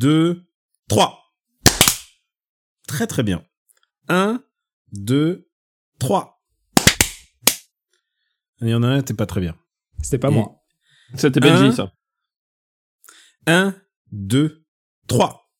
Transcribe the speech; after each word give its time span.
2, 0.00 0.46
3. 0.88 1.18
Très 2.86 3.06
très 3.06 3.22
bien. 3.22 3.42
1, 4.08 4.42
2, 4.92 5.48
3. 5.98 6.44
Il 8.60 8.68
y 8.68 8.74
en 8.74 8.82
a 8.82 8.88
un, 8.88 9.02
t'es 9.02 9.14
pas 9.14 9.24
très 9.26 9.40
bien. 9.40 9.56
C'était 10.02 10.18
pas 10.18 10.28
Et- 10.28 10.34
moi. 10.34 10.62
C'était 11.16 11.42
Un. 11.44 11.62
Benji, 11.62 11.74
ça. 11.74 11.92
1, 13.46 13.74
2, 14.12 14.66
3. 15.06 15.50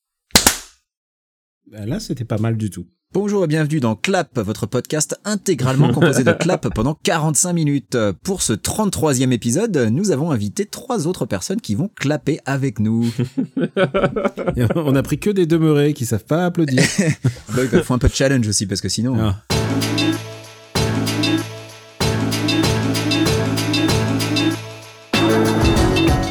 Là, 1.68 1.98
c'était 1.98 2.24
pas 2.26 2.38
mal 2.38 2.58
du 2.58 2.68
tout. 2.70 2.86
Bonjour 3.12 3.44
et 3.44 3.46
bienvenue 3.46 3.80
dans 3.80 3.94
Clap, 3.94 4.38
votre 4.38 4.66
podcast 4.66 5.18
intégralement 5.24 5.92
composé 5.92 6.24
de 6.24 6.32
clap 6.32 6.68
pendant 6.74 6.94
45 7.02 7.52
minutes. 7.52 7.96
Pour 8.24 8.42
ce 8.42 8.52
33e 8.52 9.30
épisode, 9.30 9.76
nous 9.92 10.10
avons 10.10 10.32
invité 10.32 10.66
trois 10.66 11.06
autres 11.06 11.24
personnes 11.24 11.60
qui 11.60 11.74
vont 11.74 11.88
clapper 11.94 12.40
avec 12.44 12.78
nous. 12.78 13.06
Et 14.56 14.64
on 14.74 14.94
a 14.96 15.02
pris 15.02 15.18
que 15.18 15.30
des 15.30 15.46
demeurés 15.46 15.94
qui 15.94 16.04
savent 16.04 16.24
pas 16.24 16.46
applaudir. 16.46 16.82
Bah, 17.54 17.62
Il 17.72 17.82
faut 17.84 17.94
un 17.94 17.98
peu 17.98 18.08
de 18.08 18.14
challenge 18.14 18.46
aussi 18.48 18.66
parce 18.66 18.80
que 18.80 18.88
sinon... 18.88 19.16
Ah. 19.18 19.36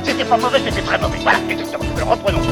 C'était 0.03 0.26
pas 0.26 0.38
mauvais, 0.38 0.59
c'était 0.64 0.81
très 0.81 1.00
mauvais. 1.00 1.17
Voilà, 1.23 1.39
exactement. 1.50 1.86
Reprenons. 2.12 2.45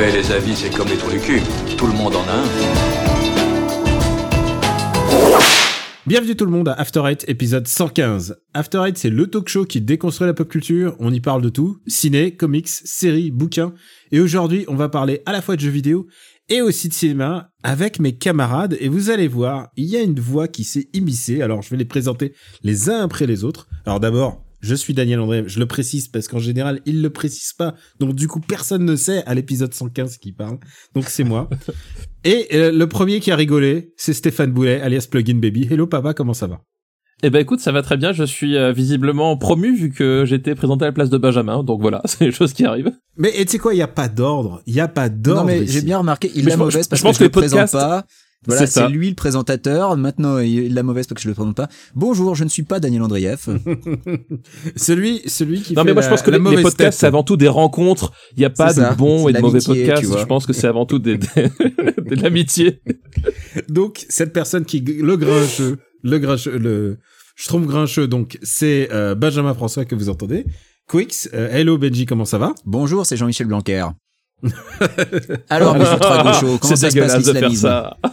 Les 0.00 0.30
avis, 0.30 0.54
c'est 0.54 0.70
comme 0.70 0.88
les 0.88 0.96
trous 0.96 1.10
du 1.10 1.18
cul. 1.18 1.40
Tout 1.76 1.86
le 1.86 1.92
monde 1.94 2.14
en 2.16 2.22
a 2.28 2.32
un. 2.32 2.44
Bienvenue 6.06 6.36
tout 6.36 6.44
le 6.44 6.50
monde 6.50 6.68
à 6.68 6.74
After 6.74 7.02
Eight, 7.06 7.24
épisode 7.28 7.66
115. 7.66 8.36
After 8.54 8.82
Eight, 8.86 8.98
c'est 8.98 9.10
le 9.10 9.26
talk 9.26 9.48
show 9.48 9.64
qui 9.64 9.80
déconstruit 9.80 10.26
la 10.26 10.34
pop 10.34 10.48
culture. 10.48 10.94
On 11.00 11.12
y 11.12 11.20
parle 11.20 11.42
de 11.42 11.48
tout. 11.48 11.78
Ciné, 11.86 12.36
comics, 12.36 12.68
séries, 12.68 13.30
bouquins. 13.30 13.72
Et 14.12 14.20
aujourd'hui, 14.20 14.64
on 14.68 14.76
va 14.76 14.88
parler 14.88 15.22
à 15.26 15.32
la 15.32 15.40
fois 15.40 15.56
de 15.56 15.62
jeux 15.62 15.70
vidéo 15.70 16.06
et 16.48 16.60
aussi 16.60 16.88
de 16.88 16.94
cinéma 16.94 17.50
avec 17.62 17.98
mes 17.98 18.16
camarades. 18.16 18.76
Et 18.78 18.88
vous 18.88 19.10
allez 19.10 19.28
voir, 19.28 19.70
il 19.76 19.86
y 19.86 19.96
a 19.96 20.02
une 20.02 20.20
voix 20.20 20.46
qui 20.46 20.62
s'est 20.62 20.88
immiscée. 20.92 21.42
Alors, 21.42 21.62
je 21.62 21.70
vais 21.70 21.76
les 21.76 21.86
présenter 21.86 22.34
les 22.62 22.90
uns 22.90 23.02
après 23.02 23.26
les 23.26 23.42
autres. 23.42 23.66
Alors 23.84 23.98
d'abord, 23.98 24.45
je 24.60 24.74
suis 24.74 24.94
Daniel 24.94 25.20
André. 25.20 25.44
Je 25.46 25.58
le 25.58 25.66
précise 25.66 26.08
parce 26.08 26.28
qu'en 26.28 26.38
général, 26.38 26.80
il 26.86 27.02
le 27.02 27.10
précise 27.10 27.52
pas. 27.52 27.74
Donc 28.00 28.14
du 28.14 28.28
coup, 28.28 28.40
personne 28.40 28.84
ne 28.84 28.96
sait 28.96 29.22
à 29.26 29.34
l'épisode 29.34 29.72
115 29.74 30.18
qui 30.18 30.32
parle. 30.32 30.58
Donc 30.94 31.08
c'est 31.08 31.24
moi. 31.24 31.48
Et 32.24 32.48
euh, 32.54 32.72
le 32.72 32.88
premier 32.88 33.20
qui 33.20 33.30
a 33.30 33.36
rigolé, 33.36 33.92
c'est 33.96 34.12
Stéphane 34.14 34.50
Boulet, 34.52 34.80
alias 34.80 35.06
Plugin 35.10 35.36
Baby. 35.38 35.68
Hello 35.70 35.86
papa, 35.86 36.14
comment 36.14 36.34
ça 36.34 36.46
va? 36.46 36.62
Eh 37.22 37.30
ben 37.30 37.38
écoute, 37.38 37.60
ça 37.60 37.72
va 37.72 37.80
très 37.80 37.96
bien. 37.96 38.12
Je 38.12 38.24
suis 38.24 38.56
euh, 38.58 38.72
visiblement 38.72 39.38
promu 39.38 39.74
vu 39.74 39.90
que 39.90 40.24
j'étais 40.26 40.54
présenté 40.54 40.84
à 40.84 40.88
la 40.88 40.92
place 40.92 41.08
de 41.08 41.16
Benjamin. 41.16 41.62
Donc 41.64 41.80
voilà, 41.80 42.02
c'est 42.04 42.26
les 42.26 42.32
choses 42.32 42.52
qui 42.52 42.64
arrivent. 42.66 42.92
Mais 43.16 43.30
et 43.40 43.44
tu 43.46 43.52
sais 43.52 43.58
quoi, 43.58 43.72
il 43.74 43.78
y 43.78 43.82
a 43.82 43.88
pas 43.88 44.08
d'ordre. 44.08 44.60
Il 44.66 44.74
y 44.74 44.80
a 44.80 44.88
pas 44.88 45.08
d'ordre. 45.08 45.40
Non 45.42 45.46
mais 45.46 45.66
j'ai 45.66 45.80
bien 45.80 45.98
remarqué, 45.98 46.30
il 46.34 46.44
Mais 46.44 46.50
l'a 46.50 46.56
je 46.56 46.58
pense- 46.58 46.64
mauvaise 46.66 46.84
je 46.84 46.88
parce 46.90 47.02
pense 47.02 47.16
que 47.16 47.24
je 47.24 47.28
le 47.28 47.30
présente 47.30 47.72
pas. 47.72 48.04
Voilà, 48.46 48.60
c'est 48.66 48.72
ça. 48.72 48.86
c'est 48.86 48.92
lui 48.92 49.08
le 49.10 49.14
présentateur. 49.14 49.96
Maintenant, 49.96 50.38
il 50.38 50.72
l'a 50.74 50.82
mauvaise 50.82 51.06
parce 51.06 51.16
que 51.16 51.22
je 51.22 51.28
le 51.28 51.34
présente 51.34 51.56
pas. 51.56 51.68
Bonjour, 51.94 52.34
je 52.34 52.44
ne 52.44 52.48
suis 52.48 52.62
pas 52.62 52.80
Daniel 52.80 53.02
Andreev. 53.02 53.46
celui, 54.76 55.22
celui 55.26 55.60
qui. 55.62 55.74
Non 55.74 55.82
fait 55.82 55.88
mais 55.88 55.92
moi 55.94 56.02
la- 56.02 56.06
je 56.08 56.10
pense 56.10 56.22
que 56.22 56.30
la 56.30 56.38
les, 56.38 56.44
les 56.44 56.62
podcasts 56.62 56.76
tête. 56.76 56.92
c'est 56.94 57.06
avant 57.06 57.22
tout 57.22 57.36
des 57.36 57.48
rencontres. 57.48 58.12
Il 58.36 58.42
y 58.42 58.44
a 58.44 58.50
pas 58.50 58.72
de 58.72 58.94
bons 58.96 59.28
et 59.28 59.32
de 59.32 59.40
mauvais 59.40 59.58
podcasts. 59.64 60.18
Je 60.18 60.24
pense 60.24 60.46
que 60.46 60.52
c'est 60.52 60.66
avant 60.66 60.86
tout 60.86 60.98
des, 60.98 61.18
des- 61.18 61.26
de 61.36 62.14
l'amitié. 62.22 62.80
Donc 63.68 64.04
cette 64.08 64.32
personne 64.32 64.64
qui 64.64 64.80
le 64.80 65.16
grincheux, 65.16 65.78
le 66.02 66.18
grincheux, 66.18 66.58
le 66.58 66.98
je 67.36 67.48
trouve 67.48 67.66
grincheux. 67.66 68.06
Donc 68.08 68.38
c'est 68.42 68.88
euh, 68.92 69.14
Benjamin 69.14 69.54
François 69.54 69.84
que 69.84 69.94
vous 69.94 70.08
entendez. 70.08 70.46
Quix, 70.88 71.28
euh, 71.34 71.50
hello 71.50 71.78
Benji, 71.78 72.06
comment 72.06 72.24
ça 72.24 72.38
va? 72.38 72.54
Bonjour, 72.64 73.04
c'est 73.04 73.16
Jean-Michel 73.16 73.48
Blanquer. 73.48 73.86
Alors, 75.50 75.76
monsieur 75.76 75.98
Tragocho, 75.98 76.58
comment 76.58 76.76
c'est 76.76 76.76
ça 76.76 76.90
se 76.90 76.98
passe 76.98 77.16
l'islamisme 77.18 77.62
ça. 77.62 77.96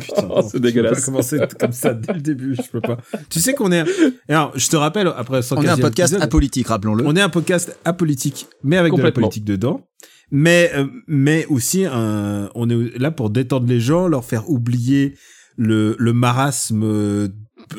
Putain, 0.00 0.28
Oh, 0.30 0.40
c'est 0.42 0.56
Je 0.58 0.62
dégueulasse. 0.62 0.92
peux 0.92 1.00
pas 1.00 1.04
commencer 1.04 1.38
comme 1.58 1.72
ça 1.72 1.92
dès 1.92 2.12
le 2.14 2.20
début. 2.20 2.54
Je 2.56 2.70
peux 2.70 2.80
pas. 2.80 2.98
Tu 3.28 3.40
sais 3.40 3.52
qu'on 3.54 3.72
est. 3.72 3.84
Alors, 4.28 4.52
je 4.54 4.68
te 4.68 4.76
rappelle 4.76 5.08
après 5.16 5.40
115e 5.40 5.56
On 5.58 5.62
est 5.62 5.68
un 5.68 5.76
podcast 5.76 6.12
épisode, 6.12 6.22
apolitique, 6.22 6.66
rappelons-le. 6.68 7.04
On 7.06 7.14
est 7.16 7.20
un 7.20 7.28
podcast 7.28 7.76
apolitique, 7.84 8.46
mais 8.62 8.76
avec 8.78 8.92
de 8.92 8.96
la 8.96 9.02
Complètement. 9.02 9.22
politique 9.28 9.44
dedans. 9.44 9.86
Mais, 10.30 10.70
euh, 10.74 10.86
mais 11.08 11.44
aussi, 11.46 11.84
un, 11.84 12.48
on 12.54 12.70
est 12.70 12.98
là 12.98 13.10
pour 13.10 13.28
détendre 13.30 13.66
les 13.66 13.80
gens, 13.80 14.08
leur 14.08 14.24
faire 14.24 14.48
oublier 14.48 15.14
le, 15.58 15.94
le 15.98 16.12
marasme, 16.14 16.84
euh, 16.84 17.28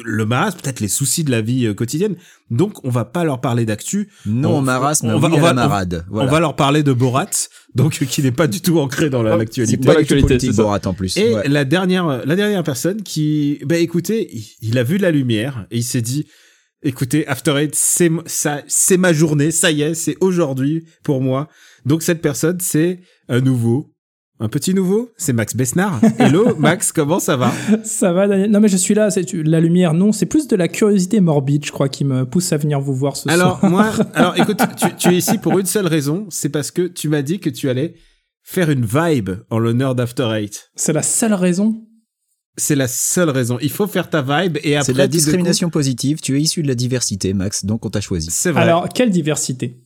le 0.03 0.25
marasme, 0.25 0.59
peut-être 0.61 0.79
les 0.79 0.87
soucis 0.87 1.23
de 1.23 1.31
la 1.31 1.41
vie 1.41 1.65
euh, 1.65 1.73
quotidienne. 1.73 2.15
Donc, 2.49 2.83
on 2.85 2.89
va 2.89 3.05
pas 3.05 3.23
leur 3.23 3.41
parler 3.41 3.65
d'actu. 3.65 4.09
Non, 4.25 4.57
on- 4.57 4.61
marasme, 4.61 5.07
on 5.07 5.15
on 5.15 5.19
va- 5.19 5.29
on 5.31 5.39
va- 5.39 5.53
marade. 5.53 6.05
Voilà. 6.09 6.27
On 6.29 6.31
va 6.31 6.39
leur 6.39 6.55
parler 6.55 6.83
de 6.83 6.93
Borat, 6.93 7.29
donc 7.75 7.93
qui 8.05 8.21
n'est 8.21 8.31
pas 8.31 8.47
du 8.47 8.61
tout 8.61 8.79
ancré 8.79 9.09
dans 9.09 9.23
la- 9.23 9.31
Oh, 9.31 9.33
C'est 9.33 9.39
l'actualité. 9.39 9.77
pas 9.85 9.93
l'actualité, 9.93 10.33
l'actualité. 10.33 10.57
Borat 10.61 10.79
en 10.85 10.93
plus. 10.93 11.17
Et 11.17 11.33
Ouais. 11.35 11.47
la 11.47 11.65
dernière, 11.65 12.25
la 12.25 12.35
dernière 12.35 12.63
personne 12.63 13.01
qui, 13.03 13.59
bah 13.65 13.77
écoutez, 13.77 14.29
il, 14.35 14.45
il 14.61 14.77
a 14.77 14.83
vu 14.83 14.97
la 14.97 15.11
lumière 15.11 15.65
et 15.71 15.77
il 15.77 15.83
s'est 15.83 16.01
dit, 16.01 16.25
écoutez, 16.83 17.25
After 17.27 17.51
Eight, 17.57 17.75
c'est 17.75 18.11
ça, 18.25 18.61
c'est 18.67 18.97
ma 18.97 19.13
journée, 19.13 19.51
ça 19.51 19.71
y 19.71 19.81
est, 19.81 19.93
c'est 19.93 20.17
aujourd'hui 20.21 20.85
pour 21.03 21.21
moi. 21.21 21.47
Donc 21.85 22.03
cette 22.03 22.21
personne, 22.21 22.57
c'est 22.59 22.99
un 23.29 23.39
nouveau, 23.39 23.92
un 24.39 24.49
petit 24.49 24.73
nouveau, 24.73 25.09
c'est 25.17 25.31
Max 25.31 25.55
Besnard. 25.55 26.01
Hello, 26.17 26.55
Max, 26.59 26.91
comment 26.91 27.19
ça 27.19 27.37
va? 27.37 27.51
Ça 27.83 28.11
va, 28.13 28.27
Daniel 28.27 28.49
Non, 28.51 28.59
mais 28.59 28.67
je 28.67 28.77
suis 28.77 28.93
là. 28.93 29.09
C'est 29.11 29.31
la 29.33 29.59
lumière, 29.59 29.93
non. 29.93 30.11
C'est 30.11 30.25
plus 30.25 30.47
de 30.47 30.55
la 30.55 30.67
curiosité 30.67 31.19
morbide, 31.21 31.65
je 31.65 31.71
crois, 31.71 31.87
qui 31.87 32.03
me 32.03 32.25
pousse 32.25 32.51
à 32.51 32.57
venir 32.57 32.81
vous 32.81 32.93
voir 32.95 33.15
ce 33.15 33.29
Alors 33.29 33.59
soir. 33.59 33.71
moi, 33.71 33.91
alors 34.13 34.37
écoute, 34.37 34.59
tu, 34.77 34.87
tu 34.97 35.09
es 35.09 35.17
ici 35.17 35.37
pour 35.37 35.57
une 35.59 35.65
seule 35.65 35.87
raison, 35.87 36.25
c'est 36.29 36.49
parce 36.49 36.71
que 36.71 36.81
tu 36.87 37.07
m'as 37.09 37.21
dit 37.21 37.39
que 37.39 37.49
tu 37.49 37.69
allais 37.69 37.93
faire 38.41 38.69
une 38.69 38.85
vibe 38.85 39.31
en 39.49 39.59
l'honneur 39.59 39.95
d'After 39.95 40.29
Eight. 40.35 40.71
C'est 40.75 40.93
la 40.93 41.03
seule 41.03 41.33
raison? 41.33 41.81
C'est 42.57 42.75
la 42.75 42.87
seule 42.87 43.29
raison. 43.29 43.57
Il 43.61 43.71
faut 43.71 43.87
faire 43.87 44.09
ta 44.09 44.21
vibe 44.21 44.57
et 44.63 44.75
après 44.75 44.85
C'est 44.87 44.93
de 44.93 44.97
la 44.97 45.05
coup- 45.07 45.11
discrimination 45.11 45.69
positive. 45.69 46.19
Tu 46.21 46.37
es 46.37 46.41
issu 46.41 46.61
de 46.61 46.67
la 46.67 46.75
diversité, 46.75 47.33
Max, 47.33 47.65
donc 47.65 47.85
on 47.85 47.89
t'a 47.89 48.01
choisi. 48.01 48.29
C'est 48.31 48.51
vrai. 48.51 48.61
Alors, 48.63 48.89
quelle 48.89 49.09
diversité? 49.09 49.79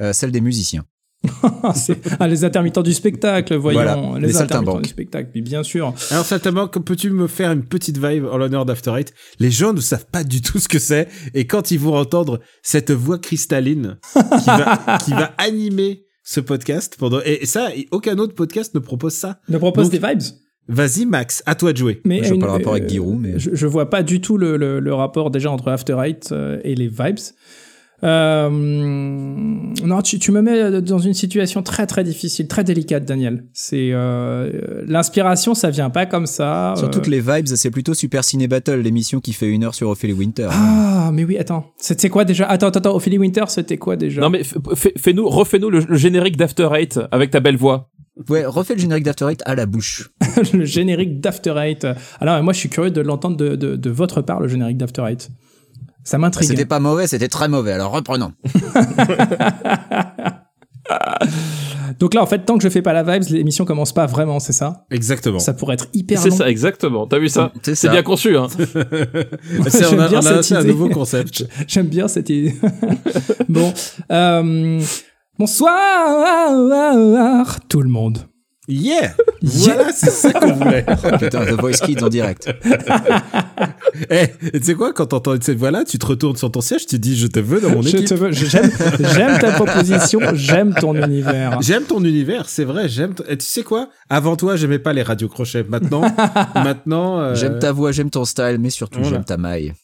Euh, 0.00 0.12
celle 0.12 0.30
des 0.30 0.40
musiciens. 0.40 0.84
Ah, 2.20 2.28
les 2.28 2.44
intermittents 2.44 2.82
du 2.82 2.92
spectacle, 2.92 3.54
voyons. 3.56 3.80
Voilà, 3.82 4.18
les, 4.20 4.26
les 4.28 4.36
intermittents 4.40 4.80
du 4.80 4.88
spectacle, 4.88 5.30
mais 5.34 5.40
bien 5.40 5.62
sûr. 5.62 5.92
Alors 6.10 6.24
certainement, 6.24 6.68
que 6.68 6.78
peux-tu 6.78 7.10
me 7.10 7.26
faire 7.26 7.50
une 7.52 7.64
petite 7.64 7.98
vibe 7.98 8.24
en 8.26 8.36
l'honneur 8.36 8.64
d'After 8.64 8.92
Eight? 8.98 9.14
Les 9.40 9.50
gens 9.50 9.72
ne 9.72 9.80
savent 9.80 10.06
pas 10.06 10.24
du 10.24 10.42
tout 10.42 10.58
ce 10.58 10.68
que 10.68 10.78
c'est, 10.78 11.08
et 11.34 11.46
quand 11.46 11.70
ils 11.70 11.78
vont 11.78 11.96
entendre 11.96 12.40
cette 12.62 12.90
voix 12.90 13.18
cristalline 13.18 13.98
qui 14.12 14.46
va, 14.46 14.98
qui 15.04 15.10
va 15.12 15.32
animer 15.38 16.04
ce 16.22 16.40
podcast 16.40 16.96
pendant 16.98 17.20
et 17.24 17.42
et 17.42 17.46
ça, 17.46 17.68
aucun 17.90 18.18
autre 18.18 18.34
podcast 18.34 18.74
ne 18.74 18.80
propose 18.80 19.12
ça. 19.14 19.40
Ne 19.48 19.58
propose 19.58 19.90
Donc- 19.90 20.00
des 20.00 20.06
vibes? 20.08 20.22
Vas-y 20.66 21.04
Max, 21.04 21.42
à 21.44 21.54
toi 21.56 21.74
de 21.74 21.76
jouer. 21.76 22.00
Mais 22.06 22.24
Je 22.24 22.30
vois 22.32 22.38
pas 22.38 22.46
le 22.46 22.52
rapport 22.52 22.72
avec 22.72 22.84
euh, 22.84 22.88
Giroud, 22.88 23.18
mais- 23.20 23.38
je, 23.38 23.50
je 23.52 23.66
vois 23.66 23.90
pas 23.90 24.02
du 24.02 24.22
tout 24.22 24.38
le, 24.38 24.56
le- 24.56 24.80
le 24.80 24.94
rapport 24.94 25.30
déjà 25.30 25.50
entre 25.50 25.68
After 25.68 25.98
Eight 26.02 26.30
euh, 26.32 26.58
et 26.64 26.74
les 26.74 26.88
vibes. 26.88 27.18
Euh, 28.04 28.50
non, 28.50 30.02
tu, 30.02 30.18
tu 30.18 30.30
me 30.30 30.42
mets 30.42 30.82
dans 30.82 30.98
une 30.98 31.14
situation 31.14 31.62
très 31.62 31.86
très 31.86 32.04
difficile, 32.04 32.48
très 32.48 32.62
délicate, 32.62 33.04
Daniel. 33.04 33.44
C'est 33.52 33.90
euh, 33.92 34.82
l'inspiration, 34.86 35.54
ça 35.54 35.70
vient 35.70 35.90
pas 35.90 36.04
comme 36.06 36.26
ça. 36.26 36.74
Sur 36.76 36.88
euh, 36.88 36.90
toutes 36.90 37.06
les 37.06 37.20
vibes, 37.20 37.46
c'est 37.46 37.70
plutôt 37.70 37.94
Super 37.94 38.22
Ciné 38.22 38.46
Battle, 38.46 38.80
l'émission 38.80 39.20
qui 39.20 39.32
fait 39.32 39.48
une 39.48 39.64
heure 39.64 39.74
sur 39.74 39.88
Ophélie 39.88 40.12
Winter. 40.12 40.48
Ah, 40.50 41.10
mais 41.12 41.24
oui, 41.24 41.38
attends. 41.38 41.72
C'était 41.78 42.10
quoi 42.10 42.24
déjà? 42.24 42.46
Attends, 42.46 42.68
attends, 42.68 42.80
attends. 42.80 42.94
Ophélie 42.96 43.18
Winter, 43.18 43.44
c'était 43.48 43.78
quoi 43.78 43.96
déjà? 43.96 44.20
Non 44.20 44.30
mais 44.30 44.42
fais-nous, 44.44 45.28
refais-nous 45.28 45.70
le, 45.70 45.80
le 45.80 45.96
générique 45.96 46.36
d'After 46.36 46.68
Eight 46.74 47.00
avec 47.10 47.30
ta 47.30 47.40
belle 47.40 47.56
voix. 47.56 47.90
Ouais, 48.28 48.44
refais 48.44 48.74
le 48.74 48.80
générique 48.80 49.04
d'After 49.04 49.26
Eight 49.30 49.42
à 49.44 49.54
la 49.54 49.66
bouche. 49.66 50.10
le 50.52 50.64
générique 50.64 51.20
d'After 51.20 51.54
Eight. 51.56 51.86
Alors, 52.20 52.40
moi, 52.44 52.52
je 52.52 52.58
suis 52.60 52.68
curieux 52.68 52.92
de 52.92 53.00
l'entendre 53.00 53.36
de, 53.36 53.56
de, 53.56 53.74
de 53.74 53.90
votre 53.90 54.22
part, 54.22 54.40
le 54.40 54.46
générique 54.46 54.76
d'After 54.76 55.02
Eight. 55.08 55.30
Ça 56.04 56.18
m'intrigue. 56.18 56.46
C'était 56.48 56.66
pas 56.66 56.80
mauvais, 56.80 57.06
c'était 57.06 57.28
très 57.28 57.48
mauvais. 57.48 57.72
Alors 57.72 57.90
reprenons. 57.92 58.32
Donc 61.98 62.12
là, 62.14 62.22
en 62.22 62.26
fait, 62.26 62.40
tant 62.40 62.58
que 62.58 62.62
je 62.64 62.68
fais 62.68 62.82
pas 62.82 62.92
la 62.92 63.02
vibes, 63.02 63.22
l'émission 63.30 63.64
commence 63.64 63.92
pas 63.92 64.04
vraiment, 64.06 64.38
c'est 64.40 64.52
ça? 64.52 64.84
Exactement. 64.90 65.38
Ça 65.38 65.54
pourrait 65.54 65.74
être 65.74 65.86
hyper 65.94 66.18
C'est 66.18 66.30
ça, 66.30 66.48
exactement. 66.50 67.06
T'as 67.06 67.18
vu 67.18 67.28
ça? 67.28 67.52
C'est 67.62 67.74
C'est 67.74 67.86
ça. 67.86 67.92
bien 67.92 68.02
conçu, 68.02 68.36
hein. 68.36 68.48
C'est- 69.68 69.86
on 69.94 69.98
a, 69.98 70.08
bien 70.08 70.20
on 70.20 70.26
a 70.26 70.42
cette 70.42 70.58
un 70.58 70.60
idée. 70.60 70.72
nouveau 70.72 70.88
concept. 70.90 71.46
J'aime 71.68 71.86
bien 71.86 72.08
cette 72.08 72.28
idée. 72.30 72.54
bon, 73.48 73.72
euh, 74.10 74.80
bonsoir 75.38 76.50
tout 77.68 77.80
le 77.80 77.88
monde. 77.88 78.18
Yeah 78.68 79.14
Voilà, 79.42 79.92
c'est 79.92 80.10
ça 80.10 80.32
qu'on 80.32 80.52
voulait. 80.54 80.84
Putain, 81.20 81.44
The 81.44 81.60
Voice 81.60 81.80
Kids 81.84 82.02
en 82.02 82.08
direct. 82.08 82.48
Eh, 84.10 84.26
tu 84.58 84.62
sais 84.64 84.74
quoi, 84.74 84.92
quand 84.92 85.06
t'entends 85.06 85.34
cette 85.40 85.56
voix-là, 85.58 85.84
tu 85.84 85.98
te 85.98 86.06
retournes 86.06 86.36
sur 86.36 86.50
ton 86.50 86.60
siège, 86.60 86.86
tu 86.86 86.98
dis, 86.98 87.16
je 87.16 87.28
te 87.28 87.38
veux 87.38 87.60
dans 87.60 87.70
mon 87.70 87.80
Je 87.82 87.90
équipe. 87.90 88.08
te 88.08 88.14
veux, 88.14 88.32
j'aime, 88.32 88.70
j'aime 89.14 89.38
ta 89.38 89.52
proposition, 89.52 90.18
j'aime 90.34 90.74
ton 90.74 90.94
univers. 90.96 91.60
J'aime 91.62 91.84
ton 91.84 92.02
univers, 92.02 92.48
c'est 92.48 92.64
vrai, 92.64 92.88
j'aime. 92.88 93.14
t- 93.14 93.22
Et 93.28 93.38
tu 93.38 93.46
sais 93.46 93.62
quoi? 93.62 93.90
Avant 94.10 94.34
toi, 94.36 94.56
j'aimais 94.56 94.80
pas 94.80 94.92
les 94.92 95.02
radios 95.02 95.28
crochets. 95.28 95.64
Maintenant, 95.68 96.02
maintenant. 96.54 97.20
euh, 97.20 97.34
J'aime 97.36 97.58
ta 97.60 97.70
voix, 97.70 97.92
j'aime 97.92 98.10
ton 98.10 98.24
style, 98.24 98.56
mais 98.58 98.70
surtout 98.70 98.98
Voilà. 99.00 99.16
j'aime 99.16 99.24
ta 99.24 99.36
maille. 99.36 99.74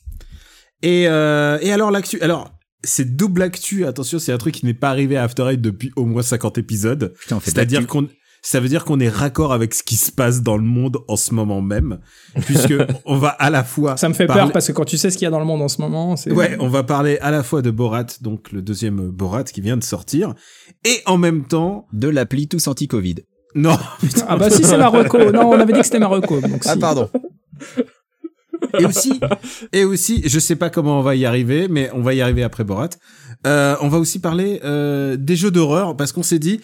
Et 0.82 1.06
euh, 1.08 1.58
et 1.60 1.72
alors 1.72 1.90
l'actu. 1.92 2.20
Alors 2.20 2.50
c'est 2.82 3.14
double 3.16 3.42
actu. 3.42 3.84
Attention, 3.86 4.18
c'est 4.18 4.32
un 4.32 4.38
truc 4.38 4.54
qui 4.54 4.66
n'est 4.66 4.74
pas 4.74 4.88
arrivé 4.90 5.16
à 5.16 5.22
After 5.24 5.46
Eight 5.50 5.60
depuis 5.60 5.92
au 5.96 6.04
moins 6.06 6.22
50 6.22 6.58
épisodes. 6.58 7.12
Putain, 7.20 7.36
on 7.36 7.40
fait 7.40 7.50
C'est-à-dire 7.52 7.86
qu'on 7.86 8.08
ça 8.42 8.60
veut 8.60 8.68
dire 8.68 8.84
qu'on 8.84 9.00
est 9.00 9.08
raccord 9.08 9.52
avec 9.52 9.74
ce 9.74 9.82
qui 9.82 9.96
se 9.96 10.10
passe 10.12 10.42
dans 10.42 10.56
le 10.56 10.62
monde 10.62 10.98
en 11.08 11.16
ce 11.16 11.34
moment 11.34 11.60
même, 11.60 11.98
puisque 12.46 12.74
on 13.04 13.16
va 13.16 13.28
à 13.28 13.50
la 13.50 13.64
fois. 13.64 13.96
Ça 13.96 14.08
me 14.08 14.14
fait 14.14 14.26
parler- 14.26 14.42
peur 14.42 14.52
parce 14.52 14.66
que 14.66 14.72
quand 14.72 14.84
tu 14.84 14.96
sais 14.98 15.10
ce 15.10 15.16
qu'il 15.18 15.24
y 15.24 15.28
a 15.28 15.30
dans 15.30 15.38
le 15.40 15.44
monde 15.44 15.62
en 15.62 15.68
ce 15.68 15.80
moment, 15.80 16.16
c'est. 16.16 16.32
Ouais, 16.32 16.56
on 16.60 16.68
va 16.68 16.82
parler 16.82 17.18
à 17.20 17.30
la 17.30 17.42
fois 17.42 17.62
de 17.62 17.70
Borat, 17.70 18.06
donc 18.20 18.52
le 18.52 18.62
deuxième 18.62 19.10
Borat 19.10 19.44
qui 19.44 19.60
vient 19.60 19.76
de 19.76 19.84
sortir, 19.84 20.34
et 20.84 21.00
en 21.06 21.18
même 21.18 21.44
temps, 21.46 21.86
de 21.92 22.08
l'appli 22.08 22.48
tous 22.48 22.66
anti-Covid. 22.68 23.16
non, 23.54 23.76
Ah 24.28 24.36
bah 24.36 24.48
si 24.50 24.64
c'est 24.64 24.78
Marocco. 24.78 25.30
Non, 25.32 25.48
on 25.50 25.58
avait 25.60 25.72
dit 25.72 25.80
que 25.80 25.84
c'était 25.86 25.98
Marocco. 25.98 26.40
Donc 26.40 26.62
Ah 26.66 26.74
si. 26.74 26.78
pardon. 26.78 27.10
et 28.78 28.84
aussi, 28.84 29.20
et 29.72 29.84
aussi, 29.84 30.22
je 30.26 30.38
sais 30.38 30.56
pas 30.56 30.70
comment 30.70 30.98
on 30.98 31.02
va 31.02 31.14
y 31.16 31.24
arriver, 31.26 31.66
mais 31.68 31.90
on 31.94 32.00
va 32.02 32.14
y 32.14 32.20
arriver 32.20 32.42
après 32.42 32.64
Borat. 32.64 32.90
Euh, 33.46 33.74
on 33.80 33.88
va 33.88 33.98
aussi 33.98 34.18
parler 34.18 34.60
euh, 34.64 35.16
des 35.16 35.36
jeux 35.36 35.50
d'horreur 35.50 35.96
parce 35.96 36.12
qu'on 36.12 36.22
s'est 36.22 36.38
dit, 36.38 36.60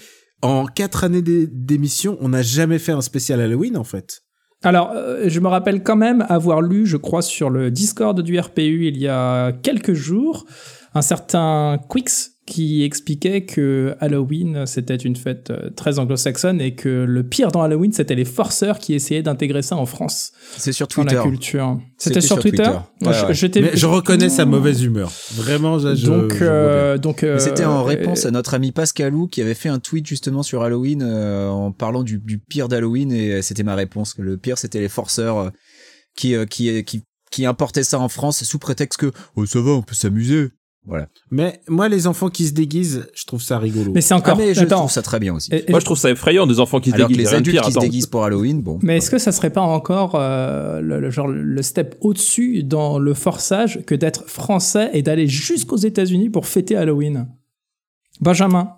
en 0.47 0.67
quatre 0.67 1.05
années 1.05 1.23
d'é- 1.23 1.47
d'émission, 1.47 2.17
on 2.21 2.31
n'a 2.31 2.43
jamais 2.43 2.79
fait 2.79 2.93
un 2.93 3.01
spécial 3.01 3.41
Halloween 3.41 3.77
en 3.77 3.85
fait. 3.85 4.23
Alors, 4.63 4.91
euh, 4.95 5.25
je 5.29 5.39
me 5.41 5.49
rappelle 5.49 5.83
quand 5.83 5.97
même 5.97 6.25
avoir 6.29 6.63
lu, 6.63 6.87
je 6.87 6.97
crois, 6.97 7.23
sur 7.23 7.51
le 7.51 7.71
Discord 7.71 8.21
du 8.21 8.39
RPU 8.39 8.87
il 8.89 8.97
y 8.99 9.07
a 9.09 9.53
quelques 9.53 9.93
jours, 9.93 10.47
un 10.95 11.03
certain 11.03 11.79
Quix 11.91 12.36
qui 12.47 12.85
expliquait 12.85 13.45
que 13.45 13.97
Halloween, 13.99 14.67
c'était 14.67 14.95
une 14.95 15.17
fête 15.17 15.51
euh, 15.51 15.69
très 15.71 15.99
anglo-saxonne 15.99 16.61
et 16.61 16.77
que 16.77 16.89
le 16.89 17.23
pire 17.25 17.51
dans 17.51 17.63
Halloween, 17.63 17.93
c'était 17.93 18.15
les 18.15 18.25
forceurs 18.25 18.79
qui 18.79 18.95
essayaient 18.95 19.23
d'intégrer 19.25 19.63
ça 19.63 19.77
en 19.77 19.85
France, 19.85 20.31
C'est 20.57 20.71
sur 20.73 20.87
dans 20.87 21.03
Twitter. 21.03 21.17
la 21.17 21.23
culture. 21.23 21.81
C'était 21.99 22.15
C'était 22.15 22.21
sur 22.21 22.37
sur 22.37 22.43
Twitter, 22.43 22.63
Twitter. 22.63 22.79
Ouais, 23.09 23.13
je- 23.21 23.27
ouais. 23.27 23.35
je 23.35 23.47
t'ai- 23.49 23.61
Mais 23.63 23.71
je 23.75 23.87
reconnais 23.87 24.29
sa 24.29 24.45
mauvaise 24.45 24.81
humeur. 24.85 25.11
Vraiment, 25.35 25.81
je, 25.81 26.07
donc, 26.07 26.41
euh, 26.41 26.99
donc 26.99 27.25
euh, 27.25 27.41
C'était 27.41 27.65
en 27.65 27.83
réponse 27.83 28.25
euh, 28.25 28.29
à 28.29 28.31
notre 28.31 28.55
ami 28.55 28.71
Pascalou 28.71 29.27
qui 29.27 29.43
avait 29.43 29.55
fait 29.55 29.69
un 29.69 29.81
tweet 29.81 30.07
justement 30.07 30.45
sur 30.45 30.63
Halloween 30.63 31.03
euh, 31.03 31.49
en 31.49 31.73
parlant 31.73 32.05
du, 32.05 32.19
du 32.19 32.39
pire 32.39 32.69
d'Halloween 32.69 33.11
et 33.11 33.43
c'était 33.43 33.65
ma 33.65 33.75
réponse. 33.75 34.15
que 34.15 34.23
Le 34.23 34.37
pire 34.37 34.57
c'était 34.57 34.79
les 34.81 34.89
forceurs 34.89 35.39
euh, 35.39 35.51
qui, 36.17 36.37
euh, 36.37 36.47
qui, 36.47 36.85
qui, 36.85 37.03
qui 37.33 37.45
importaient 37.45 37.83
ça 37.83 37.99
en 37.99 38.09
France 38.09 38.45
sous 38.45 38.59
prétexte 38.61 39.01
que 39.01 39.11
oh 39.35 39.47
ça 39.47 39.61
va 39.61 39.73
on 39.73 39.83
peut 39.83 39.97
s'amuser. 39.97 40.51
Voilà. 40.87 41.09
Mais 41.33 41.61
moi, 41.69 41.89
les 41.89 42.07
enfants 42.07 42.29
qui 42.31 42.47
se 42.47 42.53
déguisent, 42.53 43.09
je 43.15 43.25
trouve 43.25 43.43
ça 43.43 43.59
rigolo. 43.59 43.91
Mais 43.93 44.01
c'est 44.01 44.15
Ah, 44.15 44.19
encore. 44.19 44.37
mais 44.39 44.55
je 44.55 44.61
attends. 44.61 44.77
trouve 44.77 44.91
ça 44.91 45.03
très 45.03 45.19
bien 45.19 45.35
aussi. 45.35 45.53
Et- 45.53 45.65
et- 45.69 45.71
Moi, 45.71 45.81
je 45.81 45.85
trouve 45.85 45.99
ça 45.99 46.11
effrayant 46.11 46.47
des 46.47 46.61
enfants 46.61 46.79
qui 46.81 46.91
se 46.91 46.95
Alors 46.95 47.09
que 47.09 47.13
déguisent. 47.15 47.31
les 47.33 47.37
adultes 47.37 47.61
qui 47.63 47.73
se 47.73 47.79
déguisent 47.81 48.07
pour 48.07 48.25
Halloween, 48.25 48.63
bon. 48.63 48.79
Mais 48.83 48.99
est-ce 48.99 49.11
que 49.11 49.19
ça 49.19 49.33
serait 49.33 49.51
pas 49.51 49.63
encore 49.63 50.13
euh, 50.15 50.81
le, 50.81 51.01
le 51.01 51.11
genre 51.11 51.27
le 51.29 51.63
step 51.63 51.97
au-dessus 52.01 52.63
dans 52.63 52.99
le 53.01 53.15
forçage 53.15 53.81
que 53.85 53.95
d'être 53.97 54.29
français 54.29 54.91
et 54.93 55.03
d'aller 55.03 55.27
jusqu'aux 55.27 55.77
États-Unis 55.77 56.31
pour 56.31 56.47
fêter 56.47 56.77
Halloween? 56.77 57.27
Benjamin, 58.21 58.71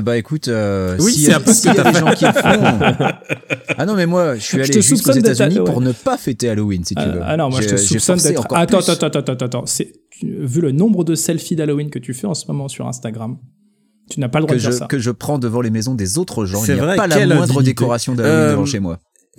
bah 0.00 0.16
écoute, 0.16 0.48
euh, 0.48 0.96
Oui, 1.00 1.12
s'il 1.12 1.22
y 1.22 1.24
c'est 1.26 1.32
a, 1.34 1.36
un 1.36 1.40
peu 1.40 1.52
ce 1.52 1.60
s'il 1.60 1.72
y 1.72 1.74
que 1.74 1.80
a 1.80 1.92
des 1.92 1.98
gens 1.98 2.14
qui 2.14 2.24
le 2.24 2.32
font. 2.32 2.40
ah 3.76 3.84
non 3.86 3.94
mais 3.94 4.06
moi 4.06 4.36
je 4.36 4.40
suis 4.40 4.58
Je 4.58 4.62
allé 4.62 4.80
jusqu'aux 4.82 5.12
États-Unis 5.12 5.58
ouais. 5.58 5.64
pour 5.64 5.80
ne 5.82 5.92
pas 5.92 6.16
fêter 6.16 6.48
Halloween 6.48 6.84
si 6.84 6.94
tu 6.94 7.02
Euh, 7.02 7.12
veux. 7.12 7.20
ah 7.22 7.36
non, 7.36 7.50
moi 7.50 7.60
je 7.60 7.68
te 7.68 7.76
soupçonne 7.76 8.18
d'être. 8.18 8.46
Attends, 8.54 8.78
attends, 8.78 8.92
attends, 9.06 9.18
attends, 9.20 9.44
attends. 9.46 9.66
C'est 9.66 9.92
tu- 10.10 10.34
vu 10.46 10.60
le 10.62 10.72
nombre 10.72 11.04
de 11.04 11.14
selfies 11.14 11.56
d'Halloween 11.56 11.90
que 11.90 11.98
tu 11.98 12.14
fais 12.14 12.26
en 12.26 12.34
ce 12.34 12.46
moment 12.46 12.68
sur 12.68 12.86
Instagram, 12.88 13.36
tu 14.10 14.20
n'as 14.20 14.28
pas 14.28 14.38
le 14.40 14.46
droit 14.46 14.54
que 14.56 14.60
de 14.60 14.62
dire 14.64 14.72
je, 14.72 14.76
ça. 14.78 14.86
que 14.86 14.98
je 14.98 15.10
prends 15.10 15.38
devant 15.38 15.60
les 15.60 15.70
maisons 15.70 15.94
des 15.94 16.16
autres 16.18 16.46
gens. 16.46 16.60
C'est 16.62 16.72
Il 16.72 16.74
n'y 16.76 16.80
a 16.80 16.84
vrai, 16.84 16.96
pas 16.96 17.06
la 17.06 17.16
moindre 17.26 17.42
indignité. 17.42 17.64
décoration 17.64 18.14
d'Halloween 18.14 18.38
Euh, 18.38 18.50
devant 18.52 18.66
chez 18.66 18.80
moi. 18.80 18.98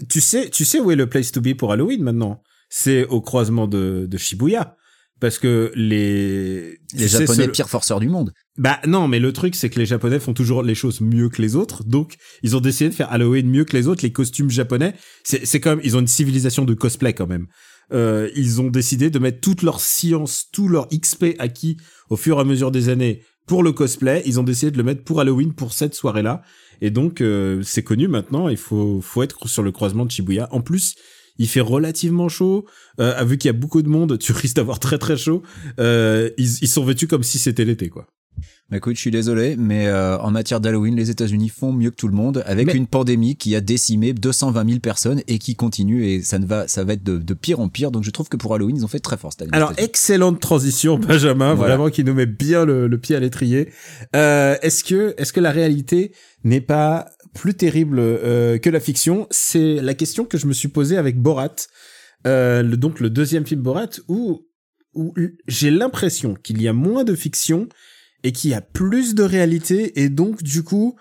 Tu 0.10 0.22
sais, 0.22 0.50
tu 0.50 0.66
sais 0.66 0.80
où 0.80 0.92
est 0.92 0.96
le 0.96 1.08
place 1.08 1.32
to 1.32 1.42
be 1.42 1.54
pour 1.56 1.72
Halloween 1.72 2.04
maintenant? 2.04 2.42
C'est 2.70 3.06
au 3.06 3.22
croisement 3.22 3.68
de, 3.68 4.08
de 4.10 4.18
Shibuya. 4.18 4.76
Parce 5.20 5.40
que 5.40 5.72
les... 5.76 6.80
Les 6.94 7.08
Japonais 7.08 7.46
ce- 7.46 7.50
pires 7.50 7.70
forceurs 7.70 8.00
du 8.00 8.10
monde. 8.10 8.34
Bah 8.58 8.80
non, 8.86 9.08
mais 9.08 9.20
le 9.20 9.32
truc 9.32 9.56
c'est 9.56 9.70
que 9.70 9.80
les 9.80 9.86
Japonais 9.86 10.20
font 10.20 10.34
toujours 10.34 10.64
les 10.64 10.76
choses 10.76 11.02
mieux 11.02 11.30
que 11.30 11.42
les 11.42 11.56
autres, 11.56 11.84
donc 11.86 12.16
ils 12.44 12.56
ont 12.56 12.60
décidé 12.60 12.90
de 12.90 12.96
faire 12.96 13.12
Halloween 13.12 13.50
mieux 13.50 13.64
que 13.66 13.76
les 13.78 13.88
autres. 13.88 14.04
Les 14.04 14.12
costumes 14.12 14.50
japonais, 14.50 14.94
c'est 15.24 15.46
c'est 15.46 15.64
même, 15.66 15.80
ils 15.84 15.96
ont 15.96 16.00
une 16.02 16.08
civilisation 16.08 16.66
de 16.66 16.74
cosplay 16.74 17.14
quand 17.14 17.28
même. 17.28 17.48
Euh, 17.94 18.30
ils 18.36 18.60
ont 18.62 18.70
décidé 18.70 19.10
de 19.10 19.20
mettre 19.20 19.40
toute 19.40 19.62
leur 19.62 19.80
science, 19.80 20.46
tout 20.52 20.68
leur 20.68 20.88
XP 20.90 21.36
acquis 21.40 21.78
au 22.10 22.16
fur 22.16 22.38
et 22.38 22.42
à 22.42 22.44
mesure 22.44 22.72
des 22.72 22.90
années 22.90 23.24
pour 23.48 23.64
le 23.64 23.72
cosplay. 23.72 24.22
Ils 24.26 24.40
ont 24.40 24.44
décidé 24.44 24.72
de 24.72 24.78
le 24.78 24.84
mettre 24.84 25.04
pour 25.04 25.20
Halloween 25.20 25.54
pour 25.54 25.74
cette 25.74 25.94
soirée-là, 25.96 26.42
et 26.82 26.92
donc 26.92 27.22
euh, 27.22 27.62
c'est 27.64 27.84
connu 27.84 28.08
maintenant. 28.08 28.50
Il 28.50 28.58
faut 28.58 29.00
faut 29.02 29.24
être 29.24 29.48
sur 29.48 29.64
le 29.64 29.72
croisement 29.72 30.06
de 30.06 30.12
Shibuya. 30.12 30.48
En 30.52 30.62
plus. 30.62 30.96
Il 31.40 31.48
fait 31.48 31.62
relativement 31.62 32.30
chaud. 32.30 32.66
Euh, 33.00 33.24
vu 33.24 33.38
qu'il 33.38 33.50
y 33.50 33.54
a 33.56 33.58
beaucoup 33.58 33.82
de 33.82 33.90
monde, 33.90 34.18
tu 34.20 34.32
risques 34.34 34.56
d'avoir 34.56 34.80
très 34.80 34.98
très 34.98 35.18
chaud. 35.18 35.42
Euh, 35.80 36.30
ils, 36.38 36.50
ils 36.62 36.68
sont 36.68 36.84
vêtus 36.86 37.08
comme 37.08 37.24
si 37.24 37.40
c'était 37.40 37.66
l'été, 37.66 37.90
quoi. 37.90 38.08
Bah 38.70 38.78
écoute, 38.78 38.96
je 38.96 39.02
suis 39.02 39.12
désolé, 39.12 39.56
mais 39.58 39.86
euh, 39.88 40.18
en 40.18 40.32
matière 40.32 40.60
d'Halloween, 40.60 40.96
les 40.96 41.12
États-Unis 41.12 41.50
font 41.50 41.72
mieux 41.74 41.92
que 41.92 41.96
tout 41.96 42.08
le 42.08 42.16
monde, 42.16 42.44
avec 42.48 42.68
Mais- 42.68 42.74
une 42.74 42.88
pandémie 42.88 43.36
qui 43.36 43.56
a 43.56 43.62
décimé 43.62 44.14
220 44.14 44.66
000 44.68 44.80
personnes 44.80 45.22
et 45.28 45.38
qui 45.38 45.56
continue, 45.56 46.06
et 46.08 46.24
ça 46.24 46.40
ne 46.40 46.46
va, 46.46 46.68
ça 46.68 46.84
va 46.84 46.94
être 46.94 47.04
de, 47.04 47.18
de 47.18 47.34
pire 47.36 47.60
en 47.60 47.68
pire. 47.70 47.92
Donc 47.92 48.04
je 48.04 48.10
trouve 48.10 48.30
que 48.30 48.38
pour 48.38 48.56
Halloween, 48.56 48.78
ils 48.78 48.86
ont 48.86 48.88
fait 48.88 49.00
très 49.00 49.18
fort 49.18 49.32
cette 49.34 49.44
année. 49.44 49.52
Alors, 49.54 49.74
excellente 49.78 50.40
transition, 50.40 50.98
Benjamin, 51.08 51.54
Voilà. 51.54 51.76
vraiment 51.76 51.92
qui 51.92 52.04
nous 52.04 52.14
met 52.16 52.26
bien 52.26 52.66
le, 52.66 52.88
le 52.88 52.98
pied 52.98 53.16
à 53.16 53.20
l'étrier. 53.20 53.70
Euh, 54.16 54.56
est-ce 54.64 54.84
que, 54.84 55.14
est-ce 55.18 55.34
que 55.34 55.40
la 55.42 55.52
réalité 55.52 56.12
n'est 56.44 56.62
pas 56.62 57.08
plus 57.34 57.56
terrible 57.56 58.00
euh, 58.00 58.58
que 58.58 58.70
la 58.70 58.80
fiction 58.80 59.28
C'est 59.32 59.76
la 59.76 59.94
question 59.94 60.26
que 60.26 60.38
je 60.38 60.48
me 60.48 60.54
suis 60.54 60.68
posée 60.68 60.98
avec 60.98 61.20
Borat, 61.20 61.56
euh, 62.26 62.64
donc 62.64 63.00
le 63.00 63.10
deuxième 63.10 63.46
film 63.46 63.62
Borat, 63.62 63.90
où, 64.08 64.48
où 64.94 65.14
j'ai 65.48 65.72
l'impression 65.72 66.36
qu'il 66.36 66.62
y 66.62 66.68
a 66.68 66.74
moins 66.74 67.04
de 67.04 67.16
fiction 67.16 67.68
et 68.24 68.32
qu'il 68.32 68.52
y 68.52 68.54
a 68.54 68.62
plus 68.62 69.16
de 69.16 69.24
réalité, 69.24 70.02
et 70.02 70.10
donc 70.10 70.44
du 70.44 70.64
coup, 70.64 70.96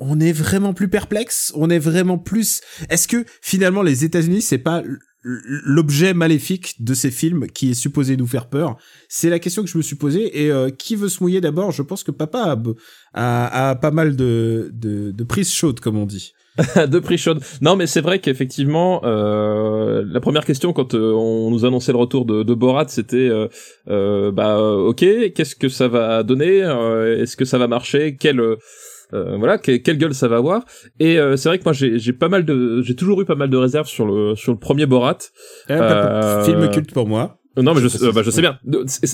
on 0.00 0.20
est 0.20 0.32
vraiment 0.32 0.74
plus 0.74 0.88
perplexe, 0.88 1.52
on 1.54 1.70
est 1.70 1.78
vraiment 1.78 2.18
plus. 2.18 2.60
Est-ce 2.88 3.06
que 3.06 3.24
finalement 3.42 3.82
les 3.82 4.04
États-Unis 4.04 4.42
c'est 4.42 4.58
pas 4.58 4.82
l'objet 5.24 6.14
maléfique 6.14 6.82
de 6.82 6.94
ces 6.94 7.10
films 7.10 7.46
qui 7.48 7.70
est 7.70 7.74
supposé 7.74 8.16
nous 8.16 8.26
faire 8.26 8.46
peur 8.48 8.76
C'est 9.08 9.30
la 9.30 9.38
question 9.38 9.62
que 9.62 9.68
je 9.70 9.78
me 9.78 9.82
suis 9.82 9.96
posée. 9.96 10.44
Et 10.44 10.50
euh, 10.50 10.70
qui 10.70 10.96
veut 10.96 11.08
se 11.08 11.22
mouiller 11.22 11.40
d'abord? 11.40 11.72
Je 11.72 11.82
pense 11.82 12.02
que 12.04 12.10
papa 12.10 12.40
a, 12.42 12.56
a, 13.14 13.70
a 13.70 13.74
pas 13.74 13.90
mal 13.90 14.16
de, 14.16 14.70
de, 14.72 15.10
de 15.10 15.24
prises 15.24 15.52
chaudes, 15.52 15.80
comme 15.80 15.96
on 15.96 16.06
dit. 16.06 16.32
de 16.88 16.98
prix 17.00 17.18
chaude. 17.18 17.42
Non, 17.62 17.74
mais 17.74 17.86
c'est 17.86 18.00
vrai 18.00 18.20
qu'effectivement, 18.20 19.00
euh, 19.04 20.04
la 20.06 20.20
première 20.20 20.44
question 20.44 20.72
quand 20.72 20.94
euh, 20.94 21.12
on 21.12 21.50
nous 21.50 21.64
annonçait 21.64 21.90
le 21.90 21.98
retour 21.98 22.24
de, 22.26 22.44
de 22.44 22.54
Borat, 22.54 22.86
c'était, 22.88 23.16
euh, 23.28 23.48
euh, 23.88 24.30
bah, 24.30 24.60
ok, 24.60 25.04
qu'est-ce 25.34 25.56
que 25.56 25.68
ça 25.68 25.88
va 25.88 26.22
donner? 26.22 26.62
Euh, 26.62 27.20
Est-ce 27.20 27.36
que 27.36 27.44
ça 27.44 27.58
va 27.58 27.66
marcher? 27.66 28.16
Quelle 28.16 28.40
euh, 29.12 29.36
voilà, 29.38 29.58
que- 29.58 29.76
quelle 29.76 29.98
gueule 29.98 30.14
ça 30.14 30.28
va 30.28 30.36
avoir 30.36 30.64
Et 30.98 31.18
euh, 31.18 31.36
c'est 31.36 31.48
vrai 31.48 31.58
que 31.58 31.64
moi 31.64 31.72
j'ai 31.72 31.98
j'ai 31.98 32.12
pas 32.12 32.28
mal 32.28 32.44
de, 32.44 32.80
j'ai 32.82 32.96
toujours 32.96 33.20
eu 33.20 33.24
pas 33.24 33.34
mal 33.34 33.50
de 33.50 33.56
réserves 33.56 33.86
sur 33.88 34.06
le 34.06 34.34
sur 34.34 34.52
le 34.52 34.58
premier 34.58 34.86
Borat. 34.86 35.18
Eh, 35.68 35.72
Euh, 35.74 36.44
Film 36.44 36.70
culte 36.70 36.92
pour 36.92 37.06
moi. 37.06 37.38
Euh, 37.58 37.62
Non, 37.62 37.72
mais 37.74 37.80
je, 37.80 38.04
euh, 38.04 38.10
bah, 38.12 38.22
je 38.24 38.30
sais 38.30 38.40
bien. 38.40 38.58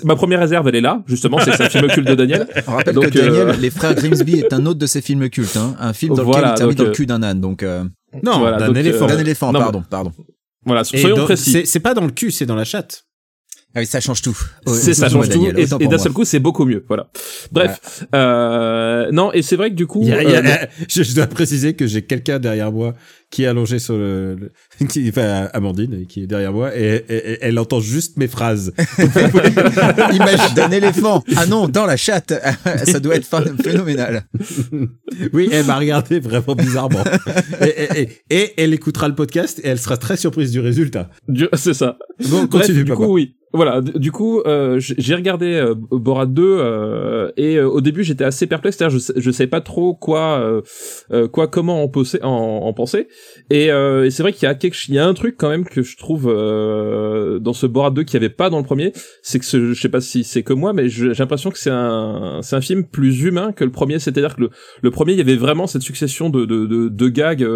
Ma 0.05 0.17
première 0.17 0.41
réserve, 0.41 0.67
elle 0.69 0.77
est 0.77 0.81
là, 0.81 1.03
justement, 1.07 1.39
c'est 1.41 1.51
que 1.51 1.57
c'est 1.59 1.65
un 1.65 1.69
film 1.69 1.89
culte 1.89 2.07
de 2.09 2.15
Daniel. 2.15 2.47
On 2.69 2.73
rappelle 2.73 2.95
donc, 2.95 3.11
que 3.11 3.19
Daniel, 3.19 3.49
euh, 3.51 3.53
Les 3.61 3.69
Frères 3.69 3.95
Grimsby 3.95 4.39
est 4.39 4.53
un 4.55 4.65
autre 4.65 4.79
de 4.79 4.87
ses 4.87 5.03
films 5.03 5.29
cultes, 5.29 5.57
hein, 5.59 5.75
un 5.79 5.93
film 5.93 6.15
dans 6.15 6.23
Voilà, 6.25 6.53
lequel 6.53 6.53
il 6.53 6.57
termine 6.59 6.77
dans 6.77 6.85
le 6.85 6.91
cul 6.93 7.05
d'un 7.07 7.23
âne, 7.23 7.41
donc 7.43 7.63
euh, 7.63 7.85
Non, 8.23 8.39
Voilà, 8.39 8.57
d'un 8.57 8.73
éléphant. 8.75 9.07
d'un 9.07 9.19
éléphant, 9.19 9.53
non, 9.53 9.59
pardon, 9.61 9.83
pardon. 9.91 10.13
Voilà, 10.65 10.85
soyons 10.85 11.17
dans- 11.17 11.25
précis. 11.25 11.67
C'est 11.67 11.81
pas 11.81 11.93
dans 11.95 12.05
le 12.07 12.13
cul, 12.13 12.31
c'est 12.31 12.47
dans 12.47 12.55
la 12.57 12.65
chatte. 12.65 13.05
Ah 13.75 13.81
oui, 13.81 13.87
ça 13.87 14.01
change 14.01 14.21
tout. 14.23 14.37
Oh, 14.67 14.75
c'est 14.75 14.95
ça 14.95 15.09
change 15.09 15.29
tout 15.29 15.35
Daniel, 15.47 15.59
et, 15.81 15.87
d'un 15.87 15.99
seul 15.99 16.13
coup 16.13 16.25
c'est 16.25 16.41
beaucoup 16.41 16.65
mieux 16.65 16.85
voilà 16.89 17.09
bref 17.53 18.05
euh, 18.15 19.09
non 19.13 19.33
et 19.33 19.43
c'est 19.43 19.55
vrai 19.57 19.71
que 19.71 19.77
du 19.77 19.87
coup 19.87 20.01
Il 20.03 20.09
y 20.09 20.13
a- 20.13 20.23
il 20.25 20.31
y 20.31 20.35
a- 20.35 20.63
euh, 20.63 20.67
je, 20.89 21.03
je 21.05 21.15
dois 21.15 21.27
préciser 21.29 21.75
que 21.75 21.87
j'ai 21.87 22.03
quelqu'un 22.03 22.41
derrière 22.41 22.73
moi 22.73 22.95
qui 23.31 23.45
est 23.45 23.47
allongé 23.47 23.79
sur 23.79 23.97
le, 23.97 24.35
le- 24.81 24.87
qui, 24.89 25.09
enfin, 25.09 25.49
Amandine, 25.53 26.05
qui 26.09 26.25
est 26.25 26.27
derrière 26.27 26.53
moi, 26.53 26.77
et, 26.77 27.05
et- 27.09 27.15
et 27.33 27.39
elle 27.43 27.61
entend 27.61 27.79
juste 27.79 28.17
mes 28.17 28.27
phrases. 28.27 28.73
Imagine 30.13 30.55
d'un 30.57 30.71
éléphant. 30.73 31.23
Ah 31.37 31.47
non, 31.47 31.69
dans 31.69 31.87
la 31.87 31.97
chatte. 31.97 32.33
ça 32.85 32.99
doit 33.01 33.15
être 33.17 33.29
ph- 33.29 33.55
phénoménal. 33.63 34.25
Oui, 35.33 35.49
elle 35.53 35.67
m'a 35.67 35.79
regardé 35.79 36.19
vraiment 36.21 36.55
bizarrement. 36.57 37.05
et, 37.61 37.67
et- 37.69 38.03
et- 38.03 38.09
et 38.31 38.55
elle 38.63 38.75
écoutera 38.75 39.07
le 39.09 39.15
podcast 39.15 39.61
et 39.63 39.69
elle 39.69 39.79
sera 39.79 39.97
très 39.97 40.17
surprise 40.17 40.51
du 40.51 40.61
résultat. 40.61 41.09
du- 41.29 41.49
c'est 41.55 41.75
ça 41.75 41.99
Bon, 42.29 42.45
Bref, 42.45 42.63
continue, 42.63 42.85
du 42.85 42.91
papa. 42.91 43.05
coup 43.05 43.13
oui 43.15 43.37
voilà, 43.53 43.81
du 43.81 44.13
coup, 44.13 44.41
euh, 44.43 44.79
j'ai 44.79 45.15
regardé 45.15 45.55
euh, 45.55 45.75
Borat 45.75 46.27
2 46.27 46.43
euh, 46.43 47.33
et 47.37 47.57
euh, 47.57 47.69
au 47.69 47.81
début 47.81 48.05
j'étais 48.05 48.23
assez 48.23 48.47
perplexe, 48.47 48.79
je, 48.89 49.13
je 49.17 49.31
savais 49.33 49.49
pas 49.49 49.61
trop 49.61 49.93
quoi, 49.93 50.39
euh, 50.39 50.63
euh, 51.13 51.27
quoi, 51.27 51.49
comment 51.49 51.83
en, 51.83 51.89
posser, 51.89 52.21
en, 52.23 52.29
en 52.29 52.73
penser. 52.73 53.09
Et, 53.51 53.67
et 53.67 54.11
c'est 54.11 54.23
vrai 54.23 54.33
qu'il 54.33 54.45
y 54.45 54.47
a 54.47 54.55
quelque, 54.55 54.77
il 54.89 54.95
y 54.95 54.99
a 54.99 55.07
un 55.07 55.15
truc 55.15 55.35
quand 55.37 55.49
même 55.49 55.65
que 55.65 55.83
je 55.83 55.97
trouve 55.97 56.27
dans 56.27 57.53
ce 57.53 57.67
Borat 57.67 57.91
2 57.91 58.05
qu'il 58.05 58.15
y 58.15 58.17
avait 58.19 58.33
pas 58.33 58.51
dans 58.51 58.59
le 58.59 58.65
premier, 58.65 58.93
c'est 59.23 59.41
que 59.41 59.45
ce, 59.45 59.73
je 59.73 59.81
sais 59.81 59.89
pas 59.89 60.01
si 60.01 60.23
c'est 60.23 60.45
que 60.45 60.53
moi, 60.53 60.73
mais 60.73 60.89
j'ai 60.89 61.13
l'impression 61.13 61.51
que 61.51 61.59
c'est 61.59 61.71
un, 61.71 62.41
c'est 62.43 62.55
un 62.55 62.61
film 62.61 62.85
plus 62.85 63.23
humain 63.23 63.53
que 63.53 63.65
le 63.65 63.73
premier. 63.73 63.99
C'est-à-dire 63.99 64.37
que 64.37 64.43
le, 64.43 64.51
le 64.83 64.91
premier, 64.91 65.13
il 65.13 65.19
y 65.19 65.23
avait 65.23 65.37
vraiment 65.37 65.67
cette 65.67 65.83
succession 65.83 66.31
de, 66.31 66.45
de, 66.45 66.67
de, 66.67 66.89
de 66.89 67.09
gags 67.09 67.47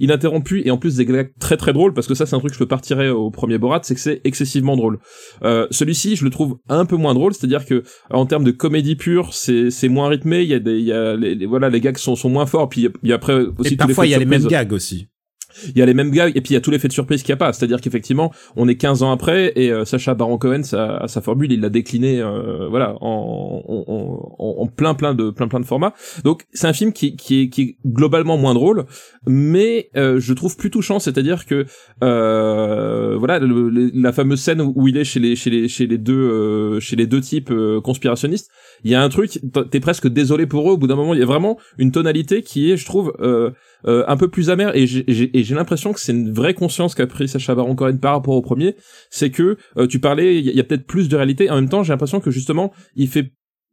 ininterrompus 0.00 0.62
et 0.64 0.70
en 0.72 0.78
plus 0.78 0.96
des 0.96 1.04
gags 1.06 1.30
très 1.38 1.56
très 1.56 1.72
drôles 1.72 1.94
parce 1.94 2.08
que 2.08 2.14
ça 2.14 2.26
c'est 2.26 2.34
un 2.34 2.40
truc 2.40 2.50
que 2.50 2.54
je 2.54 2.58
peux 2.58 2.68
partirer 2.68 3.08
au 3.10 3.30
premier 3.30 3.58
Borat, 3.58 3.80
c'est 3.84 3.94
que 3.94 4.00
c'est 4.00 4.20
excessivement 4.24 4.76
drôle. 4.76 4.98
Euh, 5.44 5.66
celui-ci, 5.70 6.16
je 6.16 6.24
le 6.24 6.30
trouve 6.30 6.58
un 6.68 6.84
peu 6.86 6.96
moins 6.96 7.14
drôle, 7.14 7.34
c'est-à-dire 7.34 7.66
que 7.66 7.82
en 8.10 8.24
termes 8.26 8.44
de 8.44 8.50
comédie 8.50 8.96
pure, 8.96 9.34
c'est 9.34 9.70
c'est 9.70 9.88
moins 9.88 10.08
rythmé. 10.08 10.42
Il 10.42 10.48
y 10.48 10.54
a 10.54 10.58
des, 10.58 10.78
il 10.78 10.84
y 10.86 10.92
a 10.92 11.16
les, 11.16 11.34
les- 11.34 11.46
voilà, 11.46 11.68
les 11.68 11.80
gags 11.80 11.96
sont 11.98 12.16
sont 12.16 12.30
moins 12.30 12.46
forts. 12.46 12.68
Puis 12.68 12.80
il 12.82 12.84
y 12.84 12.86
a- 12.86 12.90
il 13.02 13.08
y 13.10 13.12
a 13.12 13.16
après 13.16 13.34
aussi 13.58 13.74
Et 13.74 13.76
parfois, 13.76 14.06
il 14.06 14.10
y 14.10 14.14
a 14.14 14.18
les 14.18 14.24
mêmes 14.26 14.40
gags 14.50 14.72
aussi. 14.72 15.08
Il 15.68 15.78
y 15.78 15.82
a 15.82 15.86
les 15.86 15.94
mêmes 15.94 16.10
gags 16.10 16.32
et 16.36 16.40
puis 16.40 16.50
il 16.52 16.54
y 16.54 16.56
a 16.56 16.60
tous 16.60 16.70
les 16.70 16.78
faits 16.78 16.90
de 16.90 16.94
surprise 16.94 17.22
qu'il 17.22 17.32
n'y 17.32 17.34
a 17.34 17.38
pas. 17.38 17.52
C'est-à-dire 17.52 17.80
qu'effectivement, 17.80 18.32
on 18.56 18.68
est 18.68 18.76
15 18.76 19.02
ans 19.02 19.10
après 19.12 19.52
et 19.56 19.70
euh, 19.72 19.84
Sacha 19.84 20.14
Baron 20.14 20.38
Cohen, 20.38 20.62
sa, 20.62 21.04
sa 21.06 21.20
formule, 21.20 21.52
il 21.52 21.60
l'a 21.60 21.68
décliné, 21.70 22.20
euh, 22.20 22.68
voilà, 22.68 22.96
en, 23.00 23.62
en, 23.66 24.34
en, 24.38 24.62
en 24.62 24.66
plein 24.66 24.94
plein 24.94 25.14
de 25.14 25.30
plein 25.30 25.48
plein 25.48 25.60
de 25.60 25.66
formats. 25.66 25.94
Donc 26.24 26.44
c'est 26.52 26.66
un 26.66 26.72
film 26.72 26.92
qui, 26.92 27.16
qui 27.16 27.42
est 27.42 27.48
qui 27.48 27.62
est 27.62 27.76
globalement 27.86 28.36
moins 28.36 28.54
drôle, 28.54 28.84
mais 29.26 29.90
euh, 29.96 30.20
je 30.20 30.32
trouve 30.32 30.56
plus 30.56 30.70
touchant. 30.70 30.98
C'est-à-dire 30.98 31.46
que 31.46 31.66
euh, 32.02 33.16
voilà, 33.18 33.38
le- 33.38 33.68
le- 33.68 33.90
la 33.94 34.12
fameuse 34.12 34.40
scène 34.40 34.60
où 34.60 34.88
il 34.88 34.96
est 34.96 35.04
chez 35.04 35.20
les 35.20 35.36
chez 35.36 35.50
les 35.50 35.68
chez 35.68 35.86
les 35.86 35.98
deux 35.98 36.14
euh, 36.14 36.80
chez 36.80 36.96
les 36.96 37.06
deux 37.06 37.20
types 37.20 37.50
euh, 37.50 37.80
conspirationnistes, 37.80 38.50
il 38.84 38.90
y 38.90 38.94
a 38.94 39.02
un 39.02 39.08
truc, 39.08 39.40
t'es 39.70 39.80
presque 39.80 40.08
désolé 40.08 40.46
pour 40.46 40.68
eux. 40.70 40.74
Au 40.74 40.76
bout 40.78 40.86
d'un 40.86 40.96
moment, 40.96 41.14
il 41.14 41.20
y 41.20 41.22
a 41.22 41.26
vraiment 41.26 41.58
une 41.78 41.92
tonalité 41.92 42.42
qui 42.42 42.70
est, 42.70 42.76
je 42.76 42.84
trouve. 42.84 43.12
Euh, 43.86 44.02
un 44.08 44.16
peu 44.16 44.28
plus 44.28 44.48
amer 44.48 44.74
et 44.74 44.86
j'ai- 44.86 45.54
l'impression 45.54 45.92
que 45.92 46.00
c'est 46.00 46.12
une 46.12 46.32
vraie 46.32 46.54
conscience 46.54 46.94
qu'a 46.94 47.06
pris 47.06 47.28
Sacha 47.28 47.54
Baron 47.54 47.74
Cohen 47.74 47.98
par 47.98 48.12
rapport 48.12 48.34
au 48.34 48.40
premier 48.40 48.76
c'est 49.10 49.30
que 49.30 49.58
euh, 49.76 49.86
tu 49.86 49.98
parlais 50.00 50.38
il 50.38 50.56
y 50.56 50.58
a 50.60 50.64
peut-être 50.64 50.86
plus 50.86 51.10
de 51.10 51.16
réalité 51.16 51.50
en 51.50 51.56
même 51.56 51.68
temps 51.68 51.82
j'ai 51.82 51.92
l'impression 51.92 52.18
que 52.20 52.30
justement 52.30 52.72
il 52.96 53.08
fait 53.08 53.32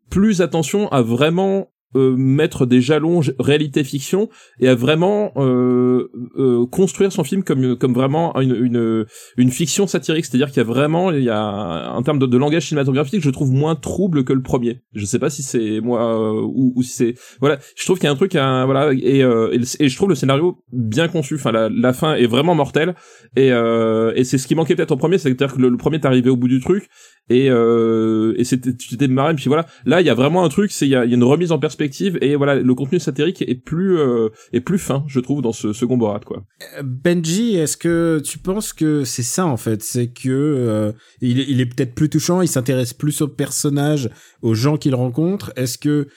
plus 0.10 0.42
attention 0.42 0.90
à 0.92 1.02
vraiment 1.02 1.72
euh, 1.96 2.16
mettre 2.16 2.66
des 2.66 2.82
jalons 2.82 3.22
réalité 3.40 3.84
fiction 3.84 4.30
et 4.60 4.68
à 4.68 4.76
vraiment 4.76 5.34
euh, 5.38 6.10
euh, 6.38 6.66
construire 6.68 7.12
son 7.12 7.24
film 7.24 7.44
comme 7.44 7.76
comme 7.76 7.94
vraiment 7.94 8.40
une 8.40 8.56
une, 8.56 9.06
une 9.38 9.52
fiction 9.52 9.88
satirique. 9.88 10.26
C'est-à-dire 10.26 10.48
qu'il 10.48 10.58
y 10.58 10.62
a 10.62 10.64
vraiment 10.64 11.12
il 11.12 11.24
y 11.24 11.30
a 11.30 11.92
en 11.92 12.02
termes 12.02 12.20
de, 12.20 12.38
langage 12.38 12.68
cinématographique 12.68 13.22
je 13.22 13.30
trouve 13.30 13.52
moins 13.52 13.76
trouble 13.76 14.24
que 14.24 14.34
le 14.34 14.42
premier. 14.42 14.82
Je 14.94 15.06
sais 15.06 15.20
pas 15.20 15.30
si 15.30 15.44
c'est 15.44 15.82
moi 15.82 16.18
euh, 16.18 16.42
ou, 16.42 16.74
ou 16.76 16.84
si 16.84 16.92
c'est 16.92 17.16
voilà. 17.40 17.60
Je 17.76 17.84
trouve 17.84 17.98
qu'il 17.98 18.06
y 18.06 18.10
a 18.10 18.12
un 18.12 18.16
truc 18.16 18.36
à, 18.36 18.66
voilà 18.66 18.94
et, 18.94 19.24
euh, 19.24 19.52
et, 19.52 19.84
et 19.84 19.90
je 19.90 19.96
trouve 19.96 20.10
le 20.10 20.16
scénario 20.16 20.64
bien 20.72 21.08
conçu. 21.10 21.36
Enfin 21.36 21.52
la, 21.52 21.70
la 21.70 21.94
fin 21.94 22.16
est 22.16 22.28
vraiment 22.28 22.56
mortelle. 22.56 22.96
Et 23.36 23.48
et 23.48 24.24
c'est 24.24 24.38
ce 24.38 24.48
qui 24.48 24.56
manquait 24.56 24.76
peut-être 24.76 24.92
au 24.92 24.98
premier 24.98 25.18
c'est-à-dire 25.18 25.54
que 25.54 25.62
le, 25.62 25.76
premier 25.78 26.00
t'es 26.00 26.08
arrivé 26.08 26.30
au 26.30 26.38
bout 26.38 26.48
du 26.48 26.62
truc. 26.62 26.88
Et 27.30 27.48
et 27.48 28.44
c'était 28.46 28.76
tu 28.76 28.96
t'es 28.96 29.08
marré 29.08 29.36
puis 29.36 29.46
voilà. 29.48 29.66
Là 29.86 30.00
il 30.00 30.08
y 30.08 30.10
a 30.10 30.16
vraiment 30.16 30.44
un 30.46 30.50
truc 30.50 30.72
c'est 30.72 30.86
il 30.86 30.92
y 30.92 30.96
a, 30.96 31.06
y 31.06 31.12
a 31.12 31.16
une 31.16 31.24
remise 31.24 31.52
en 31.52 31.60
perspective 31.60 31.81
et 32.22 32.36
voilà 32.36 32.56
le 32.56 32.76
contenu 32.76 33.00
satirique 33.00 33.42
est 33.42 33.56
plus 33.56 33.98
euh, 33.98 34.30
est 34.54 34.62
plus 34.62 34.78
fin 34.78 35.04
je 35.08 35.20
trouve 35.20 35.42
dans 35.42 35.54
ce 35.54 35.74
second 35.74 35.98
Borat 35.98 36.20
quoi. 36.26 36.44
Euh, 36.78 36.84
Benji, 36.84 37.56
est-ce 37.56 37.78
que 37.78 38.22
tu 38.24 38.38
penses 38.38 38.74
que 38.74 39.04
c'est 39.04 39.24
ça 39.24 39.46
en 39.46 39.58
fait? 39.58 39.82
C'est 39.84 40.08
que 40.12 40.30
euh, 40.30 40.92
il, 41.22 41.60
est- 41.62 41.66
peut-être 41.66 41.94
plus 41.96 42.10
touchant, 42.10 42.42
il 42.42 42.48
s'intéresse 42.48 42.94
plus 42.94 43.22
aux 43.22 43.28
personnages, 43.28 44.10
aux 44.42 44.54
gens 44.54 44.78
qu'il 44.78 44.96
rencontre. 44.96 45.52
Est-ce 45.56 45.78
que 45.78 46.08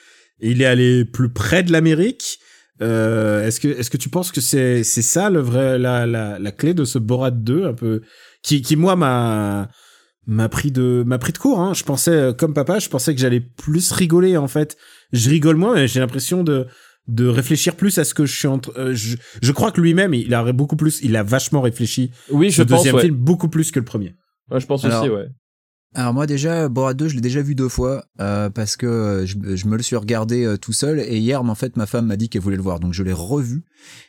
il 0.41 0.63
est 0.63 0.67
allé 0.67 1.05
plus 1.05 1.31
près 1.33 1.63
de 1.63 1.73
l'Amérique? 1.73 2.39
Est-ce 2.81 3.61
que 3.61 3.69
est-ce 3.69 3.89
que 3.89 3.97
tu 3.97 4.09
penses 4.09 4.33
que 4.33 4.41
c'est 4.41 4.83
c'est 4.85 5.01
ça 5.03 5.31
le 5.31 5.41
vrai 5.41 5.79
la, 5.79 6.07
la 6.07 6.39
la 6.39 6.53
clé 6.53 6.75
de 6.75 6.85
ce 6.85 6.99
Borat 6.99 7.31
2 7.31 7.65
un 7.67 7.73
peu 7.73 8.03
qui 8.43 8.61
qui 8.63 8.77
moi 8.77 8.97
m'a 8.97 9.71
m'a 10.27 10.49
pris 10.49 10.71
de 10.71 11.03
m'a 11.07 11.19
pris 11.19 11.33
de 11.33 11.39
court 11.39 11.61
hein. 11.61 11.75
Je 11.75 11.85
pensais 11.85 12.11
euh, 12.11 12.33
comme 12.33 12.55
papa, 12.55 12.79
je 12.79 12.89
pensais 12.89 13.15
que 13.15 13.21
j'allais 13.21 13.41
plus 13.41 13.93
rigoler 13.93 14.37
en 14.37 14.49
fait. 14.49 14.77
Je 15.13 15.31
rigole 15.31 15.57
moins 15.57 15.75
mais 15.75 15.89
j'ai 15.89 16.01
l'impression 16.01 16.43
de 16.43 16.67
de 17.07 17.27
réfléchir 17.27 17.77
plus 17.77 17.99
à 17.99 18.05
ce 18.05 18.15
que 18.15 18.25
je 18.25 18.35
suis 18.35 18.49
en 18.49 18.59
train 18.59 18.73
euh, 18.79 18.95
je, 18.95 19.17
je 19.43 19.53
crois 19.53 19.71
que 19.71 19.81
lui-même 19.81 20.15
il 20.15 20.33
a 20.33 20.53
beaucoup 20.53 20.77
plus 20.77 21.01
il 21.03 21.17
a 21.17 21.23
vachement 21.23 21.61
réfléchi 21.61 22.11
oui 22.31 22.51
je 22.51 22.63
pense 22.63 22.79
deuxième 22.79 22.95
ouais. 22.95 23.03
film 23.03 23.17
beaucoup 23.17 23.49
plus 23.49 23.71
que 23.71 23.79
le 23.79 23.85
premier 23.85 24.15
Ouais, 24.51 24.61
je 24.61 24.67
pense 24.67 24.85
Alors, 24.85 25.03
aussi 25.03 25.11
ouais 25.11 25.29
Alors 25.97 26.13
moi 26.13 26.27
déjà 26.27 26.69
Borat 26.69 26.95
2 26.95 27.07
je 27.07 27.15
l'ai 27.15 27.21
déjà 27.21 27.41
vu 27.41 27.55
deux 27.55 27.69
fois 27.69 28.05
euh, 28.21 28.51
parce 28.51 28.77
que 28.77 28.87
euh, 28.87 29.27
je, 29.27 29.69
me 29.69 29.77
le 29.77 29.83
suis 29.83 29.95
regardé 29.95 30.45
euh, 30.45 30.57
tout 30.57 30.73
seul. 30.73 30.99
Et 30.99 31.19
hier 31.19 31.41
en 31.41 31.55
fait 31.55 31.77
ma 31.77 31.87
femme 31.87 32.07
m'a 32.07 32.17
dit 32.17 32.29
qu'elle 32.29 32.43
voulait 32.43 32.57
le 32.57 32.63
voir. 32.63 32.81
Donc 32.81 32.93
je 32.93 33.05
l'ai 33.05 33.13
revu. 33.13 33.63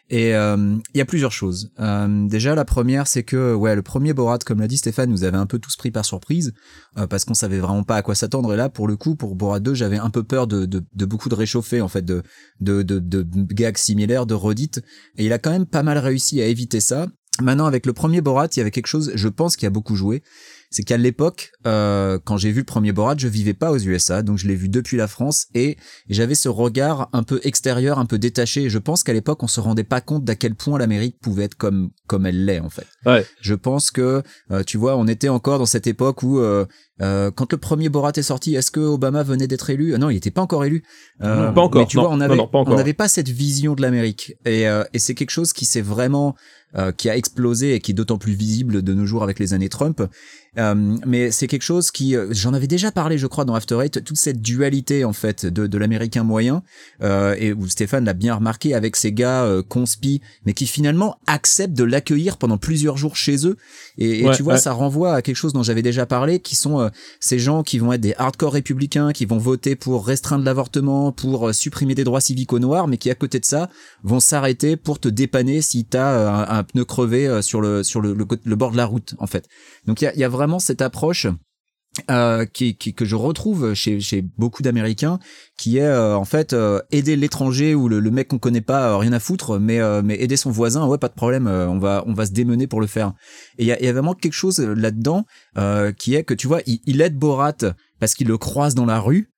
Et 0.09 0.29
il 0.29 0.97
y 0.97 1.01
a 1.01 1.05
plusieurs 1.05 1.31
choses. 1.31 1.71
Déjà 1.79 2.53
la 2.53 2.63
première 2.63 3.07
c'est 3.07 3.23
que 3.23 3.53
ouais 3.53 3.75
le 3.75 3.81
premier 3.81 4.13
Borat 4.13 4.37
comme 4.37 4.59
l'a 4.59 4.67
dit 4.67 4.77
Stéphane 4.77 5.09
nous 5.09 5.23
avait 5.23 5.37
un 5.37 5.47
peu 5.47 5.57
tous 5.57 5.75
pris 5.77 5.89
par 5.89 6.05
surprise 6.05 6.53
parce 7.09 7.25
qu'on 7.25 7.33
savait 7.33 7.57
vraiment 7.57 7.83
pas 7.83 7.97
à 7.97 8.01
quoi 8.03 8.13
s'attendre. 8.13 8.53
Et 8.53 8.57
là 8.57 8.69
pour 8.69 8.87
le 8.87 8.97
coup 8.97 9.15
pour 9.15 9.35
Borat 9.35 9.59
2 9.59 9.73
j'avais 9.73 9.97
un 9.97 10.11
peu 10.11 10.21
peur 10.21 10.45
de, 10.45 10.65
beaucoup 11.05 11.27
de 11.27 11.35
réchauffer 11.35 11.81
en 11.81 11.87
fait 11.87 12.05
de, 12.05 12.21
de, 12.61 12.83
de, 12.83 12.99
de 12.99 13.23
gags 13.53 13.77
similaires 13.77 14.27
de 14.27 14.35
redites. 14.35 14.81
Et 15.17 15.25
il 15.25 15.33
a 15.33 15.39
quand 15.39 15.51
même 15.51 15.65
pas 15.65 15.83
mal 15.83 15.97
réussi 15.97 16.39
à 16.39 16.45
éviter 16.45 16.79
ça. 16.81 17.07
Maintenant 17.41 17.65
avec 17.65 17.87
le 17.87 17.93
premier 17.93 18.21
Borat 18.21 18.47
il 18.55 18.59
y 18.59 18.61
avait 18.61 18.71
quelque 18.71 18.87
chose 18.87 19.11
je 19.15 19.27
pense 19.27 19.55
qui 19.57 19.65
a 19.65 19.71
beaucoup 19.71 19.95
joué 19.95 20.21
c'est 20.75 20.83
qu'à 20.83 20.97
l'époque, 20.97 21.51
euh, 21.65 22.19
quand 22.25 22.35
j'ai 22.35 22.51
vu 22.51 22.59
le 22.59 22.65
premier 22.65 22.91
Borat, 22.91 23.15
je 23.17 23.29
vivais 23.29 23.53
pas 23.53 23.71
aux 23.71 23.77
USA, 23.79 24.21
donc 24.23 24.37
je 24.37 24.45
l'ai 24.45 24.55
vu 24.55 24.67
depuis 24.67 24.97
la 24.97 25.07
France 25.07 25.47
et 25.55 25.77
j'avais 26.09 26.35
ce 26.35 26.49
regard 26.49 27.07
un 27.13 27.23
peu 27.23 27.39
extérieur, 27.43 27.97
un 27.97 28.05
peu 28.05 28.19
détaché. 28.19 28.63
Et 28.63 28.69
je 28.69 28.77
pense 28.77 29.03
qu'à 29.05 29.13
l'époque, 29.13 29.41
on 29.41 29.47
se 29.47 29.61
rendait 29.61 29.85
pas 29.85 30.01
compte 30.01 30.25
d'à 30.25 30.35
quel 30.35 30.53
point 30.53 30.77
l'Amérique 30.77 31.17
pouvait 31.21 31.45
être 31.45 31.55
comme 31.55 31.91
comme 32.07 32.25
elle 32.25 32.43
l'est 32.43 32.59
en 32.59 32.69
fait. 32.69 32.85
Ouais. 33.05 33.25
Je 33.39 33.53
pense 33.55 33.89
que 33.89 34.21
euh, 34.51 34.63
tu 34.63 34.77
vois, 34.77 34.97
on 34.97 35.07
était 35.07 35.29
encore 35.29 35.59
dans 35.59 35.65
cette 35.65 35.87
époque 35.87 36.23
où 36.23 36.39
euh, 36.39 36.65
euh, 37.01 37.31
quand 37.31 37.51
le 37.53 37.57
premier 37.57 37.87
Borat 37.89 38.11
est 38.17 38.21
sorti, 38.21 38.55
est-ce 38.55 38.69
que 38.71 38.81
Obama 38.81 39.23
venait 39.23 39.47
d'être 39.47 39.69
élu? 39.69 39.93
Euh, 39.93 39.97
Non, 39.97 40.09
il 40.09 40.17
était 40.17 40.29
pas 40.31 40.41
encore 40.41 40.65
élu. 40.65 40.83
Euh, 41.23 41.47
Non, 41.47 41.53
pas 41.53 41.61
encore, 41.61 41.81
Mais 41.81 41.87
tu 41.87 41.97
non, 41.97 42.03
vois, 42.03 42.11
on 42.11 42.19
avait 42.19 42.35
non, 42.35 42.47
pas 42.47 42.59
encore. 42.59 42.73
on 42.73 42.77
n'avait 42.77 42.93
pas 42.93 43.07
cette 43.07 43.29
vision 43.29 43.75
de 43.75 43.81
l'Amérique 43.81 44.33
et, 44.45 44.67
euh, 44.67 44.83
et 44.93 44.99
c'est 44.99 45.15
quelque 45.15 45.31
chose 45.31 45.53
qui 45.53 45.65
s'est 45.65 45.81
vraiment 45.81 46.35
euh, 46.77 46.91
qui 46.91 47.09
a 47.09 47.15
explosé 47.15 47.73
et 47.73 47.79
qui 47.79 47.91
est 47.91 47.93
d'autant 47.93 48.17
plus 48.17 48.33
visible 48.33 48.81
de 48.81 48.93
nos 48.93 49.05
jours 49.05 49.23
avec 49.23 49.39
les 49.39 49.53
années 49.53 49.69
Trump. 49.69 50.03
Euh, 50.57 50.97
mais 51.05 51.31
c'est 51.31 51.47
quelque 51.47 51.63
chose 51.63 51.91
qui, 51.91 52.15
euh, 52.15 52.27
j'en 52.31 52.53
avais 52.53 52.67
déjà 52.67 52.91
parlé, 52.91 53.17
je 53.17 53.27
crois, 53.27 53.45
dans 53.45 53.55
After 53.55 53.79
Eight, 53.83 54.03
toute 54.03 54.17
cette 54.17 54.41
dualité 54.41 55.03
en 55.05 55.13
fait 55.13 55.45
de, 55.45 55.67
de 55.67 55.77
l'américain 55.77 56.23
moyen, 56.23 56.63
euh, 57.01 57.35
et 57.37 57.53
où 57.53 57.67
Stéphane 57.67 58.05
l'a 58.05 58.13
bien 58.13 58.35
remarqué 58.35 58.73
avec 58.73 58.95
ces 58.95 59.11
gars 59.11 59.43
euh, 59.43 59.61
conspi, 59.61 60.21
mais 60.45 60.53
qui 60.53 60.67
finalement 60.67 61.17
acceptent 61.27 61.73
de 61.73 61.83
l'accueillir 61.83 62.37
pendant 62.37 62.57
plusieurs 62.57 62.97
jours 62.97 63.15
chez 63.15 63.47
eux. 63.47 63.57
Et, 63.97 64.19
et 64.21 64.25
Ouais, 64.25 64.35
tu 64.35 64.43
vois, 64.43 64.53
ouais. 64.53 64.59
ça 64.59 64.71
renvoie 64.73 65.13
à 65.15 65.21
quelque 65.21 65.35
chose 65.35 65.53
dont 65.53 65.63
j'avais 65.63 65.81
déjà 65.81 66.05
parlé, 66.05 66.39
qui 66.39 66.55
sont 66.55 66.79
euh, 66.79 66.89
ces 67.19 67.39
gens 67.39 67.63
qui 67.63 67.79
vont 67.79 67.93
être 67.93 68.01
des 68.01 68.15
hardcore 68.17 68.53
républicains, 68.53 69.11
qui 69.11 69.25
vont 69.25 69.37
voter 69.37 69.75
pour 69.75 70.05
restreindre 70.05 70.43
l'avortement, 70.45 71.11
pour 71.11 71.53
supprimer 71.53 71.95
des 71.95 72.03
droits 72.03 72.21
civiques 72.21 72.53
aux 72.53 72.59
noirs, 72.59 72.87
mais 72.87 72.97
qui 72.97 73.09
à 73.09 73.15
côté 73.15 73.39
de 73.39 73.45
ça 73.45 73.69
vont 74.03 74.19
s'arrêter 74.19 74.75
pour 74.77 74.99
te 74.99 75.07
dépanner 75.07 75.61
si 75.61 75.85
t'as 75.85 76.29
un, 76.29 76.59
un 76.59 76.63
pneu 76.63 76.85
crevé 76.85 77.27
euh, 77.27 77.41
sur 77.41 77.61
le 77.61 77.83
sur 77.83 78.01
le, 78.01 78.13
le, 78.13 78.55
bord 78.55 78.71
de 78.71 78.77
la 78.77 78.85
route 78.85 79.15
en 79.19 79.27
fait. 79.27 79.47
Donc 79.85 80.01
il 80.01 80.05
y 80.05 80.07
a, 80.07 80.13
il 80.13 80.19
y 80.19 80.23
a 80.23 80.29
vraiment 80.29 80.44
cette 80.59 80.81
approche 80.81 81.27
euh, 82.11 82.45
qui, 82.45 82.75
que 82.75 83.05
je 83.05 83.15
retrouve 83.15 83.73
chez, 83.73 84.01
chez 84.01 84.21
beaucoup 84.21 84.61
d'Américains, 84.61 85.17
qui 85.57 85.77
est 85.77 85.87
euh, 85.87 86.17
en 86.17 86.25
fait 86.25 86.51
euh, 86.51 86.81
aider 86.91 87.15
l'étranger 87.15 87.73
ou 87.73 87.87
le, 87.87 88.11
mec 88.11 88.27
qu'on 88.27 88.37
connaît 88.37 88.59
pas, 88.59 88.97
rien 88.97 89.13
à 89.13 89.19
foutre, 89.19 89.59
mais 89.59 89.79
mais 90.01 90.21
aider 90.21 90.35
son 90.35 90.51
voisin, 90.51 90.85
ouais 90.87 90.97
pas 90.97 91.07
de 91.07 91.13
problème, 91.13 91.47
on 91.47 91.79
va 91.79 92.03
on 92.05 92.13
va 92.13 92.25
se 92.25 92.31
démener 92.31 92.67
pour 92.67 92.81
le 92.81 92.87
faire. 92.87 93.13
Et 93.57 93.63
il 93.63 93.67
y 93.67 93.87
a, 93.87 93.93
vraiment 93.93 94.13
quelque 94.13 94.33
chose 94.33 94.59
là-dedans 94.59 95.25
qui 95.97 96.15
est 96.15 96.23
que 96.23 96.33
tu 96.33 96.47
vois, 96.47 96.59
il 96.65 97.01
aide 97.01 97.17
Borat 97.17 97.55
parce 97.99 98.13
qu'il 98.13 98.27
le 98.27 98.37
croise 98.37 98.75
dans 98.75 98.85
la 98.85 98.99
rue. 98.99 99.31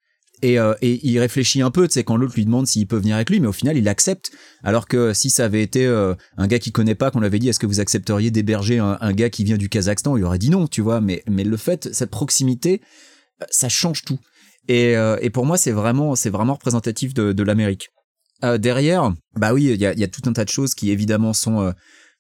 Et, 0.44 0.60
euh, 0.60 0.76
et 0.82 1.00
il 1.08 1.18
réfléchit 1.20 1.62
un 1.62 1.72
peu, 1.72 1.88
tu 1.88 1.94
sais, 1.96 2.04
quand 2.04 2.16
l'autre 2.16 2.36
lui 2.36 2.46
demande 2.46 2.68
s'il 2.68 2.86
peut 2.86 2.98
venir 2.98 3.16
avec 3.16 3.30
lui, 3.30 3.40
mais 3.40 3.48
au 3.48 3.54
final, 3.54 3.76
il 3.76 3.88
accepte. 3.88 4.32
Alors 4.64 4.88
que 4.88 5.14
si 5.14 5.32
ça 5.32 5.46
avait 5.46 5.64
été 5.64 5.86
euh, 5.86 6.14
un 6.38 6.46
gars 6.46 6.60
qui 6.60 6.72
connaît 6.72 6.96
pas, 6.96 7.10
qu'on 7.10 7.20
lui 7.20 7.26
avait 7.26 7.40
dit, 7.40 7.50
est-ce 7.50 7.60
que 7.60 7.66
vous 7.66 7.80
accepteriez 7.80 8.30
d'héberger 8.30 8.78
un, 8.78 9.14
gars 9.14 9.32
qui 9.32 9.44
vient 9.44 9.58
du 9.58 9.68
Kazakhstan, 9.68 10.16
il 10.16 10.24
aurait 10.24 10.38
dit 10.38 10.52
non, 10.52 10.68
tu 10.68 10.82
vois. 10.82 11.02
Mais, 11.02 11.24
mais 11.28 11.44
le 11.44 11.58
fait, 11.58 11.92
cette 11.92 12.12
proximité, 12.12 12.82
euh, 13.42 13.46
ça 13.50 13.70
change 13.70 14.04
tout. 14.04 14.20
Et, 14.68 14.96
euh, 14.96 15.18
et 15.22 15.30
pour 15.30 15.46
moi, 15.46 15.58
c'est 15.58 15.72
vraiment, 15.72 16.16
c'est 16.16 16.30
vraiment 16.30 16.54
représentatif 16.54 17.14
de, 17.14 17.32
de 17.32 17.44
l'Amérique. 17.44 17.90
Euh, 18.44 18.58
derrière, 18.58 19.14
bah 19.36 19.54
oui, 19.54 19.66
il 19.66 19.82
y 19.82 19.86
a, 19.86 19.94
y 19.94 20.04
a 20.04 20.08
tout 20.08 20.22
un 20.26 20.34
tas 20.34 20.46
de 20.46 20.50
choses 20.50 20.76
qui 20.76 20.92
évidemment 20.92 21.34
sont 21.34 21.62
euh, 21.62 21.72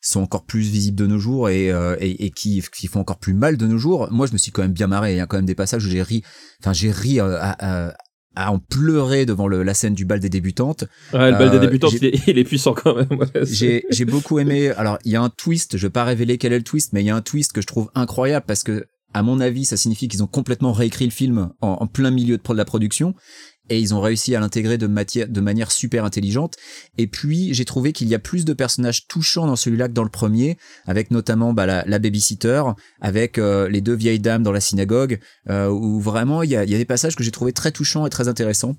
sont 0.02 0.22
encore 0.22 0.46
plus 0.46 0.62
visibles 0.62 0.98
de 0.98 1.08
nos 1.08 1.20
jours 1.20 1.50
et, 1.50 1.72
euh, 1.72 1.96
et, 2.00 2.30
qui, 2.32 2.64
qui 2.74 2.88
font 2.88 3.00
encore 3.00 3.20
plus 3.20 3.34
mal 3.34 3.58
de 3.58 3.68
nos 3.68 3.78
jours. 3.78 4.08
Moi, 4.12 4.28
je 4.28 4.34
me 4.34 4.38
suis 4.38 4.52
quand 4.52 4.62
même 4.62 4.74
bien 4.74 4.88
marré. 4.88 5.14
Il 5.14 5.18
y 5.18 5.20
a 5.20 5.26
quand 5.26 5.38
même 5.38 5.46
des 5.46 5.56
passages 5.56 5.86
où 5.86 5.90
j'ai 5.90 6.04
ri. 6.04 6.24
Enfin, 6.62 6.72
j'ai 6.72 6.92
ri 6.92 7.20
à, 7.20 7.56
à, 7.60 7.94
à 8.38 8.52
en 8.52 8.60
pleurer 8.60 9.26
devant 9.26 9.48
le, 9.48 9.64
la 9.64 9.74
scène 9.74 9.94
du 9.96 10.06
bal 10.06 10.20
des 10.20 10.30
débutantes. 10.30 10.86
ouais 11.14 11.32
le 11.32 11.38
bal 11.38 11.50
des 11.50 11.58
Euh, 11.58 11.60
débutants 11.60 11.90
j'ai- 11.90 11.98
il 11.98 12.06
est, 12.06 12.22
il 12.28 12.38
est 12.38 12.44
puissant 12.44 12.74
quand 12.74 12.96
même 12.96 13.08
ouais, 13.12 13.28
J'ai 13.90 14.06
beaucoup 14.06 14.40
aimé. 14.40 14.70
Alors, 14.72 14.98
il 15.06 15.12
y 15.12 15.16
a 15.16 15.22
un 15.22 15.30
twist. 15.30 15.78
Je 15.78 15.88
vais 15.88 15.92
pas 15.92 16.04
révéler 16.06 16.38
quel 16.38 16.54
est 16.54 16.58
le 16.58 16.64
twist, 16.64 16.94
mais 16.94 17.02
il 17.02 17.08
y 17.08 17.10
a 17.10 17.16
un 17.16 17.22
twist 17.22 17.52
que 17.54 17.62
je 17.62 17.68
trouve 17.68 17.90
incroyable 17.96 18.46
parce 18.48 18.64
que 18.64 18.86
À 19.14 19.24
mon 19.24 19.40
avis, 19.40 19.64
ça 19.66 19.78
signifie 19.78 20.08
qu'ils 20.10 20.22
ont 20.22 20.28
complètement 20.28 20.74
réécrit 20.74 21.06
le 21.06 21.12
film 21.12 21.50
en, 21.62 21.70
en 21.80 21.88
plein 21.88 22.12
milieu 22.12 22.38
de 22.38 22.54
la 22.54 22.66
production 22.66 23.16
et 23.70 23.80
ils 23.80 23.94
ont 23.94 24.02
réussi 24.02 24.36
à 24.36 24.40
l'intégrer 24.40 24.78
de, 24.78 24.88
de 24.88 25.42
manière 25.42 25.72
super 25.72 26.06
intelligente. 26.06 26.56
Et 26.98 27.08
puis, 27.08 27.54
j'ai 27.54 27.66
trouvé 27.66 27.94
qu'il 27.94 28.08
y 28.08 28.16
a 28.16 28.20
plus 28.20 28.46
de 28.46 28.54
personnages 28.54 29.08
touchants 29.08 29.48
dans 29.48 29.56
celui-là 29.56 29.88
que 29.88 29.94
dans 29.94 30.04
le 30.04 30.10
premier, 30.10 30.58
avec 30.86 31.12
notamment 31.12 31.54
bah, 31.54 31.66
la, 31.66 31.84
la 31.86 32.00
babysitter, 32.00 32.64
avec 33.02 33.38
euh, 33.38 33.70
les 33.70 33.82
deux 33.82 33.96
vieilles 33.96 34.20
dames 34.20 34.44
dans 34.44 34.52
la 34.52 34.62
synagogue, 34.62 35.20
euh, 35.50 35.70
où 35.70 36.00
vraiment 36.00 36.44
il 36.44 36.50
y 36.50 36.56
a, 36.56 36.64
y 36.64 36.76
a 36.76 36.78
des 36.78 36.86
passages 36.86 37.16
que 37.16 37.24
j'ai 37.24 37.32
trouvé 37.32 37.54
très 37.54 37.72
touchants 37.72 38.06
et 38.06 38.10
très 38.10 38.28
intéressants. 38.28 38.76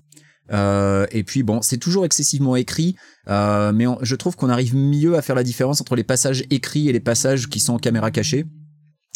Euh, 0.50 1.06
et 1.10 1.24
puis 1.24 1.42
bon, 1.42 1.60
c'est 1.60 1.76
toujours 1.76 2.06
excessivement 2.06 2.56
écrit, 2.56 2.96
euh, 3.28 3.70
mais 3.74 3.86
on- 3.86 3.98
je 4.00 4.14
trouve 4.16 4.34
qu'on 4.34 4.48
arrive 4.48 4.74
mieux 4.74 5.14
à 5.16 5.20
faire 5.20 5.36
la 5.36 5.42
différence 5.42 5.82
entre 5.82 5.94
les 5.94 6.04
passages 6.04 6.44
écrits 6.48 6.88
et 6.88 6.92
les 6.92 7.00
passages 7.00 7.48
qui 7.48 7.60
sont 7.60 7.74
en 7.74 7.78
caméra 7.78 8.10
cachée. 8.10 8.46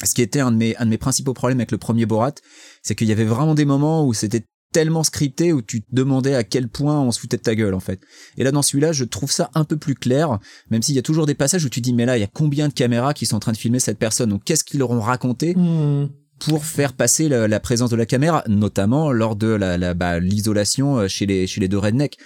Ce 0.04 0.14
qui 0.14 0.20
était 0.20 0.40
un 0.40 0.50
de 0.50 0.56
mes, 0.56 0.76
un 0.76 0.84
de 0.84 0.90
mes 0.90 0.98
principaux 0.98 1.32
problèmes 1.32 1.58
avec 1.60 1.70
le 1.70 1.78
premier 1.78 2.06
Borat, 2.06 2.34
c'est 2.82 2.94
qu'il 2.94 3.06
y 3.08 3.12
avait 3.12 3.24
vraiment 3.24 3.54
des 3.54 3.64
moments 3.64 4.06
où 4.06 4.12
c'était 4.12 4.44
tellement 4.72 5.04
scripté 5.04 5.52
où 5.52 5.62
tu 5.62 5.82
te 5.82 5.86
demandais 5.92 6.34
à 6.34 6.42
quel 6.44 6.68
point 6.68 7.00
on 7.00 7.10
se 7.12 7.20
foutait 7.20 7.36
de 7.36 7.42
ta 7.42 7.54
gueule 7.54 7.74
en 7.74 7.80
fait. 7.80 8.00
Et 8.38 8.44
là 8.44 8.50
dans 8.52 8.62
celui-là, 8.62 8.92
je 8.92 9.04
trouve 9.04 9.30
ça 9.30 9.50
un 9.54 9.64
peu 9.64 9.76
plus 9.76 9.94
clair, 9.94 10.38
même 10.70 10.82
s'il 10.82 10.94
y 10.94 10.98
a 10.98 11.02
toujours 11.02 11.26
des 11.26 11.34
passages 11.34 11.64
où 11.64 11.68
tu 11.68 11.80
dis 11.80 11.92
mais 11.92 12.06
là 12.06 12.16
il 12.16 12.20
y 12.20 12.24
a 12.24 12.28
combien 12.32 12.68
de 12.68 12.72
caméras 12.72 13.14
qui 13.14 13.26
sont 13.26 13.36
en 13.36 13.40
train 13.40 13.52
de 13.52 13.56
filmer 13.58 13.78
cette 13.80 13.98
personne, 13.98 14.30
donc 14.30 14.42
qu'est-ce 14.44 14.64
qu'ils 14.64 14.80
leur 14.80 14.90
ont 14.90 15.00
raconté 15.00 15.54
Hmm. 15.54 16.06
pour 16.40 16.64
faire 16.64 16.92
passer 16.94 17.28
la, 17.28 17.46
la 17.46 17.60
présence 17.60 17.90
de 17.90 17.96
la 17.96 18.06
caméra, 18.06 18.42
notamment 18.48 19.12
lors 19.12 19.36
de 19.36 19.46
la, 19.48 19.78
la 19.78 19.94
bah, 19.94 20.18
l'isolation 20.18 20.98
euh, 20.98 21.08
chez 21.08 21.26
les 21.26 21.46
chez 21.46 21.60
les 21.60 21.68
deux 21.68 21.78
rednecks? 21.78 22.16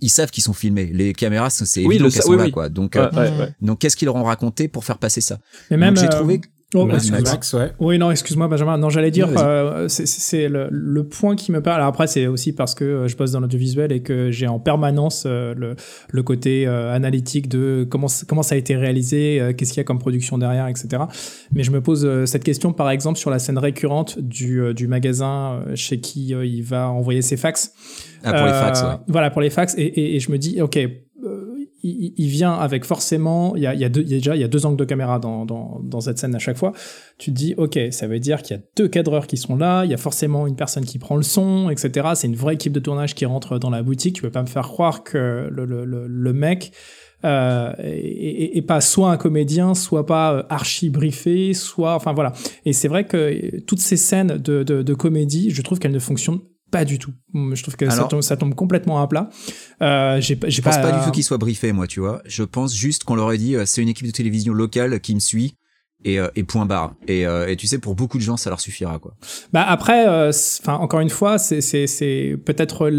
Ils 0.00 0.10
savent 0.10 0.30
qu'ils 0.30 0.42
sont 0.42 0.52
filmés. 0.52 0.86
Les 0.92 1.12
caméras, 1.12 1.50
c'est 1.50 1.80
Oui, 1.80 1.94
évident 1.94 2.04
le 2.06 2.10
qu'elles 2.10 2.20
sa- 2.22 2.26
sont 2.26 2.32
oui, 2.32 2.36
là, 2.38 2.44
oui. 2.46 2.50
quoi. 2.50 2.68
Donc, 2.68 2.94
Ouais, 2.96 3.00
euh, 3.02 3.10
ouais, 3.12 3.38
ouais. 3.38 3.54
donc 3.62 3.78
qu'est-ce 3.78 3.96
qu'ils 3.96 4.06
leur 4.06 4.16
ont 4.16 4.24
raconté 4.24 4.66
pour 4.66 4.84
faire 4.84 4.98
passer 4.98 5.20
ça? 5.20 5.38
Mais 5.70 5.76
même. 5.76 5.94
Donc, 5.94 6.02
j'ai 6.04 6.16
euh, 6.16 6.20
oh, 6.74 6.84
Max, 6.86 7.04
excuse-moi. 7.08 7.30
Max, 7.32 7.52
ouais. 7.54 7.72
Oui, 7.78 7.98
non, 7.98 8.10
excuse-moi, 8.10 8.48
Benjamin. 8.48 8.78
Non, 8.78 8.88
j'allais 8.90 9.10
dire, 9.10 9.28
euh, 9.36 9.86
c'est- 9.88 10.48
le, 10.48 10.68
le 10.70 11.04
point 11.04 11.36
qui 11.36 11.52
me 11.52 11.60
parle. 11.62 11.76
Alors 11.76 11.88
après, 11.88 12.06
c'est 12.06 12.26
aussi 12.26 12.52
parce 12.52 12.74
que 12.74 12.84
euh, 12.84 13.08
je 13.08 13.16
bosse 13.16 13.32
dans 13.32 13.40
l'audiovisuel 13.40 13.92
et 13.92 14.02
que 14.02 14.30
j'ai 14.30 14.46
en 14.46 14.58
permanence 14.58 15.24
euh, 15.26 15.54
le, 15.56 15.76
le 16.10 16.22
côté 16.22 16.66
euh, 16.66 16.92
analytique 16.92 17.48
de 17.48 17.86
comment, 17.88 18.08
comment 18.28 18.42
ça 18.42 18.54
a 18.54 18.58
été 18.58 18.76
réalisé, 18.76 19.40
euh, 19.40 19.52
qu'est-ce 19.52 19.72
qu'il 19.72 19.80
y 19.80 19.82
a 19.82 19.84
comme 19.84 19.98
production 19.98 20.38
derrière, 20.38 20.66
etc. 20.68 21.02
Mais 21.52 21.62
je 21.62 21.70
me 21.70 21.80
pose 21.80 22.24
cette 22.26 22.44
question, 22.44 22.72
par 22.72 22.90
exemple, 22.90 23.18
sur 23.18 23.30
la 23.30 23.38
scène 23.38 23.58
récurrente 23.58 24.18
du, 24.18 24.74
du 24.74 24.88
magasin 24.88 25.62
chez 25.74 26.00
qui 26.00 26.28
il 26.28 26.62
va 26.62 26.88
envoyer 26.90 27.22
ses 27.22 27.36
fax. 27.36 27.72
ah, 28.24 28.32
pour 28.32 28.46
les 28.46 28.52
fax. 28.52 28.82
Ouais. 28.82 28.88
Voilà, 29.08 29.30
pour 29.30 29.40
les 29.42 29.50
fax. 29.50 29.74
Et, 29.78 29.82
et- 29.82 30.16
et 30.16 30.20
je 30.20 30.30
me 30.32 30.38
dis, 30.38 30.60
ok, 30.60 30.78
il, 31.84 32.28
vient 32.28 32.54
avec 32.54 32.84
forcément, 32.84 33.54
il 33.56 33.62
y 33.62 33.66
a, 33.66 33.88
deux, 33.88 34.00
il 34.00 34.08
y 34.08 34.14
a 34.14 34.16
déjà 34.16 34.36
il 34.36 34.40
y 34.40 34.44
a 34.44 34.48
deux 34.48 34.64
angles 34.64 34.78
de 34.78 34.84
caméra 34.84 35.18
dans, 35.18 35.44
dans, 35.44 35.80
dans 35.82 36.00
cette 36.00 36.18
scène 36.18 36.34
à 36.34 36.38
chaque 36.38 36.56
fois. 36.56 36.72
Tu 37.18 37.30
te 37.30 37.36
dis, 37.36 37.54
ok, 37.58 37.78
ça 37.90 38.06
veut 38.06 38.18
dire 38.18 38.40
qu'il 38.42 38.56
y 38.56 38.58
a 38.58 38.62
deux 38.76 38.88
cadreurs 38.88 39.26
qui 39.26 39.36
sont 39.36 39.56
là, 39.56 39.84
il 39.84 39.90
y 39.90 39.94
a 39.94 39.98
forcément 39.98 40.46
une 40.46 40.56
personne 40.56 40.84
qui 40.86 40.98
prend 40.98 41.16
le 41.16 41.22
son, 41.22 41.68
etc. 41.68 42.08
C'est 42.14 42.26
une 42.26 42.36
vraie 42.36 42.54
équipe 42.54 42.72
de 42.72 42.80
tournage 42.80 43.14
qui 43.14 43.26
rentre 43.26 43.58
dans 43.58 43.70
la 43.70 43.82
boutique. 43.82 44.16
Tu 44.16 44.22
peux 44.22 44.30
pas 44.30 44.42
me 44.42 44.48
faire 44.48 44.68
croire 44.68 45.04
que 45.04 45.48
le, 45.50 45.66
le, 45.66 45.84
le, 45.84 46.06
le 46.06 46.32
mec 46.32 46.72
euh, 47.24 47.72
est 47.78 48.66
pas 48.66 48.80
soit 48.80 49.10
un 49.10 49.16
comédien, 49.16 49.74
soit 49.74 50.06
pas 50.06 50.34
euh, 50.34 50.42
archi 50.48 50.90
briefé, 50.90 51.54
soit, 51.54 51.94
enfin 51.94 52.12
voilà. 52.12 52.32
Et 52.64 52.72
c'est 52.72 52.88
vrai 52.88 53.04
que 53.04 53.60
toutes 53.60 53.80
ces 53.80 53.96
scènes 53.96 54.38
de, 54.38 54.62
de, 54.62 54.82
de 54.82 54.94
comédie, 54.94 55.50
je 55.50 55.62
trouve 55.62 55.78
qu'elles 55.78 55.92
ne 55.92 55.98
fonctionnent 55.98 56.40
pas 56.74 56.84
du 56.84 56.98
tout. 56.98 57.12
Je 57.34 57.62
trouve 57.62 57.76
que 57.76 57.88
ça, 57.88 58.04
tombe, 58.04 58.20
ça 58.22 58.36
tombe 58.36 58.54
complètement 58.54 59.00
à 59.00 59.06
plat. 59.06 59.28
Euh, 59.82 60.20
j'ai 60.20 60.38
Je 60.48 60.60
pense 60.60 60.76
pas 60.78 60.92
euh, 60.94 60.98
du 60.98 61.04
tout 61.04 61.10
qu'ils 61.12 61.24
soient 61.24 61.38
briefés, 61.38 61.72
moi, 61.72 61.86
tu 61.86 62.00
vois. 62.00 62.20
Je 62.26 62.42
pense 62.42 62.74
juste 62.74 63.04
qu'on 63.04 63.14
leur 63.14 63.32
ait 63.32 63.38
dit, 63.38 63.54
euh, 63.56 63.64
c'est 63.66 63.80
une 63.82 63.88
équipe 63.88 64.06
de 64.06 64.12
télévision 64.12 64.52
locale 64.52 65.00
qui 65.00 65.14
me 65.14 65.20
suit. 65.20 65.54
Et, 66.06 66.20
euh, 66.20 66.28
et 66.36 66.42
point 66.44 66.66
barre. 66.66 66.92
Et, 67.08 67.26
euh, 67.26 67.48
et 67.48 67.56
tu 67.56 67.66
sais, 67.66 67.78
pour 67.78 67.94
beaucoup 67.94 68.18
de 68.18 68.22
gens, 68.22 68.36
ça 68.36 68.50
leur 68.50 68.60
suffira, 68.60 68.98
quoi. 68.98 69.14
Bah 69.54 69.64
après, 69.66 70.06
euh, 70.06 70.30
enfin 70.60 70.74
encore 70.74 71.00
une 71.00 71.08
fois, 71.08 71.38
c'est 71.38 71.62
c'est 71.62 71.86
c'est 71.86 72.36
peut-être 72.44 72.90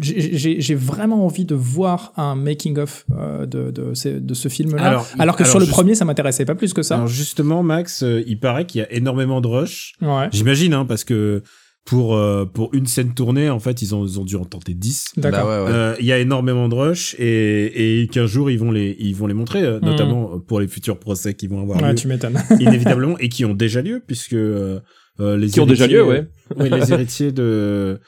j'ai- 0.00 0.74
vraiment 0.74 1.24
envie 1.24 1.44
de 1.44 1.54
voir 1.54 2.12
un 2.16 2.34
making 2.34 2.76
of 2.78 3.06
euh, 3.12 3.46
de 3.46 3.70
de 3.70 3.94
ce, 3.94 4.08
de 4.08 4.34
ce 4.34 4.48
film-là. 4.48 4.82
Alors, 4.82 5.06
Alors, 5.20 5.36
que 5.36 5.42
alors, 5.44 5.50
sur 5.50 5.58
le 5.60 5.64
juste- 5.66 5.74
premier, 5.76 5.94
ça 5.94 6.04
m'intéressait 6.04 6.44
pas 6.44 6.56
plus 6.56 6.72
que 6.72 6.82
ça. 6.82 6.96
Alors 6.96 7.06
justement, 7.06 7.62
Max, 7.62 8.02
euh, 8.02 8.24
il 8.26 8.40
paraît 8.40 8.66
qu'il 8.66 8.80
y 8.80 8.84
a 8.84 8.92
énormément 8.92 9.40
de 9.40 9.46
rush. 9.46 9.92
ouais. 10.02 10.28
J'imagine, 10.32 10.74
hein, 10.74 10.86
parce 10.86 11.04
que 11.04 11.44
pour 11.84 12.14
euh, 12.14 12.44
pour 12.44 12.72
une 12.74 12.86
scène 12.86 13.14
tournée, 13.14 13.48
en 13.50 13.58
fait, 13.58 13.82
ils 13.82 13.94
ont 13.94 14.04
ils 14.06 14.20
ont 14.20 14.24
dû 14.24 14.36
en 14.36 14.44
tenter 14.44 14.74
10. 14.74 15.12
D'accord. 15.16 15.46
Bah 15.46 15.64
ouais, 15.64 15.70
ouais. 15.70 15.74
Euh, 15.76 15.94
Il 16.00 16.06
y 16.06 16.12
a 16.12 16.18
énormément 16.18 16.68
de 16.68 16.74
rush 16.74 17.16
et 17.18 18.02
et 18.02 18.06
qu'un 18.08 18.26
jour 18.26 18.50
ils 18.50 18.58
vont 18.58 18.70
les 18.70 18.96
ils 19.00 19.14
vont 19.16 19.26
les 19.26 19.34
montrer, 19.34 19.62
euh, 19.62 19.78
Mhm. 19.80 19.86
notamment 19.88 20.38
pour 20.40 20.60
les 20.60 20.68
futurs 20.68 20.98
procès 20.98 21.34
qui 21.34 21.46
vont 21.48 21.60
avoir 21.62 21.80
Ouais, 21.82 21.88
lieu 21.90 21.94
tu 21.96 22.06
m'étonnes. 22.06 22.38
inévitablement 22.60 23.18
et 23.18 23.28
qui 23.28 23.44
ont 23.44 23.54
déjà 23.54 23.82
lieu 23.82 24.02
puisque 24.06 24.34
euh, 24.34 24.80
euh, 25.20 25.36
les 25.36 25.48
Qui 25.48 25.60
ont 25.60 25.66
déjà 25.66 25.86
lieu, 25.86 26.04
ouais. 26.04 26.28
oui, 26.56 26.70
les 26.70 26.92
héritiers 26.92 27.32
de 27.32 27.98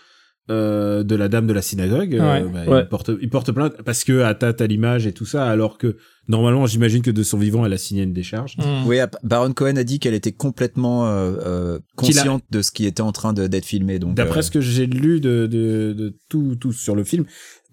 euh, 0.50 1.02
de 1.04 1.14
la 1.14 1.28
dame 1.28 1.46
de 1.46 1.52
la 1.52 1.62
synagogue, 1.62 2.14
euh, 2.14 2.20
Ouais. 2.42 2.44
bah, 2.52 2.64
Ouais. 2.66 2.80
Ils, 2.82 2.88
portent, 2.88 3.10
ils 3.20 3.30
portent 3.30 3.52
plainte 3.52 3.74
parce 3.84 4.02
que 4.04 4.22
atteinte 4.22 4.60
à 4.60 4.66
l'image 4.66 5.06
et 5.06 5.12
tout 5.12 5.24
ça, 5.26 5.46
alors 5.48 5.78
que 5.78 5.96
normalement, 6.28 6.66
j'imagine 6.66 7.00
que 7.02 7.10
de 7.12 7.22
son 7.22 7.38
vivant, 7.38 7.64
elle 7.64 7.72
a 7.72 7.78
signé 7.78 8.02
une 8.02 8.12
décharge. 8.12 8.56
Mm. 8.58 8.86
Oui, 8.86 8.98
Baron 9.22 9.52
Cohen 9.52 9.76
a 9.76 9.84
dit 9.84 10.00
qu'elle 10.00 10.14
était 10.14 10.32
complètement 10.32 11.06
euh, 11.06 11.32
euh, 11.46 11.78
a- 11.78 11.80
consciente 11.96 12.42
de 12.50 12.60
ce 12.60 12.72
qui 12.72 12.86
était 12.86 13.02
en 13.02 13.12
train 13.12 13.32
de- 13.32 13.46
d'être 13.46 13.66
filmé. 13.66 13.98
Donc, 14.00 14.14
D'après 14.14 14.40
euh, 14.40 14.42
ce 14.42 14.50
que 14.50 14.60
j'ai 14.60 14.86
lu 14.86 15.20
de, 15.20 15.46
de, 15.46 15.92
de 15.96 16.14
tout, 16.28 16.56
tout 16.56 16.72
sur 16.72 16.96
le 16.96 17.04
film, 17.04 17.24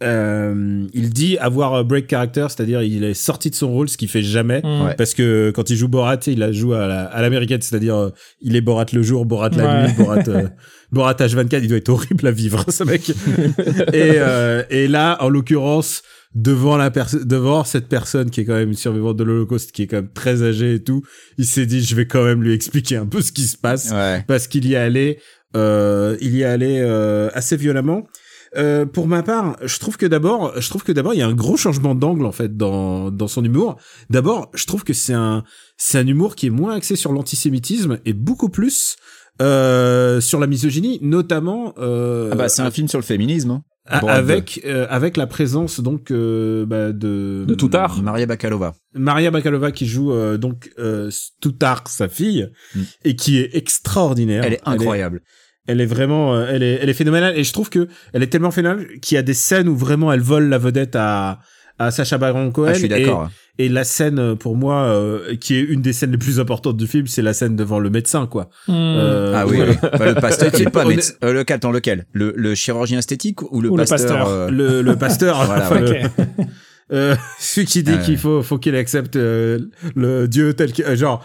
euh, 0.03 0.87
il 0.93 1.09
dit 1.09 1.37
avoir 1.39 1.73
un 1.75 1.83
break 1.83 2.09
character, 2.09 2.45
c'est-à-dire 2.49 2.81
il 2.83 3.03
est 3.03 3.13
sorti 3.13 3.49
de 3.49 3.55
son 3.55 3.71
rôle, 3.71 3.89
ce 3.89 3.97
qu'il 3.97 4.07
fait 4.09 4.21
jamais. 4.23 4.61
Mm. 4.63 4.85
Ouais. 4.85 4.95
Parce 4.95 5.13
que 5.13 5.51
quand 5.53 5.69
il 5.69 5.75
joue 5.75 5.87
Borat, 5.87 6.19
il 6.27 6.39
la 6.39 6.51
joue 6.51 6.73
à 6.73 6.87
la- 6.87 7.05
à 7.05 7.21
l'américaine, 7.21 7.61
c'est-à-dire 7.61 7.95
euh, 7.95 8.09
il 8.41 8.55
est 8.55 8.61
Borat 8.61 8.85
le 8.93 9.01
jour, 9.01 9.25
Borat 9.25 9.49
la 9.49 9.65
Ouais. 9.81 9.87
nuit, 9.87 9.93
Borat, 9.97 10.23
euh, 10.27 10.47
Borat 10.91 11.13
H24, 11.13 11.59
il 11.61 11.67
doit 11.67 11.77
être 11.77 11.89
horrible 11.89 12.27
à 12.27 12.31
vivre, 12.31 12.65
ce 12.69 12.83
mec. 12.83 13.09
et, 13.09 13.13
euh, 13.93 14.63
et 14.69 14.87
là, 14.87 15.17
en 15.21 15.29
l'occurrence, 15.29 16.01
devant 16.35 16.77
la 16.77 16.89
devant 16.89 17.63
cette 17.63 17.87
personne 17.87 18.29
qui 18.29 18.41
est 18.41 18.45
quand 18.45 18.53
même 18.53 18.69
une 18.69 18.75
survivante 18.75 19.17
de 19.17 19.23
l'Holocauste, 19.23 19.71
qui 19.71 19.83
est 19.83 19.87
quand 19.87 19.97
même 19.97 20.13
très 20.13 20.43
âgée 20.43 20.75
et 20.75 20.83
tout, 20.83 21.03
il 21.37 21.45
s'est 21.45 21.65
dit, 21.65 21.83
je 21.83 21.95
vais 21.95 22.05
quand 22.05 22.23
même 22.23 22.43
lui 22.43 22.53
expliquer 22.53 22.97
un 22.97 23.05
peu 23.05 23.21
ce 23.21 23.31
qui 23.31 23.43
se 23.43 23.57
passe 23.57 23.91
ouais. 23.91 24.23
parce 24.27 24.47
qu'il 24.47 24.65
y 24.65 24.73
est 24.73 24.77
allé, 24.77 25.19
euh, 25.55 26.17
il 26.21 26.35
y 26.35 26.41
est 26.41 26.45
allé 26.45 26.79
euh, 26.79 27.29
assez 27.33 27.57
violemment. 27.57 28.03
Euh, 28.57 28.85
pour 28.87 29.07
ma 29.07 29.21
part, 29.21 29.57
je 29.63 29.77
trouve 29.77 29.97
que 29.97 30.07
d'abord, 30.07 30.59
je 30.59 30.67
trouve 30.69 30.83
que 30.83 30.91
d'abord 30.91 31.13
il 31.13 31.19
y 31.19 31.21
a 31.21 31.27
un 31.27 31.35
gros 31.35 31.55
changement 31.55 31.93
d'angle 31.93 32.25
en 32.25 32.31
fait 32.31 32.57
dans 32.57 33.11
dans 33.11 33.27
son 33.27 33.43
humour. 33.43 33.77
D'abord, 34.09 34.49
je 34.55 34.65
trouve 34.65 34.83
que 34.83 34.93
c'est 34.93 35.13
un 35.13 35.43
c'est 35.77 35.99
un 35.99 36.07
humour 36.07 36.35
qui 36.35 36.47
est 36.47 36.51
moins 36.51 36.75
axé 36.75 36.95
sur 36.95 37.11
l'antisémitisme 37.11 37.99
et 38.05 38.13
beaucoup 38.13 38.49
plus 38.49 38.97
euh, 39.41 40.19
sur 40.21 40.39
la 40.39 40.47
misogynie, 40.47 40.99
notamment 41.01 41.73
euh, 41.77 42.29
Ah 42.31 42.35
bah, 42.35 42.49
c'est 42.49 42.61
un 42.61 42.71
film 42.71 42.87
sur 42.87 42.99
le 42.99 43.03
féminisme. 43.05 43.51
hein. 43.51 43.63
a- 43.87 44.05
avec 44.11 44.61
euh, 44.65 44.85
avec 44.89 45.17
la 45.17 45.25
présence 45.27 45.79
donc 45.79 46.11
euh, 46.11 46.65
bah, 46.65 46.91
de 46.91 47.45
De 47.47 47.55
Toutard. 47.55 48.01
Maria 48.03 48.25
Bakalova. 48.25 48.75
Maria 48.93 49.31
Bakalova 49.31 49.71
qui 49.71 49.85
joue 49.87 50.11
euh, 50.13 50.37
donc 50.37 50.69
euh, 50.77 51.09
Toutard, 51.41 51.83
sa 51.87 52.07
fille, 52.07 52.49
Mm. 52.75 52.81
et 53.05 53.15
qui 53.15 53.37
est 53.39 53.55
extraordinaire. 53.55 54.43
Elle 54.45 54.53
est 54.53 54.61
incroyable. 54.65 55.21
Elle 55.67 55.81
est 55.81 55.85
vraiment, 55.85 56.33
euh, 56.35 56.47
elle 56.49 56.63
est, 56.63 56.79
elle 56.81 56.89
est 56.89 56.93
phénoménale 56.93 57.37
et 57.37 57.43
je 57.43 57.53
trouve 57.53 57.69
que 57.69 57.87
elle 58.13 58.23
est 58.23 58.27
tellement 58.27 58.51
phénoménale 58.51 58.99
qu'il 59.01 59.15
y 59.15 59.17
a 59.17 59.21
des 59.23 59.33
scènes 59.33 59.67
où 59.67 59.75
vraiment 59.75 60.11
elle 60.11 60.21
vole 60.21 60.49
la 60.49 60.57
vedette 60.57 60.95
à 60.95 61.39
à 61.81 61.91
Sacha 61.91 62.17
Baron 62.17 62.51
Cohen. 62.51 62.67
Ah, 62.69 62.73
je 62.73 62.79
suis 62.79 62.89
d'accord. 62.89 63.29
Et, 63.29 63.48
et 63.59 63.69
la 63.69 63.83
scène 63.83 64.17
euh, 64.17 64.35
pour 64.35 64.55
moi 64.55 64.83
euh, 64.85 65.35
qui 65.35 65.53
est 65.55 65.61
une 65.61 65.81
des 65.81 65.93
scènes 65.93 66.11
les 66.11 66.17
plus 66.17 66.39
importantes 66.39 66.77
du 66.77 66.87
film, 66.87 67.05
c'est 67.05 67.21
la 67.21 67.33
scène 67.33 67.55
devant 67.55 67.77
le 67.77 67.89
médecin 67.91 68.25
quoi. 68.25 68.49
Mm. 68.67 68.71
Euh, 68.73 69.33
Ah 69.35 69.45
oui. 69.45 69.59
Bah, 69.81 70.05
le 70.07 70.15
pasteur, 70.15 70.49
il 70.57 70.61
est 70.63 70.69
pas 70.71 70.85
On 70.85 70.89
est- 70.89 70.95
médecin. 70.95 71.13
Euh, 71.23 71.33
lequel, 71.33 71.55
attends, 71.57 71.71
lequel? 71.71 72.05
Le, 72.13 72.33
le 72.35 72.55
chirurgien 72.55 72.97
esthétique 72.99 73.41
ou 73.51 73.61
le 73.61 73.69
Ou 73.69 73.77
le 73.77 73.85
pasteur, 73.85 74.27
euh, 74.27 74.49
Le, 74.49 74.81
le 74.81 74.95
pasteur, 74.95 75.43
Voilà, 75.45 75.65
enfin, 75.69 75.81
Ok. 75.83 75.89
le- 76.17 76.45
euh, 76.95 77.15
celui 77.39 77.67
qui 77.67 77.83
dit 77.83 77.91
Ah 77.95 77.97
qu'il 78.03 78.17
faut 78.17 78.41
faut 78.41 78.57
qu'il 78.57 78.75
accepte 78.75 79.15
euh, 79.17 79.59
le 79.95 80.27
Dieu 80.27 80.53
tel 80.53 80.73
que 80.73 80.81
euh, 80.81 80.95
genre 80.95 81.23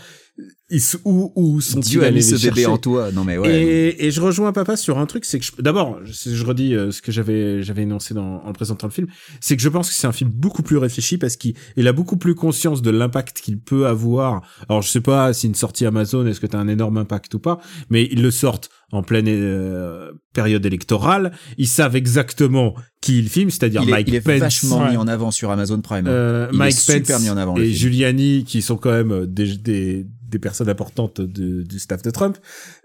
ils, 0.71 0.81
où 1.05 1.33
où 1.37 1.61
sont 1.61 1.81
Dieu 1.81 2.05
a 2.05 2.11
mis 2.11 2.23
ce 2.23 2.37
bébé 2.43 2.67
en 2.67 2.79
toi. 2.79 3.13
Non 3.13 3.23
mais 3.25 3.37
ouais. 3.37 3.55
Et, 3.55 4.07
et 4.07 4.11
je 4.11 4.21
rejoins 4.21 4.53
papa 4.53 4.77
sur 4.77 4.99
un 4.99 5.07
truc, 5.07 5.25
c'est 5.25 5.39
que 5.39 5.63
d'abord, 5.63 5.99
je, 6.05 6.31
je 6.35 6.45
redis 6.45 6.75
euh, 6.75 6.91
ce 6.91 7.03
que 7.03 7.13
j'avais 7.13 7.63
j'avais 7.63 7.83
énoncé 7.83 8.15
dans, 8.15 8.43
en 8.45 8.53
présentant 8.53 8.87
le 8.87 8.93
film, 8.93 9.07
c'est 9.41 9.57
que 9.57 9.63
je 9.63 9.69
pense 9.69 9.89
que 9.89 9.95
c'est 9.95 10.07
un 10.07 10.13
film 10.13 10.31
beaucoup 10.31 10.63
plus 10.63 10.79
réfléchi 10.79 11.19
parce 11.19 11.37
qu'il 11.37 11.55
il 11.77 11.87
a 11.87 11.93
beaucoup 11.93 12.17
plus 12.17 12.35
conscience 12.35 12.81
de 12.83 12.91
l'impact 12.91 13.41
qu'il 13.41 13.59
peut 13.59 13.87
avoir. 13.87 14.43
Alors 14.69 14.83
je 14.83 14.89
sais 14.89 15.01
pas 15.03 15.33
si 15.33 15.47
une 15.47 15.55
sortie 15.55 15.85
Amazon 15.87 16.27
est-ce 16.27 16.41
que 16.41 16.47
t'as 16.47 16.59
un 16.59 16.69
énorme 16.69 16.97
impact 16.97 17.35
ou 17.35 17.39
pas, 17.39 17.61
mais 17.91 18.09
ils 18.11 18.23
le 18.23 18.31
sortent 18.31 18.71
en 18.93 19.03
pleine 19.03 19.27
euh, 19.29 20.13
période 20.33 20.65
électorale. 20.65 21.33
Ils 21.59 21.67
savent 21.67 21.97
exactement 21.97 22.75
qui 23.01 23.19
ils 23.19 23.29
filment, 23.29 23.51
c'est-à-dire 23.51 23.85
Mike 23.85 24.09
il 24.09 24.15
est 24.15 24.21
Pence. 24.21 24.39
vachement 24.39 24.89
mis 24.89 24.97
en 24.97 25.09
avant 25.09 25.31
sur 25.31 25.51
Amazon 25.51 25.81
Prime. 25.81 26.07
Euh, 26.09 26.47
Il 26.53 26.55
est 26.55 26.59
Mike 26.59 26.79
super 26.79 27.17
Pence 27.17 27.23
mis 27.25 27.31
en 27.31 27.37
avant, 27.37 27.57
et. 27.57 27.71
Giuliani 27.73 28.45
qui 28.45 28.63
sont 28.63 28.77
quand 28.77 28.93
même 28.93 29.13
euh, 29.13 29.27
des, 29.27 29.57
des, 29.57 30.07
des 30.35 30.39
personnes 30.41 30.69
importantes 30.69 31.21
de- 31.21 31.63
du 31.63 31.79
staff 31.79 32.03
de 32.03 32.11
Trump. 32.11 32.37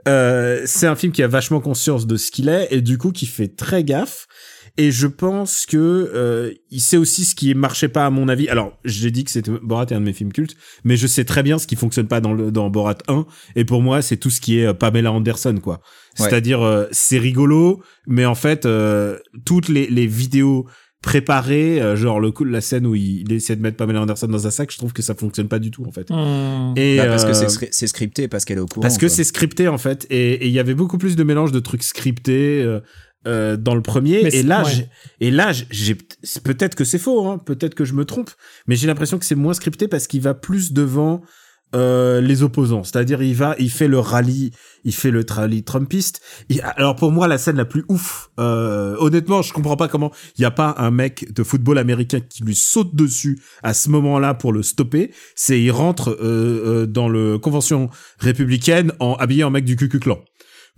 Euh, 0.07 0.61
c'est 0.65 0.87
un 0.87 0.95
film 0.95 1.11
qui 1.11 1.23
a 1.23 1.27
vachement 1.27 1.59
conscience 1.59 2.07
de 2.07 2.15
ce 2.15 2.31
qu'il 2.31 2.47
est 2.49 2.67
et 2.71 2.81
du 2.81 2.97
coup 2.97 3.11
qui 3.11 3.25
fait 3.25 3.47
très 3.47 3.83
gaffe. 3.83 4.27
et 4.77 4.91
je 4.91 5.07
pense 5.07 5.65
que 5.65 5.77
euh, 5.77 6.53
il 6.71 6.79
sait 6.79 6.95
aussi 6.95 7.25
ce 7.25 7.35
qui 7.35 7.53
marchait 7.53 7.89
pas 7.89 8.05
à 8.05 8.09
mon 8.11 8.29
avis. 8.29 8.47
Alors, 8.49 8.77
j'ai 8.85 9.11
dit 9.11 9.23
que 9.25 9.31
c'était 9.31 9.51
Borat 9.63 9.85
est 9.89 9.93
un 9.93 9.99
de 9.99 10.05
mes 10.05 10.13
films 10.13 10.31
cultes, 10.31 10.55
mais 10.85 10.95
je 10.95 11.05
sais 11.07 11.25
très 11.25 11.43
bien 11.43 11.57
ce 11.59 11.67
qui 11.67 11.75
fonctionne 11.75 12.07
pas 12.07 12.21
dans 12.21 12.33
le 12.33 12.49
dans 12.51 12.69
Borat 12.69 12.99
1 13.09 13.25
et 13.57 13.65
pour 13.65 13.81
moi, 13.81 14.01
c'est 14.01 14.15
tout 14.17 14.29
ce 14.29 14.39
qui 14.39 14.59
est 14.59 14.67
euh, 14.67 14.73
Pamela 14.73 15.11
Anderson 15.11 15.57
quoi. 15.61 15.73
Ouais. 16.19 16.25
C'est-à-dire 16.29 16.61
euh, 16.61 16.85
c'est 16.91 17.17
rigolo, 17.17 17.81
mais 18.07 18.25
en 18.25 18.35
fait 18.35 18.65
toutes 19.45 19.67
les 19.69 19.87
les 19.87 20.07
vidéos 20.07 20.65
préparées, 21.01 21.81
euh, 21.81 21.95
genre 21.95 22.19
le 22.19 22.31
coup 22.31 22.43
la 22.43 22.61
scène 22.61 22.85
où 22.85 22.93
il, 22.95 23.21
il 23.21 23.31
essaie 23.33 23.55
de 23.55 23.61
mettre 23.61 23.77
Pamela 23.77 24.01
Anderson 24.01 24.27
dans 24.27 24.45
un 24.47 24.51
sac, 24.51 24.71
je 24.71 24.77
trouve 24.77 24.93
que 24.93 25.01
ça 25.01 25.15
fonctionne 25.15 25.47
pas 25.47 25.59
du 25.59 25.71
tout 25.71 25.85
en 25.85 25.91
fait. 25.91 26.09
Hmm. 26.09 26.73
Et 26.75 26.97
Bah, 26.97 27.07
parce 27.07 27.23
que 27.23 27.29
euh, 27.29 27.33
c'est 27.33 27.47
scri- 27.47 27.69
c'est 27.71 27.87
scripté, 27.87 28.27
parce 28.27 28.45
qu'elle 28.45 28.57
est 28.57 28.61
au 28.61 28.65
courant. 28.67 28.81
parce 28.81 28.97
que 28.97 29.07
c'est 29.07 29.23
scripté 29.23 29.67
en 29.67 29.77
fait 29.77 30.05
et 30.09 30.45
il 30.45 30.51
y 30.51 30.59
avait 30.59 30.73
beaucoup 30.75 30.97
plus 30.97 31.15
de 31.15 31.23
mélange 31.23 31.51
de 31.51 31.59
trucs 31.59 31.83
scriptés 31.83 32.61
euh, 32.61 32.79
euh, 33.27 33.57
dans 33.57 33.75
le 33.75 33.81
premier 33.81 34.23
Mais 34.23 34.29
et 34.35 34.43
là 34.43 34.63
ouais. 34.63 34.87
et 35.19 35.31
là 35.31 35.51
j'ai- 35.71 35.95
peut-être 36.43 36.75
que 36.75 36.83
c'est 36.85 36.97
faux 36.99 37.27
hein, 37.27 37.37
peut-être 37.37 37.75
que 37.75 37.83
je 37.85 37.93
me 37.93 38.05
trompe 38.05 38.29
mais 38.67 38.75
j'ai 38.75 38.87
l'impression 38.87 39.17
que 39.19 39.25
c'est 39.25 39.35
moins 39.35 39.53
scripté 39.53 39.87
parce 39.89 40.07
qu'il 40.07 40.21
va 40.21 40.33
plus 40.33 40.71
devant 40.73 41.21
euh, 41.75 42.21
les 42.21 42.43
opposants. 42.43 42.83
C'est-à-dire 42.83 43.21
il 43.21 43.35
va 43.35 43.55
il 43.59 43.69
fait 43.69 43.87
le 43.87 43.99
rallye 43.99 44.51
il 44.83 44.93
fait 44.93 45.11
le 45.11 45.25
rallye 45.27 45.63
trumpiste. 45.63 46.21
Alors 46.75 46.95
pour 46.95 47.11
moi 47.11 47.27
la 47.27 47.37
scène 47.37 47.57
la 47.57 47.65
plus 47.65 47.85
ouf 47.89 48.29
euh, 48.39 48.95
honnêtement 48.99 49.41
je 49.41 49.53
comprends 49.53 49.77
pas 49.77 49.87
comment 49.87 50.11
il 50.37 50.41
y 50.41 50.45
a 50.45 50.51
pas 50.51 50.75
un 50.77 50.91
mec 50.91 51.33
de 51.33 51.43
football 51.43 51.77
américain 51.77 52.19
qui 52.19 52.43
lui 52.43 52.55
saute 52.55 52.95
dessus 52.95 53.41
à 53.63 53.73
ce 53.73 53.89
moment-là 53.89 54.33
pour 54.33 54.53
le 54.53 54.63
stopper. 54.63 55.11
C'est 55.35 55.61
il 55.61 55.71
rentre 55.71 56.09
euh, 56.09 56.17
euh, 56.21 56.85
dans 56.85 57.09
le 57.09 57.37
convention 57.37 57.89
républicaine 58.19 58.91
en 58.99 59.13
habillé 59.15 59.43
en 59.43 59.51
mec 59.51 59.65
du 59.65 59.75
Ku 59.75 59.89
Klan 59.89 60.19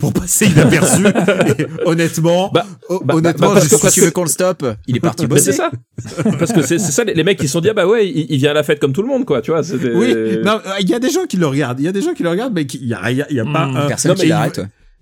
pour 0.01 0.11
passer 0.11 0.47
inaperçu 0.47 1.03
et 1.57 1.65
honnêtement 1.85 2.49
Bah, 2.53 2.65
ho- 2.89 3.01
bah, 3.05 3.15
honnêtement 3.15 3.53
bah, 3.53 3.61
parce 3.61 3.67
que 3.69 3.93
tu 3.93 4.01
veux 4.01 4.11
qu'on 4.11 4.23
le 4.23 4.29
stoppe, 4.29 4.65
il 4.87 4.97
est 4.97 4.99
parti 4.99 5.27
Mais 5.27 5.39
c'est 5.39 5.51
bosser. 5.51 5.57
ça. 5.57 5.71
Parce 6.37 6.51
que 6.51 6.61
c'est 6.63 6.79
ça, 6.79 7.03
les, 7.05 7.13
les 7.13 7.23
mecs 7.23 7.37
qui 7.39 7.47
se 7.47 7.53
sont 7.53 7.61
dit, 7.61 7.69
ah 7.69 7.73
bah 7.73 7.87
ouais, 7.87 8.07
il, 8.09 8.25
il 8.29 8.37
vient 8.37 8.51
à 8.51 8.55
la 8.55 8.63
fête 8.63 8.79
comme 8.79 8.91
tout 8.93 9.01
le 9.03 9.07
monde, 9.07 9.23
quoi, 9.25 9.41
tu 9.41 9.51
vois. 9.51 9.63
c'était- 9.63 9.93
oui 9.93 10.13
non 10.43 10.59
il 10.81 10.89
y 10.89 10.93
a 10.93 10.99
des 10.99 11.09
gens 11.11 11.25
qui 11.29 11.37
le 11.37 11.45
regardent 11.47 11.79
il 11.79 11.85
y 11.85 11.87
a 11.87 11.91
des 11.93 12.01
gens 12.01 12.13
qui 12.13 12.23
le 12.23 12.29
regardent 12.29 12.53
mais 12.53 12.63
il 12.63 12.87
y 12.87 12.93
a 12.93 13.11
y 13.11 13.21
a, 13.21 13.31
y 13.31 13.39
a 13.39 13.45
pas 13.45 13.67
Hmm, 13.67 13.77
un 13.77 13.87
Personne 13.87 14.11
non, 14.11 14.15
qui 14.17 14.27
l'arrête. 14.27 14.61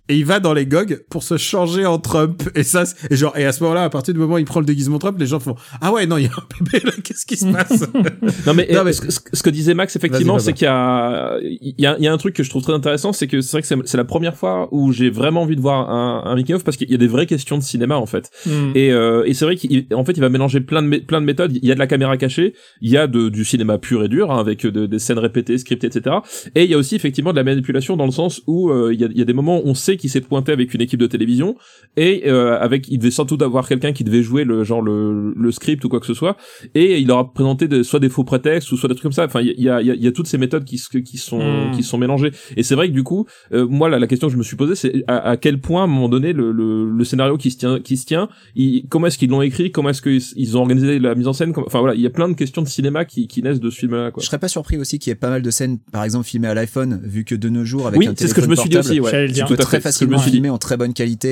Et 0.10 0.15
il 0.15 0.26
va 0.26 0.39
dans 0.39 0.54
les 0.54 0.65
GOG 0.65 1.04
pour 1.10 1.24
se 1.24 1.38
changer 1.38 1.86
en 1.86 2.00
Trump 2.00 2.43
et 2.56 2.63
ça 2.63 2.84
et 3.10 3.15
genre 3.15 3.38
et 3.38 3.45
à 3.45 3.52
ce 3.52 3.63
moment-là 3.63 3.84
à 3.84 3.89
partir 3.89 4.13
du 4.13 4.19
moment 4.19 4.36
où 4.36 4.38
il 4.39 4.45
prend 4.45 4.60
le 4.60 4.65
déguisement 4.65 5.00
Trump 5.00 5.17
les 5.19 5.26
gens 5.28 5.39
font 5.39 5.56
ah 5.82 5.91
ouais 5.93 6.06
non 6.06 6.17
il 6.17 6.24
y 6.26 6.28
a 6.28 6.32
un 6.32 6.63
bébé 6.63 6.86
là 6.86 6.91
qu'est-ce 7.04 7.26
qui 7.26 7.38
se 7.38 7.45
passe? 7.45 7.86
Non 8.45 8.54
mais, 8.54 8.67
Non, 8.72 8.80
euh, 8.80 8.84
mais- 8.86 8.93
Ce, 8.93 9.43
que 9.43 9.50
disait 9.50 9.74
Max 9.74 9.95
effectivement, 9.95 10.39
c'est 10.39 10.54
qu'il 10.54 10.65
y 10.65 10.67
a, 10.67 11.38
il 11.41 11.76
y 11.78 11.86
a, 11.86 11.95
il 11.98 12.04
y 12.04 12.08
a 12.08 12.13
un 12.13 12.17
truc 12.17 12.36
que 12.36 12.43
je 12.43 12.50
trouve 12.50 12.63
très 12.63 12.74
intéressant, 12.74 13.13
c'est 13.13 13.28
que 13.28 13.41
c'est 13.41 13.52
vrai 13.52 13.62
que 13.62 13.67
c'est- 13.67 13.98
la 13.98 14.04
première 14.04 14.36
fois 14.36 14.67
où 14.72 14.91
j'ai 14.91 15.10
vraiment 15.10 15.43
envie 15.43 15.56
de 15.56 15.62
voir 15.62 15.89
un, 15.89 16.24
un 16.26 16.36
making 16.36 16.56
of 16.56 16.63
parce 16.63 16.78
qu'il 16.78 16.89
y 16.89 16.93
a 16.93 16.98
des 16.98 17.08
vraies 17.08 17.26
questions 17.26 17.58
de 17.58 17.63
cinéma 17.63 17.98
en 17.98 18.06
fait. 18.06 18.30
Hmm. 18.45 18.72
Et, 18.76 18.91
euh, 18.91 19.24
et 19.26 19.34
c'est 19.34 19.45
vrai 19.45 19.56
qu'en 19.58 20.06
fait, 20.06 20.13
il 20.13 20.22
va 20.22 20.30
mélanger 20.30 20.60
plein 20.62 20.82
de, 20.82 20.98
plein 20.98 21.22
de 21.22 21.26
méthodes. 21.26 21.56
Il 21.62 21.65
y 21.67 21.72
a 21.72 21.76
de 21.76 21.80
la 21.80 21.88
caméra 21.88 22.17
cachée, 22.17 22.54
il 22.82 22.89
y 22.89 22.98
a 22.98 23.08
de, 23.08 23.30
du 23.30 23.45
cinéma 23.45 23.78
pur 23.78 24.04
et 24.04 24.08
dur, 24.08 24.32
hein, 24.32 24.39
avec 24.39 24.65
de- 24.65 24.86
des 24.86 25.00
scènes 25.00 25.19
répétées, 25.19 25.58
scriptées, 25.58 25.88
etc. 25.88 26.17
Et 26.56 26.63
il 26.63 26.69
y 26.72 26.74
a 26.74 26.78
aussi 26.78 26.95
effectivement 26.95 27.32
de 27.32 27.38
la 27.38 27.43
manipulation 27.43 27.98
dans 27.98 28.06
le 28.06 28.12
sens 28.12 28.41
où 28.48 28.69
euh, 28.69 28.91
il, 28.93 29.00
y 29.00 29.04
a, 29.04 29.08
il 29.12 29.17
y 29.17 29.22
a 29.22 29.26
des 29.26 29.34
moments 29.34 29.60
où 29.60 29.63
on 29.65 29.74
sait 29.74 29.98
qu'il 30.00 30.10
s'est 30.10 30.22
pointé 30.22 30.52
avec 30.52 30.74
une 30.74 30.82
équipe 30.82 31.00
de 31.00 31.08
télévision 31.08 31.56
et 31.98 32.24
euh, 32.28 32.58
avec, 32.60 32.88
il 32.90 32.98
devait 32.98 33.12
sans 33.12 33.26
doute 33.26 33.42
avoir 33.42 33.68
quelqu'un 33.68 33.94
qui 33.94 34.04
devait 34.04 34.24
jouer 34.24 34.44
le 34.44 34.64
genre 34.64 34.82
le, 34.82 35.34
le 35.36 35.52
script 35.52 35.84
ou 35.86 35.90
quoi 35.90 36.00
que 36.00 36.06
ce 36.06 36.14
soit. 36.14 36.38
Et 36.76 37.00
il 37.00 37.08
leur 37.08 37.18
a 37.20 37.34
présenté 37.34 37.68
de, 37.68 37.84
soit 37.84 38.00
des 38.00 38.10
faux 38.10 38.24
prétextes 38.24 38.72
ou 38.72 38.78
soit 38.78 38.90
des 38.90 38.96
trucs 38.96 39.04
comme 39.04 39.12
ça. 39.12 39.26
Enfin, 39.26 39.42
il 39.42 39.48
y 39.62 39.70
a, 39.70 39.82
il 39.82 39.88
y 39.88 39.92
a, 39.92 39.94
il 39.96 40.04
y 40.04 40.08
a 40.08 40.12
toutes 40.12 40.28
ces 40.28 40.38
méthodes 40.38 40.64
qui, 40.66 40.78
se- 40.78 40.98
qui 40.98 41.18
sont 41.18 41.40
Mm. 41.40 41.72
qui 41.76 41.84
sont 41.84 41.98
mélangées. 41.98 42.32
Et 42.58 42.64
c'est 42.64 42.76
vrai 42.76 42.88
que 42.90 42.94
du 42.94 43.04
coup, 43.04 43.26
euh, 43.54 43.66
moi, 43.68 43.90
la, 43.90 43.98
la 44.00 44.08
question 44.08 44.28
que 44.28 44.34
je 44.34 44.38
me 44.38 44.44
suis 44.44 44.56
posée, 44.56 44.76
c'est 44.76 45.04
à, 45.08 45.18
à 45.32 45.38
quel 45.38 45.60
point, 45.60 45.82
à 45.82 45.84
un 45.86 45.88
moment 45.88 46.10
donné, 46.10 46.34
le, 46.34 46.52
le, 46.52 46.90
le 46.90 47.04
scénario 47.04 47.38
qui 47.38 47.52
se 47.52 47.58
tient, 47.58 47.80
qui 47.80 47.98
se 47.98 48.06
tient, 48.06 48.30
il- 48.56 48.86
comment 48.90 49.08
est-ce 49.08 49.18
qu'ils 49.18 49.30
l'ont 49.30 49.42
écrit, 49.42 49.72
comment 49.72 49.90
est-ce 49.90 50.02
qu'ils 50.02 50.22
ils 50.36 50.58
ont 50.58 50.62
organisé 50.62 51.00
la 51.00 51.16
mise 51.16 51.28
en 51.28 51.34
scène, 51.34 51.54
enfin 51.56 51.80
voilà, 51.80 51.96
il 51.96 52.02
y 52.02 52.06
a 52.06 52.10
plein 52.10 52.28
de 52.30 52.34
questions 52.34 52.62
de 52.62 52.68
cinéma 52.68 53.06
qui, 53.06 53.28
qui 53.28 53.42
naissent 53.42 53.60
de 53.60 53.70
ce 53.70 53.80
film-là, 53.80 54.12
quoi. 54.12 54.22
Je 54.22 54.28
serais 54.28 54.40
pas 54.40 54.48
surpris 54.48 54.78
aussi 54.78 55.00
qu'il 55.00 55.12
y 55.12 55.14
ait 55.14 55.16
pas 55.16 55.30
mal 55.30 55.42
de 55.42 55.50
scènes, 55.52 55.80
par 55.92 56.04
exemple, 56.04 56.26
filmées 56.26 56.48
à 56.48 56.54
l'iPhone, 56.54 57.00
vu 57.04 57.24
que 57.26 57.36
de 57.36 57.50
nos 57.50 57.64
jours, 57.66 57.88
avec 57.88 58.00
Oui, 58.00 58.08
un 58.08 58.14
c'est 58.18 58.28
ce 58.28 58.34
que 58.34 58.42
je 58.42 58.48
me 58.48 58.56
suis 58.56 58.70
dit 58.70 58.78
aussi, 58.78 59.00
ouais. 59.00 59.28
Tu 59.32 59.44
peux 59.46 59.56
très 59.58 59.80
fait, 59.82 59.88
c'est 59.91 59.99
ce 59.99 59.99
que 59.99 60.06
me 60.06 60.12
facilement 60.12 60.21
suis 60.21 60.32
dit. 60.32 60.38
filmer 60.38 60.49
en 60.49 60.58
très 60.58 60.78
bonne 60.78 60.93
qualité 60.93 61.30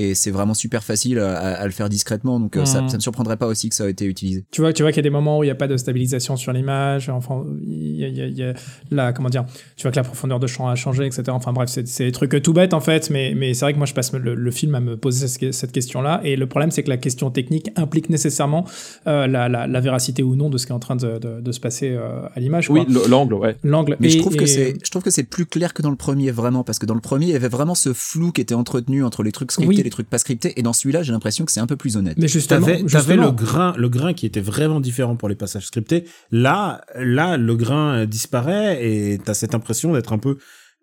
et, 0.00 0.10
et 0.10 0.14
c'est 0.14 0.30
vraiment 0.30 0.54
super 0.54 0.82
facile 0.84 1.18
à, 1.18 1.38
à 1.54 1.64
le 1.64 1.70
faire 1.72 1.88
discrètement 1.88 2.38
donc 2.40 2.56
euh, 2.56 2.64
ça, 2.64 2.82
Mhm. 2.82 2.88
ça 2.88 2.96
me 2.96 3.00
surprendrait 3.00 3.36
pas 3.36 3.46
aussi 3.46 3.68
que 3.68 3.74
ça 3.74 3.86
ait 3.86 3.90
été 3.90 4.04
utilisé. 4.06 4.44
Tu 4.50 4.60
vois, 4.60 4.72
tu 4.72 4.82
vois 4.82 4.92
qu'il 4.92 4.98
y 4.98 5.00
a 5.00 5.02
des 5.02 5.10
moments 5.10 5.38
où 5.38 5.44
il 5.44 5.46
n'y 5.46 5.50
a 5.52 5.54
pas 5.56 5.68
de 5.68 5.76
stabilisation 5.76 6.36
sur 6.36 6.52
l'image. 6.52 7.08
Enfin, 7.08 7.44
il 7.66 7.96
y 7.96 8.04
a, 8.04 8.08
il 8.08 8.16
y 8.16 8.22
a- 8.22 8.26
il 8.26 8.38
y 8.38 8.42
a 8.42 8.52
la, 8.90 9.12
comment 9.12 9.28
dire, 9.28 9.44
tu 9.76 9.82
vois 9.82 9.90
que 9.90 9.96
la 9.96 10.02
profondeur 10.04 10.38
de 10.40 10.46
champ 10.46 10.68
a 10.68 10.74
changé, 10.76 11.04
etc. 11.06 11.24
Enfin 11.28 11.52
bref, 11.52 11.68
c'est 11.68 12.04
des 12.04 12.12
trucs 12.12 12.40
tout 12.42 12.52
bêtes 12.52 12.74
en 12.74 12.80
fait, 12.80 13.10
mais, 13.10 13.34
mais 13.36 13.54
c'est 13.54 13.64
vrai 13.64 13.72
que 13.72 13.78
moi 13.78 13.86
je 13.86 13.94
passe 13.94 14.12
le, 14.12 14.34
le 14.34 14.50
film 14.50 14.74
à 14.74 14.80
me 14.80 14.96
poser 14.96 15.28
cette, 15.28 15.52
cette 15.54 15.72
question-là. 15.72 16.20
Et 16.24 16.36
le 16.36 16.46
problème, 16.46 16.70
c'est 16.70 16.82
que 16.82 16.88
la 16.90 16.96
question 16.96 17.30
technique 17.30 17.70
implique 17.76 18.10
nécessairement 18.10 18.64
euh, 19.06 19.26
la, 19.26 19.48
la, 19.48 19.66
la 19.66 19.80
véracité 19.80 20.22
ou 20.22 20.36
non 20.36 20.50
de 20.50 20.58
ce 20.58 20.66
qui 20.66 20.72
est 20.72 20.74
en 20.74 20.78
train 20.80 20.96
de, 20.96 21.18
de, 21.18 21.40
de 21.40 21.52
se 21.52 21.60
passer 21.60 21.90
euh, 21.90 22.22
à 22.34 22.40
l'image. 22.40 22.70
Oui, 22.70 22.82
le- 22.88 23.08
l'angle, 23.08 23.34
ouais. 23.34 23.56
L'angle. 23.64 23.96
Mais 24.00 24.08
Et- 24.08 24.10
je 24.10 24.18
trouve 24.18 24.36
que 24.36 24.46
c'est 24.46 24.74
je 24.84 24.90
trouve 24.90 25.02
que 25.02 25.10
c'est 25.10 25.24
plus 25.24 25.46
clair 25.46 25.74
que 25.74 25.82
dans 25.82 25.90
le 25.90 25.96
premier 25.96 26.30
vraiment 26.30 26.64
parce 26.64 26.78
que 26.78 26.86
dans 26.86 26.94
le 26.94 27.00
premier 27.00 27.26
il 27.26 27.32
y 27.32 27.36
avait 27.36 27.48
vraiment 27.48 27.74
ce 27.74 27.89
flou 27.92 28.32
qui 28.32 28.40
était 28.40 28.54
entretenu 28.54 29.04
entre 29.04 29.22
les 29.22 29.32
trucs 29.32 29.52
scriptés 29.52 29.68
Oui. 29.68 29.80
et 29.80 29.84
les 29.84 29.90
trucs 29.90 30.08
pas 30.08 30.18
scriptés 30.18 30.58
et 30.58 30.62
dans 30.62 30.72
celui-là 30.72 31.02
j'ai 31.02 31.12
l'impression 31.12 31.44
que 31.44 31.52
c'est 31.52 31.60
un 31.60 31.66
peu 31.66 31.76
plus 31.76 31.96
honnête. 31.96 32.16
Mais 32.18 32.28
justement, 32.28 32.60
T'avais, 32.66 32.78
t'avais 32.78 32.88
justement, 32.88 33.26
le 33.26 33.32
grain, 33.32 33.74
le 33.76 33.88
grain 33.88 34.12
qui 34.12 34.26
était 34.26 34.40
vraiment 34.40 34.80
différent 34.80 35.16
pour 35.16 35.28
les 35.28 35.34
passages 35.34 35.66
scriptés. 35.66 36.04
Là, 36.30 36.82
là, 36.96 37.36
le 37.36 37.56
grain 37.56 38.00
euh, 38.00 38.06
disparaît 38.06 38.84
et 38.84 39.18
t'as 39.18 39.34
cette 39.34 39.54
impression 39.54 39.92
d'être 39.92 40.12
un 40.12 40.18
peu 40.18 40.38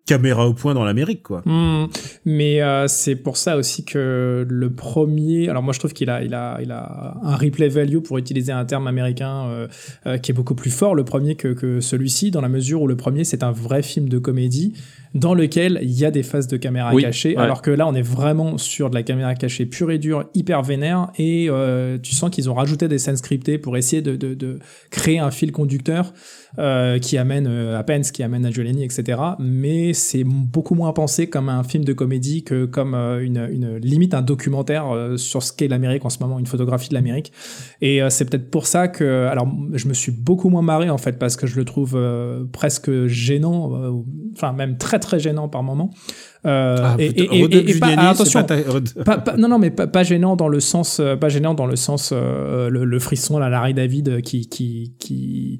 caméra 0.08 0.48
au 0.48 0.54
point 0.54 0.72
dans 0.72 0.84
l'Amérique, 0.84 1.22
quoi. 1.22 1.42
Hmm, 1.44 1.86
mais 2.24 2.62
euh, 2.62 2.88
c'est 2.88 3.14
pour 3.14 3.36
ça 3.36 3.58
aussi 3.58 3.84
que 3.84 4.46
le 4.48 4.70
premier, 4.72 5.50
alors 5.50 5.62
moi 5.62 5.74
je 5.74 5.78
trouve 5.78 5.92
qu'il 5.92 6.08
a, 6.08 6.22
il 6.22 6.32
a, 6.34 6.58
il 6.62 6.72
a 6.72 7.18
un 7.22 7.36
replay 7.36 7.68
value 7.68 7.98
pour 7.98 8.16
utiliser 8.16 8.50
un 8.50 8.64
terme 8.64 8.86
américain 8.86 9.44
euh, 9.48 9.68
euh, 10.06 10.16
qui 10.16 10.32
est 10.32 10.34
beaucoup 10.34 10.54
plus 10.54 10.70
fort 10.70 10.94
le 10.94 11.04
premier 11.04 11.34
que, 11.34 11.48
que 11.48 11.80
celui-ci 11.80 12.30
dans 12.30 12.40
la 12.40 12.48
mesure 12.48 12.80
où 12.80 12.86
le 12.86 12.96
premier 12.96 13.24
c'est 13.24 13.42
un 13.42 13.52
vrai 13.52 13.82
film 13.82 14.08
de 14.08 14.18
comédie 14.18 14.72
dans 15.14 15.34
lequel 15.34 15.78
il 15.82 15.90
y 15.90 16.04
a 16.04 16.10
des 16.10 16.22
phases 16.22 16.48
de 16.48 16.56
caméra 16.56 16.94
Oui, 16.94 17.02
cachée, 17.02 17.30
ouais. 17.30 17.42
alors 17.42 17.62
que 17.62 17.70
là 17.70 17.86
on 17.86 17.94
est 17.94 18.02
vraiment 18.02 18.58
sur 18.58 18.90
de 18.90 18.94
la 18.94 19.02
caméra 19.02 19.34
cachée 19.34 19.66
pure 19.66 19.90
et 19.90 19.98
dure, 19.98 20.24
hyper 20.34 20.62
vénère, 20.62 21.10
et 21.18 21.46
euh, 21.48 21.98
tu 21.98 22.14
sens 22.14 22.30
qu'ils 22.30 22.50
ont 22.50 22.54
rajouté 22.54 22.88
des 22.88 22.98
scènes 22.98 23.16
scriptées 23.16 23.58
pour 23.58 23.76
essayer 23.76 24.02
de, 24.02 24.16
de, 24.16 24.34
de 24.34 24.58
créer 24.90 25.18
un 25.18 25.30
fil 25.30 25.52
conducteur 25.52 26.12
euh, 26.58 26.98
qui 26.98 27.18
amène 27.18 27.46
euh, 27.46 27.78
à 27.78 27.82
Pence, 27.84 28.10
qui 28.10 28.22
amène 28.22 28.44
à 28.44 28.50
Giuliani, 28.50 28.84
etc. 28.84 29.20
Mais 29.38 29.92
c'est 29.92 30.24
beaucoup 30.24 30.74
moins 30.74 30.92
pensé 30.92 31.28
comme 31.28 31.48
un 31.48 31.62
film 31.64 31.84
de 31.84 31.92
comédie 31.92 32.44
que 32.44 32.64
comme 32.64 32.94
une, 32.94 33.48
une 33.50 33.76
limite 33.78 34.14
un 34.14 34.22
documentaire 34.22 35.14
sur 35.16 35.42
ce 35.42 35.52
qu'est 35.52 35.68
l'Amérique 35.68 36.04
en 36.04 36.10
ce 36.10 36.18
moment, 36.20 36.38
une 36.38 36.46
photographie 36.46 36.88
de 36.88 36.94
l'Amérique. 36.94 37.32
Et 37.80 38.00
c'est 38.08 38.24
peut-être 38.24 38.50
pour 38.50 38.66
ça 38.66 38.88
que, 38.88 39.26
alors, 39.26 39.48
je 39.72 39.88
me 39.88 39.94
suis 39.94 40.12
beaucoup 40.12 40.48
moins 40.48 40.62
marré 40.62 40.90
en 40.90 40.98
fait 40.98 41.18
parce 41.18 41.36
que 41.36 41.46
je 41.46 41.56
le 41.56 41.64
trouve 41.64 41.98
presque 42.52 43.06
gênant, 43.06 43.72
enfin 44.34 44.52
même 44.52 44.76
très 44.78 44.97
très 44.98 45.18
gênant 45.18 45.48
par 45.48 45.62
moment. 45.62 45.90
Euh, 46.46 46.76
Ah, 46.82 46.96
et, 46.98 47.06
et- 47.06 47.78
pas- 47.80 47.88
ah, 47.96 48.10
attention, 48.10 48.44
pas 48.44 48.56
ta- 48.62 49.04
pas, 49.04 49.18
pas- 49.18 49.36
non 49.36 49.48
non 49.48 49.58
mais 49.58 49.70
pas, 49.70 50.02
gênant 50.04 50.36
dans 50.36 50.48
le 50.48 50.60
sens 50.60 51.00
euh, 51.00 51.16
pas 51.16 51.28
gênant 51.28 51.54
dans 51.54 51.66
le 51.66 51.76
sens 51.76 52.10
euh, 52.12 52.68
le, 52.70 52.84
le 52.84 52.98
frisson 53.00 53.38
la 53.38 53.48
Larry 53.48 53.74
David 53.74 54.08
euh, 54.08 54.20
qui 54.20 54.48
qui 54.48 54.94
qui 55.00 55.58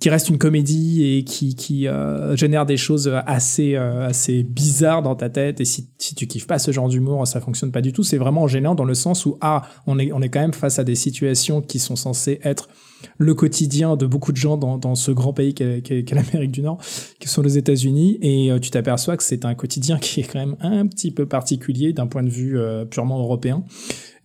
qui 0.00 0.10
reste 0.10 0.28
une 0.28 0.38
comédie 0.38 1.04
et 1.18 1.22
qui 1.22 1.54
qui 1.54 1.86
euh, 1.86 2.34
génère 2.34 2.66
des 2.66 2.76
choses 2.76 3.12
assez 3.26 3.76
euh, 3.76 4.04
assez 4.08 4.42
bizarres 4.42 5.02
dans 5.02 5.14
ta 5.14 5.28
tête. 5.30 5.60
Et 5.60 5.64
si 5.64 5.90
si 5.98 6.16
tu 6.16 6.26
kiffes 6.26 6.48
pas 6.48 6.58
ce 6.58 6.72
genre 6.72 6.88
d'humour 6.88 7.24
ça 7.28 7.40
fonctionne 7.40 7.70
pas 7.70 7.80
du 7.82 7.92
tout. 7.92 8.02
C'est 8.02 8.18
vraiment 8.18 8.48
gênant 8.48 8.74
dans 8.74 8.84
le 8.84 8.94
sens 8.94 9.24
où 9.26 9.38
ah 9.40 9.62
on 9.86 10.00
est 10.00 10.10
on 10.12 10.20
est 10.20 10.28
quand 10.28 10.40
même 10.40 10.52
face 10.54 10.80
à 10.80 10.84
des 10.84 10.96
situations 10.96 11.60
qui 11.62 11.78
sont 11.78 11.94
censées 11.96 12.40
être 12.42 12.68
le 13.18 13.34
quotidien 13.34 13.96
de 13.96 14.06
beaucoup 14.06 14.32
de 14.32 14.36
gens 14.36 14.56
dans, 14.56 14.78
dans 14.78 14.94
ce 14.94 15.10
grand 15.10 15.32
pays 15.32 15.54
qu'est 15.54 16.12
l'Amérique 16.12 16.52
du 16.52 16.62
Nord, 16.62 16.78
qui 17.18 17.28
sont 17.28 17.42
les 17.42 17.58
États-Unis, 17.58 18.18
et 18.20 18.50
euh, 18.50 18.58
tu 18.58 18.70
t'aperçois 18.70 19.16
que 19.16 19.22
c'est 19.22 19.44
un 19.44 19.54
quotidien 19.54 19.98
qui 19.98 20.20
est 20.20 20.24
quand 20.24 20.38
même 20.38 20.56
un 20.60 20.86
petit 20.86 21.10
peu 21.10 21.26
particulier 21.26 21.92
d'un 21.92 22.06
point 22.06 22.22
de 22.22 22.30
vue 22.30 22.58
euh, 22.58 22.84
purement 22.84 23.18
européen. 23.18 23.64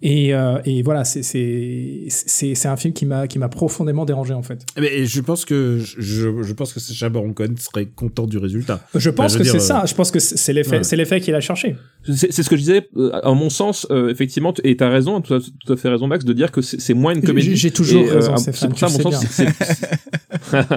Et, 0.03 0.31
euh, 0.35 0.59
et 0.63 0.83
voilà, 0.83 1.03
c'est 1.03 1.23
c'est 1.23 2.05
c'est 2.09 2.53
c'est 2.53 2.67
un 2.67 2.77
film 2.77 2.93
qui 2.93 3.07
m'a 3.07 3.27
qui 3.27 3.39
m'a 3.39 3.49
profondément 3.49 4.05
dérangé 4.05 4.31
en 4.35 4.43
fait. 4.43 4.63
Mais 4.79 5.05
je 5.05 5.21
pense 5.21 5.43
que 5.43 5.79
je, 5.79 6.43
je 6.43 6.53
pense 6.53 6.71
que 6.71 6.79
Sacha 6.79 7.09
Baron 7.09 7.33
Cohen 7.33 7.55
serait 7.57 7.87
content 7.87 8.27
du 8.27 8.37
résultat. 8.37 8.79
Je 8.93 9.09
pense 9.09 9.33
je 9.33 9.39
que 9.39 9.43
c'est 9.43 9.53
dire, 9.53 9.61
ça. 9.61 9.85
Je 9.87 9.95
pense 9.95 10.11
que 10.11 10.19
c'est 10.19 10.53
l'effet 10.53 10.77
ouais. 10.77 10.83
c'est 10.83 10.95
l'effet 10.97 11.19
qu'il 11.19 11.33
a 11.33 11.41
cherché. 11.41 11.75
C'est 12.05 12.31
c'est 12.31 12.43
ce 12.43 12.49
que 12.49 12.55
je 12.55 12.61
disais, 12.61 12.87
euh, 12.95 13.09
en 13.23 13.33
mon 13.33 13.49
sens, 13.49 13.87
euh, 13.89 14.09
effectivement, 14.09 14.53
et 14.63 14.77
t'as 14.77 14.89
raison, 14.89 15.19
tout 15.21 15.33
à, 15.33 15.39
tout 15.39 15.73
à 15.73 15.75
fait 15.77 15.89
raison, 15.89 16.05
Max, 16.05 16.23
de 16.25 16.33
dire 16.33 16.51
que 16.51 16.61
c'est 16.61 16.79
c'est 16.79 16.93
moins 16.93 17.15
une 17.15 17.23
comédie. 17.23 17.49
J'ai- 17.49 17.55
j'ai 17.55 17.71
toujours 17.71 18.03
Et, 18.05 18.11
raison, 18.11 18.33
euh, 18.33 18.37
C'est 18.37 18.69
pour 18.69 18.77
ça, 18.77 18.89
mon 18.89 18.99
sens, 19.11 19.25
c'est- 19.31 19.47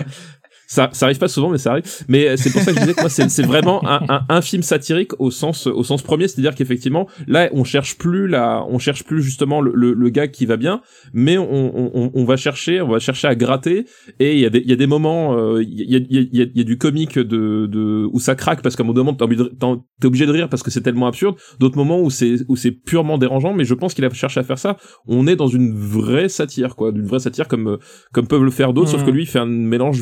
ça, 0.72 0.88
ça 0.92 1.06
arrive 1.06 1.18
pas 1.18 1.26
souvent, 1.26 1.50
mais 1.50 1.58
ça 1.58 1.72
arrive. 1.72 1.82
Mais 2.08 2.28
euh, 2.28 2.36
c'est 2.36 2.50
pour 2.52 2.60
ça 2.62 2.70
que 2.72 2.76
je 2.76 2.82
disais 2.82 2.94
que 2.94 3.00
moi, 3.00 3.10
c'est 3.10 3.28
c'est 3.28 3.42
vraiment 3.44 3.84
un, 3.88 4.00
un, 4.08 4.20
un 4.28 4.40
film 4.40 4.62
satirique 4.62 5.12
au 5.18 5.32
sens, 5.32 5.66
au 5.66 5.82
sens 5.82 6.00
premier, 6.02 6.28
c'est-à-dire 6.28 6.54
qu'effectivement, 6.54 7.08
là, 7.26 7.48
on 7.52 7.64
cherche 7.64 7.98
plus 7.98 8.28
la, 8.28 8.64
on 8.68 8.78
cherche 8.78 9.02
plus 9.02 9.20
justement 9.20 9.60
le, 9.60 9.72
le, 9.74 9.92
le 9.94 10.08
gars 10.10 10.28
qui 10.28 10.46
va 10.46 10.56
bien, 10.56 10.80
mais 11.12 11.38
on, 11.38 11.96
on, 11.96 12.10
on 12.14 12.24
va 12.24 12.36
chercher, 12.36 12.80
on 12.80 12.88
va 12.88 13.00
chercher 13.00 13.26
à 13.26 13.34
gratter. 13.34 13.84
Et 14.20 14.34
il 14.34 14.40
y 14.40 14.46
a 14.46 14.50
des, 14.50 14.60
il 14.60 14.70
y 14.70 14.72
a 14.72 14.76
des 14.76 14.86
moments, 14.86 15.36
euh, 15.36 15.60
il 15.62 15.90
y, 15.90 15.96
a, 15.96 15.98
il 15.98 16.12
y, 16.12 16.18
a, 16.42 16.44
il 16.44 16.56
y 16.58 16.60
a 16.60 16.64
du 16.64 16.78
comique 16.78 17.18
de, 17.18 17.66
de 17.66 18.08
où 18.12 18.20
ça 18.20 18.36
craque 18.36 18.62
parce 18.62 18.76
qu'à 18.76 18.84
un 18.84 18.86
moment 18.86 19.12
t'es 19.12 19.24
obligé, 19.24 19.42
de- 19.42 19.48
t'en- 19.48 19.84
t'es 20.00 20.06
obligé 20.06 20.24
de 20.26 20.32
rire 20.32 20.48
parce 20.48 20.62
que 20.62 20.70
c'est 20.70 20.82
tellement 20.82 21.08
absurde. 21.08 21.34
D'autres 21.58 21.76
moments 21.76 22.00
où 22.00 22.10
c'est, 22.10 22.36
où 22.48 22.54
c'est 22.54 22.70
purement 22.70 23.18
dérangeant, 23.18 23.54
mais 23.54 23.64
je 23.64 23.74
pense 23.74 23.92
qu'il 23.92 24.04
a 24.04 24.10
cherché 24.10 24.38
à 24.38 24.44
faire 24.44 24.58
ça. 24.58 24.76
On 25.08 25.26
est 25.26 25.36
dans 25.36 25.48
une 25.48 25.74
vraie 25.74 26.28
satire, 26.28 26.76
quoi, 26.76 26.92
d'une 26.92 27.06
vraie 27.06 27.18
satire 27.18 27.48
comme, 27.48 27.66
euh, 27.68 27.76
comme 28.12 28.28
peuvent 28.28 28.44
le 28.44 28.50
faire 28.52 28.72
d'autres, 28.72 28.90
sauf 28.90 29.00
Mhm. 29.00 29.06
que 29.06 29.10
lui, 29.10 29.22
il 29.22 29.26
fait 29.26 29.38
un 29.40 29.46
mélange 29.46 30.00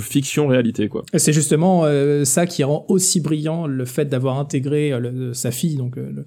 quoi. 0.88 1.04
C'est 1.14 1.32
justement 1.32 1.82
euh, 1.84 2.24
ça 2.24 2.46
qui 2.46 2.64
rend 2.64 2.84
aussi 2.88 3.20
brillant 3.20 3.66
le 3.66 3.84
fait 3.84 4.06
d'avoir 4.06 4.38
intégré 4.38 4.92
euh, 4.92 4.98
le- 5.00 5.34
sa 5.34 5.50
fille, 5.50 5.76
donc 5.76 5.96
euh, 5.98 6.24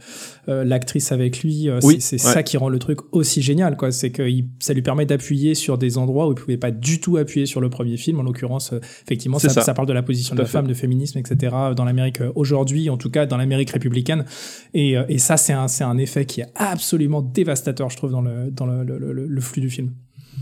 euh, 0.50 0.64
l'actrice 0.64 1.12
avec 1.12 1.44
lui. 1.44 1.70
euh, 1.70 1.80
Oui, 1.84 1.98
c'est 2.00 2.16
ouais. 2.24 2.34
ça 2.34 2.44
qui 2.44 2.58
rend 2.58 2.70
le 2.70 2.80
truc 2.80 3.00
aussi 3.12 3.42
génial, 3.42 3.78
quoi. 3.78 3.92
C'est 3.92 4.12
que 4.12 4.24
il- 4.24 4.48
ça 4.60 4.74
lui 4.74 4.82
permet 4.82 5.06
d'appuyer 5.06 5.56
sur 5.56 5.78
des 5.78 5.98
endroits 5.98 6.28
où 6.28 6.32
il 6.32 6.36
pouvait 6.36 6.58
pas 6.58 6.72
du 6.72 7.00
tout 7.00 7.18
appuyer 7.18 7.46
sur 7.46 7.62
le 7.62 7.70
premier 7.70 7.98
film. 7.98 8.20
En 8.20 8.24
l'occurrence, 8.24 8.74
euh, 8.74 8.80
effectivement, 9.06 9.40
ça, 9.40 9.50
ça. 9.50 9.62
ça 9.62 9.74
parle 9.74 9.88
de 9.88 9.94
la 9.94 10.04
position 10.04 10.36
de 10.36 10.44
femme, 10.44 10.68
de 10.68 10.74
féminisme, 10.74 11.18
etc. 11.20 11.56
Dans 11.76 11.86
l'Amérique 11.86 12.20
aujourd'hui, 12.36 12.90
en 12.90 12.98
tout 12.98 13.10
cas 13.10 13.26
dans 13.26 13.38
l'Amérique 13.38 13.72
républicaine. 13.72 14.26
Et, 14.74 14.98
euh, 14.98 15.04
et 15.10 15.18
ça, 15.18 15.38
c'est 15.38 15.54
un, 15.54 15.68
c'est 15.68 15.84
un 15.84 15.98
effet 15.98 16.26
qui 16.26 16.42
est 16.42 16.48
absolument 16.56 17.22
dévastateur, 17.22 17.90
je 17.90 17.98
trouve, 17.98 18.12
dans 18.12 18.22
le, 18.22 18.52
dans 18.52 18.66
le, 18.66 18.84
le- 18.84 18.98
le- 19.14 19.26
le 19.28 19.42
flux 19.42 19.62
du 19.62 19.70
film. 19.70 19.92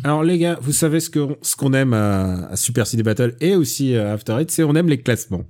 Alors 0.03 0.23
les 0.23 0.37
gars, 0.37 0.57
vous 0.61 0.71
savez 0.71 0.99
ce 0.99 1.09
qu'on 1.09 1.37
ce 1.41 1.55
qu'on 1.55 1.73
aime 1.73 1.93
à, 1.93 2.47
à 2.47 2.55
Super 2.55 2.87
City 2.87 3.03
Battle 3.03 3.35
et 3.41 3.55
aussi 3.55 3.95
à 3.95 4.13
After 4.13 4.37
Eight, 4.39 4.51
c'est 4.51 4.63
on 4.63 4.75
aime 4.75 4.89
les 4.89 5.01
classements. 5.01 5.43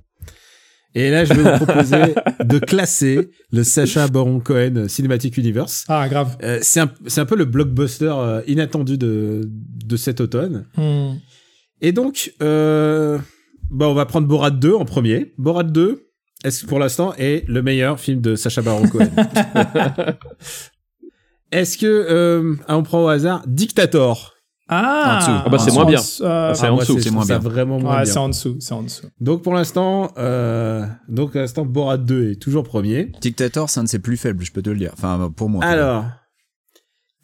Et 0.94 1.10
là, 1.10 1.24
je 1.24 1.32
vais 1.34 1.42
vous 1.42 1.64
proposer 1.64 2.14
de 2.44 2.58
classer 2.58 3.30
le 3.52 3.62
Sacha 3.62 4.08
Baron 4.08 4.40
Cohen 4.40 4.86
Cinematic 4.88 5.36
Universe. 5.36 5.84
Ah, 5.88 6.08
grave. 6.08 6.36
Euh, 6.42 6.58
c'est 6.62 6.80
un, 6.80 7.24
peu 7.26 7.36
le 7.36 7.44
blockbuster 7.44 8.12
euh, 8.12 8.42
inattendu 8.48 8.98
de, 8.98 9.48
de 9.48 9.96
cet 9.96 10.20
automne. 10.20 10.66
Hmm. 10.76 11.12
Et 11.80 11.92
donc, 11.92 12.32
euh, 12.42 13.18
bah, 13.70 13.88
on 13.88 13.94
va 13.94 14.04
prendre 14.04 14.26
Borat 14.26 14.50
2 14.50 14.74
en 14.74 14.84
premier. 14.84 15.32
Borat 15.38 15.62
2, 15.62 16.08
est-ce 16.42 16.62
que 16.62 16.66
pour 16.66 16.80
l'instant 16.80 17.14
est 17.18 17.48
le 17.48 17.62
meilleur 17.62 18.00
film 18.00 18.20
de 18.20 18.34
Sacha 18.34 18.60
Baron 18.60 18.88
Cohen? 18.88 19.10
Est-ce 21.52 21.78
que, 21.78 21.86
euh, 21.86 22.54
ah, 22.68 22.76
on 22.76 22.82
prend 22.82 23.04
au 23.04 23.08
hasard, 23.08 23.42
Dictator? 23.46 24.34
Ah, 24.72 25.16
En 25.16 25.18
dessous. 25.18 25.42
Ah 25.46 25.48
bah, 25.50 25.58
c'est 25.58 25.72
moins 25.72 25.82
en 25.82 25.86
bien. 25.86 25.98
dessous, 25.98 26.22
euh, 26.22 26.54
c'est 26.54 26.66
Ah, 26.66 26.72
en 26.72 26.76
dessous, 26.76 27.00
c'est 27.00 27.10
moins 27.10 27.24
ça 27.24 27.40
bien. 27.40 27.48
vraiment 27.50 27.80
moins 27.80 27.96
ouais, 27.96 28.02
bien. 28.04 28.12
c'est 28.12 28.18
en 28.20 28.28
dessous, 28.28 28.56
c'est 28.60 28.72
en 28.72 28.82
dessous. 28.84 29.06
Donc 29.20 29.42
pour 29.42 29.52
l'instant, 29.52 30.12
euh, 30.16 30.86
donc 31.08 31.32
pour 31.32 31.40
l'instant 31.40 31.64
Borat 31.64 31.98
2 31.98 32.30
est 32.30 32.34
toujours 32.36 32.62
premier. 32.62 33.10
Dictator, 33.20 33.68
c'est 33.68 33.80
un 33.80 33.84
de 33.84 33.88
ses 33.88 33.98
plus 33.98 34.16
faibles, 34.16 34.44
je 34.44 34.52
peux 34.52 34.62
te 34.62 34.70
le 34.70 34.76
dire. 34.76 34.92
Enfin, 34.92 35.32
pour 35.34 35.48
moi. 35.48 35.64
Alors, 35.64 36.04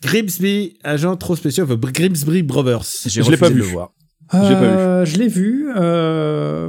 Grimsby, 0.03 0.79
agent 0.85 1.17
trop 1.17 1.37
spécial, 1.37 1.67
the 1.69 1.73
Grimsby 1.79 2.43
Brothers. 2.43 2.83
j'ai 3.07 3.23
je 3.23 3.31
l'ai 3.31 3.37
pas 3.37 3.49
de 3.49 3.55
vu. 3.55 3.61
le 3.61 3.67
voir. 3.67 3.93
J'ai 4.33 4.39
pas 4.39 4.45
Euh, 4.62 5.05
Je 5.05 5.17
l'ai 5.17 5.29
vu. 5.29 5.69
Euh... 5.77 6.69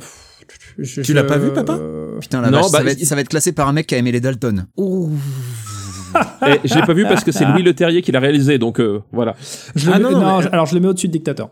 je- 0.78 1.02
Tu 1.02 1.04
je- 1.06 1.14
l'as 1.14 1.24
pas 1.24 1.38
vu, 1.40 1.52
papa? 1.54 1.80
Putain, 2.22 2.42
la 2.42 2.52
Non, 2.52 2.62
vache, 2.62 2.72
bah, 2.72 2.78
ça, 2.80 2.84
va 2.84 2.92
être, 2.92 3.00
il- 3.02 3.06
ça 3.08 3.16
va 3.16 3.22
être 3.22 3.30
classé 3.30 3.52
par 3.52 3.68
un 3.68 3.74
mec 3.74 3.88
qui 3.88 3.96
a 3.96 3.98
aimé 3.98 4.12
les 4.12 4.22
Dalton. 4.22 4.68
Et 4.78 4.82
je 6.64 6.74
l'ai 6.76 6.82
pas 6.82 6.94
vu 6.94 7.04
parce 7.04 7.24
que 7.24 7.32
c'est 7.32 7.46
Louis 7.46 7.64
Le 7.64 7.74
Terrier 7.74 8.02
qui 8.02 8.12
l'a 8.12 8.20
réalisé, 8.20 8.58
donc 8.58 8.80
euh, 8.80 9.02
voilà. 9.12 9.36
Je 9.76 9.88
le 9.88 9.94
Ah 9.96 9.98
mets- 10.00 10.04
non, 10.04 10.12
non, 10.12 10.40
mais- 10.40 10.48
alors 10.52 10.66
je 10.66 10.76
le 10.76 10.82
mets 10.82 10.88
au-dessus 10.88 11.08
de 11.08 11.14
Dictator. 11.14 11.52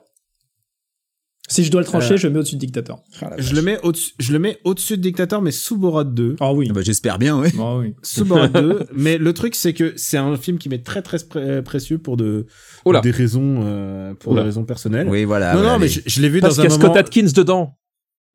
Si 1.48 1.64
je 1.64 1.70
dois 1.70 1.82
le 1.82 1.86
trancher, 1.86 2.16
Euh, 2.16 2.18
je 2.18 2.26
le 2.26 2.34
mets 2.34 2.40
au-dessus 2.40 2.56
de 2.56 2.60
Dictator. 2.60 3.04
Je 3.38 3.54
le 3.54 3.62
mets 3.62 3.78
au-dessus, 3.84 4.14
je 4.18 4.34
le 4.34 4.40
mets 4.40 4.58
au-dessus 4.64 4.98
de 4.98 5.02
Dictator, 5.04 5.44
mais 5.44 5.52
sous 5.52 5.78
Borat 5.78 6.04
2. 6.04 6.38
Ah 6.40 6.52
oui. 6.54 6.70
Bah, 6.74 6.82
J'espère 6.84 7.20
bien, 7.20 7.40
oui. 7.40 7.50
Ah 7.60 7.76
oui. 7.78 7.94
Sous 8.02 8.26
Borat 8.26 8.48
2. 8.48 8.88
Mais 8.96 9.20
le 9.20 9.32
truc, 9.32 9.54
c'est 9.54 9.74
que 9.74 9.94
c'est 9.96 10.18
un 10.18 10.38
film 10.38 10.58
qui 10.58 10.70
m'est 10.70 10.84
très 10.84 11.04
très 11.04 11.18
pré- 11.20 11.62
précieux 11.62 12.00
pour 12.00 12.18
de, 12.18 12.48
Oh 12.84 12.92
là. 12.92 13.02
des 13.02 13.12
raisons, 13.12 13.60
euh, 13.64 14.16
pour 14.16 14.32
Oula. 14.32 14.42
des 14.42 14.46
raisons 14.48 14.64
personnelles. 14.66 15.08
Oui, 15.08 15.24
voilà. 15.24 15.54
non, 15.54 15.62
non, 15.62 15.78
mais 15.78 15.88
je, 15.88 16.00
je 16.04 16.20
l'ai 16.20 16.30
vu 16.30 16.40
Parce 16.42 16.56
dans 16.56 16.64
qu'il 16.64 16.72
y 16.72 16.74
un 16.74 16.76
a 16.78 16.80
moment. 16.80 16.94
Scott 16.96 17.06
Atkins 17.06 17.32
dedans. 17.36 17.78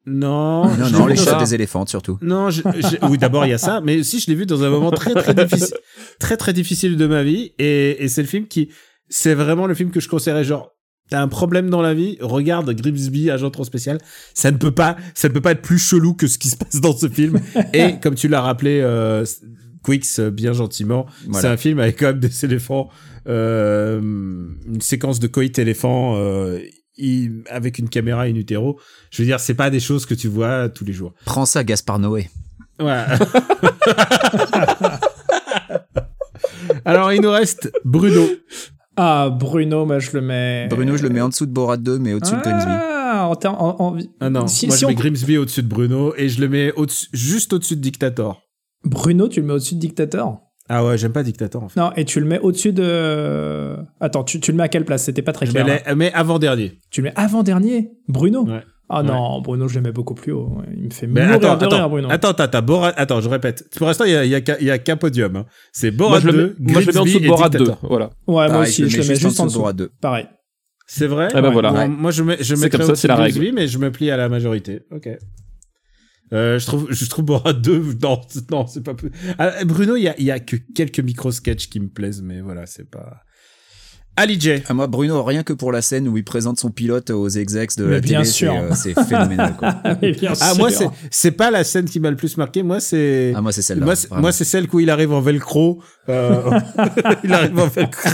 Non, 0.07 0.65
Non, 0.77 0.91
non, 0.91 1.07
les 1.07 1.17
chats 1.17 1.39
des 1.39 1.55
éléphants, 1.55 1.85
surtout. 1.87 2.19
Non, 2.23 2.51
je- 2.51 2.63
je- 2.63 3.07
oui, 3.09 3.19
d'abord 3.19 3.45
il 3.45 3.51
y 3.51 3.53
a 3.55 3.59
ça, 3.59 3.81
mais 3.83 3.99
aussi 4.01 4.19
je 4.21 4.27
l'ai 4.29 4.35
vu 4.35 4.47
dans 4.47 4.63
un 4.63 4.71
moment 4.71 4.91
très 4.91 5.13
très 5.15 5.35
difficile, 5.35 5.75
très 6.19 6.37
très 6.37 6.53
difficile 6.53 6.97
de 6.97 7.07
ma 7.07 7.23
vie, 7.23 7.53
et, 7.59 8.03
et 8.03 8.09
c'est 8.09 8.23
le 8.23 8.29
film 8.29 8.47
qui, 8.47 8.71
c'est 9.09 9.35
vraiment 9.35 9.67
le 9.67 9.75
film 9.75 9.91
que 9.91 10.01
je 10.01 10.09
conseillerais 10.09 10.45
genre. 10.45 10.71
T'as 11.11 11.21
un 11.21 11.29
problème 11.29 11.69
dans 11.71 11.83
la 11.83 11.93
vie, 11.93 12.17
regarde 12.21 12.73
Grimsby, 12.73 13.31
agent 13.31 13.51
trop 13.51 13.65
spécial. 13.65 13.99
Ça 14.33 14.51
ne 14.53 14.57
peut 14.57 14.71
pas, 14.71 14.97
ça 15.15 15.29
ne 15.29 15.33
peut 15.35 15.41
pas 15.41 15.51
être 15.53 15.63
plus 15.63 15.79
chelou 15.81 16.15
que 16.15 16.29
ce 16.29 16.39
qui 16.39 16.49
se 16.49 16.57
passe 16.57 16.81
dans 16.81 16.97
ce 16.97 17.09
film. 17.09 17.41
et 17.75 17.99
comme 18.01 18.15
tu 18.15 18.29
l'as 18.29 18.41
rappelé, 18.41 18.81
euh, 18.81 19.25
Quicks, 19.85 20.07
euh, 20.21 20.31
bien 20.31 20.53
gentiment, 20.53 21.07
Voilà. 21.27 21.41
c'est 21.41 21.49
un 21.53 21.57
film 21.57 21.81
avec 21.81 21.99
quand 21.99 22.07
même 22.07 22.21
des 22.21 22.45
éléphants, 22.45 22.91
euh, 23.27 24.01
une 24.01 24.81
séquence 24.81 25.19
de 25.21 25.27
coït 25.27 25.59
éléphant, 25.59 26.15
euh, 26.17 26.59
il- 27.01 27.43
avec 27.49 27.79
une 27.79 27.89
caméra 27.89 28.23
in 28.23 28.35
utero. 28.35 28.79
Je 29.11 29.23
veux 29.23 29.27
dire, 29.27 29.41
c'est 29.41 29.55
pas 29.55 29.71
des 29.71 29.81
choses 29.81 30.07
que 30.07 30.15
tu 30.15 30.29
vois 30.29 30.69
tous 30.69 30.85
les 30.85 30.93
jours. 30.93 31.13
Prends 31.25 31.47
ça, 31.47 31.65
Gaspard 31.65 31.99
Noé. 31.99 32.29
Ouais. 32.81 33.05
Alors, 36.85 37.13
il 37.13 37.21
nous 37.21 37.31
reste 37.31 37.71
Bruno. 37.85 38.27
Ah, 38.97 39.31
Bruno, 39.31 39.87
moi 39.87 39.99
je 39.99 40.11
le 40.13 40.21
mets. 40.21 40.67
Bruno, 40.69 40.97
je 40.97 41.03
le 41.03 41.09
mets 41.11 41.21
en 41.21 41.29
dessous 41.29 41.47
de 41.47 41.53
Borat 41.53 41.77
2, 41.77 41.99
mais 41.99 42.13
au-dessus 42.15 42.35
de 42.37 42.41
Grimsby. 42.41 42.71
Ah, 42.73 43.29
en 43.29 43.49
en- 43.49 43.77
en- 43.81 43.99
Ah 44.21 44.31
non, 44.31 44.47
Si- 44.47 44.67
moi 44.67 44.75
si 44.77 44.81
je 44.81 44.87
on- 44.87 44.89
mets 44.91 44.95
Grimsby 44.95 45.39
au-dessus 45.39 45.63
de 45.63 45.69
Bruno 45.69 46.15
et 46.17 46.29
je 46.29 46.41
le 46.41 46.49
mets 46.49 46.73
au 46.77 46.87
juste 47.13 47.53
au-dessus 47.53 47.77
de 47.77 47.81
Dictator. 47.81 48.43
Bruno, 48.85 49.29
tu 49.29 49.41
le 49.41 49.47
mets 49.47 49.53
au-dessus 49.55 49.75
de 49.75 49.81
Dictator? 49.81 50.41
Ah 50.73 50.85
ouais, 50.85 50.97
j'aime 50.97 51.13
pas 51.13 51.25
Dictator 51.25 51.65
en 51.65 51.69
fait. 51.69 51.81
Non, 51.81 51.91
et 51.97 52.05
tu 52.05 52.21
le 52.21 52.27
mets 52.27 52.39
au-dessus 52.39 52.73
de. 52.73 53.77
Attends, 54.01 54.23
tu, 54.23 54.39
tu 54.39 54.53
le 54.53 54.57
mets 54.57 54.63
à 54.63 54.69
quelle 54.69 54.85
place? 54.85 55.03
C'était 55.03 55.21
pas 55.23 55.33
très 55.33 55.47
Je 55.47 55.51
clair. 55.51 55.67
mets, 55.67 55.83
hein. 55.85 55.95
mais 55.97 56.13
avant-dernier. 56.13 56.79
Tu 56.91 57.01
le 57.03 57.09
mets 57.09 57.13
avant-dernier? 57.17 57.91
Bruno? 58.09 58.45
Ouais. 58.47 58.63
Ah 58.89 59.03
non, 59.05 59.41
Bruno, 59.41 59.67
je 59.69 59.77
le 59.77 59.83
mets 59.83 59.93
beaucoup 59.93 60.15
plus 60.15 60.33
haut. 60.33 60.59
Il 60.77 60.85
me 60.87 60.91
fait 60.91 61.07
Mais 61.07 61.23
mourir 61.27 61.37
attends, 61.37 61.57
de 61.57 61.65
rire, 61.67 61.75
attends, 61.79 61.89
Bruno. 61.91 62.09
attends, 62.11 62.29
attends, 62.31 62.43
attends, 62.45 62.63
Borat, 62.63 62.93
attends, 62.97 63.21
je 63.21 63.29
répète. 63.29 63.65
Pour 63.77 63.87
l'instant, 63.87 64.05
il 64.05 64.13
y 64.13 64.17
a, 64.17 64.25
il 64.25 64.31
y 64.31 64.71
a 64.71 64.73
a 64.75 64.79
qu'un 64.79 64.97
podium. 64.97 65.37
hein. 65.37 65.47
C'est 65.73 65.91
Moi 65.91 66.09
Borat 66.09 66.21
je, 66.21 66.27
le 66.29 66.33
2, 66.33 66.57
mets, 66.59 66.73
moi, 66.73 66.81
je 66.83 66.87
le 66.87 66.93
mets 66.93 66.99
en 66.99 67.05
dessous 67.05 67.21
de 67.21 67.27
Borat 67.29 67.49
2. 67.51 67.59
Dictator. 67.59 67.79
Voilà. 67.89 68.11
Ouais, 68.27 68.49
moi 68.49 68.59
aussi, 68.63 68.89
je 68.89 68.97
le 69.01 69.07
mets 69.09 69.15
juste 69.17 69.39
en 69.41 69.45
de 69.45 69.49
dessous. 69.49 69.59
Borat 69.61 69.73
2. 69.75 69.91
Pareil. 70.01 70.27
C'est 70.87 71.07
vrai? 71.07 71.29
Ah 71.35 71.41
bah 71.41 71.51
voilà. 71.51 71.71
Moi, 71.71 71.81
Ouais. 71.83 71.89
moi, 71.89 72.11
je 72.11 72.23
mets, 72.25 72.37
je 72.41 72.55
C'est 72.57 72.69
comme 72.71 72.83
ça, 72.83 72.95
c'est 72.97 73.07
la 73.09 73.15
de 73.17 73.21
règle. 73.23 73.53
Mais 73.55 73.69
je 73.69 73.79
me 73.79 73.93
plie 73.93 74.11
à 74.11 74.17
la 74.17 74.29
majorité. 74.29 74.81
Ok. 74.93 75.09
Euh, 76.33 76.59
je 76.59 76.67
trouve, 76.67 76.87
je 76.91 77.05
trouve 77.07 77.25
Borat 77.25 77.53
2, 77.53 77.97
non, 78.03 78.21
c'est- 78.29 78.51
non, 78.51 78.67
c'est 78.67 78.83
pas 78.85 78.95
plus. 78.95 79.11
Ah, 79.39 79.65
Bruno, 79.65 79.97
il 79.97 80.03
y 80.03 80.09
a, 80.09 80.15
il 80.19 80.25
y 80.25 80.31
a 80.31 80.39
que 80.41 80.57
quelques 80.75 81.01
micro-sketchs 81.01 81.69
qui 81.69 81.81
me 81.81 81.89
plaisent, 81.89 82.23
mais 82.23 82.41
voilà, 82.41 82.67
c'est 82.67 82.89
pas. 82.89 83.23
Ali 84.17 84.39
J. 84.39 84.63
Ah, 84.69 84.75
moi, 84.75 84.87
Bruno, 84.87 85.23
rien 85.23 85.43
que 85.45 85.53
pour 85.53 85.73
la 85.73 85.81
scène 85.83 86.07
où 86.09 86.17
il 86.17 86.25
présente 86.25 86.59
son 86.59 86.71
pilote 86.71 87.11
aux 87.11 87.29
execs 87.29 87.77
de 87.79 87.85
Mais 87.85 87.91
la 87.93 88.01
bien 88.01 88.19
télé, 88.19 88.25
c'est 88.27 88.33
sûr. 88.33 88.53
euh, 88.53 88.71
c'est 88.75 88.93
phénoménal. 89.05 89.57
Quoi. 89.57 89.81
Mais 90.03 90.13
bien 90.13 90.33
Ah, 90.41 90.51
sûr. 90.51 90.59
moi, 90.59 90.71
c'est, 90.71 90.89
c'est 91.11 91.31
pas 91.31 91.51
la 91.51 91.65
scène 91.65 91.87
qui 91.87 92.01
m'a 92.01 92.11
le 92.11 92.17
plus 92.17 92.37
marqué. 92.37 92.63
Moi, 92.63 92.81
c'est, 92.81 93.33
Ah, 93.35 93.41
moi, 93.41 93.53
c'est 93.53 93.63
celle-là. 93.63 93.85
moi, 93.87 93.97
c'est, 93.97 94.09
vraiment. 94.09 94.23
moi, 94.23 94.33
c'est 94.33 94.45
celle 94.45 94.67
où 94.73 94.81
il 94.81 94.91
arrive 94.91 95.13
en 95.13 95.21
velcro. 95.21 95.83
Euh, 96.09 96.51
il 97.25 97.33
arrive 97.33 97.59
en 97.59 97.67
velcro. 97.69 98.11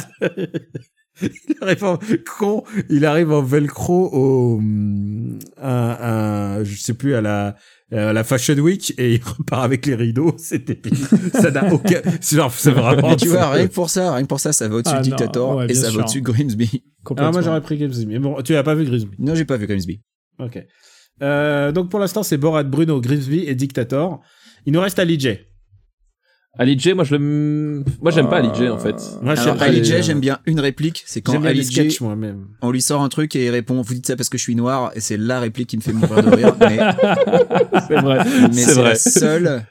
il 1.23 1.57
arrive 1.63 1.85
en 1.85 1.99
con. 2.39 2.63
Il 2.91 3.05
arrive 3.07 3.33
en 3.33 3.43
velcro 3.43 4.09
au, 4.13 4.59
hum, 4.59 5.39
un, 5.61 5.97
un- 6.01 6.65
je 6.65 6.77
sais 6.79 6.95
plus 6.95 7.15
à 7.15 7.21
la, 7.23 7.57
à 7.93 8.13
la 8.13 8.25
Fashion 8.25 8.55
Week 8.55 8.93
et 8.99 9.15
il 9.15 9.23
repart 9.23 9.65
avec 9.65 9.87
les 9.87 9.95
rideaux. 9.95 10.35
C'était. 10.39 10.81
Ça 11.33 11.51
n'a 11.51 11.73
aucun. 11.73 12.01
C'est 12.21 12.37
genre, 12.37 12.53
c'est 12.53 12.71
vraiment. 12.73 13.11
Mais 13.11 13.17
tu 13.17 13.29
vois, 13.29 13.51
rien 13.51 13.67
que 13.69 13.73
pour 13.73 13.91
ça, 13.91 14.13
rien 14.15 14.23
que 14.23 14.29
pour 14.29 14.41
ça, 14.41 14.53
ça 14.53 14.69
va 14.69 14.77
au-dessus 14.77 14.95
Ah, 14.97 15.01
de 15.01 15.05
Dictator 15.05 15.57
ouais, 15.57 15.67
et 15.71 15.75
ça 15.75 15.89
sûr. 15.91 15.99
va 15.99 16.05
au-dessus 16.05 16.21
de 16.21 16.27
Grimsby. 16.27 16.83
Complètement. 17.05 17.29
Ah, 17.29 17.33
moi, 17.33 17.43
j'aurais 17.43 17.61
pris 17.61 17.79
Grimsby. 17.79 18.07
Mais 18.07 18.19
bon, 18.19 18.41
tu 18.43 18.57
as 18.57 18.63
pas 18.63 18.75
vu 18.75 18.85
Grimsby. 18.85 19.17
Non, 19.19 19.35
j'ai 19.35 19.45
pas 19.45 19.57
vu 19.57 19.67
Grimsby. 19.67 20.01
Ok. 20.39 20.59
Euh, 21.23 21.73
donc 21.73 21.91
pour 21.91 21.99
l'instant, 22.01 22.23
c'est 22.23 22.37
Borat, 22.37 22.65
Bruno, 22.65 23.01
Grimsby 23.01 23.45
et 23.47 23.55
Dictator. 23.55 24.21
Il 24.67 24.73
nous 24.73 24.81
reste 24.81 24.99
Ali 24.99 25.19
J. 25.19 25.39
Ali 26.59 26.79
J, 26.79 26.95
moi 26.95 27.05
je 27.05 27.15
le, 27.17 27.85
moi 28.01 28.11
j'aime 28.11 28.29
pas 28.31 28.37
Ali 28.39 28.49
J 28.55 28.69
en 28.71 28.79
fait. 28.79 28.95
Moi, 29.23 29.35
j'aime 29.35 29.57
Ali 29.61 29.85
J, 29.85 30.03
j'aime 30.03 30.21
bien 30.21 30.39
une 30.47 30.59
réplique, 30.61 31.03
c'est 31.07 31.21
quand 31.21 31.45
Ali 31.45 31.63
J, 31.63 31.97
moi-même. 32.01 32.47
on 32.63 32.71
lui 32.71 32.81
sort 32.81 33.03
un 33.03 33.09
truc 33.11 33.37
et 33.37 33.45
il 33.47 33.51
répond, 33.51 33.81
vous 33.83 33.95
dites 33.95 34.07
ça 34.07 34.17
parce 34.17 34.29
que 34.31 34.39
je 34.39 34.43
suis 34.43 34.55
noir, 34.57 34.91
et 34.95 35.01
c'est 35.01 35.17
la 35.19 35.39
réplique 35.41 35.69
qui 35.69 35.77
me 35.77 35.83
fait 35.83 35.93
mourir 35.93 36.23
de 36.23 36.35
rire, 36.35 36.57
mais, 36.61 36.79
C'est 37.89 38.01
vrai. 38.01 38.19
mais 38.25 38.53
c'est 38.53 38.65
c'est 38.65 38.75
vrai. 38.81 38.89
la 38.91 38.95
seule. 38.95 39.67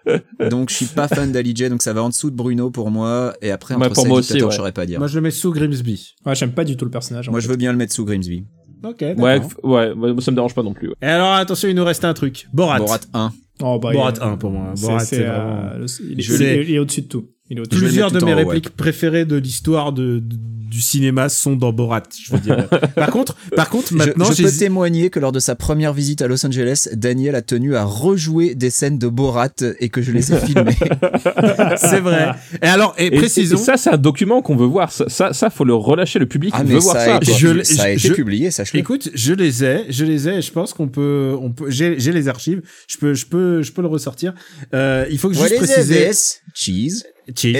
Donc, 0.49 0.69
je 0.69 0.75
suis 0.75 0.85
pas 0.85 1.07
fan 1.07 1.31
d'Ali 1.31 1.53
J, 1.55 1.69
donc 1.69 1.81
ça 1.81 1.93
va 1.93 2.03
en 2.03 2.09
dessous 2.09 2.29
de 2.29 2.35
Bruno 2.35 2.69
pour 2.69 2.91
moi, 2.91 3.33
et 3.41 3.51
après, 3.51 3.75
Ouais, 3.75 3.85
entre 3.85 3.93
pour 3.95 4.03
ça 4.03 4.07
et 4.07 4.09
moi 4.09 4.19
aussi, 4.19 4.33
ouais. 4.33 4.51
je 4.51 4.55
saurais 4.55 4.71
pas 4.71 4.85
dire. 4.85 4.99
Moi, 4.99 5.07
je 5.07 5.15
le 5.15 5.21
mets 5.21 5.31
sous 5.31 5.51
Grimsby. 5.51 6.13
Ouais, 6.25 6.35
j'aime 6.35 6.51
pas 6.51 6.63
du 6.63 6.77
tout 6.77 6.85
le 6.85 6.91
personnage. 6.91 7.27
en 7.27 7.31
Moi, 7.31 7.39
fait. 7.41 7.45
je 7.45 7.49
veux 7.51 7.57
bien 7.57 7.71
le 7.71 7.77
mettre 7.77 7.93
sous 7.93 8.05
Grimsby. 8.05 8.45
Ok, 8.83 9.01
Ouais, 9.01 9.41
ouais, 9.63 9.93
ça 10.21 10.29
me 10.31 10.35
dérange 10.35 10.53
pas 10.53 10.61
non 10.61 10.73
plus. 10.73 10.89
ouais. 10.89 10.95
Et 11.01 11.07
alors, 11.07 11.33
attention, 11.33 11.67
il 11.67 11.75
nous 11.75 11.83
reste 11.85 12.05
un 12.05 12.13
truc. 12.13 12.47
Borat. 12.53 12.77
Borat 12.77 12.99
1. 13.13 13.31
Oh, 13.61 13.79
bah, 13.79 13.91
Borat 13.93 14.13
il- 14.17 14.23
1 14.23 14.37
pour 14.37 14.51
moi. 14.51 14.73
Borat, 14.79 14.99
c'est, 14.99 15.21
euh, 15.21 15.27
vraiment... 15.31 15.69
le- 15.79 15.85
il, 16.11 16.19
il 16.19 16.69
il 16.69 16.75
est 16.75 16.79
au-dessus 16.79 17.01
de 17.03 17.07
tout. 17.07 17.27
Il 17.49 17.57
est 17.57 17.61
au-dessus. 17.61 17.79
Plusieurs 17.79 18.11
de 18.11 18.23
mes 18.23 18.33
répliques 18.33 18.69
préférées 18.71 19.25
de 19.25 19.35
l'histoire 19.37 19.93
de, 19.93 20.19
de- 20.19 20.35
du 20.69 20.81
cinéma 20.81 21.29
sont 21.29 21.55
dans 21.55 21.71
Borat. 21.71 22.03
Je 22.23 22.31
veux 22.31 22.39
dire. 22.39 22.67
par 22.95 23.09
contre, 23.11 23.35
par 23.55 23.69
contre, 23.69 23.89
Je- 23.91 23.95
maintenant, 23.95 24.25
je, 24.25 24.33
j'ai- 24.33 24.43
peux 24.43 24.51
témoigner 24.51 25.09
que 25.09 25.19
lors 25.19 25.31
de 25.31 25.39
sa 25.39 25.55
première 25.55 25.93
visite 25.93 26.21
à 26.21 26.27
Los 26.27 26.45
Angeles, 26.45 26.89
Daniel 26.93 27.35
a 27.35 27.41
tenu 27.41 27.75
à 27.75 27.83
rejouer 27.83 28.55
des 28.55 28.69
scènes 28.69 28.97
de 28.97 29.07
Borat 29.07 29.49
et 29.79 29.89
que 29.89 30.01
je 30.01 30.11
les 30.11 30.33
ai 30.33 30.37
filmées. 30.39 30.75
c'est 31.77 31.99
vrai. 31.99 32.31
Et 32.61 32.65
alors, 32.67 32.95
et, 32.97 33.07
Et, 33.07 33.11
précisons. 33.11 33.57
et 33.57 33.59
ça, 33.59 33.77
c'est 33.77 33.89
un 33.89 33.97
document 33.97 34.41
qu'on 34.41 34.55
veut 34.55 34.65
voir. 34.65 34.91
Ça, 34.91 35.05
ça, 35.07 35.33
ça, 35.33 35.49
faut 35.49 35.65
le 35.65 35.73
relâcher. 35.75 36.19
Le 36.19 36.25
public 36.27 36.53
Ah 36.55 36.63
veut 36.63 36.77
voir 36.77 36.95
ça 36.95 37.05
ça. 37.05 37.13
a 37.15 37.17
été, 37.17 37.25
quoi. 37.27 37.35
Je 37.37 37.47
l'ai- 37.47 37.63
ça 37.63 37.83
a 37.83 37.95
je- 37.95 38.07
été 38.07 38.15
publié, 38.15 38.51
sache-le. 38.51 38.79
Écoute, 38.79 39.09
je 39.13 39.33
les 39.33 39.63
ai, 39.63 39.85
je 39.89 40.05
les 40.05 40.27
ai. 40.27 40.41
Je 40.41 40.51
pense 40.51 40.73
qu'on 40.73 40.87
peut, 40.87 41.35
on 41.39 41.51
peut. 41.51 41.69
J'ai, 41.69 41.99
j'ai 41.99 42.11
les 42.11 42.27
archives. 42.27 42.61
Je 42.87 42.97
peux, 42.97 43.13
je 43.13 43.25
peux, 43.25 43.61
je 43.61 43.71
peux 43.71 43.81
le 43.81 43.87
ressortir. 43.87 44.33
Euh, 44.73 45.05
il 45.09 45.17
faut 45.17 45.29
que 45.29 45.35
What 45.35 45.47
juste 45.47 45.61
is 45.61 45.65
préciser. 45.67 46.11
Cheese. 46.53 47.03
Cheese. 47.35 47.53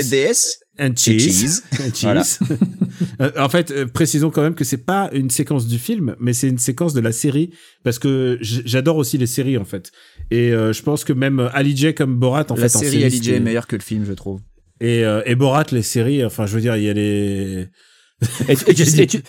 And 0.78 0.92
Et 0.92 0.96
cheese. 0.98 1.22
cheese. 1.22 1.64
And 1.80 1.94
cheese. 1.94 2.02
Voilà. 2.04 2.24
Euh, 3.22 3.32
en 3.38 3.48
fait, 3.50 3.72
euh, 3.72 3.86
précisons 3.86 4.30
quand 4.30 4.42
même 4.42 4.56
que 4.56 4.64
c'est 4.66 4.86
pas 4.86 5.10
une 5.14 5.30
séquence 5.30 5.68
du 5.68 5.78
film, 5.80 6.16
mais 6.20 6.34
c'est 6.34 6.50
une 6.50 6.58
séquence 6.58 6.94
de 6.94 7.00
la 7.00 7.12
série 7.14 7.52
parce 7.84 7.98
que 8.00 8.38
j'adore 8.42 8.98
aussi 8.98 9.18
les 9.18 9.26
séries 9.28 9.58
en 9.58 9.64
fait. 9.66 9.92
Et 10.32 10.52
euh, 10.52 10.74
je 10.74 10.82
pense 10.84 11.04
que 11.06 11.14
même 11.14 11.50
Ali 11.54 11.76
J 11.78 11.94
comme 11.94 12.18
Borat 12.18 12.46
en 12.50 12.56
La 12.56 12.68
fait 12.68 12.76
en 12.76 12.80
série 12.80 13.04
Ali 13.06 13.22
J 13.24 13.32
est 13.34 13.40
meilleure 13.40 13.68
que 13.68 13.76
le 13.78 13.82
film, 13.82 14.04
je 14.06 14.14
trouve. 14.14 14.42
Et, 14.82 15.06
euh, 15.06 15.22
et 15.26 15.36
Borat 15.36 15.66
les 15.72 15.82
séries, 15.82 16.26
enfin 16.26 16.46
je 16.46 16.56
veux 16.56 16.62
dire 16.62 16.76
il 16.76 16.84
y 16.84 16.90
a 16.90 16.94
les. 16.94 17.68
Et, 18.50 18.56
tu- 18.58 18.70
et 18.70 18.74
tu, 18.74 19.02
et 19.02 19.08
tu- 19.08 19.24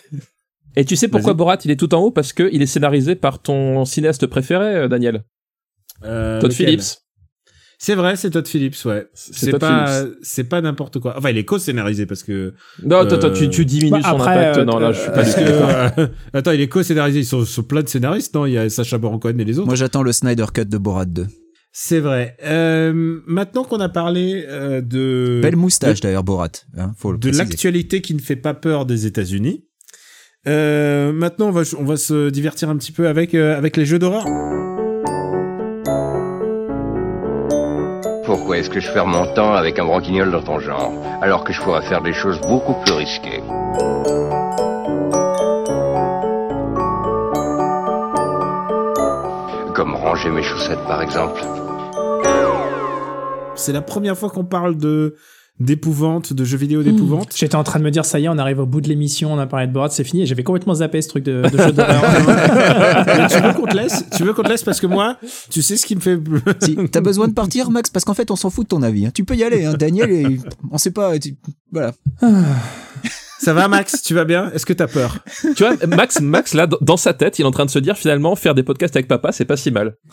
et 0.74 0.84
tu 0.84 0.96
sais 0.96 1.06
pourquoi. 1.08 1.34
Borat 1.34 1.58
il 1.64 1.70
est 1.70 1.76
tout 1.76 1.94
en 1.94 2.00
haut? 2.00 2.10
Parce 2.10 2.32
que 2.32 2.48
il 2.52 2.60
est 2.62 2.66
scénarisé 2.66 3.14
par 3.14 3.40
ton 3.40 3.84
cinéaste 3.84 4.26
préféré, 4.26 4.88
Daniel. 4.88 5.22
Euh, 6.04 6.40
Todd 6.40 6.50
lequel? 6.50 6.66
Phillips. 6.66 6.98
C'est 7.78 7.94
vrai, 7.94 8.16
c'est 8.16 8.30
Todd 8.30 8.46
Phillips, 8.48 8.76
ouais. 8.86 9.06
C'est 9.12 9.58
pas, 9.58 10.02
c'est 10.22 10.44
pas 10.44 10.62
n'importe 10.62 10.98
quoi. 10.98 11.14
Enfin, 11.18 11.28
il 11.30 11.36
est 11.36 11.44
co-scénarisé 11.44 12.06
parce 12.06 12.22
que 12.22 12.54
Non, 12.82 13.00
attends, 13.00 13.16
attends, 13.16 13.26
Euh, 13.28 13.32
tu, 13.34 13.50
tu 13.50 13.64
diminues 13.66 13.90
bah, 13.90 14.00
son 14.02 14.16
après, 14.16 14.30
impact. 14.48 14.58
euh, 14.58 14.64
non, 14.64 14.78
là, 14.78 14.92
je 14.92 14.98
suis 15.00 15.08
pas 15.08 15.14
parce 15.14 15.34
que 15.34 15.40
euh, 16.00 16.06
attends, 16.32 16.52
il 16.52 16.60
est 16.62 16.68
co-scénarisé. 16.68 17.18
Ils 17.20 17.24
sont, 17.26 17.44
sont 17.44 17.62
plein 17.62 17.82
de 17.82 17.88
scénaristes, 17.88 18.34
non? 18.34 18.46
Il 18.46 18.52
y 18.54 18.58
a 18.58 18.68
Sacha 18.70 18.96
Baron 18.96 19.18
Cohen 19.18 19.38
et 19.38 19.44
les 19.44 19.58
autres. 19.58 19.66
Moi, 19.66 19.74
j'attends 19.76 20.02
le 20.02 20.12
Snyder 20.12 20.46
Cut 20.54 20.64
de 20.64 20.78
Borat 20.78 21.04
2. 21.04 21.26
C'est 21.78 22.00
vrai. 22.00 22.38
Euh, 22.46 23.20
maintenant 23.26 23.62
qu'on 23.64 23.80
a 23.80 23.90
parlé 23.90 24.46
euh, 24.48 24.80
de 24.80 25.40
Belle 25.42 25.56
moustache, 25.56 26.00
d'ailleurs, 26.00 26.24
Borat. 26.24 26.48
Hein, 26.78 26.92
faut 26.96 27.12
le 27.12 27.18
de 27.18 27.30
l'actualité 27.30 28.00
qui 28.00 28.14
ne 28.14 28.20
fait 28.20 28.36
pas 28.36 28.54
peur 28.54 28.86
des 28.86 29.04
États-Unis. 29.04 29.66
Euh, 30.48 31.12
maintenant, 31.12 31.48
on 31.48 31.52
va, 31.52 31.62
on 31.78 31.84
va 31.84 31.98
se 31.98 32.30
divertir 32.30 32.70
un 32.70 32.76
petit 32.78 32.92
peu 32.92 33.08
avec, 33.08 33.34
euh, 33.34 33.58
avec 33.58 33.76
les 33.76 33.84
jeux 33.84 33.98
d'horreur. 33.98 34.24
Pourquoi 38.26 38.58
est-ce 38.58 38.70
que 38.70 38.80
je 38.80 38.90
perds 38.90 39.06
mon 39.06 39.24
temps 39.34 39.54
avec 39.54 39.78
un 39.78 39.84
branquignol 39.84 40.32
dans 40.32 40.42
ton 40.42 40.58
genre, 40.58 40.92
alors 41.22 41.44
que 41.44 41.52
je 41.52 41.62
pourrais 41.62 41.82
faire 41.82 42.02
des 42.02 42.12
choses 42.12 42.40
beaucoup 42.40 42.74
plus 42.84 42.92
risquées 42.92 43.40
Comme 49.74 49.94
ranger 49.94 50.30
mes 50.30 50.42
chaussettes, 50.42 50.84
par 50.88 51.02
exemple. 51.02 51.40
C'est 53.54 53.72
la 53.72 53.82
première 53.82 54.18
fois 54.18 54.28
qu'on 54.28 54.44
parle 54.44 54.76
de 54.76 55.14
d'épouvante, 55.58 56.32
de 56.34 56.44
jeux 56.44 56.58
vidéo 56.58 56.82
d'épouvante. 56.82 57.28
J'étais 57.34 57.54
en 57.54 57.64
train 57.64 57.78
de 57.78 57.84
me 57.84 57.90
dire, 57.90 58.04
ça 58.04 58.18
y 58.20 58.24
est, 58.26 58.28
on 58.28 58.36
arrive 58.38 58.58
au 58.58 58.66
bout 58.66 58.80
de 58.82 58.88
l'émission, 58.88 59.32
on 59.32 59.38
a 59.38 59.46
parlé 59.46 59.66
de 59.66 59.72
Borat, 59.72 59.88
c'est 59.90 60.04
fini, 60.04 60.22
et 60.22 60.26
j'avais 60.26 60.42
complètement 60.42 60.74
zappé 60.74 61.00
ce 61.00 61.08
truc 61.08 61.24
de, 61.24 61.42
de 61.50 61.58
jeu 61.58 61.72
d'horreur. 61.72 62.02
Tu 63.30 63.40
veux 63.40 63.52
qu'on 63.54 63.66
te 63.66 63.76
laisse 63.76 64.04
Tu 64.16 64.22
veux 64.24 64.34
qu'on 64.34 64.42
te 64.42 64.48
laisse 64.48 64.62
parce 64.62 64.80
que 64.80 64.86
moi, 64.86 65.16
tu 65.50 65.62
sais 65.62 65.76
ce 65.76 65.86
qui 65.86 65.96
me 65.96 66.00
fait. 66.00 66.18
Si, 66.62 66.76
t'as 66.90 67.00
besoin 67.00 67.28
de 67.28 67.32
partir, 67.32 67.70
Max, 67.70 67.90
parce 67.90 68.04
qu'en 68.04 68.14
fait, 68.14 68.30
on 68.30 68.36
s'en 68.36 68.50
fout 68.50 68.64
de 68.64 68.68
ton 68.68 68.82
avis. 68.82 69.06
hein. 69.06 69.10
Tu 69.14 69.24
peux 69.24 69.34
y 69.34 69.42
aller, 69.44 69.64
hein. 69.64 69.74
Daniel, 69.78 70.10
et- 70.10 70.40
on 70.70 70.78
sait 70.78 70.90
pas. 70.90 71.18
tu- 71.18 71.36
Voilà. 71.72 71.92
Ça 73.38 73.52
va, 73.52 73.68
Max? 73.68 74.02
Tu 74.02 74.14
vas 74.14 74.24
bien? 74.24 74.50
Est-ce 74.54 74.64
que 74.66 74.72
t'as 74.72 74.86
peur? 74.86 75.18
Tu 75.56 75.62
vois, 75.64 75.74
Max, 75.86 76.20
Max, 76.20 76.54
là, 76.54 76.66
dans- 76.66 76.78
dans 76.80 76.96
sa 76.96 77.12
tête, 77.12 77.38
il 77.38 77.42
est 77.42 77.46
en 77.46 77.50
train 77.50 77.64
de 77.66 77.70
se 77.70 77.78
dire 77.78 77.96
finalement, 77.96 78.34
faire 78.34 78.54
des 78.54 78.62
podcasts 78.62 78.96
avec 78.96 79.08
papa, 79.08 79.30
c'est 79.32 79.44
pas 79.44 79.56
si 79.56 79.70
mal. 79.70 79.94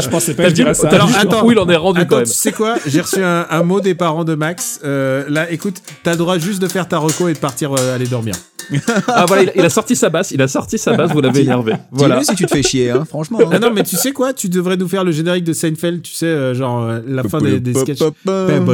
je 0.00 0.08
pensais 0.08 0.34
pas 0.34 0.50
dirais 0.50 0.74
ça. 0.74 0.88
Alors, 0.88 1.10
attends. 1.18 1.44
où 1.46 1.52
il 1.52 1.58
en 1.58 1.68
est 1.68 1.76
rendu 1.76 2.00
quand 2.00 2.06
Attends, 2.06 2.16
même. 2.18 2.24
tu 2.26 2.32
sais 2.32 2.52
quoi? 2.52 2.76
J'ai 2.86 3.00
reçu 3.00 3.22
un, 3.22 3.46
un 3.50 3.62
mot 3.62 3.80
des 3.80 3.94
parents 3.94 4.24
de 4.24 4.34
Max. 4.34 4.80
Euh, 4.84 5.24
là, 5.28 5.50
écoute, 5.50 5.76
t'as 6.02 6.12
le 6.12 6.16
droit 6.18 6.38
juste 6.38 6.62
de 6.62 6.68
faire 6.68 6.88
ta 6.88 6.98
reco 6.98 7.28
et 7.28 7.34
de 7.34 7.38
partir 7.38 7.72
euh, 7.74 7.94
aller 7.94 8.06
dormir. 8.06 8.34
Ah 9.08 9.24
voilà, 9.26 9.44
il, 9.44 9.52
il 9.56 9.64
a 9.64 9.70
sorti 9.70 9.96
sa 9.96 10.10
basse, 10.10 10.30
il 10.30 10.42
a 10.42 10.48
sorti 10.48 10.76
sa 10.76 10.92
basse, 10.94 11.10
vous 11.12 11.22
l'avez 11.22 11.40
énervé. 11.40 11.72
Voilà. 11.90 12.22
Si 12.22 12.34
tu 12.34 12.44
te 12.44 12.54
fais 12.54 12.62
chier, 12.62 12.90
hein, 12.90 13.06
franchement. 13.08 13.38
hein. 13.42 13.48
Ah 13.52 13.58
non, 13.58 13.70
mais 13.72 13.82
tu 13.82 13.96
sais 13.96 14.12
quoi? 14.12 14.34
Tu 14.34 14.50
devrais 14.50 14.76
nous 14.76 14.88
faire 14.88 15.04
le 15.04 15.10
générique 15.12 15.44
de 15.44 15.54
Seinfeld, 15.54 16.02
tu 16.02 16.12
sais, 16.12 16.26
euh, 16.26 16.52
genre 16.54 16.82
euh, 16.84 17.00
la 17.06 17.22
fin 17.22 17.40
des, 17.40 17.60
des 17.60 17.72
sketchs. 17.72 18.00
Bang, 18.26 18.66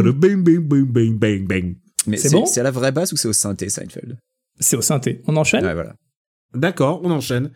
bang, 1.20 1.46
bang. 1.46 1.74
Mais 2.07 2.17
C'est 2.17 2.31
bon 2.31 2.47
c'est 2.47 2.61
à 2.61 2.62
la 2.62 2.71
vraie 2.71 2.93
basse 2.93 3.12
ou 3.12 3.17
c'est 3.17 3.29
au 3.29 3.33
synthé, 3.33 3.69
Seinfeld? 3.69 4.17
C'est 4.61 4.77
au 4.77 4.83
synthé. 4.83 5.23
On 5.27 5.37
enchaîne? 5.37 5.64
Ouais, 5.64 5.75
voilà. 5.75 5.95
D'accord, 6.55 7.01
on 7.03 7.11
enchaîne. 7.11 7.51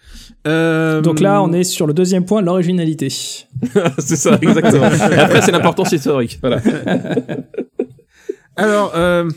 Euh, 0.49 1.01
Donc 1.01 1.21
là, 1.21 1.41
on 1.43 1.53
est 1.53 1.63
sur 1.63 1.87
le 1.87 1.95
deuxième 1.95 2.25
point, 2.25 2.43
l'originalité. 2.43 3.09
c'est 3.99 4.17
ça, 4.17 4.39
exactement. 4.43 4.87
Après, 4.87 5.41
c'est 5.43 5.53
l'importance 5.53 5.93
historique. 5.93 6.39
Voilà. 6.41 6.61
Alors, 8.57 8.93
euh, 8.97 9.29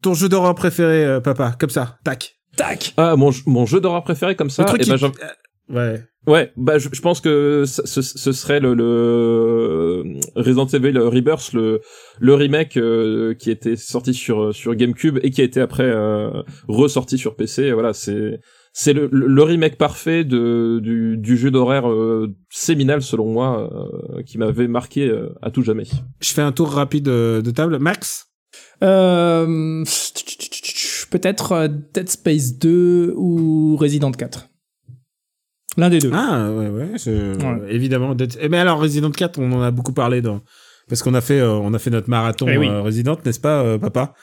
ton 0.00 0.14
jeu 0.14 0.28
d'horreur 0.28 0.54
préféré, 0.54 1.04
euh, 1.04 1.20
papa, 1.20 1.56
comme 1.58 1.70
ça, 1.70 1.98
tac. 2.04 2.36
Tac 2.56 2.94
Ah, 2.96 3.16
mon, 3.16 3.30
mon 3.46 3.66
jeu 3.66 3.80
d'horreur 3.80 4.04
préféré 4.04 4.36
comme 4.36 4.50
ça. 4.50 4.62
Le 4.62 4.68
truc 4.68 4.82
eh 4.86 4.90
ben, 4.90 4.96
qui- 4.98 5.72
Ouais. 5.74 6.04
Ouais, 6.26 6.52
bah 6.56 6.78
je, 6.78 6.88
je 6.92 7.00
pense 7.02 7.20
que 7.20 7.64
ce, 7.66 7.82
ce- 7.86 8.00
ce 8.00 8.32
serait 8.32 8.58
le, 8.60 8.72
le 8.74 10.02
Resident 10.36 10.66
Evil 10.66 10.96
Rebirth, 10.98 11.52
le, 11.52 11.80
le 12.18 12.34
remake 12.34 12.76
euh, 12.78 13.34
qui 13.34 13.50
était 13.50 13.76
sorti 13.76 14.14
sur 14.14 14.54
sur 14.54 14.74
GameCube 14.74 15.18
et 15.22 15.30
qui 15.30 15.42
a 15.42 15.44
été 15.44 15.60
après 15.60 15.84
euh, 15.84 16.30
ressorti 16.66 17.18
sur 17.18 17.36
PC. 17.36 17.72
Voilà, 17.72 17.92
c'est 17.92 18.40
c'est 18.72 18.92
le, 18.94 19.08
le, 19.12 19.42
remake 19.42 19.76
parfait 19.76 20.24
de 20.24 20.80
du, 20.82 21.16
du 21.18 21.36
jeu 21.36 21.50
d'horreur 21.50 21.90
euh, 21.90 22.34
séminal 22.50 23.02
selon 23.02 23.26
moi 23.26 23.70
euh, 24.16 24.22
qui 24.22 24.38
m'avait 24.38 24.66
marqué 24.66 25.06
euh, 25.08 25.28
à 25.42 25.50
tout 25.50 25.62
jamais. 25.62 25.84
Je 26.20 26.32
fais 26.32 26.42
un 26.42 26.52
tour 26.52 26.70
rapide 26.70 27.08
euh, 27.08 27.42
de 27.42 27.50
table. 27.50 27.78
Max? 27.78 28.28
Euh, 28.82 29.84
Peut-être 31.10 31.68
Dead 31.92 32.08
Space 32.08 32.58
2 32.58 33.12
ou 33.16 33.76
Resident 33.76 34.10
4. 34.10 34.48
L'un 35.76 35.90
des 35.90 35.98
deux. 35.98 36.10
Ah, 36.14 36.50
ouais, 36.50 36.68
ouais, 36.68 36.90
évidemment. 37.68 38.14
Dead- 38.14 38.36
Eh, 38.40 38.48
mais 38.48 38.58
alors, 38.58 38.78
Resident 38.80 39.10
4, 39.10 39.38
on 39.38 39.50
en 39.52 39.62
a 39.62 39.70
beaucoup 39.70 39.92
parlé 39.92 40.22
dans... 40.22 40.40
Parce 40.88 41.02
qu'on 41.02 41.14
a 41.14 41.20
fait, 41.20 41.40
euh, 41.40 41.50
on 41.52 41.72
a 41.74 41.78
fait 41.78 41.90
notre 41.90 42.10
marathon 42.10 42.46
Eh 42.48 42.58
oui. 42.58 42.68
euh, 42.68 42.82
Resident, 42.82 43.16
n'est-ce 43.24 43.40
pas, 43.40 43.62
euh, 43.62 43.78
papa? 43.78 44.14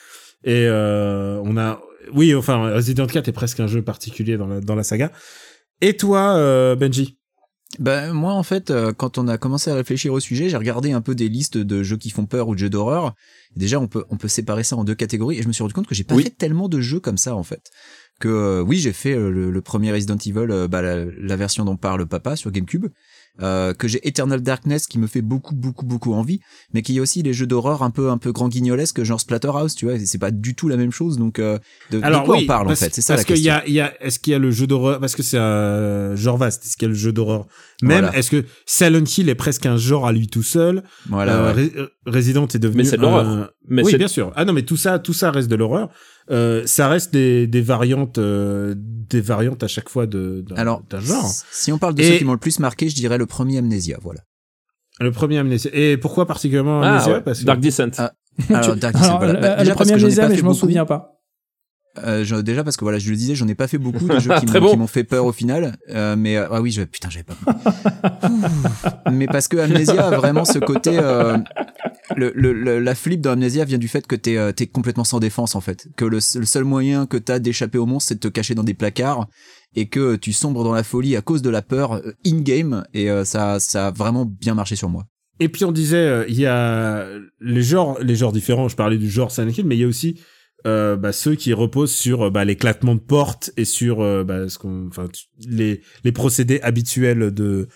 Et 0.44 0.66
euh, 0.68 1.42
on 1.44 1.58
a... 1.58 1.82
Oui, 2.14 2.34
enfin, 2.36 2.74
Resident 2.74 3.08
4 3.08 3.28
est 3.28 3.32
presque 3.34 3.60
un 3.60 3.68
jeu 3.68 3.82
particulier 3.82 4.38
dans 4.38 4.48
la, 4.48 4.60
dans 4.62 4.76
la 4.76 4.84
saga. 4.84 5.12
Et 5.82 5.98
toi, 5.98 6.36
euh, 6.36 6.76
Benji? 6.76 7.18
Ben 7.80 8.12
moi 8.12 8.34
en 8.34 8.44
fait, 8.44 8.70
euh, 8.70 8.92
quand 8.92 9.18
on 9.18 9.30
a 9.30 9.38
commencé 9.38 9.72
à 9.72 9.76
réfléchir 9.76 10.12
au 10.12 10.20
sujet, 10.20 10.50
j'ai 10.50 10.58
regardé 10.58 10.92
un 10.92 11.00
peu 11.00 11.16
des 11.16 11.30
listes 11.30 11.58
de 11.58 11.84
jeux 11.84 11.96
qui 11.96 12.10
font 12.10 12.26
peur 12.26 12.50
ou 12.50 12.54
de 12.54 12.60
jeux 12.60 12.70
d'horreur. 12.70 13.14
Déjà, 13.56 13.80
on 13.80 13.88
peut 13.88 14.04
on 14.10 14.18
peut 14.18 14.28
séparer 14.28 14.66
ça 14.66 14.76
en 14.76 14.84
deux 14.84 14.94
catégories. 14.94 15.40
Et 15.40 15.42
je 15.42 15.48
me 15.48 15.54
suis 15.54 15.62
rendu 15.64 15.74
compte 15.74 15.88
que 15.88 15.96
j'ai 15.96 16.04
pas 16.04 16.16
Oui. 16.16 16.24
fait 16.24 16.32
tellement 16.32 16.68
de 16.68 16.82
jeux 16.82 17.00
comme 17.00 17.16
ça 17.18 17.34
en 17.34 17.44
fait. 17.44 17.72
Que 18.22 18.30
euh, 18.30 18.62
oui, 18.62 18.78
j'ai 18.78 18.94
fait 18.94 19.14
euh, 19.14 19.30
le, 19.30 19.52
le 19.52 19.62
premier 19.62 19.92
Resident 19.92 20.16
Evil, 20.16 20.48
euh, 20.52 20.68
bah, 20.68 20.82
la, 20.82 21.04
la 21.06 21.36
version 21.36 21.66
dont 21.66 21.76
parle 21.76 22.06
papa 22.06 22.36
sur 22.38 22.52
GameCube. 22.52 22.86
Euh, 23.42 23.74
que 23.74 23.88
j'ai 23.88 24.06
Eternal 24.06 24.42
Darkness 24.42 24.88
qui 24.88 25.00
me 25.00 25.08
fait 25.08 25.22
beaucoup 25.22 25.56
beaucoup 25.56 25.86
beaucoup 25.86 26.14
envie, 26.14 26.42
mais 26.74 26.82
qui 26.82 26.98
est 26.98 27.00
aussi 27.00 27.24
les 27.24 27.32
jeux 27.32 27.48
d'horreur 27.48 27.82
un 27.82 27.90
peu 27.90 28.10
un 28.10 28.18
peu 28.18 28.34
grand 28.34 28.50
guignolesque 28.50 29.02
genre 29.04 29.22
Splatterhouse, 29.22 29.74
tu 29.74 29.86
vois. 29.86 29.96
et 29.96 30.06
C'est 30.06 30.18
pas 30.18 30.32
du 30.32 30.54
tout 30.54 30.68
la 30.68 30.76
même 30.76 30.92
chose. 30.92 31.18
Donc 31.18 31.40
euh, 31.40 31.58
de, 31.92 32.00
de 32.00 32.26
quoi 32.26 32.36
on 32.38 32.46
parle 32.46 32.68
en 32.68 32.76
fait? 32.76 32.94
C'est 32.94 33.00
ça 33.02 33.16
la 33.16 33.24
qu'il 33.24 33.38
y 33.38 33.44
question. 33.44 33.54
a, 33.54 33.64
il 33.68 33.74
y 33.74 33.80
a, 33.80 33.94
est-ce 34.04 34.20
qu'il 34.20 34.32
y 34.32 34.36
a 34.36 34.40
le 34.40 34.52
jeu 34.52 34.68
d'horreur 34.68 35.00
Parce 35.00 35.16
que 35.16 35.24
c'est 35.24 35.38
un 35.40 36.14
genre 36.18 36.38
vaste. 36.38 36.66
Est-ce 36.66 36.76
qu'il 36.76 36.88
y 36.88 36.92
a 36.92 36.94
le 36.94 36.94
jeu 36.96 37.14
d'horreur? 37.14 37.48
Même, 37.82 38.02
Voilà. 38.02 38.18
est-ce 38.18 38.32
que 38.32 38.44
Silent 38.66 39.06
Hill 39.18 39.30
est 39.30 39.36
presque 39.36 39.66
un 39.66 39.78
genre 39.78 40.06
à 40.06 40.12
lui 40.12 40.28
tout 40.28 40.44
seul? 40.44 40.84
Voilà. 41.08 41.54
Ouais. 41.56 41.72
Resident 42.06 42.48
est 42.48 42.60
devenu 42.60 42.84
Mais 42.84 42.90
c'est 42.90 42.98
de 42.98 43.02
l'horreur. 43.02 43.50
Mais 43.70 43.82
oui, 43.84 43.92
c'est 43.92 43.98
bien 43.98 44.10
sûr. 44.10 44.34
Ah 44.36 44.44
non, 44.44 44.52
mais 44.52 44.64
tout 44.64 44.78
ça, 44.78 45.00
tout 45.00 45.14
ça 45.14 45.32
reste 45.32 45.48
de 45.48 45.56
l'horreur. 45.56 45.90
Euh, 46.32 46.64
ça 46.66 46.88
reste 46.88 47.12
des, 47.14 47.46
des 47.48 47.62
variantes, 47.62 48.18
euh, 48.18 48.74
des 48.78 49.20
variantes 49.22 49.64
à 49.64 49.68
chaque 49.68 49.90
fois 49.90 50.06
de 50.08 50.46
d'un 50.48 51.00
genre. 51.02 51.30
si 51.52 51.72
on 51.72 51.78
parle 51.78 51.96
de 51.96 52.02
Et- 52.02 52.12
ceux 52.14 52.18
qui 52.20 52.24
m'ont 52.26 52.32
le 52.34 52.38
plus 52.40 52.60
marqué, 52.60 52.88
je 52.90 52.96
dirais 52.96 53.18
le 53.18 53.26
premier 53.26 53.58
Amnesia, 53.58 53.98
voilà. 54.02 54.22
Le 55.00 55.12
premier 55.12 55.40
Amnesia. 55.40 55.72
Et 55.74 55.98
pourquoi 55.98 56.26
particulièrement 56.28 56.82
Ah, 56.82 56.94
Amnesia? 56.94 57.14
ouais. 57.16 57.22
Parce 57.22 57.40
que- 57.42 57.46
Dark 57.46 57.60
Descent. 57.60 57.90
Ah, 57.98 58.14
Alors, 58.50 58.76
Dark 58.78 58.94
Descent, 58.94 59.06
Alors, 59.06 59.18
voilà. 59.18 59.34
le- 59.34 59.40
Bah, 59.42 59.50
le 59.56 59.60
déjà 59.60 59.72
parce 59.76 59.88
premier 59.90 60.00
que 60.00 60.06
Amnesia, 60.06 60.24
pas 60.24 60.30
mais 60.30 60.38
je 60.38 60.44
m'en 60.44 60.54
souviens 60.54 60.86
pas. 60.86 61.21
Euh, 61.98 62.24
je- 62.24 62.36
déjà 62.38 62.64
parce 62.64 62.78
que 62.78 62.86
voilà, 62.86 63.00
je 63.00 63.10
le 63.10 63.16
disais, 63.18 63.36
j'en 63.36 63.48
ai 63.50 63.56
pas 63.56 63.68
fait 63.68 63.78
beaucoup 63.78 64.08
de 64.08 64.20
jeux 64.20 64.32
qui 64.40 64.46
Très 64.46 64.60
m'ont 64.62 64.76
bon. 64.78 64.88
fait 64.88 65.04
peur 65.04 65.26
au 65.26 65.32
final. 65.34 65.78
Euh, 65.90 66.16
mais 66.16 66.38
euh, 66.38 66.48
ah 66.52 66.62
oui, 66.62 66.72
je, 66.72 66.84
putain, 66.84 67.10
j'avais 67.10 67.26
pas. 67.26 67.36
Mais 69.12 69.28
parce 69.28 69.48
que 69.48 69.58
Amnesia 69.58 70.08
a 70.08 70.16
vraiment 70.18 70.46
ce 70.46 70.60
côté. 70.60 70.92
euh, 70.98 71.38
le, 72.16 72.32
le- 72.36 72.54
le- 72.54 72.80
la 72.80 72.96
flip 72.96 73.22
dans 73.22 73.32
Amnesia 73.32 73.66
vient 73.66 73.78
du 73.78 73.88
fait 73.88 74.06
que 74.08 74.16
t'es 74.16 74.38
euh, 74.38 74.52
t'es 74.52 74.68
complètement 74.68 75.04
sans 75.04 75.20
défense 75.20 75.56
en 75.56 75.62
fait. 75.62 75.88
Que 75.98 76.06
le, 76.06 76.18
le 76.18 76.46
seul 76.46 76.64
moyen 76.64 77.06
que 77.06 77.18
t'as 77.18 77.40
d'échapper 77.40 77.78
au 77.78 77.86
monstre, 77.86 78.10
c'est 78.10 78.16
de 78.16 78.20
te 78.20 78.28
cacher 78.28 78.56
dans 78.56 78.64
des 78.64 78.74
placards 78.74 79.28
et 79.76 79.88
que 79.88 80.16
tu 80.16 80.34
sombres 80.34 80.64
dans 80.64 80.74
la 80.74 80.84
folie 80.84 81.16
à 81.16 81.22
cause 81.22 81.42
de 81.42 81.50
la 81.50 81.62
peur 81.62 81.94
euh, 81.94 82.14
in-game. 82.26 82.84
Et 82.94 83.10
euh, 83.10 83.24
ça, 83.26 83.60
ça 83.60 83.88
a 83.88 83.92
vraiment 83.92 84.26
bien 84.26 84.54
marché 84.56 84.76
sur 84.76 84.90
moi. 84.90 85.04
Et 85.40 85.50
puis 85.50 85.66
on 85.66 85.72
disait, 85.72 85.98
euh, 85.98 86.26
il 86.28 86.40
y 86.40 86.46
a 86.46 87.06
les 87.40 87.64
genres, 87.64 87.98
les 88.02 88.16
genres 88.16 88.32
différents. 88.32 88.68
Je 88.68 88.76
parlais 88.76 88.98
du 88.98 89.10
genre 89.10 89.32
Silent 89.32 89.50
Hill, 89.58 89.66
mais 89.66 89.76
il 89.76 89.80
y 89.80 89.84
a 89.84 89.88
aussi 89.88 90.20
euh, 90.68 90.96
bah, 90.96 91.12
ceux 91.12 91.36
qui 91.36 91.54
reposent 91.54 91.94
sur 91.94 92.24
euh, 92.24 92.30
bah, 92.30 92.46
l'éclatement 92.46 92.96
de 92.96 93.00
portes 93.00 93.52
et 93.58 93.66
sur 93.66 94.02
euh, 94.02 94.24
bah, 94.24 94.48
ce 94.50 94.58
qu'on, 94.60 94.88
enfin, 94.88 95.08
les 95.48 95.82
les 96.04 96.12
procédés 96.12 96.60
habituels 96.62 97.32
de 97.34 97.68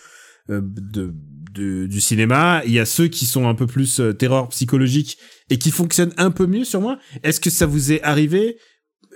euh, 0.50 0.60
de, 0.62 1.12
de- 1.52 1.86
du 1.86 2.00
cinéma. 2.00 2.62
Il 2.66 2.72
y 2.72 2.78
a 2.78 2.84
ceux 2.86 3.08
qui 3.08 3.26
sont 3.26 3.48
un 3.48 3.54
peu 3.54 3.66
plus 3.66 4.00
terreur 4.18 4.48
psychologique 4.50 5.18
et 5.50 5.58
qui 5.58 5.70
fonctionnent 5.70 6.12
un 6.16 6.30
peu 6.30 6.46
mieux 6.46 6.64
sur 6.64 6.80
moi. 6.80 6.98
Est-ce 7.22 7.40
que 7.40 7.50
ça 7.50 7.66
vous 7.66 7.92
est 7.92 8.02
arrivé 8.02 8.56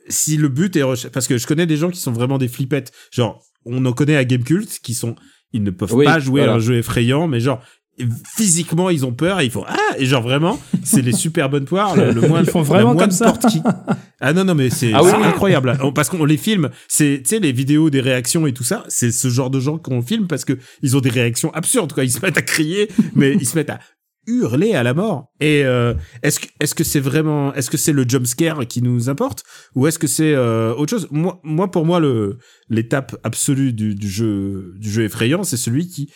si 0.09 0.37
le 0.37 0.49
but 0.49 0.75
est 0.77 0.83
parce 1.13 1.29
que 1.29 1.39
je 1.39 1.47
connais 1.47 1.67
des 1.67 1.77
gens 1.77 1.91
qui 1.91 2.01
sont 2.01 2.13
vraiment 2.13 2.39
des 2.39 2.49
flippettes. 2.49 2.93
Genre, 3.13 3.45
on 3.65 3.85
en 3.85 3.93
connaît 3.93 4.17
à 4.17 4.25
Gamecult 4.25 4.81
qui 4.83 4.95
sont 4.95 5.15
ils 5.53 5.63
ne 5.63 5.71
peuvent 5.71 5.93
Oui, 5.95 6.05
pas 6.05 6.19
jouer 6.19 6.41
voilà. 6.41 6.53
à 6.53 6.57
un 6.57 6.59
jeu 6.61 6.77
effrayant, 6.79 7.29
mais 7.29 7.41
genre 7.41 7.63
physiquement 8.37 8.91
ils 8.91 9.05
ont 9.07 9.13
peur 9.13 9.41
et 9.41 9.45
ils 9.45 9.51
font 9.51 9.65
ah 9.69 9.77
et 9.99 10.07
genre 10.07 10.23
vraiment 10.23 10.59
c'est 10.85 11.03
les 11.03 11.13
super 11.13 11.49
bonnes 11.51 11.65
poires 11.65 11.97
le, 11.97 12.13
le 12.13 12.21
moins 12.29 12.41
Ils 12.43 12.51
font 12.51 12.63
vraiment 12.63 12.95
comme 12.97 13.11
ça. 13.11 13.27
porte 13.27 13.47
qui. 13.49 13.61
Ah 14.21 14.33
non 14.33 14.45
non 14.45 14.55
mais 14.55 14.71
c'est 14.71 14.93
Ah 14.95 15.03
oui, 15.03 15.11
c'est 15.11 15.17
oui. 15.17 15.25
incroyable. 15.25 15.79
Parce 15.95 16.09
qu'on 16.09 16.25
les 16.25 16.37
filme 16.37 16.71
c'est 16.89 17.21
tu 17.25 17.29
sais 17.31 17.39
les 17.41 17.53
vidéos 17.53 17.91
des 17.91 18.01
réactions 18.01 18.47
et 18.47 18.53
tout 18.53 18.65
ça 18.65 18.85
c'est 18.89 19.11
ce 19.13 19.29
genre 19.29 19.51
de 19.51 19.61
gens 19.61 19.79
qu'on 19.79 20.03
filme 20.03 20.27
parce 20.27 20.45
que 20.45 20.59
ils 20.83 20.97
ont 20.97 21.01
des 21.01 21.11
réactions 21.11 21.51
absurdes 21.55 21.93
quoi. 21.93 22.05
Ils 22.05 22.11
se 22.11 22.21
mettent 22.21 22.39
à 22.39 22.43
crier 22.43 22.89
mais 23.15 23.33
ils 23.35 23.47
se 23.47 23.57
mettent 23.57 23.71
à 23.71 23.81
hurler 24.27 24.75
à 24.75 24.83
la 24.83 24.93
mort. 24.95 25.33
Et 25.41 25.63
euh, 25.65 25.95
est-ce 26.23 26.39
que 26.41 26.47
est-ce 26.61 26.75
que 26.75 26.85
c'est 26.85 27.01
vraiment 27.01 27.53
est-ce 27.55 27.71
que 27.71 27.79
c'est 27.79 27.93
le 27.93 28.05
jump 28.07 28.27
scare 28.27 28.67
qui 28.67 28.83
nous 28.83 29.09
importe 29.09 29.43
ou 29.75 29.87
est-ce 29.87 29.99
que 29.99 30.07
c'est 30.07 30.35
euh, 30.35 30.75
autre 30.75 30.91
chose? 30.91 31.09
Moi 31.11 31.41
moi 31.43 31.71
pour 31.71 31.87
moi 31.87 31.99
le 32.01 32.37
l'étape 32.69 33.17
absolue 33.25 33.73
du, 33.73 33.95
du 33.95 34.09
jeu 34.09 34.75
du 34.79 34.91
jeu 34.91 35.05
effrayant 35.05 35.43
c'est 35.43 35.57
celui 35.57 35.89
qui 35.89 36.11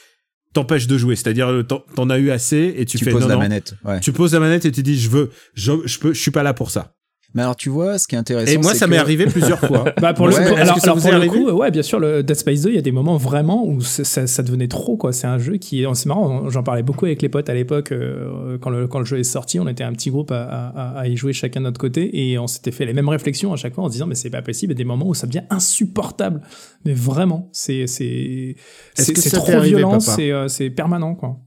t'empêche 0.55 0.87
de 0.87 0.97
jouer 0.97 1.17
c'est-à-dire 1.17 1.49
euh, 1.51 1.63
t'en 1.63 1.81
t'en 1.95 2.09
as 2.09 2.19
eu 2.19 2.31
assez 2.31 2.75
et 2.79 2.87
tu, 2.87 2.97
Tu 2.97 3.05
fais 3.05 3.11
poses 3.11 3.23
non 3.23 3.29
la 3.29 3.35
non 3.35 3.41
manette. 3.41 3.75
Ouais. 3.85 4.01
tu 4.01 4.13
poses 4.13 4.33
la 4.33 4.41
manette 4.41 4.65
et 4.65 4.73
tu 4.73 4.83
dis 4.83 4.99
je 4.99 5.11
veux 5.11 5.31
je, 5.55 5.73
je 5.85 5.99
peux 5.99 6.15
je 6.15 6.21
suis 6.21 6.31
pas 6.31 6.43
là 6.43 6.55
pour 6.55 6.71
ça 6.71 6.95
Mais 7.35 7.43
alors, 7.43 7.57
tu 7.57 7.68
vois, 7.68 7.99
ce 7.99 8.07
qui 8.07 8.14
est 8.14 8.18
intéressant. 8.18 8.53
et 8.53 8.59
moi 8.59 8.74
ça 8.74 8.87
que- 8.87 8.91
m'est 8.91 8.97
arrivé 8.97 9.26
plusieurs 9.26 9.59
fois 9.59 9.85
Bah 10.01 10.14
pour 10.14 10.26
Ouais, 10.26 10.30
le 10.32 10.37
coup, 10.37 10.55
alors, 10.55 10.78
alors 10.82 10.99
pour 11.01 11.11
le 11.12 11.26
coup, 11.26 11.51
ouais, 11.51 11.70
bien 11.72 11.82
sûr, 11.82 11.99
le 11.99 12.22
Dead 12.22 12.37
Space 12.37 12.61
2, 12.62 12.70
il 12.70 12.74
y 12.76 12.78
a 12.78 12.82
des 12.82 12.93
moments 12.93 13.16
vraiment 13.16 13.66
où 13.66 13.80
ça, 13.80 14.26
ça 14.26 14.43
devenait 14.45 14.68
trop, 14.68 14.97
quoi. 14.97 15.12
C'est 15.12 15.26
un 15.26 15.39
jeu 15.39 15.57
qui, 15.57 15.85
c'est 15.95 16.07
marrant, 16.07 16.49
j'en 16.49 16.62
parlais 16.62 16.82
beaucoup 16.85 17.07
avec 17.07 17.20
les 17.22 17.28
potes 17.28 17.49
à 17.49 17.55
l'époque, 17.55 17.91
euh, 17.93 18.57
quand, 18.61 18.70
le, 18.70 18.87
quand 18.87 19.01
le 19.01 19.05
jeu 19.05 19.18
est 19.18 19.24
sorti, 19.24 19.59
on 19.59 19.66
était 19.66 19.82
un 19.85 19.93
petit 19.93 20.11
groupe 20.11 20.30
à, 20.30 20.45
à, 20.45 20.99
à 21.01 21.09
y 21.09 21.16
jouer 21.16 21.32
chacun 21.32 21.61
de 21.61 21.64
notre 21.64 21.80
côté, 21.80 22.30
et 22.30 22.39
on 22.39 22.47
s'était 22.47 22.70
fait 22.70 22.87
les 22.87 22.93
mêmes 22.93 23.09
réflexions 23.09 23.53
à 23.53 23.57
chaque 23.57 23.74
fois 23.74 23.85
en 23.85 23.89
se 23.89 23.93
disant, 23.93 24.07
mais 24.07 24.14
c'est 24.14 24.30
pas 24.30 24.43
possible, 24.43 24.72
il 24.72 24.76
y 24.76 24.78
a 24.78 24.82
des 24.82 24.89
moments 24.89 25.09
où 25.09 25.14
ça 25.14 25.26
devient 25.26 25.43
insupportable. 25.51 26.41
Mais 26.85 26.93
vraiment, 26.95 27.49
c'est, 27.53 27.87
c'est, 27.89 28.55
c'est 28.95 29.12
que 29.12 29.20
c'est 29.20 29.30
ça 29.30 29.39
trop 29.39 29.53
arrivé, 29.53 29.76
violent, 29.78 29.99
c'est, 29.99 30.30
euh, 30.30 30.47
c'est 30.49 30.70
permanent, 30.70 31.14
quoi. 31.14 31.39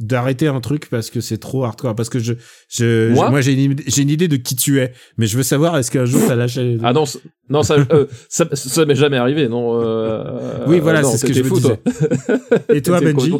D'arrêter 0.00 0.48
un 0.48 0.60
truc 0.60 0.88
parce 0.90 1.10
que 1.10 1.20
c'est 1.20 1.38
trop 1.38 1.64
hardcore 1.64 1.94
parce 1.94 2.08
que 2.08 2.18
je 2.18 2.34
je 2.68 3.12
Moi 3.12 3.40
j'ai 3.40 3.52
une, 3.52 3.76
j'ai 3.86 4.02
une 4.02 4.10
idée 4.10 4.28
de 4.28 4.36
qui 4.36 4.56
tu 4.56 4.80
es 4.80 4.92
mais 5.18 5.26
je 5.26 5.36
veux 5.36 5.42
savoir 5.42 5.76
est-ce 5.78 5.90
qu'un 5.90 6.04
jour 6.06 6.20
t'as 6.26 6.34
lâché 6.36 6.78
Ah 6.82 6.92
non, 6.92 7.04
non 7.48 7.62
ça, 7.62 7.76
euh, 7.92 8.06
ça, 8.28 8.46
ça 8.54 8.84
m'est 8.86 8.94
jamais 8.94 9.16
arrivé, 9.18 9.48
non. 9.48 9.80
euh, 9.82 10.64
oui 10.66 10.80
voilà 10.80 11.02
non, 11.02 11.10
c'est 11.10 11.18
ce 11.18 11.26
que 11.26 11.32
je 11.32 11.42
me 11.42 11.48
fou, 11.48 11.56
disais 11.60 11.76
toi. 11.76 12.48
et 12.74 12.82
toi 12.82 13.00
Benji 13.00 13.32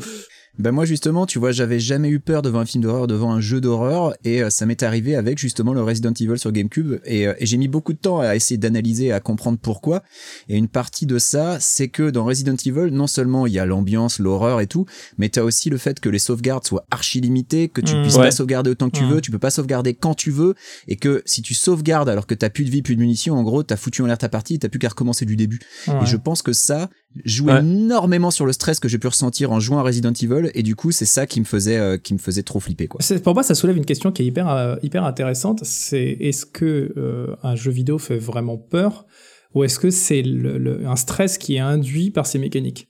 Ben 0.59 0.73
moi 0.73 0.85
justement, 0.85 1.27
tu 1.27 1.39
vois, 1.39 1.53
j'avais 1.53 1.79
jamais 1.81 2.09
eu 2.09 2.21
peur 2.21 2.43
devant 2.43 2.59
un 2.61 2.67
film 2.67 2.83
d'horreur, 2.85 3.07
devant 3.07 3.33
un 3.33 3.41
jeu 3.41 3.61
d'horreur, 3.61 4.15
et 4.25 4.43
euh, 4.43 4.51
ça 4.51 4.67
m'est 4.67 4.83
arrivé 4.83 5.15
avec 5.17 5.39
justement 5.39 5.73
le 5.73 5.83
Resident 5.83 6.13
Evil 6.13 6.39
sur 6.39 6.53
GameCube, 6.53 6.99
et, 7.05 7.27
euh, 7.29 7.35
et 7.39 7.47
j'ai 7.47 7.57
mis 7.57 7.69
beaucoup 7.69 7.93
de 7.93 7.99
temps 7.99 8.19
à 8.21 8.35
essayer 8.37 8.59
d'analyser, 8.59 9.13
à 9.13 9.21
comprendre 9.21 9.59
pourquoi. 9.63 10.03
Et 10.49 10.57
une 10.59 10.69
partie 10.69 11.07
de 11.07 11.19
ça, 11.19 11.59
c'est 11.61 11.89
que 11.89 12.11
dans 12.11 12.25
Resident 12.25 12.57
Evil, 12.67 12.91
non 12.93 13.07
seulement 13.07 13.47
il 13.47 13.53
y 13.55 13.59
a 13.59 13.65
l'ambiance, 13.65 14.19
l'horreur 14.19 14.61
et 14.61 14.67
tout, 14.67 14.87
mais 15.19 15.29
t'as 15.31 15.43
aussi 15.43 15.71
le 15.71 15.79
fait 15.79 15.99
que 16.01 16.09
les 16.09 16.19
sauvegardes 16.19 16.67
soient 16.67 16.85
archi 16.91 17.21
limitées, 17.21 17.69
que 17.69 17.81
tu 17.81 17.95
Mmh. 17.97 18.03
puisses 18.03 18.17
Ouais. 18.17 18.25
pas 18.25 18.31
sauvegarder 18.31 18.71
autant 18.71 18.91
que 18.91 18.99
tu 18.99 19.05
Mmh. 19.05 19.11
veux, 19.11 19.21
tu 19.21 19.31
peux 19.31 19.39
pas 19.39 19.51
sauvegarder 19.51 19.95
quand 19.95 20.15
tu 20.15 20.31
veux, 20.31 20.55
et 20.89 20.97
que 20.97 21.23
si 21.27 21.43
tu 21.43 21.55
sauvegardes 21.55 22.09
alors 22.09 22.27
que 22.27 22.35
t'as 22.35 22.51
plus 22.51 22.65
de 22.65 22.71
vie, 22.71 22.83
plus 22.83 22.97
de 22.97 23.01
munitions, 23.01 23.35
en 23.37 23.43
gros, 23.45 23.63
t'as 23.63 23.77
foutu 23.77 24.03
en 24.03 24.07
l'air 24.07 24.19
ta 24.19 24.29
partie, 24.29 24.59
t'as 24.59 24.69
plus 24.69 24.79
qu'à 24.79 24.89
recommencer 24.89 25.25
du 25.25 25.37
début. 25.37 25.61
Ouais. 25.87 25.95
Et 26.03 26.07
je 26.07 26.17
pense 26.17 26.43
que 26.43 26.53
ça 26.53 26.91
joue 27.25 27.47
Ouais. 27.47 27.59
énormément 27.61 28.31
sur 28.31 28.47
le 28.47 28.53
stress 28.53 28.79
que 28.79 28.89
j'ai 28.89 28.99
pu 28.99 29.09
ressentir 29.09 29.51
en 29.53 29.59
jouant 29.61 29.79
à 29.79 29.83
Resident 29.83 30.13
Evil 30.13 30.51
et 30.55 30.63
du 30.63 30.77
coup 30.77 30.93
c'est 30.93 31.05
ça 31.07 31.27
qui 31.27 31.41
me 31.41 31.45
faisait 31.45 31.77
euh, 31.77 31.97
qui 31.99 32.15
me 32.15 32.19
faisait 32.19 32.43
trop 32.45 32.61
flipper 32.61 32.87
quoi. 32.87 33.01
C'est- 33.03 33.21
Pour 33.23 33.35
moi, 33.35 33.43
ça 33.43 33.55
soulève 33.55 33.77
une 33.77 33.85
question 33.85 34.13
qui 34.13 34.23
est 34.23 34.27
hyper, 34.27 34.49
euh, 34.49 34.77
hyper 34.83 35.05
intéressante. 35.05 35.61
C'est 35.65 36.17
est-ce 36.21 36.47
que 36.47 36.93
euh, 36.97 37.35
un 37.43 37.57
jeu 37.57 37.71
vidéo 37.73 37.99
fait 37.99 38.19
vraiment 38.19 38.57
peur 38.59 39.07
ou 39.55 39.65
est-ce 39.65 39.79
que 39.81 39.91
c'est 39.91 40.23
le, 40.23 40.59
le- 40.59 40.87
un 40.87 40.95
stress 40.97 41.37
qui 41.39 41.57
est 41.57 41.61
induit 41.61 42.11
par 42.13 42.27
ces 42.27 42.39
mécaniques? 42.39 42.90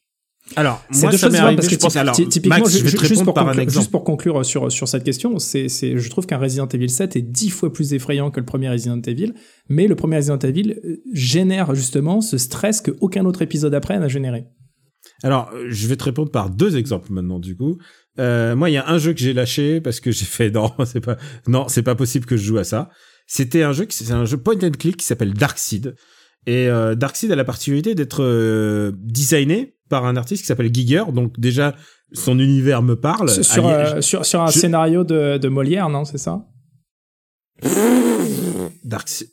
Alors 0.56 0.84
C'est 0.90 1.02
moi 1.02 1.10
deux 1.12 1.16
ça 1.18 1.26
choses 1.26 1.32
m'est 1.32 1.38
arrivé 1.40 1.56
parce 1.56 1.68
que 1.68 1.74
je 1.74 1.78
pense 1.80 1.96
alors 1.96 2.14
ty- 2.14 2.28
typiquement, 2.28 2.58
Max 2.58 2.70
je 2.72 2.78
ju- 2.78 2.84
vais 2.84 2.90
te 2.90 3.04
juste, 3.06 3.24
pour 3.24 3.34
par 3.34 3.44
conclure, 3.44 3.62
exemple 3.62 3.78
juste 3.80 3.90
pour 3.90 4.04
conclure 4.04 4.44
sur, 4.44 4.72
sur 4.72 4.88
cette 4.88 5.04
question, 5.04 5.38
c'est, 5.38 5.68
c'est, 5.68 5.96
je 5.96 6.10
trouve 6.10 6.26
qu'un 6.26 6.38
Resident 6.38 6.66
Evil 6.68 6.88
7 6.88 7.16
est 7.16 7.22
dix 7.22 7.50
fois 7.50 7.72
plus 7.72 7.92
effrayant 7.94 8.30
que 8.30 8.40
le 8.40 8.46
premier 8.46 8.68
Resident 8.68 9.00
Evil, 9.02 9.32
mais 9.68 9.86
le 9.86 9.94
premier 9.94 10.16
Resident 10.16 10.38
Evil 10.38 10.72
euh, 10.84 10.96
génère 11.12 11.74
justement 11.74 12.20
ce 12.20 12.36
stress 12.38 12.80
que 12.80 12.90
aucun 13.00 13.24
autre 13.26 13.42
épisode 13.42 13.74
après 13.74 13.98
n'a 13.98 14.08
généré. 14.08 14.44
Alors, 15.22 15.50
euh, 15.54 15.66
je 15.68 15.86
vais 15.86 15.96
te 15.96 16.04
répondre 16.04 16.30
par 16.30 16.50
deux 16.50 16.76
exemples 16.76 17.12
maintenant, 17.12 17.38
du 17.38 17.56
coup. 17.56 17.78
Euh, 18.18 18.56
moi, 18.56 18.70
il 18.70 18.72
y 18.74 18.76
a 18.76 18.88
un 18.88 18.98
jeu 18.98 19.12
que 19.12 19.20
j'ai 19.20 19.32
lâché 19.32 19.80
parce 19.80 20.00
que 20.00 20.10
j'ai 20.10 20.24
fait 20.24 20.50
non, 20.54 20.72
c'est 20.84 21.00
pas 21.00 21.16
non, 21.46 21.68
c'est 21.68 21.82
pas 21.82 21.94
possible 21.94 22.26
que 22.26 22.36
je 22.36 22.42
joue 22.44 22.58
à 22.58 22.64
ça. 22.64 22.90
C'était 23.26 23.62
un 23.62 23.72
jeu 23.72 23.86
c'est 23.88 24.10
un 24.10 24.24
jeu 24.24 24.36
point 24.36 24.56
and 24.62 24.72
click 24.78 24.96
qui 24.96 25.06
s'appelle 25.06 25.32
Darkseid. 25.32 25.94
Et 26.46 26.68
euh, 26.68 26.94
Darkseid 26.94 27.30
a 27.30 27.36
la 27.36 27.44
particularité 27.44 27.94
d'être 27.94 28.22
euh, 28.24 28.92
designé 28.96 29.76
par 29.90 30.06
un 30.06 30.16
artiste 30.16 30.42
qui 30.42 30.46
s'appelle 30.46 30.72
Giger. 30.74 31.04
Donc 31.12 31.38
déjà, 31.38 31.74
son 32.14 32.38
univers 32.38 32.80
me 32.82 32.96
parle. 32.96 33.28
Sur, 33.28 33.66
Alien- 33.66 33.96
euh, 33.96 34.00
sur, 34.00 34.24
sur 34.24 34.40
un 34.40 34.46
je- 34.50 34.58
scénario 34.58 35.04
de, 35.04 35.36
de 35.36 35.48
Molière, 35.48 35.90
non, 35.90 36.06
c'est 36.06 36.16
ça? 36.18 36.46
Darkseid, 38.84 39.28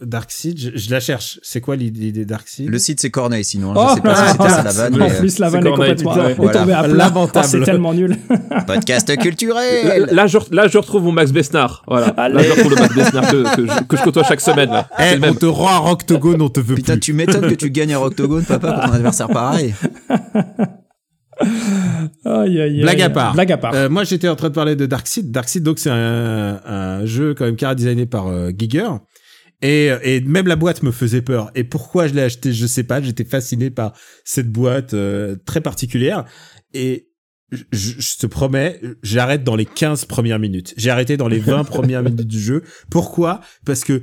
Darkseid, 0.00 0.58
je, 0.58 0.70
je 0.76 0.90
la 0.90 1.00
cherche. 1.00 1.40
C'est 1.42 1.60
quoi 1.60 1.76
l'idée 1.76 2.24
Darkseid 2.24 2.68
Le 2.68 2.78
site 2.78 3.00
c'est 3.00 3.10
Corneille 3.10 3.44
sinon, 3.44 3.72
hein. 3.72 3.74
Oh, 3.76 3.86
je 3.90 3.94
sais 3.96 4.00
pas 4.02 4.14
si 4.14 4.32
c'était 4.32 4.48
ça 4.48 4.62
la 4.62 4.72
vanne. 4.72 5.02
En 5.02 5.08
plus, 5.08 5.38
la 5.38 5.46
c'est 5.50 5.52
vanne 5.56 5.66
est 5.66 5.70
complètement 5.70 6.12
Voilà. 6.36 6.58
tombée 6.60 6.72
à 6.72 6.84
plat. 6.84 6.94
Lamentable. 6.94 7.46
Oh, 7.46 7.48
c'est 7.50 7.62
tellement 7.62 7.94
nul. 7.94 8.16
podcast 8.66 9.16
culturel. 9.18 10.06
Là, 10.12 10.26
je, 10.26 10.38
là, 10.52 10.68
je 10.68 10.78
retrouve 10.78 11.02
mon 11.04 11.12
Max 11.12 11.32
Besnard. 11.32 11.82
Voilà. 11.86 12.14
Là, 12.28 12.42
je 12.42 12.50
retrouve 12.50 12.74
le 12.74 12.80
Max 12.80 12.94
Besnard 12.94 13.30
que, 13.30 13.56
que, 13.56 13.66
je, 13.66 13.84
que 13.84 13.96
je 13.96 14.02
côtoie 14.02 14.24
chaque 14.24 14.40
semaine. 14.40 14.70
Là. 14.70 14.88
Eh, 14.98 15.12
le 15.12 15.18
on 15.18 15.20
même. 15.20 15.36
te 15.36 15.46
rend 15.46 15.86
un 15.86 15.90
Octogone, 15.90 16.40
on 16.42 16.48
te 16.48 16.60
veut 16.60 16.74
Putain, 16.76 16.92
plus. 16.94 17.00
tu 17.00 17.12
m'étonnes 17.12 17.48
que 17.48 17.54
tu 17.54 17.70
gagnes 17.70 17.94
un 17.94 17.98
octogone 18.00 18.44
papa 18.44 18.72
pour 18.72 18.84
ton 18.84 18.92
adversaire 18.92 19.28
pareil. 19.28 19.74
Aïe, 22.24 22.60
aïe, 22.60 22.60
aïe. 22.60 22.80
Blague 22.82 23.02
à 23.02 23.10
part. 23.10 23.32
Blague 23.34 23.52
à 23.52 23.56
part. 23.56 23.72
Euh, 23.74 23.88
moi, 23.88 24.04
j'étais 24.04 24.28
en 24.28 24.36
train 24.36 24.48
de 24.48 24.54
parler 24.54 24.76
de 24.76 24.86
Darkseid. 24.86 25.30
Darkseid, 25.30 25.62
donc, 25.62 25.78
c'est 25.78 25.90
un, 25.90 26.60
un 26.66 27.06
jeu 27.06 27.34
quand 27.34 27.44
même 27.44 27.56
qui 27.56 27.64
designé 27.76 28.06
par 28.06 28.26
euh, 28.28 28.50
Giger. 28.56 28.88
Et, 29.62 29.90
et 30.02 30.20
même 30.20 30.46
la 30.46 30.56
boîte 30.56 30.82
me 30.82 30.92
faisait 30.92 31.22
peur. 31.22 31.50
Et 31.54 31.64
pourquoi 31.64 32.06
je 32.06 32.14
l'ai 32.14 32.22
acheté, 32.22 32.52
je 32.52 32.66
sais 32.66 32.84
pas. 32.84 33.02
J'étais 33.02 33.24
fasciné 33.24 33.70
par 33.70 33.92
cette 34.24 34.50
boîte 34.50 34.94
euh, 34.94 35.36
très 35.46 35.60
particulière. 35.60 36.24
Et 36.74 37.08
je, 37.50 37.92
je 37.98 38.16
te 38.18 38.26
promets, 38.26 38.80
j'arrête 39.02 39.42
dans 39.42 39.56
les 39.56 39.66
15 39.66 40.04
premières 40.04 40.38
minutes. 40.38 40.74
J'ai 40.76 40.90
arrêté 40.90 41.16
dans 41.16 41.28
les 41.28 41.40
20 41.40 41.64
premières 41.64 42.02
minutes 42.02 42.26
du 42.26 42.40
jeu. 42.40 42.62
Pourquoi? 42.90 43.40
Parce 43.64 43.84
que 43.84 44.02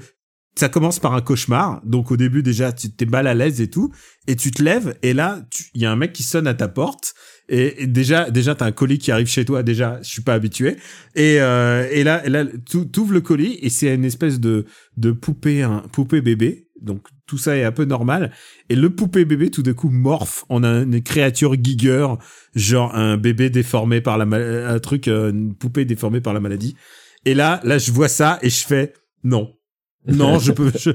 ça 0.57 0.67
commence 0.69 0.99
par 0.99 1.13
un 1.13 1.21
cauchemar. 1.21 1.81
Donc 1.85 2.11
au 2.11 2.17
début 2.17 2.41
déjà, 2.43 2.73
tu 2.73 2.89
t'es 2.91 3.05
mal 3.05 3.27
à 3.27 3.33
l'aise 3.33 3.61
et 3.61 3.69
tout. 3.69 3.91
Et 4.27 4.35
tu 4.35 4.51
te 4.51 4.63
lèves 4.63 4.97
et 5.03 5.13
là, 5.13 5.41
tu- 5.51 5.65
il 5.73 5.81
y 5.81 5.85
a 5.85 5.91
un 5.91 5.95
mec 5.95 6.11
qui 6.13 6.23
sonne 6.23 6.47
à 6.47 6.53
ta 6.53 6.67
porte. 6.67 7.13
Et, 7.49 7.85
déjà, 7.87 8.29
déjà, 8.31 8.55
t'as 8.55 8.65
un 8.65 8.71
colis 8.71 8.97
qui 8.97 9.11
arrive 9.11 9.27
chez 9.27 9.45
toi. 9.45 9.61
Déjà, 9.63 9.99
je 10.01 10.09
suis 10.09 10.21
pas 10.23 10.33
habitué. 10.33 10.77
Et, 11.15 11.39
euh, 11.41 11.87
et 11.91 12.03
là, 12.03 12.21
là, 12.27 12.45
tu 12.67 12.77
ouvres 12.99 13.13
le 13.13 13.21
colis 13.21 13.59
et 13.61 13.69
c'est 13.69 13.93
une 13.93 14.05
espèce 14.05 14.39
de 14.39 14.65
de 14.97 15.11
poupée, 15.11 15.61
un 15.63 15.83
poupée 15.91 16.21
bébé. 16.21 16.67
Donc 16.81 17.07
tout 17.27 17.37
ça 17.37 17.55
est 17.55 17.63
un 17.63 17.71
peu 17.71 17.85
normal. 17.85 18.31
Et 18.69 18.75
le 18.75 18.89
poupée 18.89 19.25
bébé, 19.25 19.49
tout 19.49 19.63
d'un 19.63 19.73
coup, 19.73 19.89
morphe 19.89 20.43
en 20.49 20.63
un- 20.63 20.83
une 20.83 21.01
créature 21.01 21.55
Giger, 21.61 22.07
genre 22.55 22.95
un 22.95 23.17
bébé 23.17 23.49
déformé 23.49 24.01
par 24.01 24.17
la 24.17 24.25
un 24.73 24.79
truc, 24.79 25.07
euh, 25.07 25.31
une 25.31 25.55
poupée 25.55 25.85
déformée 25.85 26.21
par 26.21 26.33
la 26.33 26.39
maladie. 26.39 26.75
Et 27.25 27.33
là, 27.33 27.59
là, 27.63 27.77
je 27.77 27.91
vois 27.91 28.07
ça 28.07 28.39
et 28.41 28.49
je 28.49 28.65
fais 28.65 28.93
non. 29.23 29.53
Non, 30.07 30.39
je 30.39 30.51
peux, 30.51 30.71
je- 30.77 30.91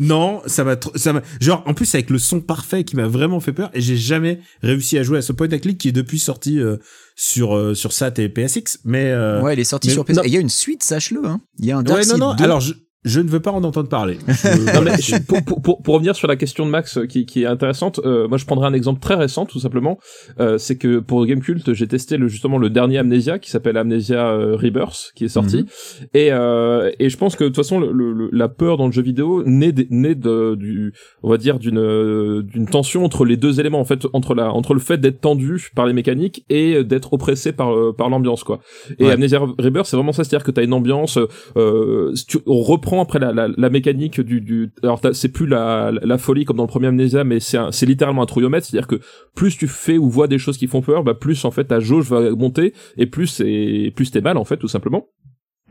non, 0.00 0.40
ça 0.46 0.64
m'a, 0.64 0.74
tr- 0.74 0.96
ça 0.96 1.12
m'a, 1.12 1.22
genre, 1.40 1.62
en 1.66 1.74
plus 1.74 1.92
avec 1.94 2.10
le 2.10 2.18
son 2.18 2.40
parfait 2.40 2.84
qui 2.84 2.96
m'a 2.96 3.06
vraiment 3.08 3.40
fait 3.40 3.52
peur 3.52 3.70
et 3.74 3.80
j'ai 3.80 3.96
jamais 3.96 4.40
réussi 4.62 4.98
à 4.98 5.02
jouer 5.02 5.18
à 5.18 5.22
ce 5.22 5.32
point 5.32 5.48
and 5.52 5.58
click 5.58 5.78
qui 5.78 5.88
est 5.88 5.92
depuis 5.92 6.18
sorti 6.18 6.58
euh, 6.60 6.76
sur 7.16 7.56
euh, 7.56 7.74
sur 7.74 7.92
SAT 7.92 8.14
et 8.18 8.28
PSX, 8.28 8.78
mais 8.84 9.10
euh, 9.10 9.40
Ouais, 9.42 9.54
il 9.54 9.60
est 9.60 9.64
sorti 9.64 9.88
mais- 9.88 9.94
sur. 9.94 10.02
Et 10.08 10.12
il 10.28 10.32
y 10.32 10.36
a 10.36 10.40
une 10.40 10.48
suite, 10.48 10.82
sache-le. 10.82 11.24
Hein. 11.26 11.40
Il 11.58 11.66
y 11.66 11.72
a 11.72 11.76
un 11.76 11.80
ouais, 11.80 11.84
Darkseid 11.84 12.18
non, 12.18 12.28
non. 12.30 12.34
2. 12.34 12.44
Alors, 12.44 12.60
je, 12.60 12.74
je 13.04 13.20
ne 13.20 13.28
veux 13.28 13.40
pas 13.40 13.50
en 13.50 13.64
entendre 13.64 13.88
parler. 13.88 14.18
Je- 14.28 14.48
Non, 14.48 14.72
voilà, 14.74 14.92
mais 14.92 14.96
c'est- 15.02 15.26
pour, 15.26 15.42
pour, 15.44 15.60
pour, 15.62 15.82
pour 15.82 15.94
revenir 15.94 16.14
sur 16.14 16.28
la 16.28 16.36
question 16.36 16.64
de 16.66 16.70
Max 16.70 16.98
euh, 16.98 17.06
qui, 17.06 17.26
qui 17.26 17.42
est 17.42 17.46
intéressante, 17.46 18.00
euh, 18.04 18.28
moi 18.28 18.38
je 18.38 18.44
prendrai 18.46 18.66
un 18.66 18.72
exemple 18.74 19.00
très 19.00 19.14
récent 19.14 19.44
tout 19.46 19.58
simplement. 19.58 19.98
Euh, 20.40 20.58
c'est 20.58 20.76
que 20.76 20.98
pour 21.00 21.24
Gamecult, 21.26 21.72
j'ai 21.72 21.88
testé 21.88 22.16
le, 22.16 22.28
justement 22.28 22.58
le 22.58 22.70
dernier 22.70 22.98
Amnesia 22.98 23.38
qui 23.38 23.50
s'appelle 23.50 23.76
Amnesia 23.76 24.28
euh, 24.28 24.56
Rebirth 24.56 25.12
qui 25.16 25.24
est 25.24 25.28
sorti. 25.28 25.66
Et, 26.14 26.28
euh, 26.32 26.90
et 26.98 27.08
je 27.08 27.16
pense 27.16 27.34
que 27.36 27.44
de 27.44 27.48
toute 27.48 27.56
façon 27.56 27.80
le, 27.80 27.90
le- 27.92 28.28
la 28.32 28.48
peur 28.48 28.76
dans 28.76 28.86
le 28.86 28.92
jeu 28.92 29.02
vidéo 29.02 29.42
naît, 29.44 29.72
des- 29.72 29.88
naît 29.90 30.14
de, 30.14 30.54
du, 30.54 30.92
on 31.22 31.30
va 31.30 31.38
dire 31.38 31.58
d'une 31.58 32.42
d'une 32.42 32.66
tension 32.66 33.04
entre 33.04 33.24
les 33.24 33.36
deux 33.36 33.58
éléments 33.58 33.80
en 33.80 33.84
fait 33.84 34.06
entre 34.12 34.34
la 34.34 34.52
entre 34.52 34.74
le 34.74 34.80
fait 34.80 34.98
d'être 34.98 35.20
tendu 35.20 35.70
par 35.74 35.86
les 35.86 35.92
mécaniques 35.92 36.44
et 36.50 36.84
d'être 36.84 37.12
oppressé 37.14 37.52
par 37.52 37.72
par 37.96 38.08
l'ambiance 38.10 38.44
quoi. 38.44 38.60
Et 38.98 39.04
Ouais. 39.06 39.12
Amnesia 39.12 39.40
Rebirth 39.58 39.86
c'est 39.86 39.96
vraiment 39.96 40.12
ça, 40.12 40.22
c'est-à-dire 40.24 40.44
que 40.44 40.50
t'as 40.52 40.62
une 40.62 40.72
ambiance, 40.72 41.18
euh, 41.56 42.12
tu- 42.28 42.38
on 42.46 42.60
reprend 42.60 42.91
après 43.00 43.18
la, 43.18 43.70
mécanique 43.70 44.20
du, 44.20 44.40
du 44.40 44.72
alors 44.82 45.00
c'est 45.12 45.30
plus 45.30 45.46
la, 45.46 46.18
folie 46.18 46.44
comme 46.44 46.56
dans 46.56 46.64
le 46.64 46.68
premier 46.68 46.88
Amnesia, 46.88 47.24
mais 47.24 47.40
c'est 47.40 47.58
c'est 47.70 47.86
littéralement 47.86 48.22
un 48.22 48.26
trouillomètre, 48.26 48.66
c'est-à-dire 48.66 48.88
que 48.88 49.00
plus 49.34 49.56
tu 49.56 49.68
fais 49.68 49.98
ou 49.98 50.10
vois 50.10 50.28
des 50.28 50.38
choses 50.38 50.58
qui 50.58 50.66
font 50.66 50.82
peur, 50.82 51.04
bah 51.04 51.14
plus 51.14 51.44
en 51.44 51.50
fait 51.50 51.64
ta 51.64 51.80
jauge 51.80 52.08
va 52.08 52.30
monter 52.30 52.74
et 52.96 53.06
plus 53.06 53.26
c'est 53.26 53.92
plus 53.94 54.10
t'es 54.10 54.20
mal 54.20 54.36
en 54.36 54.44
fait 54.44 54.56
tout 54.56 54.68
simplement. 54.68 55.06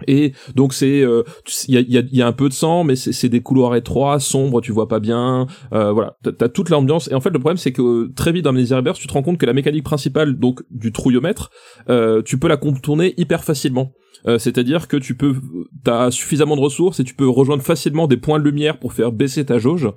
Et 0.08 0.34
donc 0.56 0.74
c'est 0.74 1.02
euh, 1.02 1.24
il 1.68 1.76
y 1.76 1.98
a, 1.98 2.02
y, 2.02 2.18
y 2.18 2.22
a 2.22 2.28
un 2.28 2.32
peu 2.32 2.50
de 2.50 2.54
sang 2.54 2.84
mais 2.84 2.96
c'est 2.96 3.30
des 3.30 3.42
couloirs 3.42 3.76
étroits 3.76 4.20
sombres 4.20 4.62
tu 4.62 4.72
vois 4.72 4.88
pas 4.88 5.00
bien 5.00 5.48
euh, 5.74 5.92
voilà. 5.92 6.18
T'as 6.24 6.50
toute 6.50 6.70
l'ambiance. 6.70 7.10
Et 7.12 7.16
en 7.16 7.22
fait 7.22 7.30
le 7.30 7.40
problème 7.40 7.58
c'est 7.58 7.72
que 7.72 7.82
euh, 7.82 8.14
très 8.16 8.32
vite 8.32 8.44
dans 8.44 8.52
Amnesia 8.52 8.78
Rebirth 8.78 8.98
tu 8.98 9.08
te 9.08 9.14
rends 9.14 9.24
compte 9.24 9.38
que 9.38 9.46
la 9.46 9.54
mécanique 9.54 9.84
principale 9.84 10.38
donc 10.38 10.62
du 10.70 10.92
trouillomètre 10.92 11.50
tu 12.26 12.38
peux 12.38 12.48
la 12.48 12.58
contourner 12.58 13.14
hyper 13.18 13.44
facilement. 13.44 13.92
C'est-à-dire 14.38 14.88
que 14.88 14.98
tu 14.98 15.16
peux 15.16 15.36
t'as 15.84 16.12
suffisamment 16.12 16.56
de 16.56 16.62
ressources 16.62 17.00
et 17.00 17.04
tu 17.04 17.16
peux 17.16 17.28
rejoindre 17.28 17.64
facilement 17.64 18.08
des 18.08 18.18
points 18.18 18.40
de 18.40 18.44
lumière 18.44 18.78
pour 18.80 18.94
faire 18.94 19.12
baisser 19.12 19.46
ta 19.46 19.58
jauge 19.58 19.90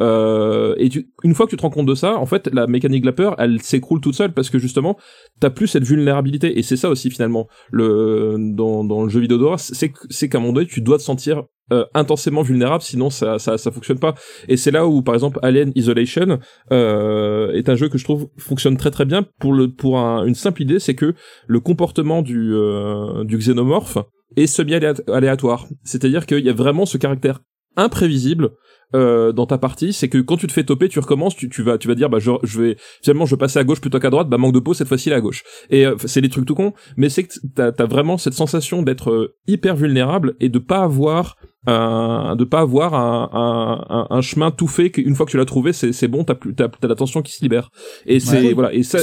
euh, 0.00 0.74
et 0.78 0.88
tu, 0.88 1.08
une 1.22 1.34
fois 1.34 1.46
que 1.46 1.50
tu 1.50 1.56
te 1.56 1.62
rends 1.62 1.70
compte 1.70 1.86
de 1.86 1.94
ça, 1.94 2.16
en 2.16 2.26
fait, 2.26 2.48
la 2.52 2.66
mécanique 2.66 3.02
de 3.02 3.06
la 3.06 3.12
peur, 3.12 3.34
elle 3.38 3.60
s'écroule 3.62 4.00
toute 4.00 4.14
seule 4.14 4.32
parce 4.32 4.50
que 4.50 4.58
justement, 4.58 4.96
t'as 5.40 5.50
plus 5.50 5.66
cette 5.66 5.84
vulnérabilité. 5.84 6.58
Et 6.58 6.62
c'est 6.62 6.76
ça 6.76 6.88
aussi 6.88 7.10
finalement, 7.10 7.48
le 7.70 8.36
dans, 8.38 8.84
dans 8.84 9.02
le 9.02 9.08
jeu 9.08 9.20
vidéo 9.20 9.38
d'horreur, 9.38 9.60
c'est 9.60 9.92
c'est 10.10 10.28
qu'à 10.28 10.38
un 10.38 10.40
moment 10.40 10.54
donné, 10.54 10.66
tu 10.66 10.80
dois 10.80 10.98
te 10.98 11.02
sentir 11.02 11.44
euh, 11.72 11.84
intensément 11.94 12.42
vulnérable, 12.42 12.82
sinon 12.82 13.08
ça, 13.10 13.38
ça 13.38 13.56
ça 13.58 13.70
fonctionne 13.70 13.98
pas. 13.98 14.14
Et 14.48 14.56
c'est 14.56 14.70
là 14.70 14.86
où, 14.86 15.02
par 15.02 15.14
exemple, 15.14 15.38
Alien 15.42 15.72
Isolation 15.74 16.38
euh, 16.72 17.52
est 17.52 17.68
un 17.68 17.76
jeu 17.76 17.88
que 17.88 17.98
je 17.98 18.04
trouve 18.04 18.28
fonctionne 18.38 18.76
très 18.76 18.90
très 18.90 19.04
bien 19.04 19.24
pour 19.38 19.52
le 19.52 19.72
pour 19.72 19.98
un- 19.98 20.26
une 20.26 20.34
simple 20.34 20.62
idée, 20.62 20.78
c'est 20.78 20.94
que 20.94 21.14
le 21.46 21.60
comportement 21.60 22.22
du 22.22 22.54
euh, 22.54 23.24
du 23.24 23.36
xénomorphe 23.38 23.98
est 24.36 24.46
semi 24.46 24.74
aléatoire. 24.74 25.66
C'est-à-dire 25.84 26.26
qu'il 26.26 26.44
y 26.44 26.48
a 26.48 26.54
vraiment 26.54 26.86
ce 26.86 26.98
caractère 26.98 27.40
imprévisible 27.76 28.50
euh, 28.94 29.32
dans 29.32 29.46
ta 29.46 29.58
partie, 29.58 29.92
c'est 29.92 30.08
que 30.08 30.18
quand 30.18 30.36
tu 30.36 30.46
te 30.46 30.52
fais 30.52 30.64
toper, 30.64 30.88
tu 30.88 30.98
recommences, 30.98 31.34
tu, 31.36 31.48
tu 31.48 31.62
vas 31.62 31.78
tu 31.78 31.88
vas 31.88 31.94
dire 31.94 32.08
bah 32.10 32.18
je, 32.20 32.30
je 32.42 32.60
vais 32.60 32.76
finalement 33.02 33.26
je 33.26 33.34
vais 33.34 33.38
passer 33.38 33.58
à 33.58 33.64
gauche 33.64 33.80
plutôt 33.80 33.98
qu'à 33.98 34.10
droite, 34.10 34.28
bah 34.28 34.38
manque 34.38 34.54
de 34.54 34.58
peau 34.60 34.74
cette 34.74 34.88
fois-ci 34.88 35.12
à 35.12 35.20
gauche. 35.20 35.42
Et 35.70 35.86
euh, 35.86 35.94
c'est 36.04 36.20
des 36.20 36.28
trucs 36.28 36.46
tout 36.46 36.54
cons, 36.54 36.72
mais 36.96 37.08
c'est 37.08 37.24
que 37.24 37.34
t'as 37.54 37.72
as 37.78 37.86
vraiment 37.86 38.18
cette 38.18 38.34
sensation 38.34 38.82
d'être 38.82 39.10
euh, 39.10 39.34
hyper 39.46 39.76
vulnérable 39.76 40.34
et 40.40 40.48
de 40.48 40.58
pas 40.58 40.82
avoir 40.82 41.36
un 41.66 42.34
de 42.36 42.44
pas 42.44 42.60
avoir 42.60 42.94
un, 42.94 43.30
un, 43.32 43.96
un, 43.96 44.06
un 44.10 44.20
chemin 44.20 44.50
tout 44.50 44.66
fait 44.66 44.90
qu'une 44.90 45.14
fois 45.14 45.26
que 45.26 45.30
tu 45.30 45.36
l'as 45.36 45.44
trouvé, 45.44 45.72
c'est 45.72 45.92
c'est 45.92 46.08
bon, 46.08 46.24
t'as 46.24 46.34
plus 46.34 46.54
t'as 46.54 46.68
t'as 46.68 46.88
la 46.88 46.94
tension 46.96 47.22
qui 47.22 47.32
se 47.32 47.42
libère. 47.42 47.70
Et 48.06 48.20
c'est 48.20 48.42
Ouais. 48.42 48.52
voilà 48.52 48.72
et 48.72 48.82
ça 48.82 48.98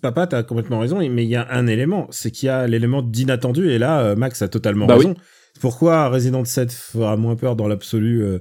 Papa, 0.00 0.26
t'as 0.26 0.42
complètement 0.44 0.78
raison, 0.78 0.98
mais 0.98 1.24
il 1.24 1.28
y 1.28 1.36
a 1.36 1.46
un 1.50 1.66
élément, 1.66 2.06
c'est 2.10 2.30
qu'il 2.30 2.46
y 2.46 2.48
a 2.50 2.66
l'élément 2.66 3.02
d'inattendu, 3.02 3.70
et 3.70 3.78
là, 3.78 4.00
euh, 4.00 4.16
Max 4.16 4.40
a 4.40 4.48
totalement 4.48 4.86
Bah 4.86 4.96
raison. 4.96 5.14
Pourquoi 5.60 6.08
Resident 6.08 6.42
7 6.44 6.72
fera 6.72 7.16
moins 7.18 7.36
peur 7.36 7.54
dans 7.54 7.68
l'absolu 7.68 8.22
euh, 8.22 8.38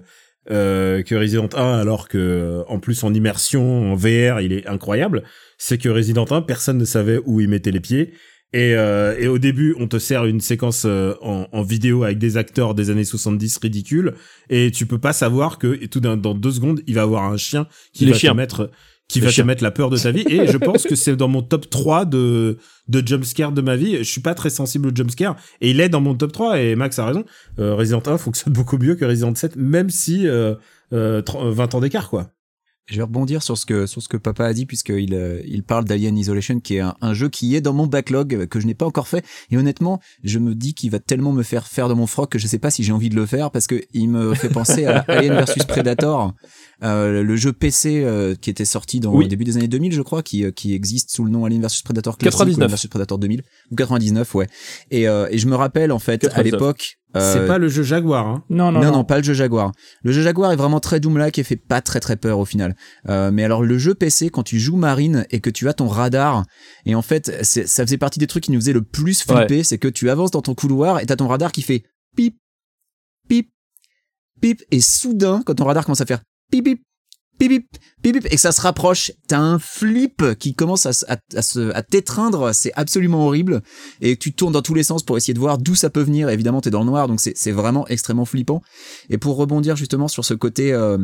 euh, 0.52 1.04
que 1.04 1.16
Resident 1.16 1.50
1, 1.54 1.80
alors 1.80 2.08
que, 2.08 2.18
euh, 2.18 2.64
en 2.68 2.80
plus, 2.80 3.04
en 3.04 3.14
immersion, 3.14 3.91
en 3.91 3.95
VR, 3.95 4.41
il 4.41 4.54
est 4.54 4.68
incroyable 4.68 5.24
C'est 5.58 5.78
que 5.78 5.89
Resident 5.89 6.26
1, 6.30 6.41
personne 6.43 6.78
ne 6.78 6.86
savait 6.86 7.20
où 7.26 7.41
il 7.41 7.50
mettait 7.50 7.72
les 7.72 7.80
pieds. 7.80 8.14
Et, 8.54 8.76
euh, 8.76 9.16
et 9.20 9.28
au 9.28 9.39
début, 9.39 9.76
on 9.78 9.88
te 9.88 10.00
sert 10.00 10.26
une 10.26 10.39
séquence 10.39 10.84
euh, 10.86 11.16
en, 11.22 11.48
en 11.52 11.62
vidéo 11.64 12.04
avec 12.06 12.18
des 12.18 12.38
acteurs 12.38 12.76
des 12.76 12.89
années 12.89 13.04
70 13.04 13.58
ridicules, 13.58 14.14
et 14.50 14.72
tu 14.72 14.86
peux 14.86 15.00
pas 15.00 15.12
savoir 15.12 15.58
que 15.58 15.78
et 15.82 15.89
tout 15.89 16.00
dans 16.00 16.16
deux 16.16 16.52
secondes, 16.52 16.82
il 16.88 16.95
va 16.95 17.02
avoir 17.02 17.24
un 17.26 17.36
chien 17.36 17.68
qui 17.93 18.06
Les 18.06 18.14
va 18.14 18.18
chiens. 18.18 18.32
te 18.32 18.38
mettre 18.38 18.72
qui 19.08 19.22
va 19.22 19.32
te 19.32 19.41
mettre 19.41 19.64
la 19.64 19.72
peur 19.72 19.89
de 19.89 19.97
ta 19.97 20.12
vie. 20.12 20.24
Et 20.28 20.47
je 20.47 20.58
pense 20.58 20.84
que 20.84 20.95
c'est 20.95 21.16
dans 21.16 21.28
mon 21.28 21.41
top 21.41 21.70
3 21.70 22.05
de, 22.05 22.58
de 22.88 23.08
jumpscare 23.08 23.51
de 23.51 23.62
ma 23.62 23.76
vie. 23.76 23.97
Je 23.97 24.03
suis 24.03 24.22
pas 24.22 24.36
très 24.36 24.49
sensible 24.49 24.88
au 24.88 24.91
jumpscare. 24.95 25.36
Et 25.62 25.72
il 25.72 25.80
est 25.80 25.89
dans 25.89 26.01
mon 26.01 26.16
top 26.16 26.32
3. 26.32 26.60
Et 26.60 26.76
Max 26.76 26.99
a 26.99 27.05
raison. 27.05 27.24
Euh, 27.60 27.76
Resident 27.76 28.03
1 28.05 28.18
fonctionne 28.18 28.53
beaucoup 28.53 28.78
mieux 28.78 28.95
que 28.95 29.05
Resident 29.05 29.34
7, 29.34 29.55
même 29.55 29.89
si 29.89 30.28
euh, 30.28 30.55
euh, 30.93 31.22
30 31.22 31.53
20 31.53 31.76
ans 31.76 31.80
d'écart, 31.80 32.10
quoi. 32.10 32.32
Je 32.88 32.95
vais 32.95 33.03
rebondir 33.03 33.43
sur 33.43 33.58
ce 33.58 33.66
que 33.66 33.86
sur 33.86 34.01
ce 34.01 34.08
que 34.08 34.16
papa 34.16 34.45
a 34.45 34.53
dit 34.53 34.66
puisqu'il 34.66 35.14
euh, 35.14 35.41
il 35.45 35.64
parle 35.64 35.84
d'Alien 35.84 36.18
Isolation 36.18 36.62
qui 36.62 36.78
est 36.78 36.80
un, 36.80 36.95
un 37.01 37.14
jeu 37.14 37.28
qui 37.28 37.53
est 37.53 37.60
dans 37.60 37.74
mon 37.74 37.86
backlog 37.86 38.34
euh, 38.34 38.45
que 38.45 38.62
je 38.62 38.66
n'ai 38.66 38.76
pas 38.76 38.86
encore 38.86 39.10
fait 39.10 39.26
et 39.51 39.58
honnêtement 39.58 39.99
je 40.24 40.39
me 40.39 40.55
dis 40.55 40.74
qu'il 40.74 40.89
va 40.89 40.99
tellement 40.99 41.34
me 41.34 41.43
faire 41.43 41.68
faire 41.68 41.89
de 41.89 41.93
mon 41.93 42.08
froc 42.08 42.32
que 42.32 42.39
je 42.39 42.47
sais 42.47 42.60
pas 42.60 42.72
si 42.72 42.86
j'ai 42.86 42.93
envie 42.93 43.10
de 43.10 43.16
le 43.16 43.26
faire 43.26 43.51
parce 43.51 43.68
que 43.68 43.82
il 43.91 44.08
me 44.08 44.34
fait 44.36 44.47
penser 44.47 44.86
à 44.86 44.99
Alien 45.10 45.34
versus 45.34 45.66
Predator 45.66 46.34
euh, 46.84 47.23
le 47.23 47.36
jeu 47.36 47.53
PC 47.53 48.03
euh, 48.03 48.36
qui 48.36 48.49
était 48.49 48.65
sorti 48.65 48.99
dans 48.99 49.13
Oui. 49.13 49.23
le 49.25 49.30
début 49.30 49.43
des 49.43 49.57
années 49.57 49.67
2000 49.67 49.93
je 49.93 50.01
crois 50.01 50.21
qui 50.21 50.43
euh, 50.45 50.51
qui 50.51 50.73
existe 50.73 51.09
sous 51.11 51.23
le 51.25 51.32
nom 51.32 51.43
Alien 51.45 51.61
versus 51.61 51.82
Predator 51.82 52.17
classique 52.17 52.34
99. 52.38 52.55
ou 52.57 52.59
Alien 52.61 52.69
versus 52.69 52.89
Predator 52.89 53.17
2000 53.17 53.43
ou 53.71 53.75
99 53.75 54.36
ouais 54.36 54.47
et 54.91 55.07
euh, 55.07 55.28
et 55.32 55.38
je 55.39 55.47
me 55.47 55.55
rappelle 55.55 55.91
en 55.91 55.99
fait 55.99 56.23
à 56.25 56.28
99. 56.30 56.51
l'époque 56.53 56.97
euh, 57.15 57.34
c'est 57.34 57.47
pas 57.47 57.57
le 57.57 57.67
jeu 57.69 57.82
Jaguar, 57.84 58.28
hein. 58.28 58.43
Non, 58.49 58.71
non, 58.71 58.80
non, 58.80 58.86
non. 58.88 58.97
non, 58.97 59.03
pas 59.05 59.17
le 59.17 59.23
jeu 59.23 59.34
Jaguar. 59.34 59.71
Le 60.03 60.11
jeu 60.11 60.21
Jaguar 60.21 60.51
est 60.51 60.55
vraiment 60.57 60.80
très 60.82 60.99
Doom-like 60.99 61.39
et 61.39 61.43
fait 61.43 61.55
pas 61.55 61.82
très 61.82 61.99
très 62.01 62.15
peur 62.17 62.38
au 62.38 62.45
final. 62.45 62.75
Euh, 63.09 63.32
mais 63.32 63.43
alors 63.45 63.63
le 63.63 63.78
jeu 63.80 63.95
PC, 63.95 64.30
quand 64.30 64.43
tu 64.43 64.59
joues 64.59 64.75
Marine 64.75 65.25
et 65.32 65.39
que 65.39 65.49
tu 65.49 65.67
as 65.69 65.73
ton 65.73 65.88
radar, 65.88 66.43
et 66.86 66.93
en 66.95 67.01
fait, 67.01 67.32
c'est- 67.43 67.65
ça 67.65 67.86
faisait 67.86 67.97
partie 67.97 68.19
des 68.19 68.28
trucs 68.28 68.43
qui 68.43 68.51
nous 68.51 68.59
faisaient 68.59 68.73
le 68.73 68.84
plus 68.84 69.21
flipper, 69.23 69.63
c'est 69.63 69.78
que 69.80 69.88
tu 69.88 70.09
avances 70.11 70.32
dans 70.32 70.41
ton 70.43 70.53
couloir 70.53 70.99
et 70.99 71.05
t'as 71.07 71.15
ton 71.15 71.28
radar 71.30 71.53
qui 71.53 71.61
fait 71.63 71.86
pip, 72.15 72.36
pip, 73.30 73.49
pip, 74.41 74.61
et 74.69 74.82
soudain, 74.82 75.41
quand 75.45 75.55
ton 75.55 75.65
radar 75.65 75.86
commence 75.86 76.01
à 76.01 76.05
faire 76.05 76.19
pip, 76.52 76.82
pip, 77.39 77.66
pip, 78.02 78.26
et 78.26 78.30
que 78.30 78.38
ça 78.38 78.52
se 78.52 78.62
rapproche, 78.62 79.12
t'as 79.28 79.39
un 79.39 79.60
flip 79.60 80.24
qui 80.39 80.56
commence 80.56 80.86
à, 80.86 80.91
à, 81.36 81.41
se, 81.41 81.72
à 81.74 81.84
t'étreindre, 81.84 82.54
c'est 82.54 82.72
absolument 82.76 83.26
horrible, 83.28 83.62
et 84.02 84.18
tu 84.18 84.34
tournes 84.34 84.54
dans 84.54 84.62
tous 84.62 84.74
les 84.74 84.84
sens 84.84 85.04
pour 85.04 85.18
essayer 85.18 85.34
de 85.34 85.39
voir 85.39 85.58
d'où 85.58 85.76
ça 85.76 85.89
peut 85.89 86.02
venir, 86.02 86.30
évidemment 86.30 86.62
t'es 86.62 86.70
dans 86.70 86.82
le 86.82 86.88
noir, 86.88 87.08
donc 87.08 87.20
c'est 87.20 87.34
c'est 87.36 87.52
vraiment 87.52 87.88
extrêmement 87.88 88.26
flippant. 88.26 88.62
Et 89.10 89.18
pour 89.18 89.38
rebondir 89.38 89.76
justement 89.76 90.08
sur 90.08 90.26
ce 90.26 90.34
côté, 90.34 90.74
euh, 90.74 90.98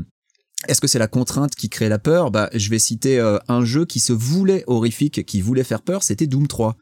est-ce 0.68 0.80
que 0.80 0.88
c'est 0.88 1.00
la 1.00 1.08
contrainte 1.08 1.56
qui 1.56 1.70
crée 1.70 1.90
la 1.90 2.00
peur? 2.00 2.32
Bah, 2.32 2.50
je 2.54 2.70
vais 2.70 2.80
citer 2.80 3.20
euh, 3.20 3.38
un 3.48 3.66
jeu 3.66 3.86
qui 3.86 4.00
se 4.00 4.14
voulait 4.14 4.64
horrifique, 4.68 5.26
qui 5.26 5.42
voulait 5.42 5.64
faire 5.64 5.82
peur, 5.82 6.04
c'était 6.04 6.28
Doom 6.28 6.48
3. 6.48 6.76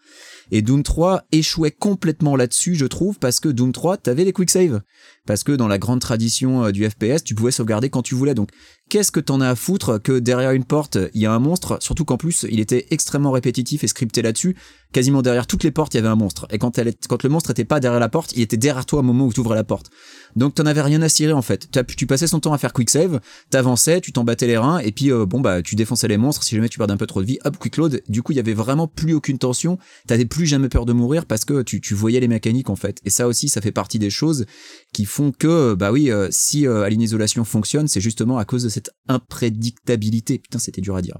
Et 0.51 0.61
Doom 0.61 0.83
3 0.83 1.23
échouait 1.31 1.71
complètement 1.71 2.35
là-dessus, 2.35 2.75
je 2.75 2.85
trouve, 2.85 3.17
parce 3.19 3.39
que 3.39 3.49
Doom 3.49 3.71
3, 3.71 3.97
t'avais 3.97 4.25
les 4.25 4.33
quick 4.33 4.49
save. 4.49 4.81
Parce 5.25 5.43
que 5.43 5.51
dans 5.53 5.67
la 5.67 5.77
grande 5.77 6.01
tradition 6.01 6.65
euh, 6.65 6.71
du 6.71 6.87
FPS, 6.89 7.23
tu 7.23 7.35
pouvais 7.35 7.51
sauvegarder 7.51 7.89
quand 7.89 8.01
tu 8.01 8.15
voulais. 8.15 8.33
Donc, 8.33 8.49
qu'est-ce 8.89 9.11
que 9.11 9.19
t'en 9.19 9.39
as 9.39 9.49
à 9.49 9.55
foutre 9.55 10.01
que 10.01 10.19
derrière 10.19 10.51
une 10.51 10.65
porte, 10.65 10.97
il 11.13 11.21
y 11.21 11.25
a 11.25 11.31
un 11.31 11.39
monstre? 11.39 11.77
Surtout 11.79 12.03
qu'en 12.03 12.17
plus, 12.17 12.45
il 12.49 12.59
était 12.59 12.87
extrêmement 12.89 13.31
répétitif 13.31 13.83
et 13.83 13.87
scripté 13.87 14.21
là-dessus. 14.21 14.57
Quasiment 14.91 15.21
derrière 15.21 15.47
toutes 15.47 15.63
les 15.63 15.71
portes, 15.71 15.93
il 15.93 15.97
y 15.97 15.99
avait 15.99 16.09
un 16.09 16.17
monstre. 16.17 16.47
Et 16.49 16.57
quand, 16.57 16.77
le 16.77 17.29
monstre 17.29 17.51
était 17.51 17.63
pas 17.63 17.79
derrière 17.79 18.01
la 18.01 18.09
porte, 18.09 18.33
il 18.35 18.41
était 18.41 18.57
derrière 18.57 18.85
toi 18.85 18.99
au 18.99 19.03
moment 19.03 19.25
où 19.25 19.31
tu 19.31 19.39
ouvrais 19.39 19.55
la 19.55 19.63
porte. 19.63 19.89
Donc, 20.35 20.55
t'en 20.55 20.65
avais 20.65 20.81
rien 20.81 21.01
à 21.01 21.07
cirer 21.07 21.33
en 21.33 21.41
fait. 21.41 21.69
Tu 21.95 22.07
passais 22.07 22.27
son 22.27 22.41
temps 22.41 22.51
à 22.51 22.57
faire 22.57 22.73
quick 22.73 22.89
save, 22.89 23.21
t'avançais, 23.51 24.01
tu 24.01 24.11
t'en 24.11 24.25
battais 24.25 24.47
les 24.47 24.57
reins, 24.57 24.79
et 24.79 24.91
puis 24.91 25.11
euh, 25.11 25.25
bon 25.25 25.39
bah 25.39 25.61
tu 25.61 25.75
défonçais 25.75 26.09
les 26.09 26.17
monstres. 26.17 26.43
Si 26.43 26.55
jamais 26.55 26.67
tu 26.67 26.77
perdais 26.77 26.93
un 26.93 26.97
peu 26.97 27.07
trop 27.07 27.21
de 27.21 27.27
vie, 27.27 27.39
hop, 27.45 27.57
quick 27.57 27.77
load. 27.77 28.01
Du 28.09 28.21
coup, 28.21 28.33
il 28.33 28.35
y 28.35 28.39
avait 28.39 28.53
vraiment 28.53 28.87
plus 28.87 29.13
aucune 29.13 29.37
tension. 29.37 29.77
T'avais 30.07 30.25
plus 30.25 30.40
jamais 30.45 30.69
peur 30.69 30.85
de 30.85 30.93
mourir 30.93 31.25
parce 31.25 31.45
que 31.45 31.61
tu, 31.61 31.81
tu 31.81 31.93
voyais 31.93 32.19
les 32.19 32.27
mécaniques 32.27 32.69
en 32.69 32.75
fait. 32.75 32.99
Et 33.05 33.09
ça 33.09 33.27
aussi, 33.27 33.49
ça 33.49 33.61
fait 33.61 33.71
partie 33.71 33.99
des 33.99 34.09
choses 34.09 34.45
qui 34.93 35.05
font 35.05 35.31
que 35.31 35.73
bah 35.73 35.91
oui, 35.91 36.11
euh, 36.11 36.27
si 36.31 36.67
euh, 36.67 36.83
Alien 36.83 37.01
Isolation 37.01 37.43
fonctionne, 37.43 37.87
c'est 37.87 38.01
justement 38.01 38.37
à 38.37 38.45
cause 38.45 38.63
de 38.63 38.69
cette 38.69 38.91
imprédictabilité. 39.07 40.39
Putain, 40.39 40.59
c'était 40.59 40.81
dur 40.81 40.95
à 40.95 41.01
dire. 41.01 41.17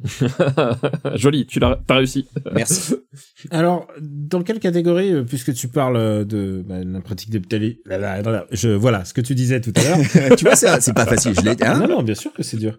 Joli, 1.14 1.46
tu 1.46 1.60
l'as 1.60 1.80
t'as 1.86 1.96
réussi. 1.96 2.26
Merci. 2.54 2.94
Alors, 3.50 3.88
dans 4.00 4.42
quelle 4.42 4.58
catégorie, 4.58 5.12
euh, 5.12 5.24
puisque 5.24 5.52
tu 5.52 5.68
parles 5.68 5.96
euh, 5.96 6.24
de 6.24 6.64
bah, 6.66 6.78
là, 6.78 7.98
là, 7.98 8.22
là, 8.22 8.30
là, 8.30 8.46
je, 8.50 8.68
voilà, 8.70 9.04
ce 9.04 9.12
que 9.12 9.20
tu 9.20 9.34
disais 9.34 9.60
tout 9.60 9.72
à 9.76 9.82
l'heure. 9.82 10.36
tu 10.36 10.44
vois, 10.44 10.56
c'est 10.56 10.80
c'est 10.80 10.94
pas 10.94 11.06
facile. 11.06 11.34
Je 11.34 11.42
l'ai. 11.42 11.56
Hein 11.62 11.78
non, 11.78 11.88
non, 11.88 12.02
bien 12.02 12.14
sûr 12.14 12.32
que 12.32 12.42
c'est 12.42 12.56
dur. 12.56 12.78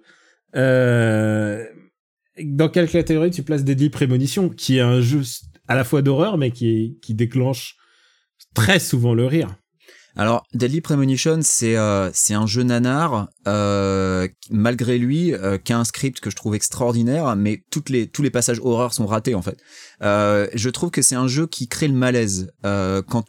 Euh, 0.55 1.63
dans 2.43 2.69
quelle 2.69 2.89
catégorie 2.89 3.31
tu 3.31 3.43
places 3.43 3.63
Deadly 3.63 3.89
Premonition, 3.89 4.49
qui 4.49 4.77
est 4.77 4.81
un 4.81 5.01
jeu 5.01 5.21
à 5.71 5.75
la 5.75 5.85
fois 5.85 6.01
d'horreur, 6.01 6.37
mais 6.37 6.51
qui, 6.51 6.97
qui 7.01 7.13
déclenche 7.13 7.77
très 8.53 8.77
souvent 8.77 9.13
le 9.13 9.25
rire 9.25 9.55
Alors, 10.17 10.43
Deadly 10.53 10.81
Premonition, 10.81 11.39
c'est 11.43 11.77
euh, 11.77 12.11
un 12.31 12.45
jeu 12.45 12.63
nanar, 12.63 13.29
euh, 13.47 14.27
malgré 14.49 14.97
lui, 14.97 15.33
euh, 15.33 15.57
qui 15.57 15.71
a 15.71 15.79
un 15.79 15.85
script 15.85 16.19
que 16.19 16.29
je 16.29 16.35
trouve 16.35 16.55
extraordinaire, 16.55 17.37
mais 17.37 17.63
toutes 17.71 17.89
les 17.89 18.07
tous 18.07 18.21
les 18.21 18.29
passages 18.29 18.59
horreur 18.61 18.93
sont 18.93 19.05
ratés 19.05 19.33
en 19.33 19.41
fait. 19.41 19.57
Euh, 20.01 20.47
je 20.53 20.69
trouve 20.69 20.91
que 20.91 21.01
c'est 21.01 21.15
un 21.15 21.29
jeu 21.29 21.47
qui 21.47 21.69
crée 21.69 21.87
le 21.87 21.93
malaise 21.93 22.51
quand 22.63 23.23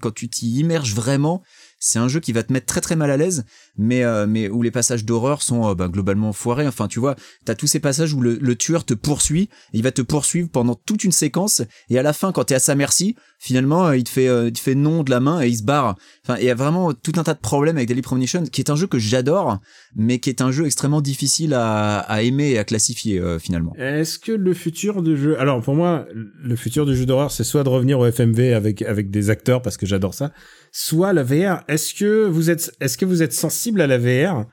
quand 0.00 0.14
tu 0.14 0.28
t'y 0.28 0.58
immerges 0.60 0.94
vraiment. 0.94 1.42
C'est 1.82 1.98
un 1.98 2.08
jeu 2.08 2.20
qui 2.20 2.32
va 2.32 2.42
te 2.42 2.52
mettre 2.52 2.66
très 2.66 2.82
très 2.82 2.94
mal 2.94 3.10
à 3.10 3.16
l'aise, 3.16 3.44
mais 3.78 4.04
euh, 4.04 4.26
mais 4.28 4.50
où 4.50 4.62
les 4.62 4.70
passages 4.70 5.06
d'horreur 5.06 5.40
sont 5.40 5.70
euh, 5.70 5.74
bah, 5.74 5.88
globalement 5.88 6.34
foirés. 6.34 6.66
Enfin, 6.66 6.88
tu 6.88 7.00
vois, 7.00 7.16
t'as 7.46 7.54
tous 7.54 7.66
ces 7.66 7.80
passages 7.80 8.12
où 8.12 8.20
le, 8.20 8.38
le 8.38 8.54
tueur 8.54 8.84
te 8.84 8.92
poursuit, 8.92 9.48
il 9.72 9.82
va 9.82 9.90
te 9.90 10.02
poursuivre 10.02 10.50
pendant 10.50 10.74
toute 10.74 11.04
une 11.04 11.12
séquence, 11.12 11.62
et 11.88 11.98
à 11.98 12.02
la 12.02 12.12
fin, 12.12 12.32
quand 12.32 12.44
t'es 12.44 12.54
à 12.54 12.58
sa 12.58 12.74
merci, 12.74 13.16
finalement 13.38 13.86
euh, 13.86 13.96
il 13.96 14.04
te 14.04 14.10
fait 14.10 14.28
euh, 14.28 14.48
il 14.48 14.52
te 14.52 14.58
fait 14.58 14.74
non 14.74 15.02
de 15.02 15.10
la 15.10 15.20
main 15.20 15.40
et 15.40 15.48
il 15.48 15.56
se 15.56 15.62
barre. 15.62 15.96
Enfin, 16.22 16.38
il 16.38 16.44
y 16.44 16.50
a 16.50 16.54
vraiment 16.54 16.92
tout 16.92 17.12
un 17.16 17.22
tas 17.22 17.32
de 17.34 17.40
problèmes 17.40 17.78
avec 17.78 17.88
Deadly 17.88 18.02
Premonition, 18.02 18.44
qui 18.44 18.60
est 18.60 18.70
un 18.70 18.76
jeu 18.76 18.86
que 18.86 18.98
j'adore, 18.98 19.58
mais 19.96 20.18
qui 20.18 20.28
est 20.28 20.42
un 20.42 20.52
jeu 20.52 20.66
extrêmement 20.66 21.00
difficile 21.00 21.54
à, 21.54 22.00
à 22.00 22.20
aimer 22.20 22.50
et 22.50 22.58
à 22.58 22.64
classifier 22.64 23.20
finalement. 23.38 23.72
Est-ce 23.78 24.18
que 24.18 24.32
le 24.32 24.52
futur 24.52 25.02
du 25.02 25.16
jeu, 25.16 25.40
alors 25.40 25.62
pour 25.62 25.74
moi, 25.74 26.06
le 26.12 26.56
futur 26.56 26.84
du 26.84 26.94
jeu 26.94 27.06
d'horreur, 27.06 27.30
c'est 27.30 27.44
soit 27.44 27.64
de 27.64 27.70
revenir 27.70 27.98
au 27.98 28.10
FMV 28.10 28.52
avec 28.52 28.82
avec 28.82 29.10
des 29.10 29.30
acteurs 29.30 29.62
parce 29.62 29.78
que 29.78 29.86
j'adore 29.86 30.12
ça, 30.12 30.32
soit 30.72 31.12
la 31.12 31.22
VR. 31.22 31.60
Est-ce 31.68 31.94
que 31.94 32.26
vous 32.26 32.50
êtes, 32.50 32.72
est-ce 32.80 32.98
que 32.98 33.04
vous 33.04 33.22
êtes 33.22 33.32
sensible 33.32 33.80
à 33.80 33.86
la 33.86 33.98
VR 33.98 34.44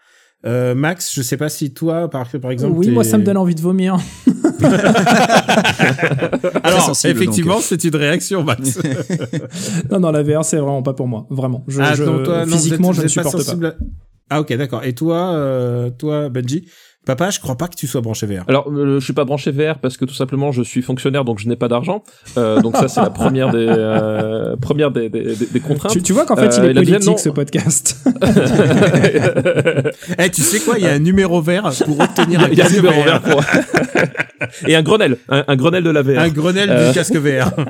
euh, 0.46 0.76
Max, 0.76 1.16
je 1.16 1.24
sais 1.24 1.36
pas 1.36 1.50
si 1.50 1.74
toi, 1.74 2.12
par, 2.12 2.28
par 2.40 2.52
exemple. 2.52 2.76
Oui, 2.78 2.92
moi 2.92 3.04
ça 3.04 3.18
me 3.18 3.24
donne 3.24 3.38
envie 3.38 3.56
de 3.56 3.62
vomir. 3.62 3.98
Alors, 6.64 6.82
sensible, 6.82 7.16
effectivement, 7.18 7.60
c'est 7.60 7.84
une 7.84 7.96
réaction, 7.96 8.44
Max. 8.44 8.80
non, 9.92 10.00
non, 10.00 10.12
la 10.12 10.24
VR 10.24 10.44
c'est 10.46 10.58
vraiment 10.58 10.84
pas 10.84 10.94
pour 10.94 11.08
moi, 11.08 11.26
vraiment. 11.30 11.64
Je, 11.68 11.82
ah, 11.82 11.96
je- 11.96 12.04
non, 12.04 12.24
toi, 12.24 12.46
non, 12.46 12.52
physiquement, 12.54 12.88
vous 12.90 12.94
je 12.94 13.00
êtes- 13.00 13.04
ne 13.06 13.10
vous 13.10 13.14
supporte 13.14 13.38
pas. 13.38 13.44
sensible 13.44 13.66
à- 13.68 13.76
Ah, 14.30 14.42
ok, 14.42 14.54
d'accord. 14.58 14.84
Et 14.84 14.94
toi, 14.94 15.34
euh, 15.34 15.90
toi, 15.90 16.30
Benji, 16.30 16.68
papa, 17.08 17.30
je 17.32 17.40
crois 17.40 17.56
pas 17.56 17.68
que 17.68 17.76
tu 17.76 17.88
sois 17.88 18.02
branché 18.02 18.28
VR. 18.28 18.44
Alors, 18.48 18.70
euh, 18.70 19.00
je 19.00 19.04
suis 19.04 19.14
pas 19.14 19.26
branché 19.26 19.50
VR 19.52 19.80
parce 19.80 19.98
que 19.98 20.06
tout 20.06 20.14
simplement 20.14 20.52
je 20.52 20.62
suis 20.62 20.82
fonctionnaire 20.84 21.26
donc 21.26 21.40
je 21.40 21.48
n'ai 21.48 21.56
pas 21.56 21.68
d'argent. 21.68 22.04
Euh, 22.38 22.62
donc 22.62 22.78
ça 22.78 22.88
c'est 22.88 23.02
la 23.02 23.10
première 23.10 23.50
des 23.52 23.66
euh, 23.68 24.56
première 24.58 24.92
des, 24.92 25.10
des, 25.10 25.22
des- 25.36 25.46
des 25.48 25.60
contraintes. 25.60 25.92
Tu, 25.94 26.02
tu 26.04 26.14
vois 26.14 26.26
qu'en 26.26 26.36
fait 26.36 26.54
Euh, 26.60 26.66
il 26.72 26.78
est 26.78 26.82
deuxième, 26.82 27.00
politique 27.00 27.20
ce 27.20 27.30
podcast. 27.30 27.98
Eh, 30.20 30.30
tu 30.30 30.42
sais 30.42 30.60
quoi 30.60 30.76
Il 30.78 30.84
y 30.84 30.88
a 30.88 30.94
un 30.94 31.00
numéro 31.00 31.42
vert 31.42 31.70
pour 31.86 32.00
obtenir 32.00 32.42
un 32.42 32.50
Il 32.50 32.58
y 32.58 32.62
a 32.62 32.66
un 32.68 32.70
numéro 32.70 33.02
vert 33.04 33.22
pour. 33.22 33.42
Et 34.68 34.76
un 34.76 34.84
Grenelle, 34.84 35.18
un, 35.30 35.44
un 35.48 35.56
Grenelle 35.56 35.84
de 35.84 35.90
la 35.90 36.02
VR. 36.02 36.20
Un 36.20 36.30
Grenelle 36.30 36.70
Euh, 36.70 36.88
du 36.90 36.94
casque 36.94 37.16
VR. 37.16 37.52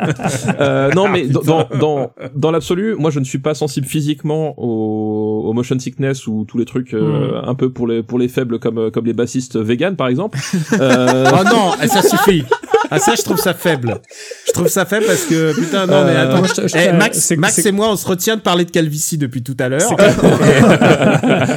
Euh, 0.60 0.92
non, 0.94 1.08
mais 1.08 1.28
dans, 1.28 1.42
dans, 1.42 1.68
dans, 1.80 2.12
dans 2.36 2.52
l'absolu, 2.52 2.96
moi 2.98 3.12
je 3.12 3.20
ne 3.20 3.26
suis 3.26 3.38
pas 3.38 3.54
sensible 3.54 3.86
physiquement 3.86 4.54
au, 4.58 5.44
au 5.48 5.54
motion 5.54 5.78
sickness 5.78 6.26
ou 6.28 6.46
tous 6.48 6.58
les 6.58 6.66
trucs 6.66 6.94
euh, 6.94 7.42
un 7.44 7.54
peu 7.56 7.70
pour 7.72 7.88
les, 7.88 8.02
pour 8.04 8.18
les 8.20 8.28
faibles 8.28 8.60
comme, 8.60 8.78
euh, 8.78 8.90
comme 8.92 9.06
les 9.06 9.14
bassistes 9.28 9.58
vegan 9.58 9.96
par 9.96 10.08
exemple. 10.08 10.40
Euh, 10.80 11.30
Oh 11.34 11.44
non, 11.44 11.72
eh, 11.84 11.88
ça 11.88 12.02
suffit. 12.02 12.44
Ah 12.90 13.00
ça, 13.00 13.16
je 13.16 13.22
trouve 13.24 13.38
ça 13.38 13.54
faible. 13.54 14.00
Je 14.48 14.52
trouve 14.54 14.68
ça 14.68 14.86
faible 14.86 15.06
parce 15.06 15.24
que 15.26 15.54
putain 15.54 15.86
non 15.88 16.04
mais 16.06 16.12
Euh, 16.12 16.24
attends. 16.30 16.38
moi, 16.40 16.48
je 16.48 16.54
te- 16.62 16.68
je 16.68 16.78
Eh, 16.78 16.92
Max, 17.38 17.66
et 17.66 17.72
moi, 17.72 17.90
on 17.92 17.96
se 17.98 18.08
retient 18.08 18.36
de 18.38 18.42
parler 18.42 18.64
de 18.66 18.72
calvitie 18.72 19.18
depuis 19.18 19.44
tout 19.44 19.56
à 19.60 19.68
l'heure. 19.70 19.90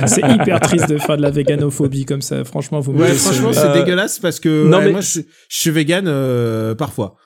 c'est 0.06 0.22
hyper 0.34 0.60
triste 0.60 0.88
de 0.88 0.98
faire 0.98 1.16
de 1.16 1.22
la 1.22 1.30
véganophobie 1.30 2.04
comme 2.04 2.22
ça. 2.22 2.44
Franchement, 2.44 2.80
vous 2.80 2.92
me 2.92 3.02
Ouais, 3.02 3.08
franchement, 3.14 3.50
c'est 3.52 3.60
Euh, 3.66 3.74
dégueulasse 3.74 4.18
parce 4.18 4.40
que 4.40 4.66
non, 4.66 4.78
ouais, 4.78 4.84
mais- 4.86 4.90
moi, 4.92 5.00
je, 5.00 5.20
je 5.20 5.56
suis 5.56 5.70
vegan 5.70 6.04
euh, 6.08 6.74
parfois. 6.74 7.16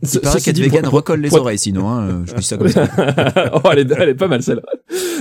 Il 0.00 0.20
paraît 0.20 0.40
qu'être 0.40 0.58
vegan 0.58 0.82
pour- 0.84 0.92
recolle 0.94 1.20
les 1.20 1.28
pour- 1.28 1.40
oreilles 1.40 1.58
sinon, 1.58 1.88
hein, 1.88 2.22
je 2.24 2.34
dis 2.34 2.42
ça 2.44 2.56
comme 2.56 2.68
ça. 2.68 2.86
oh, 3.54 3.68
elle 3.72 3.80
est, 3.80 3.92
elle 3.98 4.08
est 4.10 4.14
pas 4.14 4.28
mal 4.28 4.42
celle. 4.42 4.62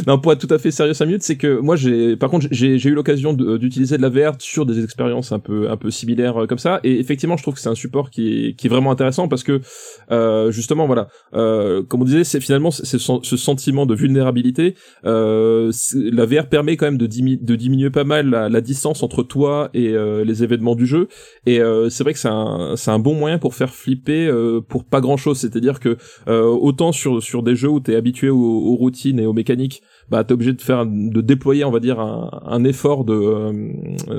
Non, 0.06 0.20
pour 0.20 0.32
être 0.34 0.46
tout 0.46 0.54
à 0.54 0.60
fait 0.60 0.70
sérieux 0.70 0.94
5 0.94 1.06
minutes, 1.06 1.24
c'est 1.24 1.36
que 1.36 1.60
moi 1.60 1.76
j'ai, 1.76 2.16
par 2.16 2.30
contre, 2.30 2.48
j'ai, 2.52 2.78
j'ai 2.78 2.90
eu 2.90 2.94
l'occasion 2.94 3.34
d'utiliser 3.34 3.98
de 3.98 4.04
la 4.04 4.10
VR 4.10 4.36
sur 4.40 4.66
des 4.68 4.84
expériences 4.84 5.32
un 5.32 5.40
peu, 5.40 5.70
un 5.72 5.78
peu 5.78 5.90
similaires 5.90 6.44
euh, 6.44 6.46
comme 6.46 6.60
ça, 6.60 6.80
et 6.84 7.00
effectivement, 7.00 7.38
je 7.38 7.42
trouve 7.42 7.56
que 7.56 7.60
c'est 7.60 7.70
un 7.70 7.76
support 7.76 8.12
qui 8.12 8.50
est, 8.50 8.54
qui 8.54 8.68
est 8.68 8.70
vraiment 8.70 8.92
intéressant 8.92 9.28
parce 9.28 9.44
que 9.44 9.62
euh, 10.12 10.52
justement, 10.52 10.86
voilà, 10.86 11.08
euh, 11.34 11.82
comme 11.84 12.04
on 12.04 12.06
disait, 12.06 12.24
c'est 12.24 12.40
finalement 12.40 12.70
c'est 12.70 12.86
ce, 12.86 12.98
ce 13.24 13.38
sentiment 13.38 13.88
de 13.88 13.96
vulnérabilité. 13.96 14.76
Euh, 15.06 15.72
la 15.96 16.26
VR 16.26 16.48
permet 16.50 16.78
quand 16.78 16.86
même 16.86 16.98
de, 17.00 17.08
dimi- 17.08 17.44
de 17.44 17.56
diminuer 17.56 17.90
pas 17.90 18.04
mal 18.04 18.30
la, 18.30 18.50
la 18.50 18.62
distance 18.62 19.02
entre 19.02 19.24
toi 19.24 19.70
et 19.74 19.90
euh, 19.90 20.24
les 20.24 20.44
événements 20.44 20.76
du 20.76 20.86
jeu, 20.86 21.08
et 21.48 21.60
euh, 21.62 21.90
c'est 21.90 22.04
vrai 22.04 22.14
que 22.14 22.20
c'est 22.20 22.30
un, 22.30 22.76
c'est 22.76 22.92
un 22.92 23.00
bon 23.00 23.16
moyen 23.16 23.40
pour 23.40 23.56
faire 23.56 23.74
flipper 23.74 24.28
euh, 24.28 24.62
pour 24.68 24.86
pas 24.86 25.02
grand 25.02 25.18
chose. 25.18 25.40
C'est-à-dire 25.40 25.80
que 25.80 25.98
euh, 26.28 26.44
autant 26.44 26.92
sur 26.92 27.22
sur 27.22 27.44
des 27.44 27.56
jeux 27.56 27.70
où 27.70 27.80
t'es 27.80 27.96
habitué 27.96 28.30
aux, 28.30 28.76
routines 28.76 29.20
et 29.20 29.26
aux 29.26 29.34
mécaniques, 29.34 29.82
bah 30.10 30.24
t'es 30.24 30.34
obligé 30.34 30.54
de 30.54 30.62
faire 30.62 30.86
de 30.86 31.22
déployer, 31.22 31.66
on 31.66 31.72
va 31.72 31.80
dire, 31.80 32.00
un, 32.00 32.64
effort 32.64 33.06
euh, 33.10 33.72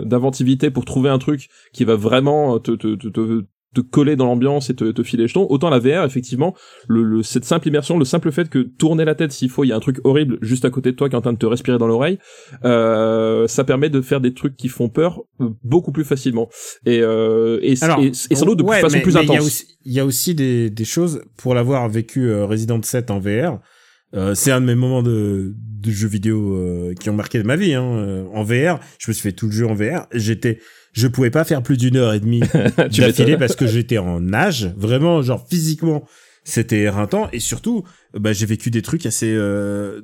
d'inventivité 0.05 0.71
pour 0.71 0.85
trouver 0.85 1.11
un 1.11 1.19
truc 1.19 1.49
qui 1.73 1.85
va 1.85 1.97
vraiment 1.97 2.59
te 2.59 2.73
te 2.73 2.95
te, 2.95 3.09
te 3.09 3.45
te 3.75 3.81
coller 3.83 4.17
dans 4.17 4.25
l'ambiance 4.27 4.71
et 4.71 4.75
te, 4.75 4.91
te 4.93 5.03
filer 5.03 5.25
les 5.25 5.29
jetons. 5.29 5.47
Autant 5.51 5.69
la 5.71 5.79
VR, 5.79 6.05
effectivement, 6.05 6.55
le, 6.89 7.03
le- 7.03 7.23
cette 7.23 7.45
simple 7.45 7.69
immersion, 7.69 7.99
le 7.99 8.05
simple 8.05 8.33
fait 8.33 8.49
que 8.49 8.61
tourner 8.61 9.05
la 9.05 9.15
tête 9.15 9.31
s'il 9.33 9.51
faut, 9.51 9.63
il 9.65 9.69
y 9.69 9.73
a 9.73 9.77
un 9.77 9.81
truc 9.81 9.99
horrible 10.05 10.39
juste 10.41 10.65
à 10.65 10.71
côté 10.71 10.91
de 10.93 10.97
toi 10.97 11.09
qui 11.09 11.15
est 11.15 11.19
en 11.19 11.23
train 11.23 11.33
de 11.35 11.39
te 11.39 11.47
respirer 11.47 11.77
dans 11.79 11.87
l'oreille, 11.87 12.19
euh, 12.65 13.47
ça 13.47 13.65
permet 13.65 13.91
de 13.91 14.01
faire 14.01 14.21
des 14.21 14.35
trucs 14.35 14.57
qui 14.57 14.69
font 14.69 14.89
peur 14.89 15.21
euh, 15.41 15.49
beaucoup 15.65 15.93
plus 15.93 16.05
facilement. 16.05 16.49
Et, 16.87 17.01
euh, 17.03 17.59
et, 17.63 17.75
Alors, 17.83 18.01
et, 18.01 18.09
et 18.09 18.35
sans 18.35 18.47
doute 18.47 18.59
de 18.61 18.65
ouais, 18.65 18.81
façon 18.81 18.97
mais- 18.97 19.03
plus 19.03 19.15
mais 19.15 19.23
Il 19.25 19.29
y 19.31 19.35
intense. 19.37 19.65
il 19.85 19.93
y 19.93 20.01
a 20.01 20.05
aussi 20.07 20.35
des, 20.35 20.71
des 20.71 20.85
choses 20.85 21.23
pour 21.37 21.55
l'avoir 21.55 21.89
vécu 21.89 22.29
euh, 22.29 22.47
Resident 22.47 22.81
7 22.83 23.11
en 23.11 23.19
VR. 23.21 23.61
Euh, 24.15 24.35
c'est 24.35 24.51
un 24.51 24.63
de 24.63 24.67
mes 24.67 24.75
moments 24.75 25.03
de, 25.03 25.53
de 25.57 25.91
jeux 25.91 26.09
vidéo 26.09 26.55
euh, 26.55 26.95
qui 26.99 27.11
ont 27.11 27.15
marqué 27.15 27.43
ma 27.43 27.57
vie. 27.57 27.75
Hein. 27.75 27.85
Euh, 27.99 28.25
En 28.33 28.43
VR, 28.43 28.81
je 28.99 29.11
me 29.11 29.13
suis 29.13 29.23
fait 29.23 29.33
tout 29.33 29.47
le 29.47 29.53
jeu 29.53 29.67
en 29.67 29.75
VR. 29.75 30.07
J'étais, 30.15 30.61
je 30.93 31.07
pouvais 31.07 31.31
pas 31.31 31.45
faire 31.45 31.63
plus 31.63 31.77
d'une 31.77 31.97
heure 31.97 32.13
et 32.13 32.21
demie 32.21 32.41
Tu 32.91 33.01
d'affilée 33.01 33.37
parce 33.37 33.57
que 33.57 33.67
j'étais 33.67 33.99
en 33.99 34.21
nage, 34.21 34.73
vraiment 34.77 35.23
genre 35.23 35.47
physiquement, 35.49 36.05
c'était 36.45 36.81
éreintant 36.81 37.29
et 37.33 37.41
surtout, 37.41 37.85
bah 38.15 38.33
j'ai 38.33 38.47
vécu 38.47 38.71
des 38.71 38.83
trucs 38.83 39.07
assez, 39.07 39.33
euh, 39.33 40.03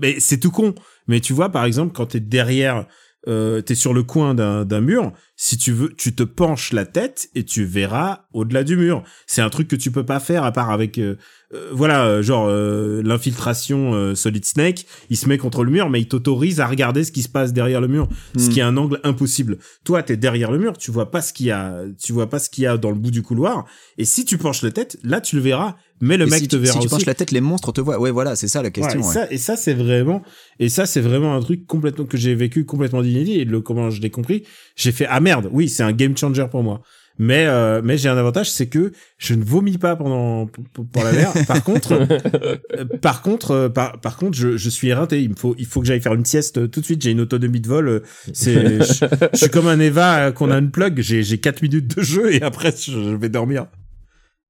mais 0.00 0.16
c'est 0.18 0.38
tout 0.38 0.50
con. 0.50 0.74
Mais 1.08 1.20
tu 1.20 1.32
vois 1.32 1.50
par 1.50 1.64
exemple 1.64 1.92
quand 1.94 2.06
t'es 2.06 2.20
derrière, 2.20 2.86
euh, 3.28 3.60
t'es 3.60 3.74
sur 3.74 3.92
le 3.94 4.02
coin 4.02 4.34
d'un 4.34 4.80
mur, 4.80 5.12
si 5.36 5.56
tu 5.58 5.72
veux, 5.72 5.92
tu 5.96 6.14
te 6.14 6.22
penches 6.22 6.72
la 6.72 6.86
tête 6.86 7.28
et 7.34 7.44
tu 7.44 7.64
verras 7.64 8.20
au-delà 8.32 8.64
du 8.64 8.76
mur. 8.76 9.02
C'est 9.26 9.42
un 9.42 9.50
truc 9.50 9.68
que 9.68 9.76
tu 9.76 9.90
peux 9.90 10.04
pas 10.06 10.20
faire 10.20 10.44
à 10.44 10.52
part 10.52 10.70
avec, 10.70 10.98
euh, 10.98 11.16
euh, 11.54 11.68
voilà, 11.72 12.06
euh, 12.06 12.22
genre 12.22 12.46
euh, 12.48 13.02
l'infiltration 13.04 13.94
euh, 13.94 14.14
Solid 14.14 14.44
Snake, 14.44 14.86
il 15.10 15.16
se 15.16 15.28
met 15.28 15.38
contre 15.38 15.64
le 15.64 15.70
mur, 15.70 15.90
mais 15.90 16.00
il 16.00 16.08
t'autorise 16.08 16.60
à 16.60 16.66
regarder 16.66 17.04
ce 17.04 17.12
qui 17.12 17.22
se 17.22 17.28
passe 17.28 17.52
derrière 17.52 17.80
le 17.80 17.88
mur, 17.88 18.08
ce 18.36 18.46
Hmm. 18.46 18.48
qui 18.50 18.60
est 18.60 18.62
un 18.62 18.76
angle 18.76 19.00
impossible. 19.04 19.58
Toi, 19.84 20.02
t'es 20.02 20.16
derrière 20.16 20.50
le 20.50 20.58
mur, 20.58 20.78
tu 20.78 20.90
vois 20.90 21.10
pas 21.10 21.20
ce 21.20 21.32
qu'il 21.32 21.46
y 21.46 21.50
a, 21.50 21.82
tu 22.02 22.12
vois 22.12 22.30
pas 22.30 22.38
ce 22.38 22.48
qu'il 22.48 22.64
y 22.64 22.66
a 22.66 22.76
dans 22.76 22.90
le 22.90 22.96
bout 22.96 23.10
du 23.10 23.22
couloir, 23.22 23.66
et 23.98 24.04
si 24.04 24.24
tu 24.24 24.38
penches 24.38 24.62
la 24.62 24.70
tête, 24.70 24.98
là 25.02 25.20
tu 25.20 25.36
le 25.36 25.42
verras, 25.42 25.76
mais 26.00 26.16
le 26.16 26.26
Et 26.26 26.30
mec 26.30 26.40
si 26.40 26.48
te 26.48 26.56
tu, 26.56 26.62
verra 26.62 26.72
si 26.74 26.78
tu 26.80 26.86
aussi. 26.86 26.94
penches 26.94 27.06
la 27.06 27.14
tête, 27.14 27.30
les 27.30 27.40
monstres 27.40 27.72
te 27.72 27.80
voient. 27.80 27.98
Ouais, 27.98 28.10
voilà, 28.10 28.36
c'est 28.36 28.48
ça 28.48 28.60
la 28.62 28.68
Ouais, 28.68 28.72
question. 28.72 29.00
et 29.00 29.04
ouais. 29.04 29.12
ça, 29.14 29.30
et 29.30 29.38
ça 29.38 29.56
c'est 29.56 29.74
vraiment, 29.74 30.22
et 30.58 30.68
ça 30.68 30.86
c'est 30.86 31.00
vraiment 31.00 31.34
un 31.34 31.40
truc 31.40 31.66
complètement 31.66 32.04
que 32.04 32.16
j'ai 32.16 32.34
vécu 32.34 32.64
complètement 32.64 33.02
d'inédit 33.02 33.40
et 33.40 33.44
le 33.44 33.60
comment 33.60 33.90
je 33.90 34.00
l'ai 34.02 34.10
compris, 34.10 34.44
j'ai 34.76 34.92
fait 34.92 35.06
ah 35.08 35.20
merde, 35.20 35.48
oui 35.52 35.68
c'est 35.68 35.82
un 35.82 35.92
game 35.92 36.16
changer 36.16 36.46
pour 36.50 36.62
moi. 36.62 36.82
Mais 37.18 37.46
euh, 37.46 37.80
mais 37.82 37.96
j'ai 37.96 38.10
un 38.10 38.18
avantage, 38.18 38.50
c'est 38.50 38.66
que 38.66 38.92
je 39.16 39.32
ne 39.32 39.42
vomis 39.42 39.78
pas 39.78 39.96
pendant 39.96 40.44
pour, 40.74 41.02
la 41.02 41.12
mer. 41.12 41.32
Par 41.48 41.64
contre, 41.64 41.92
euh, 42.74 42.84
par 43.00 43.22
contre, 43.22 43.52
euh, 43.52 43.68
par, 43.70 43.98
par 44.02 44.18
contre, 44.18 44.36
je, 44.36 44.58
je 44.58 44.68
suis 44.68 44.88
éreinté. 44.88 45.22
Il 45.22 45.30
me 45.30 45.34
faut 45.34 45.54
il 45.58 45.64
faut 45.64 45.80
que 45.80 45.86
j'aille 45.86 46.02
faire 46.02 46.12
une 46.12 46.26
sieste 46.26 46.58
euh, 46.58 46.66
tout 46.68 46.80
de 46.80 46.84
suite. 46.84 47.00
J'ai 47.00 47.12
une 47.12 47.22
autonomie 47.22 47.62
de 47.62 47.68
vol. 47.68 48.02
C'est 48.34 48.82
je, 48.84 49.06
je 49.32 49.36
suis 49.38 49.48
comme 49.48 49.66
un 49.66 49.80
Eva 49.80 50.30
qu'on 50.32 50.50
a 50.50 50.58
une 50.58 50.70
plug. 50.70 51.00
J'ai 51.00 51.22
j'ai 51.22 51.38
quatre 51.38 51.62
minutes 51.62 51.96
de 51.96 52.02
jeu 52.02 52.34
et 52.34 52.42
après 52.42 52.70
je, 52.72 52.92
je 52.92 53.16
vais 53.16 53.30
dormir. 53.30 53.64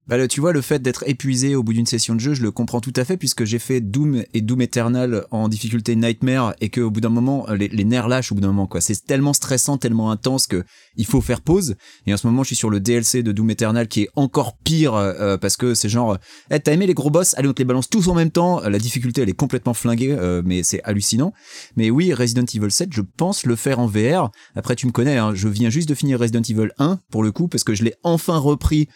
Bah, 0.07 0.25
tu 0.27 0.39
vois, 0.39 0.53
le 0.53 0.61
fait 0.61 0.81
d'être 0.81 1.03
épuisé 1.05 1.55
au 1.55 1.63
bout 1.63 1.73
d'une 1.73 1.85
session 1.85 2.15
de 2.15 2.21
jeu, 2.21 2.33
je 2.33 2.41
le 2.41 2.51
comprends 2.51 2.79
tout 2.79 2.93
à 2.95 3.03
fait 3.03 3.17
puisque 3.17 3.43
j'ai 3.43 3.59
fait 3.59 3.81
Doom 3.81 4.23
et 4.33 4.39
Doom 4.39 4.61
Eternal 4.61 5.25
en 5.31 5.49
difficulté 5.49 5.97
Nightmare 5.97 6.55
et 6.61 6.69
que 6.69 6.79
au 6.79 6.89
bout 6.89 7.01
d'un 7.01 7.09
moment, 7.09 7.45
les, 7.51 7.67
les 7.67 7.83
nerfs 7.83 8.07
lâchent 8.07 8.31
au 8.31 8.35
bout 8.35 8.41
d'un 8.41 8.47
moment, 8.47 8.67
quoi. 8.67 8.79
C'est 8.79 9.05
tellement 9.05 9.33
stressant, 9.33 9.77
tellement 9.77 10.09
intense 10.09 10.47
que 10.47 10.63
il 10.95 11.05
faut 11.05 11.19
faire 11.19 11.41
pause. 11.41 11.75
Et 12.05 12.13
en 12.13 12.17
ce 12.17 12.25
moment, 12.25 12.43
je 12.43 12.47
suis 12.47 12.55
sur 12.55 12.69
le 12.69 12.79
DLC 12.79 13.21
de 13.21 13.33
Doom 13.33 13.49
Eternal 13.49 13.89
qui 13.89 14.03
est 14.03 14.09
encore 14.15 14.57
pire 14.57 14.93
euh, 14.93 15.37
parce 15.37 15.57
que 15.57 15.73
c'est 15.73 15.89
genre, 15.89 16.17
eh, 16.51 16.59
t'as 16.59 16.71
aimé 16.71 16.87
les 16.87 16.93
gros 16.93 17.09
boss? 17.09 17.37
Allez, 17.37 17.49
on 17.49 17.53
te 17.53 17.59
les 17.61 17.65
balance 17.65 17.89
tous 17.89 18.07
en 18.07 18.13
même 18.13 18.31
temps. 18.31 18.61
La 18.61 18.79
difficulté, 18.79 19.21
elle 19.21 19.29
est 19.29 19.33
complètement 19.33 19.73
flinguée, 19.73 20.15
euh, 20.17 20.41
mais 20.45 20.63
c'est 20.63 20.81
hallucinant. 20.83 21.33
Mais 21.75 21.89
oui, 21.89 22.13
Resident 22.13 22.45
Evil 22.45 22.71
7, 22.71 22.93
je 22.93 23.01
pense 23.01 23.45
le 23.45 23.57
faire 23.57 23.79
en 23.79 23.87
VR. 23.87 24.31
Après, 24.55 24.77
tu 24.77 24.87
me 24.87 24.93
connais, 24.93 25.17
hein, 25.17 25.33
je 25.35 25.49
viens 25.49 25.69
juste 25.69 25.89
de 25.89 25.95
finir 25.95 26.17
Resident 26.17 26.41
Evil 26.41 26.69
1 26.77 26.99
pour 27.11 27.23
le 27.23 27.33
coup 27.33 27.49
parce 27.49 27.65
que 27.65 27.75
je 27.75 27.83
l'ai 27.83 27.93
enfin 28.03 28.37
repris 28.37 28.87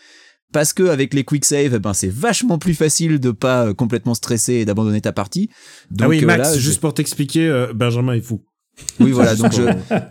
parce 0.51 0.73
que 0.73 0.83
avec 0.83 1.13
les 1.13 1.23
quick 1.23 1.45
save, 1.45 1.73
eh 1.75 1.79
ben 1.79 1.93
c'est 1.93 2.11
vachement 2.11 2.57
plus 2.57 2.73
facile 2.73 3.19
de 3.19 3.31
pas 3.31 3.67
euh, 3.67 3.73
complètement 3.73 4.13
stresser 4.13 4.53
et 4.55 4.65
d'abandonner 4.65 5.01
ta 5.01 5.11
partie. 5.13 5.49
Donc 5.91 6.05
ah 6.05 6.09
oui 6.09 6.23
euh, 6.23 6.27
Max, 6.27 6.57
juste 6.57 6.81
pour 6.81 6.93
t'expliquer, 6.93 7.47
euh, 7.47 7.73
Benjamin 7.73 8.13
est 8.13 8.21
fou. 8.21 8.43
oui 8.99 9.11
voilà, 9.11 9.35
donc 9.35 9.51
je, 9.53 9.61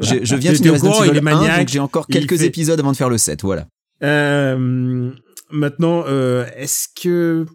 je, 0.00 0.24
je 0.24 0.36
viens 0.36 0.52
de 0.52 0.56
finir 0.56 0.72
Resident 0.74 0.90
courant, 0.92 1.04
il 1.04 1.10
Evil 1.10 1.16
est 1.18 1.20
1, 1.20 1.22
maniaque, 1.22 1.58
donc 1.60 1.68
j'ai 1.68 1.78
encore 1.80 2.06
quelques 2.06 2.36
fait- 2.38 2.46
épisodes 2.46 2.78
avant 2.80 2.92
de 2.92 2.96
faire 2.96 3.08
le 3.10 3.18
7, 3.18 3.42
voilà. 3.42 3.66
Euh, 4.02 5.10
maintenant, 5.50 6.04
euh, 6.06 6.46
est-ce 6.56 6.88
que 7.00 7.46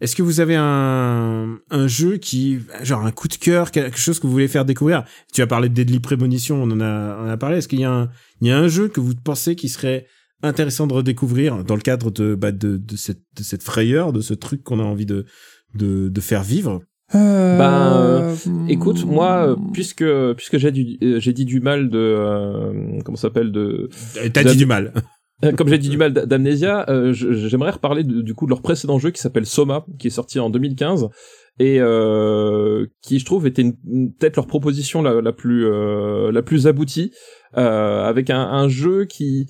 est-ce 0.00 0.14
que 0.14 0.22
vous 0.22 0.40
avez 0.40 0.56
un 0.56 1.58
un 1.70 1.86
jeu 1.88 2.18
qui 2.18 2.58
genre 2.82 3.06
un 3.06 3.12
coup 3.12 3.28
de 3.28 3.34
cœur, 3.36 3.70
quelque 3.70 3.96
chose 3.98 4.18
que 4.18 4.26
vous 4.26 4.32
voulez 4.32 4.48
faire 4.48 4.64
découvrir? 4.64 5.04
Tu 5.32 5.40
as 5.42 5.46
parlé 5.46 5.68
de 5.68 5.74
Deadly 5.74 6.00
Premonition, 6.00 6.62
on 6.62 6.70
en 6.70 6.80
a 6.80 7.16
on 7.20 7.26
en 7.26 7.30
a 7.30 7.36
parlé. 7.36 7.58
Est-ce 7.58 7.68
qu'il 7.68 7.80
y 7.80 7.84
a 7.84 7.90
un 7.90 8.08
il 8.40 8.48
y 8.48 8.50
a 8.50 8.58
un 8.58 8.68
jeu 8.68 8.88
que 8.88 9.00
vous 9.00 9.14
pensez 9.14 9.56
qui 9.56 9.68
serait 9.68 10.06
intéressant 10.42 10.86
de 10.86 10.92
redécouvrir 10.94 11.64
dans 11.64 11.74
le 11.76 11.80
cadre 11.80 12.10
de 12.10 12.34
bah, 12.34 12.52
de 12.52 12.76
de 12.76 12.96
cette 12.96 13.22
de 13.36 13.42
cette 13.42 13.62
frayeur, 13.62 14.12
de 14.12 14.20
ce 14.20 14.34
truc 14.34 14.62
qu'on 14.62 14.80
a 14.80 14.84
envie 14.84 15.06
de 15.06 15.24
de 15.74 16.08
de 16.08 16.20
faire 16.20 16.42
vivre 16.42 16.82
Euh, 17.14 17.58
Ben, 17.58 17.96
euh, 17.96 18.34
hmm. 18.46 18.68
Écoute, 18.68 19.04
moi, 19.04 19.48
euh, 19.50 19.56
puisque 19.72 20.04
puisque 20.36 20.58
j'ai 20.58 20.72
du 20.72 20.98
j'ai 21.20 21.32
dit 21.32 21.44
du 21.44 21.60
mal 21.60 21.88
de 21.88 21.98
euh, 21.98 23.00
comment 23.04 23.16
ça 23.16 23.28
s'appelle 23.28 23.52
de 23.52 23.88
T'as 24.32 24.44
dit 24.44 24.56
du 24.56 24.66
mal. 24.66 24.92
Comme 25.58 25.68
j'ai 25.68 25.76
dit 25.78 25.90
du 25.90 25.98
mal 25.98 26.14
d'Amnesia, 26.14 26.86
euh, 26.88 27.12
j'aimerais 27.12 27.70
reparler 27.72 28.04
de- 28.04 28.22
du 28.22 28.32
coup 28.34 28.46
de 28.46 28.50
leur 28.50 28.62
précédent 28.62 28.98
jeu 28.98 29.10
qui 29.10 29.20
s'appelle 29.20 29.44
Soma, 29.44 29.84
qui 29.98 30.06
est 30.06 30.10
sorti 30.10 30.40
en 30.40 30.48
2015 30.48 31.08
et 31.58 31.76
euh, 31.78 32.86
qui 33.02 33.18
je 33.18 33.24
trouve 33.26 33.46
était 33.46 33.64
peut-être 34.18 34.36
leur 34.36 34.46
proposition 34.46 35.02
la, 35.02 35.20
la 35.20 35.32
plus 35.34 35.66
euh, 35.66 36.32
la 36.32 36.42
plus 36.42 36.66
aboutie, 36.66 37.12
euh, 37.58 38.02
avec 38.04 38.30
un, 38.30 38.40
un 38.40 38.68
jeu 38.68 39.04
qui 39.04 39.46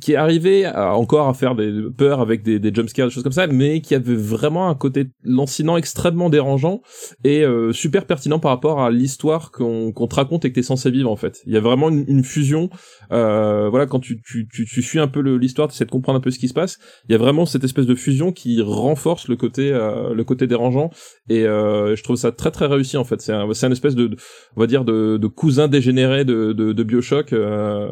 qui 0.00 0.12
est 0.12 0.16
arrivé 0.16 0.64
à- 0.64 0.94
encore 0.96 1.28
à 1.28 1.34
faire 1.34 1.54
des 1.54 1.72
peurs 1.96 2.20
avec 2.20 2.42
des, 2.42 2.58
des 2.58 2.72
jumpscares, 2.74 3.08
des 3.08 3.12
choses 3.12 3.22
comme 3.22 3.32
ça, 3.32 3.46
mais 3.46 3.80
qui 3.80 3.94
avait 3.94 4.14
vraiment 4.14 4.68
un 4.68 4.74
côté 4.74 5.06
lancinant 5.22 5.76
extrêmement 5.76 6.30
dérangeant 6.30 6.80
et 7.22 7.42
euh, 7.44 7.72
super 7.72 8.06
pertinent 8.06 8.38
par 8.38 8.50
rapport 8.50 8.80
à 8.80 8.90
l'histoire 8.90 9.50
qu'on 9.50 9.92
qu'on 9.92 10.06
te 10.06 10.14
raconte 10.14 10.44
et 10.44 10.50
que 10.50 10.54
t'es 10.54 10.62
censé 10.62 10.90
vivre 10.90 11.10
en 11.10 11.16
fait. 11.16 11.42
Il 11.46 11.52
y 11.52 11.56
a 11.56 11.60
vraiment 11.60 11.90
une, 11.90 12.04
une 12.08 12.24
fusion. 12.24 12.70
Euh, 13.12 13.68
voilà, 13.68 13.86
quand 13.86 14.00
tu, 14.00 14.20
tu, 14.22 14.48
tu, 14.50 14.64
tu 14.64 14.82
suis 14.82 14.98
un 14.98 15.08
peu 15.08 15.20
l'histoire, 15.20 15.68
tu 15.68 15.74
essaies 15.74 15.84
de 15.84 15.90
comprendre 15.90 16.18
un 16.18 16.22
peu 16.22 16.30
ce 16.30 16.38
qui 16.38 16.48
se 16.48 16.54
passe. 16.54 16.78
Il 17.08 17.12
y 17.12 17.14
a 17.14 17.18
vraiment 17.18 17.44
cette 17.44 17.64
espèce 17.64 17.86
de 17.86 17.94
fusion 17.94 18.32
qui 18.32 18.62
renforce 18.62 19.28
le 19.28 19.36
côté 19.36 19.72
euh, 19.72 20.14
le 20.14 20.24
côté 20.24 20.46
dérangeant 20.46 20.90
et 21.28 21.44
euh, 21.44 21.96
je 21.96 22.02
trouve 22.02 22.16
ça 22.16 22.32
très 22.32 22.50
très 22.50 22.66
réussi 22.66 22.96
en 22.96 23.04
fait. 23.04 23.20
C'est 23.20 23.32
un, 23.32 23.52
c'est 23.52 23.74
espèce 23.74 23.94
de, 23.94 24.16
on 24.56 24.60
va 24.60 24.66
dire 24.66 24.84
de, 24.84 25.16
de 25.16 25.26
cousin 25.26 25.68
dégénéré 25.68 26.24
de, 26.24 26.52
de, 26.52 26.72
de 26.72 26.82
Bioshock. 26.82 27.32
Euh, 27.32 27.88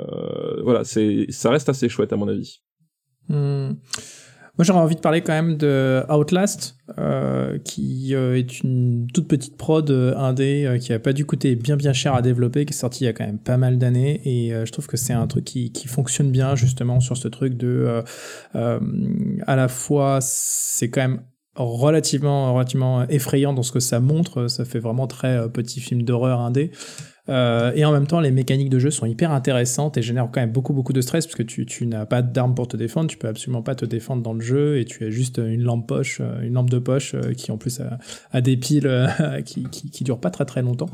voilà, 0.62 0.82
ça 0.84 1.50
reste 1.50 1.68
assez 1.68 1.88
chouette 1.92 2.12
à 2.12 2.16
mon 2.16 2.28
avis. 2.28 2.62
Hmm. 3.28 3.74
Moi, 4.58 4.66
j'aurais 4.66 4.80
envie 4.80 4.96
de 4.96 5.00
parler 5.00 5.22
quand 5.22 5.32
même 5.32 5.56
de 5.56 6.02
Outlast, 6.10 6.76
euh, 6.98 7.58
qui 7.58 8.14
euh, 8.14 8.36
est 8.36 8.60
une 8.60 9.06
toute 9.14 9.26
petite 9.26 9.56
prod 9.56 9.90
euh, 9.90 10.14
indé 10.14 10.66
euh, 10.66 10.76
qui 10.76 10.92
a 10.92 10.98
pas 10.98 11.14
dû 11.14 11.24
coûter 11.24 11.56
bien 11.56 11.76
bien 11.76 11.94
cher 11.94 12.14
à 12.14 12.20
développer, 12.20 12.66
qui 12.66 12.74
est 12.74 12.76
sorti 12.76 13.04
il 13.04 13.06
y 13.06 13.08
a 13.08 13.14
quand 13.14 13.24
même 13.24 13.38
pas 13.38 13.56
mal 13.56 13.78
d'années, 13.78 14.20
et 14.26 14.52
je 14.66 14.70
trouve 14.70 14.86
que 14.88 14.98
c'est 14.98 15.14
un 15.14 15.26
truc 15.26 15.44
qui, 15.44 15.72
qui 15.72 15.88
fonctionne 15.88 16.30
bien 16.30 16.54
justement 16.54 17.00
sur 17.00 17.16
ce 17.16 17.28
truc 17.28 17.56
de, 17.56 18.02
à 18.54 19.56
la 19.56 19.68
fois, 19.68 20.18
c'est 20.20 20.90
quand 20.90 21.00
même 21.00 21.22
relativement 21.54 22.52
relativement 22.52 23.08
effrayant 23.08 23.54
dans 23.54 23.62
ce 23.62 23.72
que 23.72 23.80
ça 23.80 24.00
montre, 24.00 24.48
ça 24.48 24.66
fait 24.66 24.80
vraiment 24.80 25.06
très 25.06 25.50
petit 25.50 25.80
film 25.80 26.02
d'horreur 26.02 26.40
indé. 26.40 26.72
Euh, 27.28 27.70
et 27.76 27.84
en 27.84 27.92
même 27.92 28.06
temps, 28.06 28.20
les 28.20 28.32
mécaniques 28.32 28.68
de 28.68 28.80
jeu 28.80 28.90
sont 28.90 29.06
hyper 29.06 29.30
intéressantes 29.30 29.96
et 29.96 30.02
génèrent 30.02 30.28
quand 30.32 30.40
même 30.40 30.50
beaucoup 30.50 30.72
beaucoup 30.72 30.92
de 30.92 31.00
stress 31.00 31.26
parce 31.26 31.36
que 31.36 31.44
tu, 31.44 31.66
tu 31.66 31.86
n'as 31.86 32.04
pas 32.04 32.20
d'armes 32.20 32.54
pour 32.54 32.66
te 32.66 32.76
défendre, 32.76 33.08
tu 33.08 33.16
peux 33.16 33.28
absolument 33.28 33.62
pas 33.62 33.76
te 33.76 33.84
défendre 33.84 34.22
dans 34.22 34.32
le 34.32 34.40
jeu 34.40 34.78
et 34.78 34.84
tu 34.84 35.04
as 35.04 35.10
juste 35.10 35.38
une 35.38 35.62
lampe 35.62 35.86
poche, 35.86 36.20
euh, 36.20 36.42
une 36.42 36.54
lampe 36.54 36.70
de 36.70 36.80
poche 36.80 37.14
euh, 37.14 37.32
qui 37.32 37.52
en 37.52 37.58
plus 37.58 37.80
a, 38.32 38.40
des 38.40 38.56
piles 38.56 38.88
euh, 38.88 39.06
qui, 39.44 39.62
qui, 39.70 39.90
qui 39.90 40.02
durent 40.02 40.20
pas 40.20 40.30
très 40.30 40.46
très 40.46 40.62
longtemps, 40.62 40.90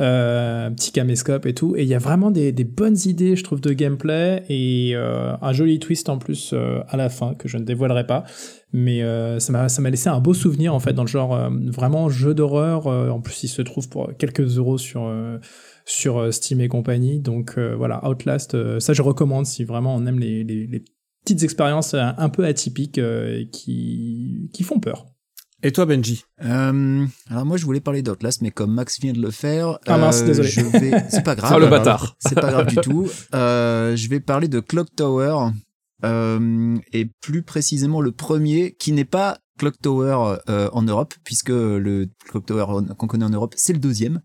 euh, 0.00 0.70
petit 0.70 0.92
caméscope 0.92 1.44
et 1.44 1.52
tout. 1.52 1.76
Et 1.76 1.82
il 1.82 1.88
y 1.88 1.94
a 1.94 1.98
vraiment 1.98 2.30
des, 2.30 2.52
des 2.52 2.64
bonnes 2.64 2.98
idées, 3.04 3.36
je 3.36 3.44
trouve, 3.44 3.60
de 3.60 3.74
gameplay 3.74 4.44
et 4.48 4.94
un 4.94 5.52
joli 5.52 5.78
twist 5.78 6.08
en 6.08 6.18
plus 6.18 6.54
à 6.88 6.96
la 6.96 7.08
fin 7.08 7.34
que 7.34 7.48
je 7.48 7.58
ne 7.58 7.64
dévoilerai 7.64 8.06
pas. 8.06 8.24
Mais 8.72 9.02
euh, 9.02 9.38
ça 9.38 9.52
m'a 9.52 9.68
ça 9.68 9.80
m'a 9.80 9.90
laissé 9.90 10.08
un 10.08 10.20
beau 10.20 10.34
souvenir 10.34 10.74
en 10.74 10.80
fait 10.80 10.92
dans 10.92 11.02
le 11.04 11.08
genre 11.08 11.34
euh, 11.34 11.48
vraiment 11.66 12.08
jeu 12.08 12.34
d'horreur. 12.34 12.88
euh, 12.88 13.10
en 13.10 13.20
plus, 13.20 13.44
il 13.44 13.48
se 13.48 13.62
trouve 13.62 13.88
pour 13.88 14.10
quelques 14.18 14.58
euros 14.58 14.76
sur 14.76 15.04
euh, 15.06 15.38
sur 15.84 16.32
Steam 16.34 16.60
et 16.60 16.68
compagnie. 16.68 17.20
Donc 17.20 17.54
euh, 17.58 17.74
voilà, 17.76 18.06
Outlast, 18.08 18.54
euh, 18.54 18.80
ça 18.80 18.92
je 18.92 19.02
recommande 19.02 19.46
si 19.46 19.64
vraiment 19.64 19.94
on 19.94 20.04
aime 20.06 20.18
les, 20.18 20.42
les, 20.44 20.66
les 20.66 20.84
petites 21.24 21.42
expériences 21.44 21.94
un 21.94 22.28
peu 22.28 22.44
atypiques 22.44 22.98
euh, 22.98 23.44
qui, 23.52 24.50
qui 24.52 24.62
font 24.62 24.78
peur. 24.80 25.06
Et 25.62 25.72
toi, 25.72 25.86
Benji? 25.86 26.22
Euh, 26.44 27.06
alors 27.30 27.46
moi 27.46 27.56
je 27.56 27.64
voulais 27.64 27.80
parler 27.80 28.02
d'Outlast, 28.02 28.42
mais 28.42 28.50
comme 28.50 28.74
Max 28.74 29.00
vient 29.00 29.14
de 29.14 29.22
le 29.22 29.30
faire, 29.30 29.78
Ah 29.86 29.96
mince, 29.96 30.20
euh, 30.22 30.26
désolé. 30.26 30.48
je 30.48 30.60
vais. 30.60 31.04
C'est 31.08 31.24
pas 31.24 31.34
grave. 31.36 31.52
Ah 31.54 31.58
le 31.58 31.68
bâtard. 31.68 32.16
C'est 32.18 32.34
pas 32.34 32.50
grave 32.50 32.66
du 32.66 32.76
tout. 32.76 33.08
Euh, 33.34 33.96
je 33.96 34.08
vais 34.08 34.20
parler 34.20 34.48
de 34.48 34.60
Clock 34.60 34.88
Tower 34.94 35.36
euh, 36.04 36.76
et 36.92 37.06
plus 37.20 37.42
précisément 37.42 38.00
le 38.00 38.12
premier 38.12 38.74
qui 38.78 38.92
n'est 38.92 39.04
pas 39.04 39.38
Clock 39.58 39.80
Tower 39.80 40.36
euh, 40.48 40.68
en 40.72 40.82
Europe, 40.82 41.14
puisque 41.24 41.48
le 41.48 42.08
Clock 42.26 42.46
Tower 42.46 42.66
qu'on 42.96 43.06
connaît 43.06 43.24
en 43.24 43.30
Europe, 43.30 43.54
c'est 43.56 43.72
le 43.72 43.78
deuxième, 43.78 44.20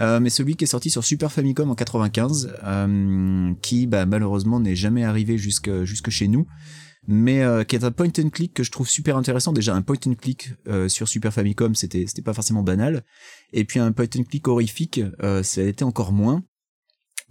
euh, 0.00 0.20
mais 0.20 0.30
celui 0.30 0.56
qui 0.56 0.64
est 0.64 0.68
sorti 0.68 0.90
sur 0.90 1.04
Super 1.04 1.32
Famicom 1.32 1.70
en 1.70 1.74
95, 1.74 2.52
euh, 2.62 3.54
qui 3.62 3.86
bah, 3.86 4.06
malheureusement 4.06 4.60
n'est 4.60 4.76
jamais 4.76 5.04
arrivé 5.04 5.38
jusque 5.38 5.84
jusque 5.84 6.10
chez 6.10 6.28
nous, 6.28 6.46
mais 7.08 7.42
qui 7.68 7.76
est 7.76 7.84
un 7.84 7.92
point 7.92 8.10
and 8.18 8.30
click 8.30 8.52
que 8.52 8.64
je 8.64 8.70
trouve 8.70 8.88
super 8.88 9.16
intéressant. 9.16 9.52
Déjà 9.52 9.74
un 9.74 9.82
point 9.82 9.96
and 10.06 10.14
click 10.14 10.50
sur 10.88 11.06
Super 11.06 11.32
Famicom, 11.32 11.74
c'était 11.74 12.04
c'était 12.06 12.22
pas 12.22 12.34
forcément 12.34 12.62
banal, 12.62 13.04
et 13.52 13.64
puis 13.64 13.78
un 13.78 13.92
point 13.92 14.06
and 14.16 14.24
click 14.24 14.48
horrifique, 14.48 15.00
ça 15.42 15.60
a 15.60 15.64
été 15.64 15.84
encore 15.84 16.12
moins. 16.12 16.42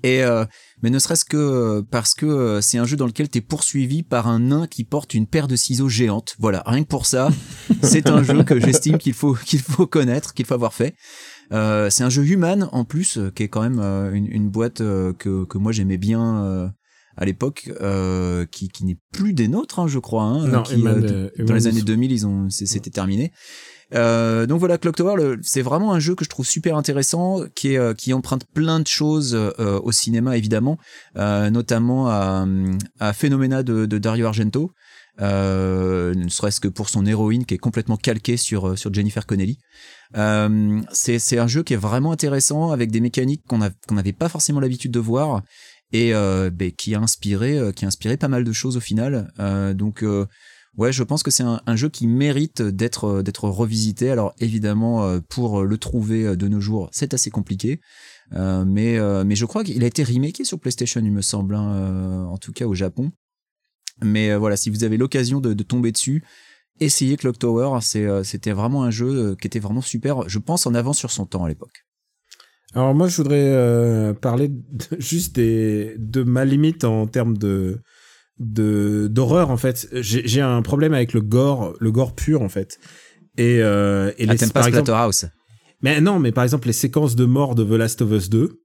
Et 0.05 0.23
euh, 0.23 0.45
mais 0.83 0.89
ne 0.91 0.99
serait-ce 0.99 1.25
que 1.25 1.35
euh, 1.37 1.81
parce 1.89 2.13
que 2.13 2.25
euh, 2.27 2.61
c'est 2.61 2.77
un 2.77 2.85
jeu 2.85 2.95
dans 2.95 3.07
lequel 3.07 3.27
t'es 3.27 3.41
poursuivi 3.41 4.03
par 4.03 4.27
un 4.27 4.39
nain 4.39 4.67
qui 4.67 4.83
porte 4.83 5.13
une 5.15 5.25
paire 5.25 5.47
de 5.47 5.55
ciseaux 5.55 5.89
géantes. 5.89 6.35
Voilà, 6.37 6.61
rien 6.67 6.83
que 6.83 6.87
pour 6.89 7.05
ça, 7.07 7.29
c'est 7.81 8.07
un 8.09 8.21
jeu 8.21 8.43
que 8.43 8.59
j'estime 8.59 8.97
qu'il 8.99 9.13
faut 9.13 9.33
qu'il 9.33 9.61
faut 9.61 9.87
connaître, 9.87 10.33
qu'il 10.35 10.45
faut 10.45 10.53
avoir 10.53 10.73
fait. 10.73 10.95
Euh, 11.51 11.89
c'est 11.89 12.03
un 12.03 12.09
jeu 12.09 12.23
human 12.25 12.69
en 12.71 12.85
plus, 12.85 13.19
qui 13.35 13.43
est 13.43 13.49
quand 13.49 13.61
même 13.67 13.79
une, 14.13 14.27
une 14.27 14.49
boîte 14.49 14.77
que 14.79 15.45
que 15.45 15.57
moi 15.57 15.71
j'aimais 15.71 15.97
bien 15.97 16.71
à 17.17 17.25
l'époque, 17.25 17.71
euh, 17.81 18.45
qui 18.45 18.67
qui 18.67 18.85
n'est 18.85 18.97
plus 19.13 19.33
des 19.33 19.47
nôtres, 19.47 19.79
hein, 19.79 19.87
je 19.87 19.99
crois. 19.99 20.23
Hein, 20.23 20.47
Non, 20.47 20.63
qui, 20.63 20.75
Human, 20.75 21.01
dans 21.01 21.29
Human 21.37 21.55
les 21.55 21.67
années 21.67 21.81
2000, 21.81 22.11
ils 22.11 22.27
ont 22.27 22.49
c'est- 22.49 22.65
c'était 22.65 22.89
terminé. 22.91 23.31
Euh, 23.93 24.45
donc 24.45 24.59
voilà, 24.59 24.77
Clock 24.77 24.95
Tower, 24.95 25.35
c'est 25.41 25.61
vraiment 25.61 25.93
un 25.93 25.99
jeu 25.99 26.15
que 26.15 26.25
je 26.25 26.29
trouve 26.29 26.45
super 26.45 26.75
intéressant, 26.75 27.41
qui 27.55 27.77
euh, 27.77 27.93
emprunte 28.13 28.45
plein 28.45 28.79
de 28.79 28.87
choses 28.87 29.35
euh, 29.35 29.79
au 29.83 29.91
cinéma 29.91 30.37
évidemment, 30.37 30.77
notamment 31.15 32.07
à, 32.07 32.45
à 32.99 33.13
Phenomena 33.13 33.63
de, 33.63 33.85
Dario 33.85 34.25
Argento, 34.25 34.71
ne 35.19 36.27
serait-ce 36.29 36.59
que 36.59 36.67
pour 36.67 36.89
son 36.89 37.05
héroïne 37.05 37.45
qui 37.45 37.53
est 37.53 37.59
complètement 37.59 37.97
calquée 37.97 38.37
sur 38.37 38.75
Jennifer 38.93 39.25
Connelly. 39.25 39.59
C'est 40.13 41.37
un 41.37 41.47
jeu 41.47 41.63
qui 41.63 41.73
est 41.73 41.77
vraiment 41.77 42.11
intéressant 42.11 42.71
avec 42.71 42.91
des 42.91 43.01
mécaniques 43.01 43.43
qu'on 43.47 43.59
n'avait 43.95 44.13
pas 44.13 44.29
forcément 44.29 44.59
l'habitude 44.59 44.91
de 44.91 44.99
voir 44.99 45.41
et 45.91 46.11
ben, 46.11 46.71
qui 46.77 46.95
a 46.95 46.99
inspiré 46.99 47.59
qui 47.75 47.85
a 47.85 47.87
inspiré 47.87 48.17
pas 48.17 48.27
mal 48.27 48.43
de 48.43 48.51
choses 48.51 48.77
au 48.77 48.81
final. 48.81 49.31
Donc 49.75 50.03
Ouais, 50.77 50.91
je 50.91 51.03
pense 51.03 51.23
que 51.23 51.31
c'est 51.31 51.43
un, 51.43 51.75
jeu 51.75 51.89
qui 51.89 52.05
mérite 52.05 52.61
d'être 52.61 53.05
euh, 53.05 53.23
d'être 53.23 53.47
revisité. 53.47 54.09
Alors 54.11 54.33
évidemment, 54.39 55.05
euh, 55.05 55.19
pour 55.29 55.63
le 55.63 55.77
trouver 55.77 56.25
euh, 56.25 56.35
de 56.35 56.47
nos 56.47 56.59
jours, 56.59 56.89
c'est 56.91 57.13
assez 57.13 57.29
compliqué. 57.29 57.79
Euh, 58.33 58.65
mais 58.65 58.97
euh, 58.97 59.23
mais 59.23 59.35
je 59.35 59.45
crois 59.45 59.63
qu'il 59.63 59.83
a 59.83 59.87
été 59.87 60.03
remaké 60.03 60.43
sur 60.43 60.59
PlayStation, 60.59 61.01
il 61.01 61.11
me 61.11 61.21
semble, 61.21 61.55
hein, 61.55 61.71
euh, 61.75 62.23
en 62.25 62.37
tout 62.37 62.51
cas 62.51 62.65
au 62.65 62.73
Japon. 62.73 63.11
Mais 64.01 64.31
euh, 64.31 64.37
voilà, 64.37 64.57
si 64.57 64.69
vous 64.69 64.83
avez 64.83 64.97
l'occasion 64.97 65.39
de, 65.39 65.53
tomber 65.63 65.91
dessus, 65.91 66.23
essayez 66.79 67.17
Clock 67.17 67.39
Tower. 67.39 67.79
Euh, 67.95 68.23
c'était 68.23 68.51
vraiment 68.51 68.83
un 68.83 68.91
jeu 68.91 69.07
euh, 69.07 69.35
qui 69.35 69.47
était 69.47 69.59
vraiment 69.59 69.81
super. 69.81 70.27
Je 70.27 70.39
pense 70.39 70.65
en 70.65 70.73
avance 70.73 70.97
sur 70.97 71.11
son 71.11 71.25
temps 71.25 71.45
à 71.45 71.47
l'époque. 71.47 71.85
Alors 72.73 72.93
moi, 72.93 73.07
je 73.07 73.15
voudrais 73.17 73.53
euh, 73.53 74.13
parler 74.13 74.51
juste 74.99 75.37
de 75.37 76.23
ma 76.23 76.43
limite 76.43 76.83
en 76.83 77.07
termes 77.07 77.37
de 77.37 77.81
de 78.39 79.07
d'horreur 79.09 79.49
en 79.51 79.57
fait. 79.57 79.87
J'ai 79.93 80.27
j'ai 80.27 80.41
un 80.41 80.61
problème 80.61 80.93
avec 80.93 81.13
le 81.13 81.21
gore, 81.21 81.73
le 81.79 81.91
gore 81.91 82.13
pur 82.15 82.41
en 82.41 82.49
fait. 82.49 82.77
Et, 83.37 83.59
euh, 83.61 84.11
et 84.17 84.25
Ah, 84.27 84.31
les, 84.31 84.37
t'aimes 84.37 84.51
pas 84.51 84.61
par 84.61 84.67
exemple, 84.67 84.91
mais 85.81 85.99
non, 86.01 86.19
mais 86.19 86.31
par 86.31 86.43
exemple 86.43 86.67
les 86.67 86.73
séquences 86.73 87.15
de 87.15 87.25
mort 87.25 87.53
de 87.55 87.63
The 87.63 87.71
Last 87.77 88.01
of 88.01 88.11
Us 88.11 88.29
2, 88.29 88.61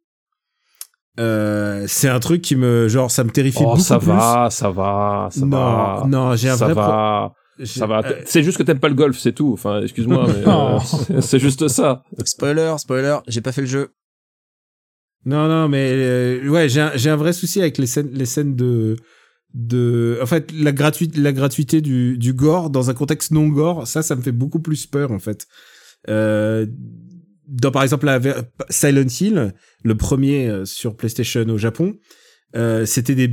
euh, 1.18 1.84
c'est 1.88 2.08
un 2.08 2.20
truc 2.20 2.40
qui 2.40 2.56
me 2.56 2.88
genre 2.88 3.10
ça 3.10 3.24
me 3.24 3.30
terrifie 3.30 3.58
Oh, 3.62 3.70
beaucoup 3.70 3.80
ça 3.82 3.98
plus. 3.98 4.06
va, 4.06 4.48
ça 4.50 4.70
va, 4.70 5.28
ça 5.30 5.44
non, 5.44 5.56
va. 5.56 6.04
non, 6.08 6.36
j'ai 6.36 6.48
un 6.50 6.56
ça 6.56 6.66
vrai 6.66 6.74
va. 6.74 7.32
Ça 7.64 7.86
va. 7.86 8.00
euh, 8.06 8.22
C'est 8.24 8.42
juste 8.42 8.56
que 8.56 8.62
t'aimes 8.62 8.78
pas 8.80 8.88
le 8.88 8.94
golf, 8.94 9.18
c'est 9.18 9.32
tout. 9.34 9.52
Enfin, 9.52 9.82
excuse-moi, 9.82 10.26
mais 10.28 10.46
euh, 10.46 10.78
c'est- 11.20 11.38
juste 11.38 11.68
ça. 11.68 12.02
Spoiler, 12.24 12.74
spoiler, 12.78 13.18
j'ai 13.28 13.40
pas 13.42 13.52
fait 13.52 13.60
le 13.60 13.66
jeu. 13.66 13.90
Non, 15.26 15.46
non, 15.48 15.68
mais 15.68 15.90
euh, 15.92 16.48
ouais, 16.48 16.70
j'ai 16.70 16.80
un, 16.80 16.92
j'ai 16.94 17.10
un 17.10 17.16
vrai 17.16 17.34
souci 17.34 17.60
avec 17.60 17.76
les 17.76 17.86
scènes, 17.86 18.10
les 18.12 18.24
scènes 18.24 18.56
de, 18.56 18.96
de, 19.54 20.18
en 20.22 20.26
fait, 20.26 20.52
la 20.52 20.72
gratuité, 20.72 21.20
la 21.20 21.32
gratuité 21.32 21.80
du, 21.80 22.16
du 22.18 22.32
gore 22.32 22.70
dans 22.70 22.90
un 22.90 22.94
contexte 22.94 23.32
non 23.32 23.48
gore, 23.48 23.86
ça, 23.86 24.02
ça 24.02 24.16
me 24.16 24.22
fait 24.22 24.32
beaucoup 24.32 24.60
plus 24.60 24.86
peur 24.86 25.10
en 25.10 25.18
fait. 25.18 25.46
Euh, 26.08 26.66
dans 27.48 27.72
par 27.72 27.82
exemple 27.82 28.06
la 28.06 28.20
Silent 28.68 29.06
Hill, 29.20 29.54
le 29.82 29.94
premier 29.96 30.48
euh, 30.48 30.64
sur 30.64 30.96
PlayStation 30.96 31.46
au 31.48 31.58
Japon, 31.58 31.96
euh, 32.56 32.84
c'était 32.84 33.14
des, 33.14 33.30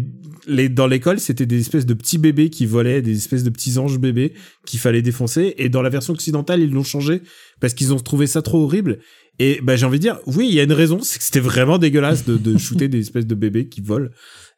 les, 0.48 0.70
dans 0.70 0.88
l'école, 0.88 1.20
c'était 1.20 1.46
des 1.46 1.60
espèces 1.60 1.86
de 1.86 1.94
petits 1.94 2.18
bébés 2.18 2.50
qui 2.50 2.66
volaient, 2.66 3.02
des 3.02 3.16
espèces 3.16 3.44
de 3.44 3.50
petits 3.50 3.78
anges 3.78 4.00
bébés 4.00 4.34
qu'il 4.66 4.80
fallait 4.80 5.02
défoncer. 5.02 5.56
Et 5.58 5.70
dans 5.70 5.82
la 5.82 5.90
version 5.90 6.14
occidentale, 6.14 6.62
ils 6.62 6.72
l'ont 6.72 6.84
changé 6.84 7.22
parce 7.60 7.74
qu'ils 7.74 7.94
ont 7.94 8.00
trouvé 8.00 8.28
ça 8.28 8.42
trop 8.42 8.64
horrible. 8.64 9.00
Et 9.40 9.60
bah, 9.62 9.76
j'ai 9.76 9.86
envie 9.86 10.00
de 10.00 10.04
dire, 10.04 10.20
oui, 10.26 10.48
il 10.48 10.54
y 10.54 10.60
a 10.60 10.64
une 10.64 10.74
raison, 10.74 11.00
c'est 11.02 11.20
que 11.20 11.26
c'était 11.26 11.40
vraiment 11.40 11.78
dégueulasse 11.78 12.26
de, 12.26 12.38
de 12.38 12.58
shooter 12.58 12.88
des 12.88 13.00
espèces 13.00 13.28
de 13.28 13.36
bébés 13.36 13.68
qui 13.70 13.82
volent. 13.82 14.10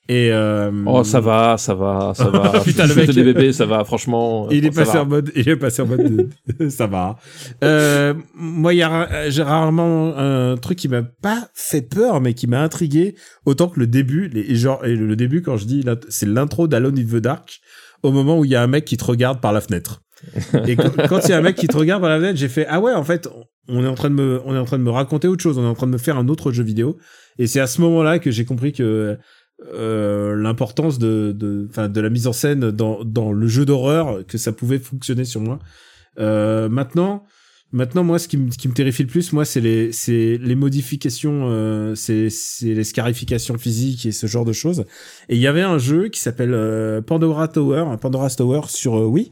Et 0.09 0.31
euh, 0.33 0.71
Oh, 0.87 1.03
ça 1.03 1.19
va, 1.19 1.55
ça 1.59 1.75
va, 1.75 2.13
ça 2.15 2.29
va. 2.29 2.59
Putain, 2.65 2.87
le 2.87 2.95
mec- 2.95 3.11
des 3.11 3.23
bébés, 3.23 3.53
ça 3.53 3.67
va, 3.67 3.83
franchement. 3.83 4.47
il 4.51 4.65
est 4.65 4.71
passé 4.75 4.93
va. 4.93 5.03
en 5.03 5.05
mode, 5.05 5.31
il 5.35 5.47
est 5.47 5.55
passé 5.55 5.83
en 5.83 5.85
mode, 5.85 6.27
de- 6.57 6.69
ça 6.69 6.87
va. 6.87 7.17
Euh, 7.63 8.15
moi, 8.33 8.73
il 8.73 8.77
y 8.77 8.81
a, 8.83 9.29
j'ai 9.29 9.43
rarement 9.43 10.17
un 10.17 10.57
truc 10.57 10.79
qui 10.79 10.87
m'a 10.87 11.03
pas 11.03 11.49
fait 11.53 11.83
peur, 11.83 12.21
mais 12.21 12.33
qui 12.33 12.47
m'a 12.47 12.61
intrigué 12.61 13.13
autant 13.45 13.69
que 13.69 13.79
le 13.79 13.85
début. 13.85 14.29
Les, 14.29 14.41
et 14.41 14.55
genre, 14.55 14.83
et 14.83 14.95
le 14.95 15.15
début 15.15 15.43
quand 15.43 15.57
je 15.57 15.65
dis, 15.65 15.85
c'est 16.09 16.27
l'intro 16.27 16.67
d'Alone 16.67 16.97
in 16.97 17.03
the 17.03 17.21
Dark, 17.21 17.59
au 18.01 18.11
moment 18.11 18.39
où 18.39 18.45
il 18.45 18.51
y 18.51 18.55
a 18.55 18.63
un 18.63 18.67
mec 18.67 18.85
qui 18.85 18.97
te 18.97 19.05
regarde 19.05 19.39
par 19.39 19.53
la 19.53 19.61
fenêtre. 19.61 20.01
Et 20.67 20.75
quand 20.75 20.89
quand 21.07 21.19
il 21.25 21.29
y 21.29 21.33
a 21.33 21.37
un 21.37 21.41
mec 21.41 21.55
qui 21.55 21.67
te 21.67 21.77
regarde 21.77 22.01
par 22.01 22.09
la 22.09 22.17
fenêtre, 22.17 22.37
j'ai 22.37 22.49
fait 22.49 22.65
ah 22.67 22.81
ouais 22.81 22.93
en 22.93 23.05
fait 23.05 23.29
on 23.69 23.85
est 23.85 23.87
en 23.87 23.95
train 23.95 24.09
de 24.09 24.15
me 24.15 24.41
on 24.43 24.53
est 24.53 24.57
en 24.57 24.65
train 24.65 24.77
de 24.77 24.83
me 24.83 24.89
raconter 24.89 25.29
autre 25.29 25.41
chose, 25.41 25.57
on 25.57 25.63
est 25.63 25.67
en 25.67 25.75
train 25.75 25.87
de 25.87 25.93
me 25.93 25.97
faire 25.97 26.17
un 26.17 26.27
autre 26.27 26.51
jeu 26.51 26.63
vidéo. 26.63 26.97
Et 27.37 27.47
c'est 27.47 27.61
à 27.61 27.67
ce 27.67 27.79
moment-là 27.79 28.19
que 28.19 28.29
j'ai 28.31 28.43
compris 28.43 28.73
que 28.73 29.17
euh, 29.67 30.35
l'importance 30.35 30.99
de 30.99 31.33
de 31.35 31.67
de 31.87 32.01
la 32.01 32.09
mise 32.09 32.27
en 32.27 32.33
scène 32.33 32.71
dans 32.71 33.03
dans 33.03 33.31
le 33.31 33.47
jeu 33.47 33.65
d'horreur 33.65 34.25
que 34.25 34.37
ça 34.37 34.51
pouvait 34.51 34.79
fonctionner 34.79 35.25
sur 35.25 35.41
moi. 35.41 35.59
Euh, 36.19 36.69
maintenant 36.69 37.23
maintenant 37.71 38.03
moi 38.03 38.19
ce 38.19 38.27
qui 38.27 38.37
me 38.37 38.49
qui 38.49 38.67
me 38.67 38.73
terrifie 38.73 39.03
le 39.03 39.09
plus 39.09 39.31
moi 39.31 39.45
c'est 39.45 39.61
les 39.61 39.91
c'est 39.91 40.39
les 40.41 40.55
modifications 40.55 41.49
euh, 41.49 41.93
c'est 41.95 42.29
les 42.61 42.83
scarifications 42.83 43.57
physiques 43.57 44.05
et 44.05 44.11
ce 44.11 44.27
genre 44.27 44.45
de 44.45 44.53
choses. 44.53 44.85
Et 45.27 45.35
il 45.35 45.41
y 45.41 45.47
avait 45.47 45.61
un 45.61 45.77
jeu 45.77 46.07
qui 46.07 46.19
s'appelle 46.19 46.53
euh, 46.53 47.01
Pandora 47.01 47.47
Tower, 47.47 47.85
Pandora 48.01 48.29
Tower 48.29 48.61
sur 48.67 48.97
euh, 48.97 49.05
Wii. 49.05 49.31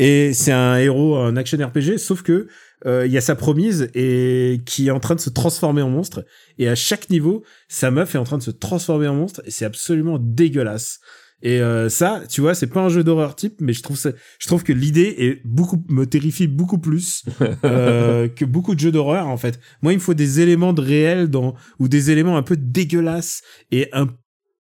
Et 0.00 0.32
c'est 0.32 0.52
un 0.52 0.78
héros, 0.78 1.16
un 1.16 1.36
action 1.36 1.58
RPG, 1.58 1.98
sauf 1.98 2.22
que 2.22 2.46
euh, 2.86 3.06
il 3.06 3.12
y 3.12 3.18
a 3.18 3.20
sa 3.20 3.34
promise 3.34 3.90
et 3.94 4.60
qui 4.66 4.88
est 4.88 4.90
en 4.90 5.00
train 5.00 5.14
de 5.14 5.20
se 5.20 5.30
transformer 5.30 5.82
en 5.82 5.90
monstre. 5.90 6.24
Et 6.58 6.68
à 6.68 6.74
chaque 6.74 7.10
niveau, 7.10 7.42
sa 7.68 7.90
meuf 7.90 8.14
est 8.14 8.18
en 8.18 8.24
train 8.24 8.38
de 8.38 8.42
se 8.42 8.50
transformer 8.50 9.08
en 9.08 9.14
monstre 9.14 9.42
et 9.44 9.50
c'est 9.50 9.64
absolument 9.64 10.18
dégueulasse. 10.20 11.00
Et 11.40 11.60
euh, 11.60 11.88
ça, 11.88 12.22
tu 12.28 12.40
vois, 12.40 12.54
c'est 12.54 12.66
pas 12.66 12.80
un 12.80 12.88
jeu 12.88 13.04
d'horreur 13.04 13.36
type, 13.36 13.60
mais 13.60 13.72
je 13.72 13.82
trouve 13.82 13.96
ça, 13.96 14.10
je 14.40 14.46
trouve 14.48 14.64
que 14.64 14.72
l'idée 14.72 15.14
est 15.18 15.40
beaucoup 15.44 15.84
me 15.88 16.04
terrifie 16.04 16.48
beaucoup 16.48 16.78
plus 16.78 17.24
euh, 17.64 18.26
que 18.28 18.44
beaucoup 18.44 18.74
de 18.74 18.80
jeux 18.80 18.90
d'horreur 18.90 19.28
en 19.28 19.36
fait. 19.36 19.60
Moi, 19.82 19.92
il 19.92 19.96
me 19.96 20.00
faut 20.00 20.14
des 20.14 20.40
éléments 20.40 20.72
de 20.72 20.80
réel 20.80 21.28
dans 21.28 21.54
ou 21.78 21.86
des 21.86 22.10
éléments 22.10 22.36
un 22.36 22.42
peu 22.42 22.56
dégueulasses 22.56 23.42
et 23.70 23.88
un 23.92 24.08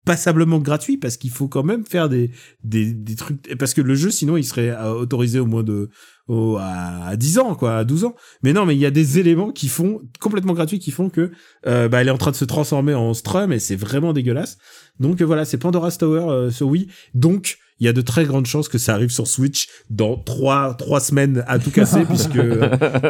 passablement 0.05 0.59
gratuits 0.59 0.97
parce 0.97 1.17
qu'il 1.17 1.31
faut 1.31 1.47
quand 1.47 1.63
même 1.63 1.85
faire 1.85 2.07
des 2.09 2.31
des 2.63 2.93
des 2.93 3.15
trucs. 3.15 3.57
Parce 3.57 3.73
que 3.73 3.81
le 3.81 3.95
jeu 3.95 4.11
sinon 4.11 4.37
il 4.37 4.43
serait 4.43 4.75
autorisé 4.87 5.39
au 5.39 5.45
moins 5.45 5.63
de 5.63 5.89
au, 6.27 6.57
à, 6.57 7.05
à 7.07 7.15
10 7.15 7.39
ans 7.39 7.55
quoi 7.55 7.77
à 7.77 7.83
12 7.83 8.05
ans. 8.05 8.15
Mais 8.43 8.53
non 8.53 8.65
mais 8.65 8.75
il 8.75 8.79
y 8.79 8.85
a 8.85 8.91
des 8.91 9.19
éléments 9.19 9.51
qui 9.51 9.67
font 9.67 10.01
complètement 10.19 10.53
gratuits 10.53 10.79
qui 10.79 10.91
font 10.91 11.09
que 11.09 11.31
euh, 11.67 11.89
bah 11.89 12.01
elle 12.01 12.07
est 12.07 12.11
en 12.11 12.17
train 12.17 12.31
de 12.31 12.35
se 12.35 12.45
transformer 12.45 12.93
en 12.93 13.13
strum 13.13 13.51
et 13.51 13.59
c'est 13.59 13.75
vraiment 13.75 14.13
dégueulasse. 14.13 14.57
Donc 14.99 15.21
euh, 15.21 15.25
voilà 15.25 15.43
c'est 15.43 15.57
Pandora's 15.57 15.97
Tower 15.97 16.29
euh, 16.29 16.51
sur 16.51 16.67
Wii. 16.67 16.87
Donc 17.13 17.57
il 17.79 17.85
y 17.85 17.89
a 17.89 17.93
de 17.93 18.01
très 18.01 18.25
grandes 18.25 18.45
chances 18.45 18.69
que 18.69 18.77
ça 18.77 18.93
arrive 18.93 19.09
sur 19.09 19.27
Switch 19.27 19.67
dans 19.89 20.15
trois 20.17 20.75
trois 20.75 20.99
semaines 20.99 21.43
à 21.47 21.59
tout 21.59 21.71
casser 21.71 22.05
puisque 22.09 22.39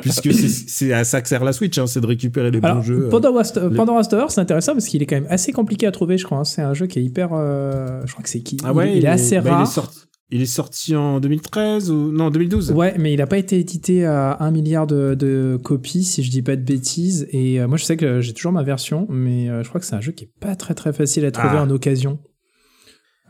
puisque 0.01 0.33
c'est 0.33 0.93
à 0.93 1.03
ça 1.03 1.21
que 1.21 1.27
sert 1.27 1.43
la 1.43 1.53
Switch 1.53 1.77
hein, 1.77 1.87
c'est 1.87 2.01
de 2.01 2.07
récupérer 2.07 2.51
les 2.51 2.59
Alors, 2.63 2.77
bons 2.77 2.83
jeux 2.83 3.05
euh. 3.05 3.09
Pandora's, 3.09 3.55
les- 3.55 3.75
Pandora's 3.75 4.09
Tower, 4.09 4.25
c'est 4.29 4.41
intéressant 4.41 4.73
parce 4.73 4.85
qu'il 4.85 5.01
est 5.01 5.05
quand 5.05 5.15
même 5.15 5.27
assez 5.29 5.51
compliqué 5.51 5.85
à 5.87 5.91
trouver, 5.91 6.17
je 6.17 6.25
crois. 6.25 6.39
hein. 6.39 6.43
C'est 6.43 6.61
un 6.61 6.73
jeu 6.73 6.87
qui 6.87 6.99
est 6.99 7.03
hyper. 7.03 7.29
euh, 7.33 8.01
je 8.05 8.11
crois 8.11 8.23
que 8.23 8.29
c'est 8.29 8.41
qui? 8.41 8.57
Ah 8.63 8.73
ouais 8.73 8.91
il, 8.93 8.97
il 8.99 9.05
est 9.05 9.09
assez 9.09 9.39
bah, 9.39 9.51
rare. 9.51 9.59
il 9.61 9.63
est 9.63 9.71
sorti 9.73 9.99
il 10.31 10.41
est 10.41 10.45
sorti 10.47 10.95
en 10.95 11.19
2013 11.19 11.91
ou 11.91 12.11
non 12.11 12.31
2012 12.31 12.71
Ouais, 12.71 12.95
mais 12.97 13.13
il 13.13 13.17
n'a 13.17 13.27
pas 13.27 13.37
été 13.37 13.59
édité 13.59 14.05
à 14.05 14.37
un 14.39 14.49
milliard 14.49 14.87
de, 14.87 15.13
de 15.13 15.59
copies, 15.63 16.03
si 16.03 16.23
je 16.23 16.31
dis 16.31 16.41
pas 16.41 16.55
de 16.55 16.63
bêtises. 16.63 17.27
Et 17.29 17.61
euh, 17.61 17.67
moi, 17.67 17.77
je 17.77 17.83
sais 17.83 17.95
que 17.95 18.21
j'ai 18.21 18.33
toujours 18.33 18.51
ma 18.51 18.63
version, 18.63 19.05
mais 19.11 19.49
euh, 19.51 19.61
je 19.63 19.69
crois 19.69 19.79
que 19.79 19.85
c'est 19.85 19.93
un 19.95 20.01
jeu 20.01 20.13
qui 20.13 20.23
est 20.23 20.31
pas 20.41 20.55
très 20.55 20.73
très 20.73 20.93
facile 20.93 21.25
à 21.25 21.31
trouver 21.31 21.57
Ah. 21.57 21.61
en 21.61 21.69
occasion. 21.69 22.17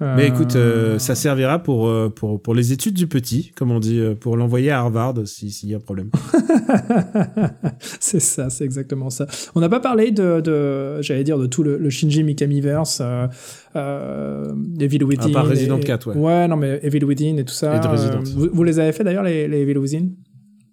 Mais 0.02 0.28
écoute, 0.28 0.58
euh, 0.58 1.00
ça 1.00 1.16
servira 1.16 1.64
pour, 1.64 1.88
euh, 1.88 2.10
pour, 2.10 2.42
pour 2.42 2.54
les 2.54 2.74
études 2.74 2.96
du 2.96 3.08
petit, 3.08 3.52
comme 3.56 3.72
on 3.72 3.80
dit, 3.80 3.98
euh, 4.00 4.14
pour 4.14 4.36
l'envoyer 4.36 4.70
à 4.72 4.80
Harvard 4.80 5.14
si- 5.26 5.52
s'il 5.52 5.70
y 5.70 5.74
a 5.74 5.78
un 5.78 5.80
problème. 5.80 6.10
c'est 8.00 8.20
ça, 8.20 8.50
c'est 8.50 8.66
exactement 8.66 9.10
ça. 9.10 9.26
On 9.56 9.62
n'a 9.62 9.70
pas 9.70 9.80
parlé 9.80 10.12
de, 10.12 10.42
de 10.42 11.02
j'allais 11.02 11.24
dire, 11.24 11.38
de 11.38 11.46
tout 11.48 11.64
le, 11.64 11.78
le 11.78 11.90
Shinji 11.90 12.24
Mikamiverse, 12.24 13.00
euh, 13.02 13.28
euh, 13.76 14.54
Evil 14.80 15.04
Within. 15.04 15.30
À 15.30 15.34
part 15.34 15.48
Resident 15.48 15.78
et- 15.78 15.84
4, 15.84 16.08
ouais. 16.12 16.18
Ouais, 16.18 16.48
non, 16.48 16.58
mais 16.58 16.80
Evil 16.84 17.04
Within 17.06 17.38
et 17.38 17.46
tout 17.46 17.54
ça. 17.54 17.76
Et 17.76 17.80
de 17.80 17.88
Resident. 17.88 18.20
euh, 18.20 18.24
vous, 18.36 18.50
vous 18.52 18.64
les 18.64 18.80
avez 18.80 18.92
fait 18.92 19.04
d'ailleurs, 19.04 19.24
les, 19.24 19.48
les 19.48 19.60
Evil 19.62 19.78
Within? 19.78 20.08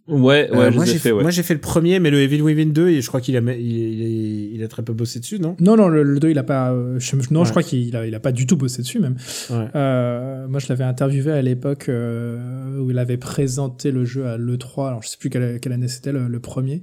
Ouais, 0.08 0.50
ouais, 0.50 0.56
Euh, 0.66 0.70
moi, 0.72 0.84
j'ai 0.84 0.98
fait, 0.98 1.12
ouais. 1.12 1.22
moi, 1.22 1.30
j'ai 1.30 1.44
fait 1.44 1.54
le 1.54 1.60
premier, 1.60 2.00
mais 2.00 2.10
le 2.10 2.20
Evil 2.20 2.42
Within 2.42 2.70
2, 2.70 2.88
et 2.88 3.00
je 3.00 3.06
crois 3.06 3.20
qu'il 3.20 3.36
a, 3.36 3.40
il, 3.40 3.60
il, 3.60 4.54
il 4.56 4.62
a 4.64 4.68
très 4.68 4.82
peu 4.82 4.92
bossé 4.92 5.20
dessus, 5.20 5.38
non? 5.38 5.56
Non, 5.60 5.76
non, 5.76 5.86
le, 5.88 6.02
le 6.02 6.18
2, 6.18 6.30
il 6.30 6.38
a 6.38 6.42
pas. 6.42 6.72
euh, 6.72 6.98
je- 6.98 7.14
non, 7.30 7.40
Ouais. 7.40 7.46
je 7.46 7.50
crois 7.50 7.62
qu'il 7.62 7.94
a, 7.94 8.04
il 8.04 8.14
a 8.14 8.20
pas 8.20 8.32
du 8.32 8.46
tout 8.46 8.56
bossé 8.56 8.82
dessus, 8.82 8.98
même. 8.98 9.14
Ouais. 9.50 9.66
Euh, 9.76 10.48
moi, 10.48 10.58
je 10.58 10.66
l'avais 10.68 10.82
interviewé 10.84 11.30
à 11.30 11.40
l'époque 11.42 11.88
euh, 11.88 12.78
où 12.80 12.90
il 12.90 12.98
avait 12.98 13.16
présenté 13.16 13.92
le 13.92 14.04
jeu 14.04 14.26
à 14.26 14.36
l'E3. 14.38 14.88
Alors, 14.88 15.02
je 15.02 15.08
sais 15.08 15.16
plus 15.18 15.30
quelle, 15.30 15.60
quelle 15.60 15.72
année 15.72 15.88
c'était, 15.88 16.10
le, 16.12 16.26
le 16.26 16.40
premier. 16.40 16.82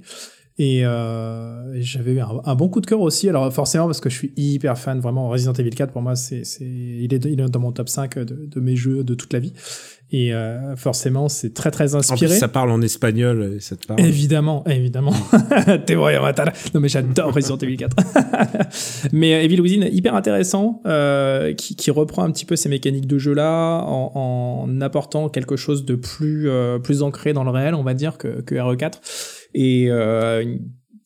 Et, 0.60 0.84
euh, 0.84 1.80
j'avais 1.80 2.12
eu 2.12 2.20
un, 2.20 2.28
un 2.44 2.54
bon 2.54 2.68
coup 2.68 2.82
de 2.82 2.86
cœur 2.86 3.00
aussi. 3.00 3.30
Alors, 3.30 3.50
forcément, 3.50 3.86
parce 3.86 4.00
que 4.00 4.10
je 4.10 4.14
suis 4.14 4.32
hyper 4.36 4.76
fan, 4.76 5.00
vraiment. 5.00 5.30
Resident 5.30 5.54
Evil 5.54 5.70
4, 5.70 5.90
pour 5.90 6.02
moi, 6.02 6.16
c'est, 6.16 6.44
c'est, 6.44 6.66
il, 6.66 7.14
est, 7.14 7.24
il 7.24 7.40
est 7.40 7.48
dans 7.48 7.60
mon 7.60 7.72
top 7.72 7.88
5 7.88 8.18
de, 8.18 8.46
de 8.46 8.60
mes 8.60 8.76
jeux 8.76 9.02
de 9.02 9.14
toute 9.14 9.32
la 9.32 9.38
vie. 9.38 9.54
Et 10.12 10.34
euh, 10.34 10.74
forcément, 10.76 11.28
c'est 11.28 11.54
très, 11.54 11.70
très 11.70 11.94
En 11.94 11.98
inspiré. 11.98 12.26
plus, 12.26 12.38
ça 12.38 12.48
parle 12.48 12.70
en 12.72 12.82
espagnol, 12.82 13.54
et 13.56 13.60
ça 13.60 13.76
te 13.76 13.86
parle. 13.86 14.00
Évidemment, 14.00 14.64
évidemment. 14.66 15.12
Te 15.86 15.92
voy 15.92 16.14
a 16.14 16.20
matar. 16.20 16.48
Non 16.74 16.80
mais 16.80 16.88
j'adore 16.88 17.32
Resident 17.32 17.58
Evil 17.58 17.76
4. 17.76 17.96
mais 19.12 19.34
euh, 19.34 19.42
Evil 19.42 19.60
Within, 19.60 19.86
hyper 19.86 20.16
intéressant, 20.16 20.82
euh, 20.84 21.54
qui, 21.54 21.76
qui 21.76 21.92
reprend 21.92 22.24
un 22.24 22.32
petit 22.32 22.44
peu 22.44 22.56
ces 22.56 22.68
mécaniques 22.68 23.06
de 23.06 23.18
jeu 23.18 23.34
là, 23.34 23.84
en, 23.86 24.66
en 24.66 24.80
apportant 24.80 25.28
quelque 25.28 25.54
chose 25.54 25.84
de 25.84 25.94
plus 25.94 26.48
euh, 26.48 26.80
plus 26.80 27.02
ancré 27.02 27.32
dans 27.32 27.44
le 27.44 27.50
réel, 27.50 27.76
on 27.76 27.84
va 27.84 27.94
dire 27.94 28.18
que, 28.18 28.40
que 28.40 28.56
RE4, 28.56 28.94
et 29.54 29.86
euh, 29.90 30.56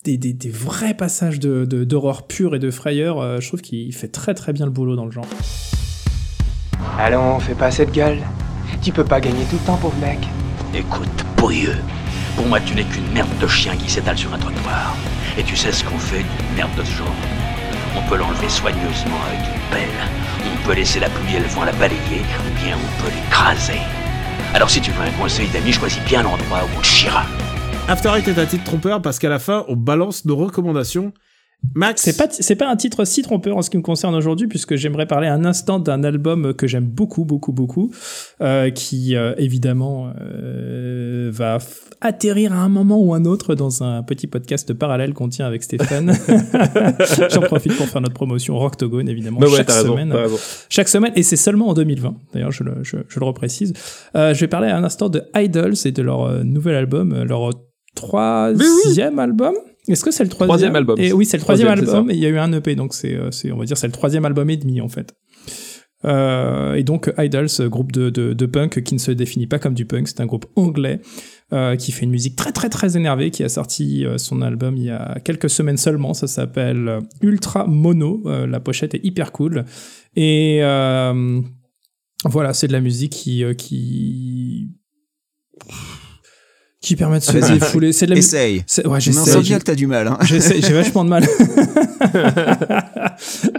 des, 0.05 0.19
des, 0.19 0.33
des 0.33 0.51
vrais 0.51 0.95
passages 0.95 1.41
de 1.41 1.65
de- 1.65 1.85
d'horreur 1.85 2.27
pure 2.27 2.55
et 2.55 2.59
de 2.59 2.71
frayeur. 2.71 3.21
euh, 3.21 3.41
je 3.41 3.49
trouve 3.49 3.61
qu'il 3.63 3.93
fait 3.95 4.09
très 4.09 4.35
très 4.35 4.53
bien 4.53 4.67
le 4.67 4.73
boulot 4.73 4.97
dans 4.97 5.07
le 5.07 5.11
genre. 5.11 5.27
Allons, 6.99 7.39
fais 7.41 7.55
pas 7.55 7.71
cette 7.71 7.93
gueule. 7.93 8.19
Tu 8.83 8.93
peux 8.93 9.05
pas 9.05 9.21
gagner 9.21 9.45
tout 9.51 9.57
le 9.57 9.67
temps, 9.67 9.77
pauvre 9.77 9.97
mec. 10.01 10.19
Écoute, 10.75 11.09
pourrieux. 11.37 11.77
Pour 12.37 12.47
moi, 12.47 12.61
tu 12.61 12.75
n'es 12.75 12.85
qu'une 12.85 13.11
merde 13.13 13.29
de 13.41 13.47
chien 13.47 13.77
qui 13.77 13.89
s'étale 13.91 14.19
sur 14.19 14.33
un 14.35 14.39
trottoir. 14.39 14.95
Et 15.39 15.43
tu 15.43 15.57
sais 15.57 15.73
ce 15.73 15.83
qu'on 15.85 15.99
fait 15.99 16.19
d'une 16.23 16.57
merde 16.57 16.71
de 16.77 16.85
ce 16.85 16.93
genre 16.99 17.15
On 17.97 18.09
peut 18.09 18.17
l'enlever 18.17 18.49
soigneusement 18.49 19.21
avec 19.29 19.41
une 19.41 19.71
pelle. 19.71 20.01
On 20.45 20.67
peut 20.67 20.75
laisser 20.75 21.01
la 21.01 21.09
pluie 21.09 21.37
et 21.37 21.41
le 21.41 21.47
vent 21.47 21.65
la 21.65 21.73
balayer, 21.73 22.21
ou 22.21 22.65
bien 22.65 22.77
on 22.77 23.03
peut 23.03 23.11
l'écraser. 23.15 23.81
Alors 24.53 24.69
si 24.71 24.81
tu 24.81 24.91
veux 24.93 25.03
un 25.03 25.11
conseil 25.13 25.49
d'ami, 25.49 25.73
choisis 25.73 26.03
bien 26.05 26.23
l'endroit 26.23 26.61
où 26.65 26.79
on 26.79 26.81
te 26.81 26.87
chiera. 26.87 27.25
After 27.87 28.11
Eight 28.17 28.27
est 28.29 28.39
un 28.41 28.47
titre 28.47 28.65
trompeur 28.65 29.03
parce 29.03 29.19
qu'à 29.19 29.29
la 29.29 29.39
fin, 29.39 29.65
on 29.69 29.77
balance 29.77 30.25
nos 30.25 30.37
recommandations. 30.37 31.13
Max? 31.75 32.03
C'est 32.03 32.17
pas, 32.19 32.27
c'est 32.31 32.57
pas 32.57 32.69
un 32.69 32.77
titre 32.77 33.07
si 33.07 33.23
trompeur 33.23 33.57
en 33.57 33.63
ce 33.63 33.71
qui 33.71 33.79
me 33.79 33.83
concerne 33.83 34.15
aujourd'hui, 34.15 34.49
puisque 34.49 34.75
j'aimerais 34.77 35.07
parler 35.07 35.29
un 35.29 35.47
instant 35.47 35.79
d'un 35.79 36.03
album 36.05 36.53
que 36.53 36.67
j'aime 36.67 36.85
beaucoup, 36.85 37.25
beaucoup, 37.25 37.53
beaucoup, 37.53 37.91
euh, 38.43 38.69
qui 38.71 39.17
euh, 39.17 39.35
évidemment 39.39 40.13
euh, 40.21 41.31
va 41.33 41.59
atterrir 42.03 42.53
à 42.53 42.57
un 42.57 42.69
moment 42.69 43.01
ou 43.01 43.15
un 43.15 43.25
autre 43.25 43.55
dans 43.55 43.83
un 43.83 44.03
petit 44.03 44.27
podcast 44.27 44.75
parallèle 44.75 45.15
qu'on 45.15 45.29
tient 45.31 45.47
avec 45.47 45.63
Stéphane. 45.63 46.13
J'en 47.31 47.41
profite 47.43 47.77
pour 47.77 47.87
faire 47.87 48.03
notre 48.03 48.15
promotion 48.15 48.59
Rocktogone, 48.59 49.09
évidemment, 49.09 49.41
Bah 49.41 49.47
ouais, 49.47 49.57
chaque 49.57 49.71
semaine. 49.71 50.13
raison. 50.13 50.37
Chaque 50.69 50.89
semaine, 50.89 51.13
et 51.17 51.23
c'est 51.23 51.37
seulement 51.37 51.69
en 51.69 51.75
2020. 51.75 52.15
D'ailleurs, 52.35 52.53
je 52.53 52.63
le, 52.65 52.75
je, 52.83 52.97
je 53.09 53.21
le 53.21 53.25
reprécise. 53.25 53.73
Euh, 54.17 54.35
je 54.35 54.41
vais 54.41 54.49
parler 54.49 54.69
un 54.69 54.85
instant 54.85 55.09
de 55.09 55.23
Idols 55.35 55.75
et 55.87 55.93
de 55.93 56.03
leur 56.03 56.25
euh, 56.25 56.43
nouvel 56.43 56.75
album, 56.75 57.23
leur 57.23 57.51
troisième 57.95 59.19
album. 59.19 59.55
Est-ce 59.87 60.05
que 60.05 60.11
c'est 60.11 60.25
le 60.25 60.31
troisième 60.31 60.49
Troisième 60.49 60.77
album. 60.77 60.99
Et 60.99 61.13
oui, 61.13 61.27
c'est 61.27 61.37
le 61.37 61.43
troisième, 61.43 61.69
album. 61.69 62.11
Et 62.11 62.15
il 62.15 62.21
y 62.21 62.27
a 62.27 62.31
eu 62.31 62.39
un 62.39 62.53
EP, 62.53 62.75
donc 62.75 62.95
c'est, 62.95 63.15
euh, 63.15 63.31
c'est, 63.31 63.53
on 63.53 63.59
va 63.59 63.65
dire, 63.65 63.77
c'est 63.77 63.87
le 63.87 63.93
troisième 63.93 64.25
album 64.25 64.49
et 64.51 64.57
demi 64.57 64.81
en 64.81 64.89
fait. 64.89 65.15
Euh, 66.05 66.75
et 66.75 66.83
donc 66.83 67.13
Idols, 67.17 67.49
groupe 67.69 67.93
de, 67.93 68.11
de, 68.11 68.35
de 68.35 68.47
punk 68.47 68.83
qui 68.83 68.95
ne 68.95 68.99
se 68.99 69.11
définit 69.11 69.47
pas 69.47 69.59
comme 69.59 69.75
du 69.75 69.87
punk, 69.87 70.09
c'est 70.09 70.21
un 70.21 70.27
groupe 70.27 70.47
anglais 70.55 71.01
euh, 71.53 71.77
qui 71.77 71.93
fait 71.93 72.05
une 72.05 72.11
musique 72.11 72.37
très 72.37 72.53
très 72.53 72.69
très 72.69 72.97
énervée, 72.97 73.31
qui 73.31 73.43
a 73.43 73.49
sorti 73.49 74.05
euh, 74.05 74.19
son 74.19 74.43
album 74.43 74.77
il 74.77 74.85
y 74.85 74.91
a 74.91 75.19
quelques 75.25 75.51
semaines 75.51 75.77
seulement. 75.77 76.13
Ça 76.13 76.27
s'appelle 76.27 77.01
Ultra 77.23 77.67
Mono. 77.67 78.23
Euh, 78.27 78.47
la 78.47 78.61
pochette 78.61 78.95
est 78.95 79.05
hyper 79.05 79.33
cool. 79.33 79.65
Et 80.17 80.61
euh, 80.63 81.41
voilà, 82.25 82.55
c'est 82.55 82.67
de 82.67 82.73
la 82.73 82.81
musique 82.81 83.13
qui, 83.13 83.45
euh, 83.45 83.55
qui 83.55 84.71
qui 86.85 86.97
permet 86.97 87.19
de 87.19 87.25
se 87.25 87.33
Vas-y, 87.33 87.59
défouler. 87.59 87.93
C'est 87.93 88.07
de 88.07 88.13
la. 88.13 88.19
Essaye. 88.19 88.63
C'est- 88.67 88.87
Ouais, 88.87 89.01
sent 89.01 89.41
bien 89.41 89.59
que 89.59 89.65
t'as 89.65 89.75
du 89.75 89.87
mal. 89.87 90.07
Hein. 90.07 90.19
J'ai 90.23 90.39
vachement 90.73 91.05
de 91.05 91.09
mal. 91.09 91.25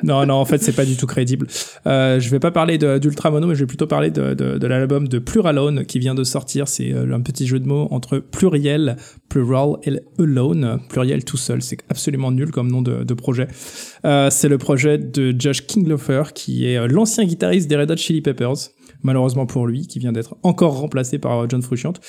non, 0.03 0.26
non, 0.26 0.36
en 0.36 0.45
fait, 0.45 0.61
c'est 0.61 0.73
pas 0.73 0.86
du 0.86 0.95
tout 0.95 1.07
crédible. 1.07 1.47
Euh, 1.88 2.19
je 2.19 2.30
vais 2.30 2.39
pas 2.39 2.51
parler 2.51 2.78
d'Ultra 2.78 3.32
Mono, 3.32 3.47
mais 3.47 3.55
je 3.55 3.61
vais 3.61 3.65
plutôt 3.65 3.88
parler 3.88 4.11
de, 4.11 4.34
de, 4.34 4.57
de 4.57 4.67
l'album 4.67 5.07
de 5.07 5.19
Pluralone 5.19 5.86
qui 5.86 5.99
vient 5.99 6.15
de 6.15 6.23
sortir. 6.23 6.67
C'est 6.67 6.93
euh, 6.93 7.13
un 7.15 7.21
petit 7.21 7.47
jeu 7.47 7.59
de 7.59 7.67
mots 7.67 7.88
entre 7.91 8.19
pluriel, 8.19 8.97
plural 9.30 9.78
et 9.84 9.93
alone. 10.19 10.80
Pluriel 10.89 11.23
tout 11.23 11.38
seul. 11.38 11.61
C'est 11.61 11.78
absolument 11.89 12.32
nul 12.32 12.51
comme 12.51 12.69
nom 12.71 12.82
de, 12.84 13.03
de 13.03 13.13
projet. 13.13 13.47
Euh, 14.05 14.30
c'est 14.30 14.49
le 14.49 14.57
projet 14.59 14.97
de 14.97 15.34
Josh 15.38 15.65
Kinglofer, 15.65 16.23
qui 16.36 16.67
est 16.67 16.78
euh, 16.78 16.88
l'ancien 16.88 17.26
guitariste 17.26 17.67
des 17.67 17.76
Red 17.76 17.91
Hot 17.91 17.97
Chili 17.97 18.21
Peppers. 18.21 18.53
Malheureusement 19.04 19.46
pour 19.46 19.68
lui, 19.68 19.88
qui 19.88 20.00
vient 20.00 20.12
d'être 20.12 20.36
encore 20.43 20.80
remplacé 20.80 21.20
par 21.20 21.39
euh, 21.43 21.46
John 21.50 21.62
Frusciante. 21.62 22.00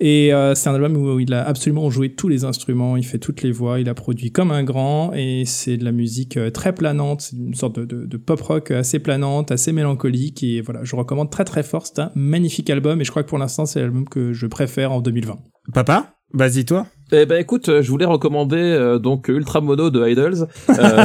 Et 0.00 0.32
euh, 0.32 0.54
c'est 0.54 0.68
un 0.68 0.74
album 0.74 0.96
où 0.96 1.18
il 1.20 1.32
a 1.34 1.46
absolument 1.46 1.90
joué 1.90 2.14
tous 2.14 2.28
les 2.28 2.44
instruments, 2.44 2.96
il 2.96 3.04
fait 3.04 3.18
toutes 3.18 3.42
les 3.42 3.52
voix, 3.52 3.78
il 3.80 3.88
a 3.88 3.94
produit 3.94 4.30
comme 4.30 4.50
un 4.50 4.64
grand, 4.64 5.12
et 5.14 5.44
c'est 5.46 5.76
de 5.76 5.84
la 5.84 5.92
musique 5.92 6.36
euh, 6.36 6.50
très 6.50 6.74
planante, 6.74 7.20
c'est 7.22 7.36
une 7.36 7.54
sorte 7.54 7.78
de, 7.78 7.84
de- 7.84 8.06
de 8.06 8.16
pop 8.16 8.40
rock 8.40 8.70
assez 8.70 8.98
planante, 8.98 9.50
assez 9.52 9.72
mélancolique, 9.72 10.42
et 10.42 10.60
voilà, 10.60 10.80
je 10.84 10.96
recommande 10.96 11.30
très 11.30 11.44
très 11.44 11.62
fort, 11.62 11.86
c'est 11.86 11.98
un 12.00 12.10
magnifique 12.14 12.70
album, 12.70 13.00
et 13.00 13.04
je 13.04 13.10
crois 13.10 13.22
que 13.22 13.28
pour 13.28 13.38
l'instant 13.38 13.66
c'est 13.66 13.80
l'album 13.80 14.08
que 14.08 14.32
je 14.32 14.46
préfère 14.46 14.92
en 14.92 15.00
2020. 15.00 15.36
Papa, 15.74 16.14
vas-y 16.32 16.64
toi. 16.64 16.86
Eh 17.12 17.26
ben 17.26 17.40
écoute, 17.40 17.80
je 17.82 17.88
voulais 17.90 18.04
recommander 18.04 18.56
euh, 18.56 18.98
donc 18.98 19.28
Ultra 19.28 19.60
Mono 19.60 19.90
de 19.90 20.08
Idols. 20.08 20.46
Euh, 20.70 21.04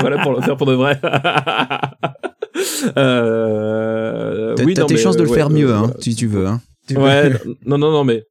voilà 0.00 0.18
pour 0.22 0.32
le 0.32 0.40
faire 0.42 0.56
pour 0.56 0.66
de 0.66 0.74
vrai. 0.74 1.00
euh, 2.96 4.54
T'as 4.54 4.64
oui, 4.64 4.74
t'as 4.74 4.84
tes 4.84 4.96
chances 4.96 5.16
de 5.16 5.22
le 5.22 5.28
ouais, 5.30 5.36
faire 5.36 5.50
mieux, 5.50 5.70
euh, 5.70 5.76
hein, 5.76 5.92
si 6.00 6.14
tu 6.14 6.26
veux. 6.26 6.46
Hein. 6.46 6.60
Ouais, 6.94 7.30
non, 7.66 7.78
non, 7.78 7.90
non, 7.90 8.04
mais. 8.04 8.24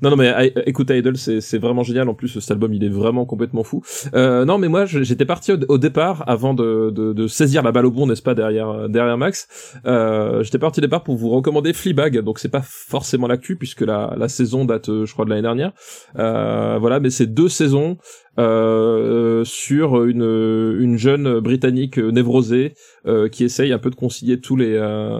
Non, 0.00 0.08
non, 0.08 0.16
mais 0.16 0.32
I- 0.46 0.52
écoute, 0.64 0.88
Idol, 0.90 1.18
c'est 1.18 1.58
vraiment 1.58 1.82
génial. 1.82 2.08
En 2.08 2.14
plus, 2.14 2.40
cet 2.40 2.50
album, 2.50 2.72
il 2.72 2.82
est 2.82 2.88
vraiment 2.88 3.26
complètement 3.26 3.62
fou. 3.62 3.82
Euh, 4.14 4.46
non, 4.46 4.56
mais 4.56 4.68
moi, 4.68 4.86
j'étais 4.86 5.26
parti 5.26 5.52
au, 5.52 5.58
au 5.68 5.76
départ, 5.76 6.24
avant 6.26 6.54
de, 6.54 6.90
de, 6.90 7.12
de 7.12 7.26
saisir 7.26 7.62
la 7.62 7.72
balle 7.72 7.84
au 7.84 7.90
bon, 7.90 8.06
n'est-ce 8.06 8.22
pas, 8.22 8.34
derrière, 8.34 8.88
derrière 8.88 9.18
Max. 9.18 9.46
Euh, 9.84 10.42
j'étais 10.42 10.58
parti 10.58 10.80
au 10.80 10.82
départ 10.82 11.02
pour 11.04 11.16
vous 11.16 11.28
recommander 11.28 11.74
Fleabag. 11.74 12.20
Donc, 12.20 12.38
c'est 12.38 12.48
pas 12.48 12.62
forcément 12.64 13.26
l'actu, 13.26 13.56
puisque 13.56 13.82
la, 13.82 14.14
la 14.16 14.28
saison 14.28 14.64
date, 14.64 14.88
euh, 14.88 15.04
je 15.04 15.12
crois, 15.12 15.26
de 15.26 15.30
l'année 15.30 15.42
dernière. 15.42 15.72
Euh, 16.18 16.78
voilà, 16.80 16.98
mais 16.98 17.10
c'est 17.10 17.26
deux 17.26 17.50
saisons 17.50 17.98
euh, 18.38 19.44
sur 19.44 20.04
une, 20.04 20.76
une 20.78 20.96
jeune 20.96 21.40
britannique 21.40 21.98
névrosée 21.98 22.74
euh, 23.06 23.28
qui 23.28 23.44
essaye 23.44 23.72
un 23.72 23.78
peu 23.78 23.90
de 23.90 23.94
concilier 23.94 24.40
tous 24.40 24.56
les 24.56 24.74
euh, 24.74 25.18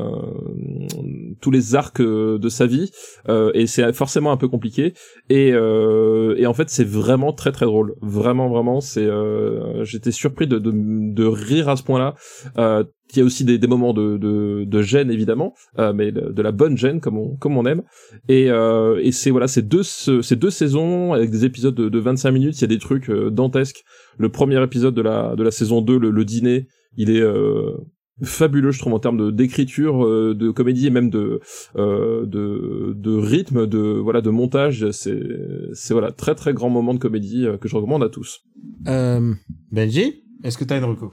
tous 1.41 1.51
les 1.51 1.75
arcs 1.75 2.03
de 2.03 2.49
sa 2.49 2.67
vie. 2.67 2.91
Euh, 3.29 3.51
et 3.55 3.67
c'est 3.67 3.93
forcément 3.93 4.33
un 4.33 4.37
peu 4.37 4.49
compliqué. 4.49 4.95
Et 5.31 5.53
euh, 5.53 6.35
et 6.37 6.47
en 6.47 6.55
fait 6.55 6.69
c'est 6.71 6.87
vraiment 6.87 7.33
très 7.33 7.53
très 7.53 7.67
drôle. 7.67 7.95
Vraiment 8.03 8.49
vraiment 8.49 8.81
c'est 8.81 9.09
j'étais 9.83 10.13
surpris 10.13 10.47
de, 10.47 10.59
de 10.59 10.73
de 10.75 11.25
rire 11.25 11.69
à 11.69 11.77
ce 11.77 11.83
point-là. 11.83 12.15
Euh, 12.59 12.85
il 13.17 13.21
y 13.21 13.23
a 13.23 13.27
aussi 13.27 13.45
des, 13.45 13.67
moments 13.67 13.93
de, 13.93 14.83
gêne 14.83 15.11
évidemment, 15.11 15.55
euh, 15.79 15.93
mais 15.93 16.13
de, 16.13 16.43
la 16.43 16.53
bonne 16.53 16.77
gêne 16.77 17.01
comme 17.01 17.19
on, 17.19 17.67
aime. 17.67 17.83
Et, 18.29 18.51
euh, 18.51 19.01
et 19.03 19.13
c'est 19.13 19.31
voilà, 19.31 19.49
c'est 19.49 19.67
deux, 19.67 19.83
ce- 19.83 20.23
ces 20.23 20.37
deux 20.37 20.51
saisons 20.51 21.13
avec 21.13 21.31
des 21.31 21.45
épisodes 21.45 21.75
de, 21.75 21.89
de 21.89 21.99
25 21.99 22.31
minutes. 22.31 22.59
Il 22.59 22.63
y 22.63 22.65
a 22.65 22.69
des 22.69 22.79
trucs 22.79 23.11
euh, 23.11 23.31
dantesques. 23.31 23.83
Le 24.19 24.29
premier 24.29 24.63
épisode 24.63 24.95
de 24.95 25.03
la, 25.03 25.35
de 25.37 25.43
la 25.43 25.51
saison 25.51 25.81
2, 25.83 25.99
le, 25.99 26.25
dîner, 26.25 26.69
il 26.97 27.11
est 27.11 27.23
fabuleux, 28.23 28.71
je 28.71 28.79
trouve, 28.79 28.95
en 28.95 28.99
termes 28.99 29.31
d'écriture, 29.31 30.07
de 30.35 30.51
comédie 30.51 30.87
et 30.87 30.91
même 30.91 31.11
de, 31.11 31.41
de, 31.75 33.17
rythme, 33.17 33.67
de 33.67 33.79
voilà, 33.79 34.23
de 34.23 34.31
montage. 34.31 34.91
C'est, 34.93 35.21
c'est 35.75 35.93
voilà, 35.93 36.13
très 36.13 36.35
très 36.35 36.55
grand 36.55 36.71
moment 36.71 36.95
de 36.95 36.99
comédie 36.99 37.47
que 37.61 37.69
je 37.69 37.77
recommande 37.77 38.03
à 38.03 38.09
tous. 38.09 38.41
Benji, 39.71 40.25
est-ce 40.43 40.57
que 40.57 40.65
t'as 40.65 40.79
une 40.79 40.85
reco? 40.85 41.13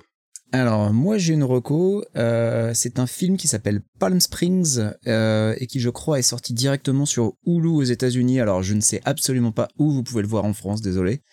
Alors, 0.55 0.93
moi, 0.93 1.17
j'ai 1.17 1.33
une 1.33 1.43
reco. 1.43 2.05
Euh, 2.15 2.73
c'est 2.75 2.99
un 2.99 3.07
film 3.07 3.37
qui 3.37 3.47
s'appelle 3.47 3.81
Palm 3.97 4.19
Springs 4.19 4.81
euh, 5.07 5.55
et 5.57 5.65
qui, 5.65 5.79
je 5.79 5.89
crois, 5.89 6.19
est 6.19 6.21
sorti 6.21 6.53
directement 6.53 7.07
sur 7.07 7.33
Hulu 7.47 7.69
aux 7.69 7.81
États-Unis. 7.81 8.39
Alors, 8.39 8.61
je 8.61 8.75
ne 8.75 8.79
sais 8.79 9.01
absolument 9.03 9.51
pas 9.51 9.67
où 9.79 9.91
vous 9.91 10.03
pouvez 10.03 10.21
le 10.21 10.27
voir 10.27 10.45
en 10.45 10.53
France, 10.53 10.81
désolé. 10.81 11.23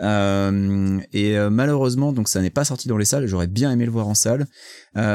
Euh, 0.00 1.00
et 1.12 1.36
euh, 1.36 1.50
malheureusement, 1.50 2.12
donc 2.12 2.28
ça 2.28 2.40
n'est 2.40 2.50
pas 2.50 2.64
sorti 2.64 2.86
dans 2.86 2.96
les 2.96 3.04
salles. 3.04 3.26
J'aurais 3.26 3.48
bien 3.48 3.72
aimé 3.72 3.84
le 3.84 3.90
voir 3.90 4.06
en 4.06 4.14
salle. 4.14 4.46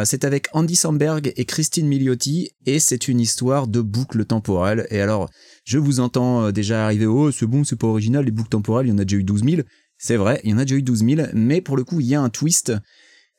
C'est 0.03 0.25
avec 0.25 0.47
Andy 0.51 0.75
Samberg 0.75 1.31
et 1.33 1.45
Christine 1.45 1.87
Milioti 1.87 2.49
et 2.65 2.79
c'est 2.79 3.07
une 3.07 3.21
histoire 3.21 3.67
de 3.67 3.79
boucle 3.79 4.25
temporelle. 4.25 4.87
Et 4.89 4.99
alors, 4.99 5.29
je 5.63 5.77
vous 5.77 6.01
entends 6.01 6.51
déjà 6.51 6.83
arriver. 6.83 7.05
Oh, 7.05 7.31
c'est 7.31 7.45
bon, 7.45 7.63
c'est 7.63 7.77
pas 7.77 7.87
original. 7.87 8.25
Les 8.25 8.31
boucles 8.31 8.49
temporelles, 8.49 8.87
il 8.87 8.89
y 8.89 8.93
en 8.93 8.97
a 8.97 9.05
déjà 9.05 9.17
eu 9.17 9.23
12 9.23 9.43
000. 9.45 9.61
C'est 9.97 10.17
vrai, 10.17 10.41
il 10.43 10.51
y 10.51 10.53
en 10.53 10.57
a 10.57 10.65
déjà 10.65 10.75
eu 10.75 10.83
12 10.83 11.05
000. 11.05 11.27
Mais 11.33 11.61
pour 11.61 11.77
le 11.77 11.85
coup, 11.85 12.01
il 12.01 12.07
y 12.07 12.15
a 12.15 12.21
un 12.21 12.29
twist 12.29 12.73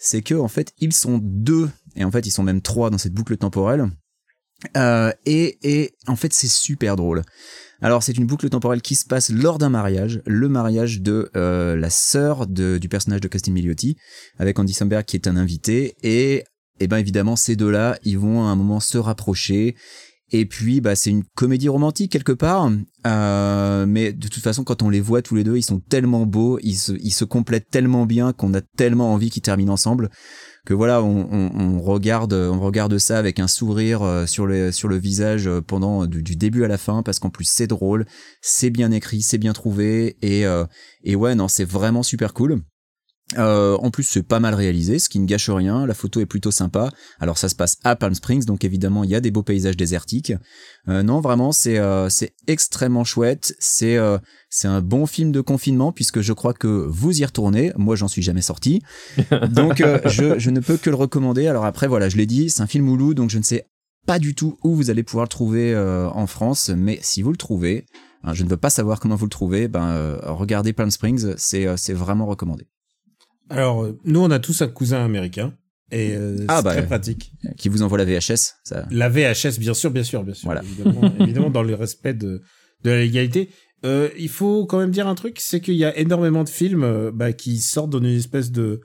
c'est 0.05 0.23
que 0.23 0.35
en 0.35 0.49
fait 0.49 0.73
ils 0.79 0.93
sont 0.93 1.19
deux 1.21 1.71
et 1.97 2.05
en 2.05 2.11
fait 2.11 2.27
ils 2.27 2.31
sont 2.31 2.43
même 2.43 2.61
trois 2.61 2.91
dans 2.91 2.99
cette 2.99 3.15
boucle 3.15 3.37
temporelle. 3.37 3.91
Euh, 4.77 5.13
et, 5.27 5.59
et 5.63 5.95
en 6.07 6.17
fait 6.17 6.33
c'est 6.33 6.49
super 6.49 6.97
drôle. 6.97 7.23
Alors 7.81 8.03
c'est 8.03 8.17
une 8.17 8.27
boucle 8.27 8.49
temporelle 8.49 8.83
qui 8.83 8.95
se 8.95 9.07
passe 9.07 9.31
lors 9.31 9.59
d'un 9.59 9.71
mariage 9.71 10.23
le 10.27 10.49
mariage 10.49 11.01
de 11.01 11.31
euh, 11.37 11.77
la 11.77 11.91
sœur 11.91 12.47
du 12.47 12.89
personnage 12.89 13.21
de 13.21 13.29
Christine 13.29 13.55
Milioti 13.55 13.97
avec 14.39 14.59
Andy 14.59 14.73
Samberg 14.73 15.05
qui 15.05 15.17
est 15.17 15.27
un 15.27 15.37
invité 15.37 15.97
et 16.03 16.45
et 16.81 16.87
ben 16.87 16.99
évidemment 16.99 17.37
ces 17.37 17.57
deux 17.57 17.71
là 17.71 17.99
ils 18.05 18.19
vont 18.19 18.43
à 18.43 18.47
un 18.47 18.57
moment 18.57 18.81
se 18.81 18.99
rapprocher 18.99 19.75
et 20.33 20.47
puis 20.47 20.81
bah 20.81 20.97
c'est 20.97 21.11
une 21.11 21.25
comédie 21.37 21.69
romantique 21.69 22.11
quelque 22.13 22.33
part. 22.33 22.71
Euh, 23.07 23.85
mais 23.87 24.13
de 24.13 24.29
toute 24.29 24.43
façon 24.43 24.65
quand 24.65 24.83
on 24.83 24.89
les 24.89 25.01
voit 25.01 25.21
tous 25.21 25.35
les 25.35 25.45
deux 25.45 25.57
ils 25.57 25.63
sont 25.63 25.79
tellement 25.79 26.25
beaux 26.25 26.59
ils 26.63 26.77
se, 26.77 26.93
ils 26.93 27.11
se 27.11 27.27
complètent 27.27 27.69
tellement 27.69 28.07
bien 28.07 28.33
qu'on 28.33 28.55
a 28.55 28.63
tellement 28.63 29.13
envie 29.13 29.29
qu'ils 29.29 29.43
terminent 29.43 29.75
ensemble 29.75 30.09
que 30.65 30.73
voilà 30.73 31.03
on, 31.03 31.29
on, 31.31 31.51
on 31.55 31.81
regarde 31.83 32.33
on 32.33 32.61
regarde 32.61 32.97
ça 32.97 33.19
avec 33.19 33.41
un 33.41 33.47
sourire 33.47 34.03
euh, 34.03 34.25
sur 34.25 34.47
le 34.47 34.73
sur 34.73 34.89
le 34.89 34.97
visage 34.97 35.47
euh, 35.47 35.61
pendant 35.61 36.07
du, 36.07 36.23
du 36.23 36.35
début 36.35 36.65
à 36.65 36.69
la 36.69 36.79
fin 36.79 37.03
parce 37.03 37.19
qu'en 37.19 37.29
plus 37.29 37.45
c'est 37.45 37.67
drôle 37.67 38.07
c'est 38.41 38.71
bien 38.71 38.91
écrit 38.91 39.21
c'est 39.21 39.37
bien 39.37 39.53
trouvé 39.53 40.17
et 40.23 40.47
euh, 40.47 40.65
et 41.03 41.15
ouais 41.15 41.35
non 41.35 41.49
c'est 41.49 41.67
vraiment 41.67 42.03
super 42.03 42.33
cool 42.33 42.63
euh, 43.39 43.77
en 43.79 43.91
plus, 43.91 44.03
c'est 44.03 44.23
pas 44.23 44.41
mal 44.41 44.55
réalisé, 44.55 44.99
ce 44.99 45.09
qui 45.09 45.19
ne 45.19 45.27
gâche 45.27 45.49
rien. 45.51 45.87
La 45.87 45.95
photo 45.95 46.21
est 46.21 46.27
plutôt 46.27 46.51
sympa. 46.51 46.91
Alors, 47.21 47.39
ça 47.39 47.49
se 47.49 47.55
passe 47.55 47.79
à 47.83 47.97
Palm 47.97 48.15
Springs, 48.15 48.45
donc 48.45 48.65
évidemment, 48.65 49.03
il 49.03 49.11
y 49.11 49.15
a 49.15 49.21
des 49.21 49.31
beaux 49.31 49.43
paysages 49.43 49.77
désertiques. 49.77 50.33
Euh, 50.89 51.03
non, 51.03 51.21
vraiment, 51.21 51.53
c'est 51.53 51.79
euh, 51.79 52.09
c'est 52.09 52.35
extrêmement 52.47 53.05
chouette. 53.05 53.55
C'est 53.59 53.97
euh, 53.97 54.19
c'est 54.51 54.69
un 54.69 54.83
bon 54.83 55.07
film 55.07 55.33
de 55.33 55.41
confinement 55.41 55.91
puisque 55.91 56.21
je 56.21 56.33
crois 56.33 56.55
que 56.55 56.69
vous 56.69 57.21
y 57.21 57.25
retournez. 57.25 57.73
Moi, 57.77 57.97
j'en 57.97 58.09
suis 58.09 58.23
jamais 58.23 58.43
sorti, 58.43 58.83
donc 59.51 59.81
euh, 59.81 59.99
je 60.07 60.39
je 60.39 60.51
ne 60.51 60.61
peux 60.61 60.77
que 60.77 60.91
le 60.91 60.97
recommander. 60.97 61.47
Alors 61.47 61.65
après, 61.65 61.89
voilà, 61.89 62.09
je 62.09 62.17
l'ai 62.17 62.27
dit, 62.27 62.51
c'est 62.51 62.63
un 62.63 62.67
film 62.67 62.89
Hulu, 62.89 63.15
donc 63.15 63.31
je 63.31 63.39
ne 63.39 63.43
sais 63.43 63.67
pas 64.07 64.19
du 64.19 64.35
tout 64.35 64.59
où 64.63 64.75
vous 64.75 64.91
allez 64.91 65.03
pouvoir 65.03 65.25
le 65.25 65.29
trouver 65.29 65.73
euh, 65.75 66.09
en 66.11 66.27
France, 66.27 66.71
mais 66.71 66.99
si 67.03 67.23
vous 67.23 67.31
le 67.31 67.37
trouvez, 67.37 67.87
hein, 68.23 68.35
je 68.35 68.45
ne 68.45 68.49
veux 68.49 68.57
pas 68.57 68.71
savoir 68.71 69.01
comment 69.01 69.17
vous 69.17 69.27
le 69.27 69.31
trouvez, 69.31 69.69
ben 69.69 69.89
euh, 69.89 70.19
regardez 70.23 70.73
Palm 70.73 70.91
Springs, 70.91 71.35
c'est 71.37 71.67
euh, 71.67 71.77
c'est 71.77 71.95
vraiment 71.95 72.27
recommandé. 72.27 72.67
Alors, 73.51 73.85
euh, 73.85 73.99
nous, 74.05 74.21
on 74.21 74.31
a 74.31 74.39
tous 74.39 74.63
un 74.63 74.69
cousin 74.69 75.05
américain. 75.05 75.55
Et 75.91 76.15
euh, 76.17 76.45
Ah, 76.49 76.57
c'est 76.59 76.65
bah, 76.65 76.73
très 76.73 76.87
pratique. 76.87 77.33
Qui 77.57 77.69
vous 77.69 77.83
envoie 77.83 77.99
la 77.99 78.05
VHS, 78.05 78.55
ça. 78.65 78.87
La 78.91 79.09
VHS, 79.09 79.59
bien 79.59 79.75
sûr, 79.75 79.91
bien 79.91 80.03
sûr, 80.03 80.25
bien 80.25 80.35
sûr. 80.35 80.47
Voilà. 80.47 80.63
Évidemment, 80.63 81.13
évidemment, 81.21 81.51
dans 81.51 81.63
le 81.63 81.75
respect 81.75 82.15
de, 82.15 82.43
de 82.83 82.91
la 82.91 83.01
légalité. 83.01 83.51
Euh, 83.85 84.09
il 84.19 84.29
faut 84.31 84.65
quand 84.67 84.79
même 84.79 84.91
dire 84.91 85.07
un 85.07 85.15
truc, 85.15 85.39
c'est 85.41 85.61
qu'il 85.61 85.75
y 85.75 85.85
a 85.85 85.97
énormément 85.99 86.43
de 86.43 86.49
films 86.49 86.85
euh, 86.85 87.11
bah, 87.13 87.33
qui 87.33 87.59
sortent 87.59 87.91
dans 87.91 87.99
une 87.99 88.17
espèce 88.17 88.51
de... 88.51 88.81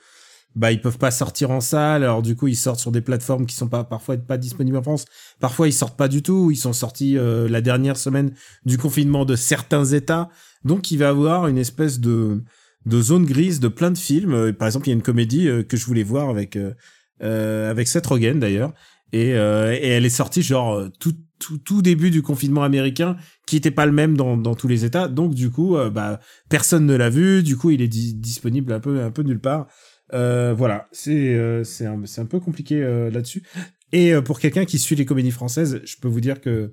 Bah, 0.55 0.72
ils 0.72 0.82
peuvent 0.82 0.97
pas 0.97 1.12
sortir 1.12 1.51
en 1.51 1.62
salle, 1.62 2.03
alors 2.03 2.24
du 2.24 2.36
coup, 2.36 2.47
ils 2.47 2.55
sortent 2.55 2.80
sur 2.80 2.91
des 2.91 3.01
plateformes 3.01 3.45
qui 3.45 3.55
sont 3.55 3.70
pas 3.70 3.84
parfois 3.84 4.18
pas 4.18 4.38
disponibles 4.38 4.78
en 4.78 4.82
France. 4.82 5.05
Parfois, 5.39 5.68
ils 5.68 5.74
sortent 5.74 5.95
pas 5.95 6.07
du 6.07 6.24
tout. 6.24 6.49
Ils 6.51 6.57
sont 6.57 6.74
sortis 6.74 7.18
euh, 7.18 7.47
la 7.47 7.62
dernière 7.62 7.97
semaine 7.97 8.34
du 8.66 8.78
confinement 8.78 9.26
de 9.26 9.36
certains 9.36 9.86
États. 9.86 10.30
Donc, 10.66 10.89
il 10.91 10.97
va 10.97 11.05
y 11.05 11.10
avoir 11.10 11.47
une 11.47 11.60
espèce 11.60 11.99
de 11.99 12.43
de 12.89 13.01
zone 13.01 13.25
grise 13.25 13.59
de 13.59 13.67
plein 13.69 13.91
de 13.91 13.97
films. 13.97 14.33
Euh, 14.33 14.53
Par 14.53 14.67
exemple, 14.67 14.87
il 14.87 14.89
y 14.89 14.93
a 14.93 14.95
une 14.95 15.01
comédie 15.01 15.47
euh, 15.47 15.63
que 15.63 15.77
je 15.77 15.85
voulais 15.85 16.03
voir 16.03 16.29
avec 16.29 16.57
euh, 16.57 17.71
avec 17.71 17.87
Seth 17.87 18.07
Rogen 18.07 18.39
d'ailleurs, 18.39 18.73
et, 19.11 19.29
et 19.29 19.87
elle 19.89 20.05
est 20.05 20.09
sortie 20.09 20.41
genre 20.41 20.87
tout 20.99 21.15
tout 21.39 21.57
tout 21.57 21.81
début 21.81 22.11
du 22.11 22.21
confinement 22.21 22.63
américain, 22.63 23.17
qui 23.47 23.57
était 23.57 23.71
pas 23.71 23.85
le 23.85 23.91
même 23.91 24.15
dans 24.15 24.37
dans 24.37 24.55
tous 24.55 24.67
les 24.67 24.85
États. 24.85 25.07
Donc 25.07 25.33
du 25.33 25.49
coup, 25.49 25.75
bah 25.91 26.19
personne 26.49 26.85
ne 26.85 26.95
l'a 26.95 27.09
vu. 27.09 27.43
Du 27.43 27.57
coup, 27.57 27.71
il 27.71 27.81
est 27.81 27.87
di- 27.87 28.13
disponible 28.13 28.71
un 28.71 28.79
peu 28.79 29.01
un 29.01 29.11
peu 29.11 29.23
nulle 29.23 29.41
part. 29.41 29.67
Voilà, 30.11 30.87
c'est 30.91 31.63
c'est 31.63 31.85
un 31.85 32.01
un 32.17 32.25
peu 32.25 32.39
compliqué 32.39 32.79
là-dessus. 33.11 33.43
Et 33.91 34.13
pour 34.23 34.39
quelqu'un 34.39 34.65
qui 34.65 34.79
suit 34.79 34.95
les 34.95 35.05
comédies 35.05 35.31
françaises, 35.31 35.81
je 35.83 35.95
peux 36.01 36.07
vous 36.07 36.21
dire 36.21 36.39
que 36.39 36.71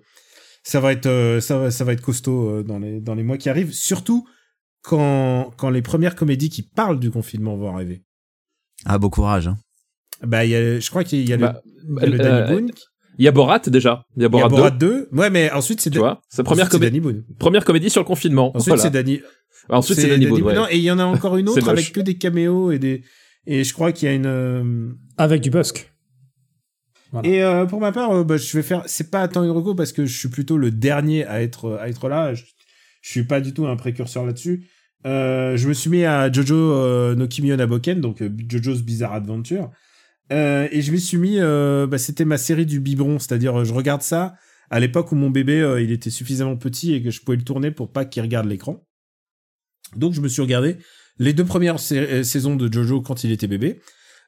ça 0.63 0.79
va 0.81 0.93
être 0.93 1.39
ça 1.41 1.59
va 1.59 1.71
ça 1.71 1.85
va 1.85 1.93
être 1.93 2.03
costaud 2.03 2.63
dans 2.63 2.79
les 2.79 3.01
dans 3.01 3.15
les 3.15 3.25
mois 3.25 3.39
qui 3.39 3.49
arrivent. 3.49 3.73
Surtout 3.73 4.27
quand, 4.87 5.53
quand 5.57 5.69
les 5.71 5.83
premières 5.83 6.15
comédies 6.15 6.49
qui 6.49 6.63
parlent 6.63 7.01
du 7.01 7.11
confinement 7.11 7.57
vont 7.57 7.75
arriver. 7.75 8.03
Ah, 8.85 8.99
beau 8.99 9.11
courage. 9.11 9.49
Hein. 9.49 9.57
Bah, 10.23 10.45
il 10.45 10.51
y 10.53 10.55
a, 10.55 10.79
je 10.79 10.91
crois 10.91 11.03
qu'il 11.03 11.29
y 11.29 11.33
a 11.33 11.37
Bah, 11.37 11.61
le, 11.89 12.07
y 12.07 12.11
le 12.11 12.21
euh, 12.21 12.23
Danny 12.23 12.53
Boone. 12.53 12.71
Il 13.19 13.25
y 13.25 13.29
a 13.29 13.33
Borat 13.33 13.59
déjà. 13.67 14.05
Il 14.17 14.23
y 14.23 14.25
a 14.25 14.29
y 14.29 14.31
Borat, 14.31 14.47
a 14.47 14.49
Borat 14.49 14.71
2. 14.71 15.09
2. 15.13 15.19
Ouais, 15.19 15.31
mais 15.31 15.51
ensuite 15.51 15.81
c'est 15.81 15.91
Tu 15.91 15.99
vois, 15.99 16.21
sa 16.29 16.45
première 16.45 16.69
comédie, 16.69 16.91
Danny 16.91 17.01
Boone. 17.01 17.25
première 17.39 17.65
comédie 17.65 17.91
sur 17.91 18.01
le 18.01 18.07
confinement. 18.07 18.57
Ensuite 18.57 18.69
Voilà. 18.69 18.83
c'est 18.83 18.91
Danny. 18.91 19.21
Ensuite 19.69 19.99
c'est 19.99 20.09
Danny 20.09 20.27
Boone. 20.27 20.43
ouais. 20.43 20.55
Non, 20.55 20.67
et 20.71 20.77
il 20.77 20.83
y 20.83 20.91
en 20.91 20.99
a 20.99 21.05
encore 21.05 21.37
une 21.37 21.49
autre 21.51 21.69
avec 21.69 21.93
que 21.93 22.01
des 22.01 22.17
caméos 22.17 22.71
et 22.71 22.79
des 22.79 23.03
et 23.47 23.65
je 23.65 23.73
crois 23.73 23.93
qu'il 23.93 24.07
y 24.09 24.11
a 24.11 24.15
une 24.15 24.27
euh, 24.27 24.93
Avec 25.19 25.41
du 25.41 25.51
Busk. 25.51 25.93
Voilà. 27.13 27.29
Et 27.29 27.43
euh, 27.43 27.65
pour 27.65 27.81
ma 27.81 27.93
part, 27.93 28.11
euh, 28.11 28.25
bah, 28.25 28.37
je 28.37 28.57
vais 28.57 28.63
faire. 28.63 28.83
C'est 28.87 29.11
pas 29.11 29.27
tant 29.29 29.43
une 29.45 29.51
reco 29.51 29.75
parce 29.75 29.93
que 29.93 30.05
je 30.05 30.19
suis 30.19 30.29
plutôt 30.29 30.59
le 30.59 30.71
dernier 30.71 31.25
à 31.25 31.43
être 31.43 31.79
à 31.81 31.89
être 31.89 32.09
là. 32.09 32.35
Je, 32.35 32.45
je 33.03 33.11
suis 33.11 33.25
pas 33.25 33.41
du 33.41 33.55
tout 33.55 33.67
un 33.67 33.77
précurseur 33.77 34.27
là-dessus. 34.27 34.67
Euh, 35.07 35.57
je 35.57 35.69
me 35.69 35.73
suis 35.73 35.89
mis 35.89 36.05
à 36.05 36.31
Jojo 36.33 36.55
euh, 36.57 37.15
no 37.15 37.29
Kimi 37.29 37.51
no 37.51 37.57
Naboken, 37.57 38.01
donc 38.01 38.23
euh, 38.23 38.31
Jojo's 38.49 38.83
Bizarre 38.83 39.13
Adventure, 39.13 39.71
Euh, 40.33 40.67
et 40.73 40.83
je 40.83 40.91
m'y 40.91 41.01
suis 41.01 41.19
mis. 41.19 41.39
bah, 41.39 41.99
C'était 41.99 42.25
ma 42.25 42.37
série 42.39 42.67
du 42.67 42.81
biberon, 42.81 43.21
c'est-à-dire 43.21 43.65
je 43.65 43.73
regarde 43.73 44.03
ça 44.03 44.35
à 44.71 44.81
l'époque 44.81 45.13
où 45.13 45.15
mon 45.15 45.31
bébé 45.31 45.79
il 45.81 45.93
était 45.93 46.11
suffisamment 46.11 46.57
petit 46.57 46.93
et 46.95 47.01
que 47.03 47.11
je 47.13 47.21
pouvais 47.23 47.37
le 47.37 47.45
tourner 47.45 47.71
pour 47.71 47.93
pas 47.93 48.05
qu'il 48.05 48.23
regarde 48.23 48.47
l'écran. 48.49 48.85
Donc 49.95 50.15
je 50.15 50.21
me 50.21 50.27
suis 50.27 50.43
regardé 50.43 50.79
les 51.19 51.33
deux 51.33 51.45
premières 51.45 51.79
sa- 51.79 52.25
saisons 52.25 52.57
de 52.57 52.73
Jojo 52.73 53.01
quand 53.03 53.23
il 53.23 53.31
était 53.31 53.47
bébé. 53.47 53.81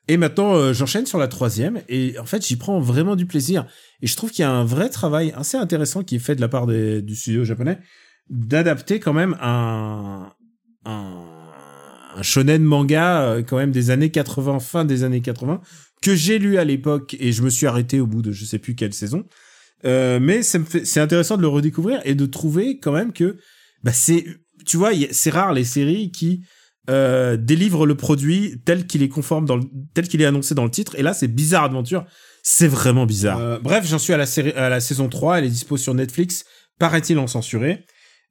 Et 0.07 0.17
maintenant, 0.17 0.73
j'enchaîne 0.73 1.05
sur 1.05 1.19
la 1.19 1.27
troisième, 1.29 1.83
et 1.89 2.17
en 2.19 2.25
fait, 2.25 2.47
j'y 2.47 2.57
prends 2.57 2.79
vraiment 2.81 3.17
du 3.17 3.27
plaisir. 3.27 3.67
Et 4.01 4.07
je 4.07 4.17
trouve 4.17 4.31
qu'il 4.31 4.43
y 4.43 4.47
a 4.47 4.51
un 4.53 4.65
vrai 4.65 4.89
travail 4.91 5.33
assez 5.37 5.57
intéressant 5.59 6.05
qui 6.05 6.15
est 6.17 6.21
fait 6.21 6.37
de 6.37 6.41
la 6.41 6.49
part 6.49 6.67
du 6.69 7.15
studio 7.17 7.45
japonais, 7.45 7.79
d'adapter 8.31 9.01
quand 9.01 9.13
même 9.13 9.37
un, 9.43 10.33
un, 10.85 11.25
un 12.19 12.23
shonen 12.23 12.63
manga, 12.63 13.23
euh, 13.23 13.43
quand 13.43 13.57
même 13.57 13.71
des 13.71 13.91
années 13.91 14.11
80, 14.11 14.61
fin 14.61 14.85
des 14.85 15.05
années 15.05 15.21
80, 15.21 15.61
que 16.03 16.15
j'ai 16.15 16.39
lu 16.39 16.59
à 16.59 16.65
l'époque, 16.65 17.17
et 17.19 17.33
je 17.33 17.43
me 17.43 17.51
suis 17.51 17.67
arrêté 17.67 18.01
au 18.01 18.07
bout 18.07 18.23
de 18.23 18.33
je 18.33 18.45
sais 18.45 18.59
plus 18.59 18.75
quelle 18.75 18.93
saison. 18.93 19.25
Euh, 19.85 20.19
mais 20.21 20.43
c'est 20.43 21.01
intéressant 21.01 21.37
de 21.37 21.43
le 21.43 21.49
redécouvrir 21.49 22.01
et 22.05 22.15
de 22.15 22.27
trouver 22.27 22.79
quand 22.81 22.93
même 22.93 23.13
que, 23.13 23.37
bah, 23.85 23.93
c'est, 23.93 24.25
tu 24.67 24.77
vois, 24.77 24.91
c'est 25.13 25.31
rare 25.31 25.53
les 25.53 25.65
séries 25.65 26.11
qui, 26.11 26.43
euh, 26.91 27.37
délivre 27.37 27.87
le 27.87 27.95
produit 27.97 28.61
tel 28.65 28.87
qu'il 28.87 29.03
est 29.03 29.09
conforme 29.09 29.45
dans 29.45 29.61
tel 29.95 30.09
qu'il 30.09 30.23
est 30.23 30.25
annoncé 30.25 30.55
dans 30.55 30.65
le 30.65 30.71
titre. 30.71 30.99
Et 30.99 31.03
là, 31.03 31.15
c'est 31.15 31.29
Bizarre 31.29 31.65
Adventure. 31.65 32.07
C'est 32.43 32.67
vraiment 32.67 33.05
bizarre. 33.05 33.61
Bref, 33.61 33.87
j'en 33.87 33.99
suis 33.99 34.15
à 34.15 34.17
la 34.17 34.25
série, 34.25 34.53
à 34.53 34.71
la 34.71 34.81
saison 34.81 35.09
3. 35.09 35.39
Elle 35.39 35.45
est 35.45 35.51
dispo 35.51 35.77
sur 35.77 35.93
Netflix. 35.93 36.45
Paraît-il 36.79 37.19
en 37.19 37.27
censuré. 37.27 37.85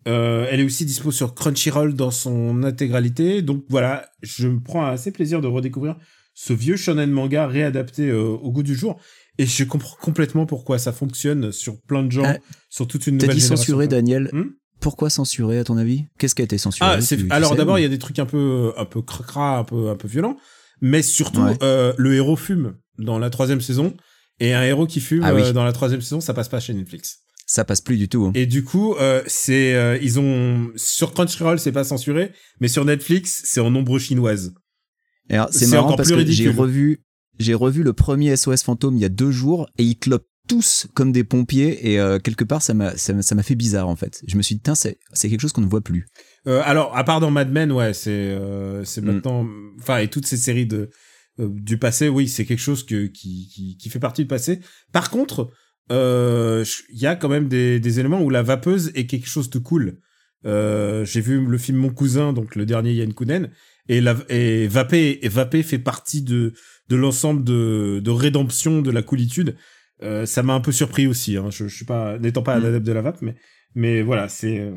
Euh, 0.07 0.47
elle 0.49 0.61
est 0.61 0.63
aussi 0.63 0.85
dispo 0.85 1.11
sur 1.11 1.35
Crunchyroll 1.35 1.93
dans 1.93 2.11
son 2.11 2.63
intégralité. 2.63 3.41
Donc 3.41 3.65
voilà, 3.69 4.09
je 4.21 4.47
me 4.47 4.59
prends 4.61 4.85
assez 4.85 5.11
plaisir 5.11 5.41
de 5.41 5.47
redécouvrir 5.47 5.97
ce 6.33 6.53
vieux 6.53 6.77
shonen 6.77 7.11
manga 7.11 7.47
réadapté 7.47 8.09
euh, 8.09 8.21
au 8.21 8.51
goût 8.51 8.63
du 8.63 8.75
jour. 8.75 8.99
Et 9.37 9.45
je 9.45 9.63
comprends 9.65 9.97
complètement 10.01 10.45
pourquoi 10.45 10.79
ça 10.79 10.91
fonctionne 10.93 11.51
sur 11.51 11.79
plein 11.81 12.03
de 12.03 12.11
gens, 12.11 12.23
Ah, 12.25 12.37
sur 12.69 12.87
toute 12.87 13.05
une 13.07 13.17
T'as 13.17 13.25
nouvelle 13.25 13.35
dit 13.37 13.41
génération. 13.41 13.57
censuré, 13.65 13.87
Daniel. 13.87 14.29
Hmm 14.33 14.45
Pourquoi 14.79 15.09
censuré, 15.09 15.59
à 15.59 15.63
ton 15.63 15.77
avis? 15.77 16.05
Qu'est-ce 16.17 16.35
qui 16.35 16.41
a 16.41 16.45
été 16.45 16.57
censuré 16.57 16.89
Ah, 16.89 17.01
c'est 17.01 17.17
tu- 17.17 17.27
tu 17.27 17.31
alors 17.33 17.55
d'abord 17.55 17.75
ou- 17.75 17.77
il 17.79 17.81
y 17.81 17.85
a 17.85 17.89
des 17.89 17.99
trucs 17.99 18.19
un 18.19 18.25
peu 18.25 18.71
un 18.77 18.85
peu 18.85 19.01
cracra, 19.01 19.57
un 19.59 19.63
peu 19.63 19.89
un 19.89 19.95
peu 19.95 20.07
violents, 20.07 20.37
mais 20.81 21.01
surtout 21.01 21.41
Ouais. 21.41 21.57
euh, 21.63 21.93
le 21.97 22.13
héros 22.15 22.35
fume 22.35 22.75
dans 22.99 23.19
la 23.19 23.29
troisième 23.29 23.61
saison 23.61 23.95
et 24.39 24.53
un 24.53 24.63
héros 24.63 24.85
qui 24.87 24.99
fume 25.01 25.21
Ah 25.23 25.33
oui. 25.35 25.41
euh, 25.41 25.53
dans 25.53 25.63
la 25.65 25.73
troisième 25.73 26.01
saison 26.01 26.21
ça 26.21 26.33
passe 26.35 26.49
pas 26.49 26.59
chez 26.59 26.73
Netflix. 26.75 27.19
Ça 27.49 27.63
passe 27.65 27.79
plus 27.81 27.97
du 27.97 28.09
tout. 28.09 28.25
hein. 28.25 28.31
Et 28.35 28.45
du 28.45 28.63
coup 28.63 28.93
euh, 28.95 29.23
c'est 29.25 29.73
euh, 29.73 29.97
ils 30.01 30.19
ont 30.19 30.69
sur 30.75 31.13
Crunchyroll 31.13 31.59
c'est 31.59 31.71
pas 31.71 31.85
censuré, 31.85 32.33
mais 32.59 32.67
sur 32.67 32.83
Netflix 32.85 33.41
c'est 33.45 33.61
en 33.61 33.73
ombre 33.73 33.97
chinoise. 33.99 34.53
Et 35.29 35.33
alors, 35.35 35.47
C'est 35.51 35.67
marrant 35.67 35.85
encore 35.85 35.95
parce 35.97 36.11
plus 36.11 36.25
que 36.25 36.31
j'ai 36.31 36.49
revu, 36.49 37.01
j'ai 37.39 37.53
revu 37.53 37.83
le 37.83 37.93
premier 37.93 38.35
SOS 38.35 38.63
fantôme 38.63 38.95
il 38.95 39.01
y 39.01 39.05
a 39.05 39.09
deux 39.09 39.31
jours 39.31 39.67
et 39.77 39.83
ils 39.83 39.97
clopent 39.97 40.27
tous 40.47 40.87
comme 40.93 41.11
des 41.11 41.23
pompiers 41.25 41.91
et 41.91 41.99
euh, 41.99 42.19
quelque 42.19 42.45
part 42.45 42.61
ça 42.61 42.73
m'a 42.73 42.95
ça 42.95 43.13
m'a 43.13 43.21
ça 43.21 43.35
m'a 43.35 43.43
fait 43.43 43.55
bizarre 43.55 43.87
en 43.89 43.95
fait. 43.97 44.21
Je 44.27 44.35
me 44.37 44.41
suis 44.41 44.55
dit 44.55 44.61
tiens 44.61 44.75
c'est 44.75 44.97
c'est 45.13 45.29
quelque 45.29 45.41
chose 45.41 45.51
qu'on 45.53 45.61
ne 45.61 45.67
voit 45.67 45.81
plus. 45.81 46.05
Euh, 46.47 46.61
alors 46.65 46.95
à 46.97 47.03
part 47.03 47.19
dans 47.19 47.31
Mad 47.31 47.51
Men 47.51 47.71
ouais 47.71 47.93
c'est 47.93 48.11
euh, 48.11 48.83
c'est 48.85 49.01
Mm. 49.01 49.05
maintenant 49.05 49.45
enfin 49.79 49.97
et 49.99 50.09
toutes 50.09 50.25
ces 50.25 50.37
séries 50.37 50.65
de 50.65 50.89
euh, 51.39 51.49
du 51.51 51.77
passé 51.77 52.07
oui 52.09 52.27
c'est 52.29 52.45
quelque 52.45 52.59
chose 52.61 52.85
que 52.85 53.07
qui, 53.07 53.49
qui 53.53 53.77
qui 53.77 53.89
fait 53.89 53.99
partie 53.99 54.21
du 54.23 54.27
passé. 54.27 54.59
Par 54.93 55.09
contre 55.09 55.49
il 55.89 56.99
y 56.99 57.05
a 57.05 57.15
quand 57.15 57.29
même 57.29 57.47
des, 57.47 57.79
des 57.79 57.99
éléments 57.99 58.21
où 58.21 58.29
la 58.29 58.43
vapeuse 58.43 58.91
est 58.95 59.05
quelque 59.05 59.27
chose 59.27 59.49
de 59.49 59.59
cool. 59.59 59.99
Euh, 60.45 61.03
j'ai 61.03 61.21
vu 61.21 61.43
le 61.45 61.57
film 61.57 61.77
Mon 61.77 61.89
cousin, 61.89 62.31
donc 62.33 62.55
le 62.55 62.65
dernier 62.65 62.93
Yann 62.93 63.13
Kounen, 63.13 63.49
et, 63.89 64.01
la, 64.01 64.15
et 64.29 64.67
Vapé, 64.67 65.19
et 65.25 65.29
Vapé 65.29 65.63
fait 65.63 65.79
partie 65.79 66.21
de, 66.21 66.53
de 66.89 66.95
l'ensemble 66.95 67.43
de, 67.43 67.99
de 68.03 68.11
rédemption 68.11 68.81
de 68.81 68.91
la 68.91 69.01
coolitude. 69.01 69.55
Euh, 70.03 70.25
ça 70.25 70.43
m'a 70.43 70.53
un 70.53 70.59
peu 70.61 70.71
surpris 70.71 71.07
aussi. 71.07 71.38
Hein. 71.38 71.49
Je, 71.49 71.67
je 71.67 71.75
suis 71.75 71.85
pas, 71.85 72.19
n'étant 72.19 72.43
pas 72.43 72.55
un 72.55 72.59
Mm. 72.59 72.65
adepte 72.65 72.85
de 72.85 72.91
la 72.91 73.01
vape, 73.01 73.21
mais, 73.21 73.35
mais 73.75 74.01
voilà, 74.03 74.27
c'est. 74.29 74.59
euh, 74.59 74.75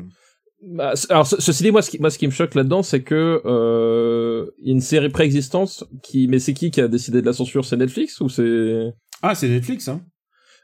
Bah, 0.63 0.93
alors, 1.09 1.27
ce- 1.27 1.39
ceci 1.39 1.63
dit, 1.63 1.71
moi, 1.71 1.81
ce 1.83 1.89
qui, 1.91 1.99
moi, 1.99 2.09
ce 2.09 2.17
qui 2.17 2.25
me 2.25 2.31
choque 2.31 2.55
là-dedans, 2.55 2.81
c'est 2.83 3.03
que 3.03 3.41
euh, 3.45 4.47
il 4.59 4.67
y 4.67 4.71
a 4.71 4.73
une 4.73 4.81
série 4.81 5.09
préexistante 5.09 5.83
qui, 6.03 6.27
mais 6.27 6.39
c'est 6.39 6.53
qui 6.53 6.71
qui 6.71 6.81
a 6.81 6.87
décidé 6.87 7.21
de 7.21 7.25
la 7.25 7.33
censure? 7.33 7.65
C'est 7.65 7.77
Netflix 7.77 8.19
ou 8.21 8.29
c'est? 8.29 8.93
Ah, 9.21 9.35
c'est 9.35 9.47
Netflix, 9.49 9.87
hein. 9.87 10.01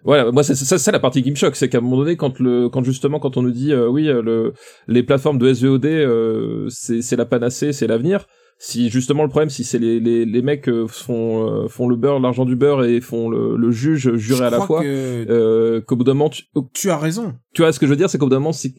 Ouais, 0.06 0.32
moi 0.32 0.44
c'est 0.44 0.56
c'est 0.56 0.66
ça, 0.66 0.78
c'est 0.78 0.92
la 0.92 1.00
partie 1.00 1.24
qui 1.24 1.32
me 1.32 1.36
choque, 1.36 1.56
c'est 1.56 1.70
qu'à 1.70 1.80
un 1.80 1.82
moment 1.82 1.98
donné, 1.98 2.16
quand 2.16 2.40
le, 2.40 2.70
quand 2.70 2.84
justement, 2.84 3.20
quand 3.20 3.36
on 3.36 3.42
nous 3.42 3.52
dit 3.52 3.74
euh, 3.74 3.88
oui, 3.88 4.08
euh, 4.08 4.22
le, 4.22 4.54
les 4.88 5.04
plateformes 5.04 5.38
de 5.38 5.52
SVOD, 5.54 5.86
euh, 5.86 6.68
c'est 6.70 7.02
c'est 7.02 7.16
la 7.16 7.26
panacée, 7.26 7.74
c'est 7.74 7.88
l'avenir. 7.88 8.26
Si 8.60 8.90
justement 8.90 9.24
le 9.24 9.30
problème, 9.30 9.50
si 9.50 9.64
c'est 9.64 9.78
les, 9.78 10.00
les, 10.00 10.26
les 10.26 10.42
mecs 10.42 10.68
euh, 10.68 10.88
font 10.88 11.66
euh, 11.66 11.68
font 11.68 11.88
le 11.88 11.96
beurre, 11.96 12.20
l'argent 12.20 12.46
du 12.46 12.56
beurre 12.56 12.86
et 12.86 13.02
font 13.02 13.30
le, 13.30 13.56
le 13.56 13.72
juge 13.72 14.16
juré 14.16 14.38
Je 14.40 14.44
à 14.44 14.50
la 14.50 14.62
fois, 14.62 14.82
que 14.82 15.26
euh, 15.30 15.82
qu'au 15.82 15.96
bout 15.96 16.04
d'un 16.04 16.14
moment, 16.16 16.30
tu, 16.30 16.44
tu 16.74 16.90
as 16.90 16.98
raison. 16.98 17.36
tu 17.54 17.62
vois 17.62 17.72
ce 17.72 17.80
que 17.80 17.86
je 17.86 17.92
veux 17.92 17.98
dire, 17.98 18.10
c'est 18.10 18.18
qu'au 18.18 18.26
bout 18.26 18.32
d'un 18.32 18.40
moment, 18.40 18.54
si 18.54 18.76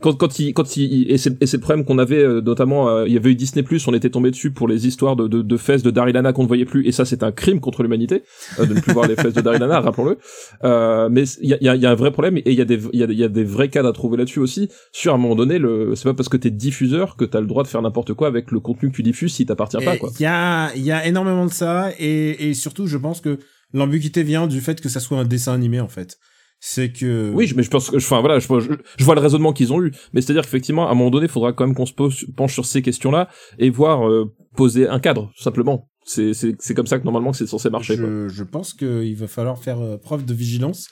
quand 0.00 0.14
quand 0.14 0.38
il 0.38 0.52
quand 0.52 0.76
il 0.76 1.10
et 1.10 1.18
c'est 1.18 1.42
et 1.42 1.46
c'est 1.46 1.56
le 1.56 1.62
problème 1.62 1.84
qu'on 1.84 1.98
avait 1.98 2.22
euh, 2.22 2.40
notamment 2.40 2.88
euh, 2.88 3.06
il 3.06 3.14
y 3.14 3.16
avait 3.16 3.30
eu 3.30 3.34
Disney 3.34 3.62
Plus 3.62 3.86
on 3.88 3.94
était 3.94 4.10
tombé 4.10 4.30
dessus 4.30 4.50
pour 4.50 4.68
les 4.68 4.86
histoires 4.86 5.16
de 5.16 5.28
de, 5.28 5.42
de 5.42 5.56
fesses 5.56 5.82
de 5.82 5.90
Daryl 5.90 6.16
Hannah 6.16 6.32
qu'on 6.32 6.42
ne 6.42 6.48
voyait 6.48 6.64
plus 6.64 6.86
et 6.86 6.92
ça 6.92 7.04
c'est 7.04 7.22
un 7.22 7.32
crime 7.32 7.60
contre 7.60 7.82
l'humanité 7.82 8.22
euh, 8.58 8.66
de 8.66 8.74
ne 8.74 8.80
plus 8.80 8.92
voir 8.92 9.08
les 9.08 9.16
fesses 9.16 9.34
de 9.34 9.40
Daryl 9.40 9.62
Hannah 9.62 9.80
rappelons-le. 9.86 10.18
Euh, 10.64 11.08
mais 11.10 11.24
il 11.40 11.48
y 11.48 11.54
a, 11.54 11.58
il 11.60 11.64
y 11.64 11.68
a 11.68 11.76
y 11.76 11.86
a 11.86 11.90
un 11.90 11.94
vrai 11.94 12.10
problème 12.10 12.36
et 12.36 12.42
il 12.46 12.54
y 12.54 12.60
a 12.60 12.64
des 12.64 12.80
il 12.92 13.00
y 13.00 13.02
a, 13.02 13.06
y 13.10 13.24
a 13.24 13.28
des 13.28 13.44
vrais 13.44 13.68
cas 13.68 13.86
à 13.86 13.92
trouver 13.92 14.16
là-dessus 14.18 14.40
aussi. 14.40 14.68
Sur 14.92 15.12
à 15.12 15.14
un 15.16 15.18
moment 15.18 15.34
donné 15.36 15.58
le 15.58 15.94
c'est 15.94 16.04
pas 16.04 16.14
parce 16.14 16.28
que 16.28 16.36
t'es 16.36 16.50
diffuseur 16.50 17.16
que 17.16 17.24
t'as 17.24 17.40
le 17.40 17.46
droit 17.46 17.62
de 17.62 17.68
faire 17.68 17.82
n'importe 17.82 18.14
quoi 18.14 18.28
avec 18.28 18.50
le 18.50 18.60
contenu 18.60 18.90
que 18.90 18.96
tu 18.96 19.02
diffuses 19.02 19.32
si 19.32 19.46
t'appartient 19.46 19.82
pas 19.84 19.96
quoi. 19.96 20.10
Il 20.18 20.22
y 20.22 20.26
a, 20.26 20.74
il 20.74 20.82
y 20.82 20.92
a 20.92 21.06
énormément 21.06 21.46
de 21.46 21.52
ça, 21.52 21.90
et, 21.98 22.50
et 22.50 22.54
surtout, 22.54 22.86
je 22.86 22.96
pense 22.96 23.20
que 23.20 23.38
l'ambiguïté 23.72 24.22
vient 24.22 24.46
du 24.46 24.60
fait 24.60 24.80
que 24.80 24.88
ça 24.88 25.00
soit 25.00 25.18
un 25.18 25.24
dessin 25.24 25.54
animé, 25.54 25.80
en 25.80 25.88
fait. 25.88 26.18
C'est 26.64 26.92
que. 26.92 27.32
Oui, 27.34 27.48
je- 27.48 27.56
mais 27.56 27.64
je 27.64 27.70
pense 27.70 27.90
que, 27.90 27.96
enfin 27.96 28.20
voilà, 28.20 28.38
je, 28.38 28.46
je, 28.60 28.70
je 28.96 29.04
vois 29.04 29.16
le 29.16 29.20
raisonnement 29.20 29.52
qu'ils 29.52 29.72
ont 29.72 29.82
eu, 29.82 29.90
mais 30.12 30.20
c'est-à-dire 30.20 30.44
qu'effectivement, 30.44 30.86
à 30.86 30.92
un 30.92 30.94
moment 30.94 31.10
donné, 31.10 31.26
il 31.26 31.28
faudra 31.28 31.52
quand 31.52 31.66
même 31.66 31.74
qu'on 31.74 31.86
se 31.86 31.92
pose, 31.92 32.24
penche 32.36 32.52
sur 32.52 32.66
ces 32.66 32.82
questions-là 32.82 33.28
et 33.58 33.68
voir 33.68 34.08
euh, 34.08 34.32
poser 34.56 34.86
un 34.86 35.00
cadre, 35.00 35.32
tout 35.36 35.42
simplement. 35.42 35.88
C'est 36.04 36.34
c'est 36.34 36.54
c'est 36.60 36.74
comme 36.74 36.86
ça 36.86 37.00
que 37.00 37.04
normalement 37.04 37.32
que 37.32 37.36
c'est 37.36 37.48
censé 37.48 37.68
marcher. 37.68 37.96
quoi. 37.96 38.06
Je, 38.06 38.28
je 38.28 38.44
pense 38.44 38.74
qu'il 38.74 39.16
va 39.16 39.26
falloir 39.26 39.58
faire 39.58 39.80
euh, 39.80 39.96
preuve 39.98 40.24
de 40.24 40.34
vigilance. 40.34 40.86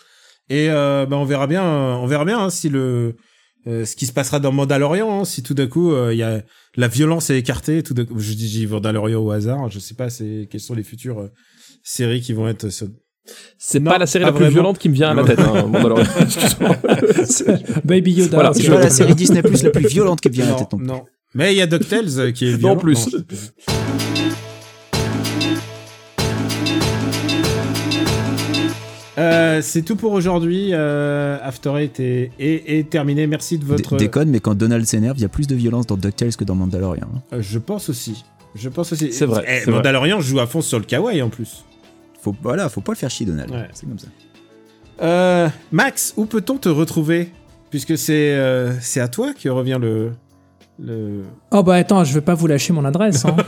Et 0.49 0.69
euh, 0.71 1.07
ben 1.07 1.17
on 1.19 1.25
verra 1.25 1.47
bien, 1.47 1.63
on 1.65 2.07
verra 2.09 2.25
bien 2.25 2.41
hein, 2.41 2.51
si 2.51 2.69
le 2.69 3.15
euh, 3.69 3.85
ce 3.85 3.95
qui 3.95 4.07
se 4.07 4.13
passera 4.13 4.41
dans 4.41 4.51
Mandalorian, 4.51 5.21
hein, 5.21 5.25
si 5.25 5.45
tout 5.45 5.55
d'un 5.55 5.69
coup 5.69 5.93
euh, 5.93 6.13
il 6.13 6.19
y 6.19 6.25
a 6.25 6.43
la 6.77 6.89
violence 6.89 7.31
est 7.31 7.39
écartée, 7.39 7.85
tout 7.85 7.95
d'un 7.95 8.05
coup, 8.07 8.19
je 8.19 8.33
dis 8.33 8.67
Mandalorian 8.67 9.21
au 9.23 9.31
hasard, 9.31 9.71
je 9.71 9.79
sais 9.79 9.95
pas 9.95 10.11
c'est 10.11 10.49
quelles 10.51 10.61
sont 10.61 10.75
les 10.75 10.83
futures 10.83 11.21
euh, 11.21 11.29
séries 11.85 12.21
qui 12.23 12.33
vont 12.33 12.49
être 12.49 12.69
C'est 13.59 13.81
Non, 13.81 13.91
pas 13.91 13.99
la 13.99 14.07
série 14.07 14.25
pas 14.25 14.31
la 14.31 14.33
plus 14.37 14.45
vraiment. 14.45 14.55
violente 14.55 14.79
qui 14.79 14.89
me 14.89 14.95
vient 14.95 15.11
à 15.11 15.15
la 15.15 15.23
Non. 15.23 15.29
tête. 15.29 15.39
Hein. 15.41 15.71
Excuse-moi. 16.23 16.77
Baby 17.85 18.13
Yoda. 18.13 18.31
Voilà, 18.35 18.53
c'est 18.55 18.69
pas 18.69 18.79
la 18.81 18.91
série 18.91 19.15
Disney 19.15 19.43
Plus 19.43 19.63
la 19.63 19.71
plus 19.71 19.87
violente 19.89 20.21
qui 20.21 20.29
me 20.29 20.35
vient 20.35 20.45
à 20.45 20.49
la 20.49 20.53
non, 20.55 20.59
tête 20.59 20.73
non 20.73 20.79
plus. 20.79 20.87
non. 20.87 21.03
Mais 21.35 21.53
il 21.55 21.59
y 21.59 21.63
a 21.63 21.67
DuckTales 21.67 22.19
euh, 22.19 22.33
qui 22.33 22.47
est 22.49 22.53
Non 22.53 22.75
violent. 22.75 22.77
plus. 22.77 23.09
Euh, 29.19 29.61
c'est 29.63 29.83
tout 29.83 29.97
pour 29.97 30.13
aujourd'hui. 30.13 30.71
Euh, 30.73 31.37
After 31.43 31.73
Eight 31.77 32.01
est, 32.01 32.31
est, 32.39 32.79
est 32.79 32.89
terminé. 32.89 33.27
Merci 33.27 33.59
de 33.59 33.65
votre. 33.65 33.97
Dé- 33.97 34.05
Déconne, 34.07 34.31
mais 34.31 34.41
quand 34.41 34.55
Donald 34.55 34.85
s'énerve, 34.87 35.19
il 35.19 35.23
y 35.23 35.25
a 35.25 35.29
plus 35.29 35.47
de 35.47 35.55
violence 35.55 35.87
dans 35.87 35.97
DuckTales 35.97 36.37
que 36.37 36.45
dans 36.45 36.55
Mandalorian. 36.55 37.07
hein. 37.15 37.21
Euh, 37.35 37.43
je 37.43 37.59
pense 37.59 37.89
aussi. 37.91 38.25
Je 38.55 38.69
pense 38.69 38.93
aussi. 38.93 39.13
C'est 39.13 39.27
vrai, 39.27 39.45
Eh, 39.47 39.59
c'est 39.59 39.65
vrai. 39.67 39.75
Mandalorian 39.77 40.21
joue 40.21 40.41
à 40.41 40.47
fond 40.47 40.63
sur 40.63 40.79
le 40.79 40.85
kawaii 40.85 41.21
en 41.23 41.29
plus. 41.29 41.65
Faut, 42.21 42.35
voilà, 42.43 42.69
faut 42.69 42.81
pas 42.81 42.93
le 42.93 42.99
faire 42.99 43.11
chier, 43.11 43.27
Donald. 43.27 43.51
Ouais. 43.51 43.69
C'est 43.73 43.87
comme 43.87 43.99
ça. 43.99 44.09
Euh, 45.03 45.49
Max, 45.73 46.13
où 46.17 46.27
peut-on 46.27 46.59
te 46.59 46.69
retrouver? 46.69 47.33
Puisque 47.71 47.97
c'est 47.97 48.33
euh, 48.33 48.73
c'est 48.81 49.01
à 49.01 49.09
toi 49.09 49.33
que 49.33 49.49
revient 49.49 49.79
le. 49.81 50.11
le... 50.79 51.23
Oh 51.53 51.63
bah 51.63 51.75
attends, 51.77 52.05
je 52.05 52.13
vais 52.13 52.21
pas 52.21 52.35
vous 52.35 52.47
lâcher 52.47 52.73
mon 52.73 52.85
adresse. 52.85 53.25
hein. 53.25 53.37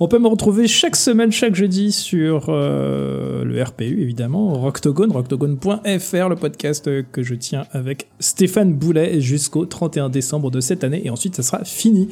On 0.00 0.08
peut 0.08 0.18
me 0.18 0.26
retrouver 0.26 0.66
chaque 0.66 0.96
semaine, 0.96 1.30
chaque 1.30 1.54
jeudi 1.54 1.92
sur 1.92 2.46
euh, 2.48 3.44
le 3.44 3.62
RPU 3.62 4.02
évidemment, 4.02 4.52
Rocktogone, 4.54 5.12
rocktogone.fr, 5.12 6.28
le 6.28 6.34
podcast 6.34 6.90
que 7.12 7.22
je 7.22 7.34
tiens 7.36 7.64
avec 7.70 8.08
Stéphane 8.18 8.74
Boulet 8.74 9.20
jusqu'au 9.20 9.64
31 9.66 10.08
décembre 10.08 10.50
de 10.50 10.60
cette 10.60 10.82
année 10.82 11.02
et 11.04 11.10
ensuite 11.10 11.36
ça 11.36 11.44
sera 11.44 11.64
fini. 11.64 12.08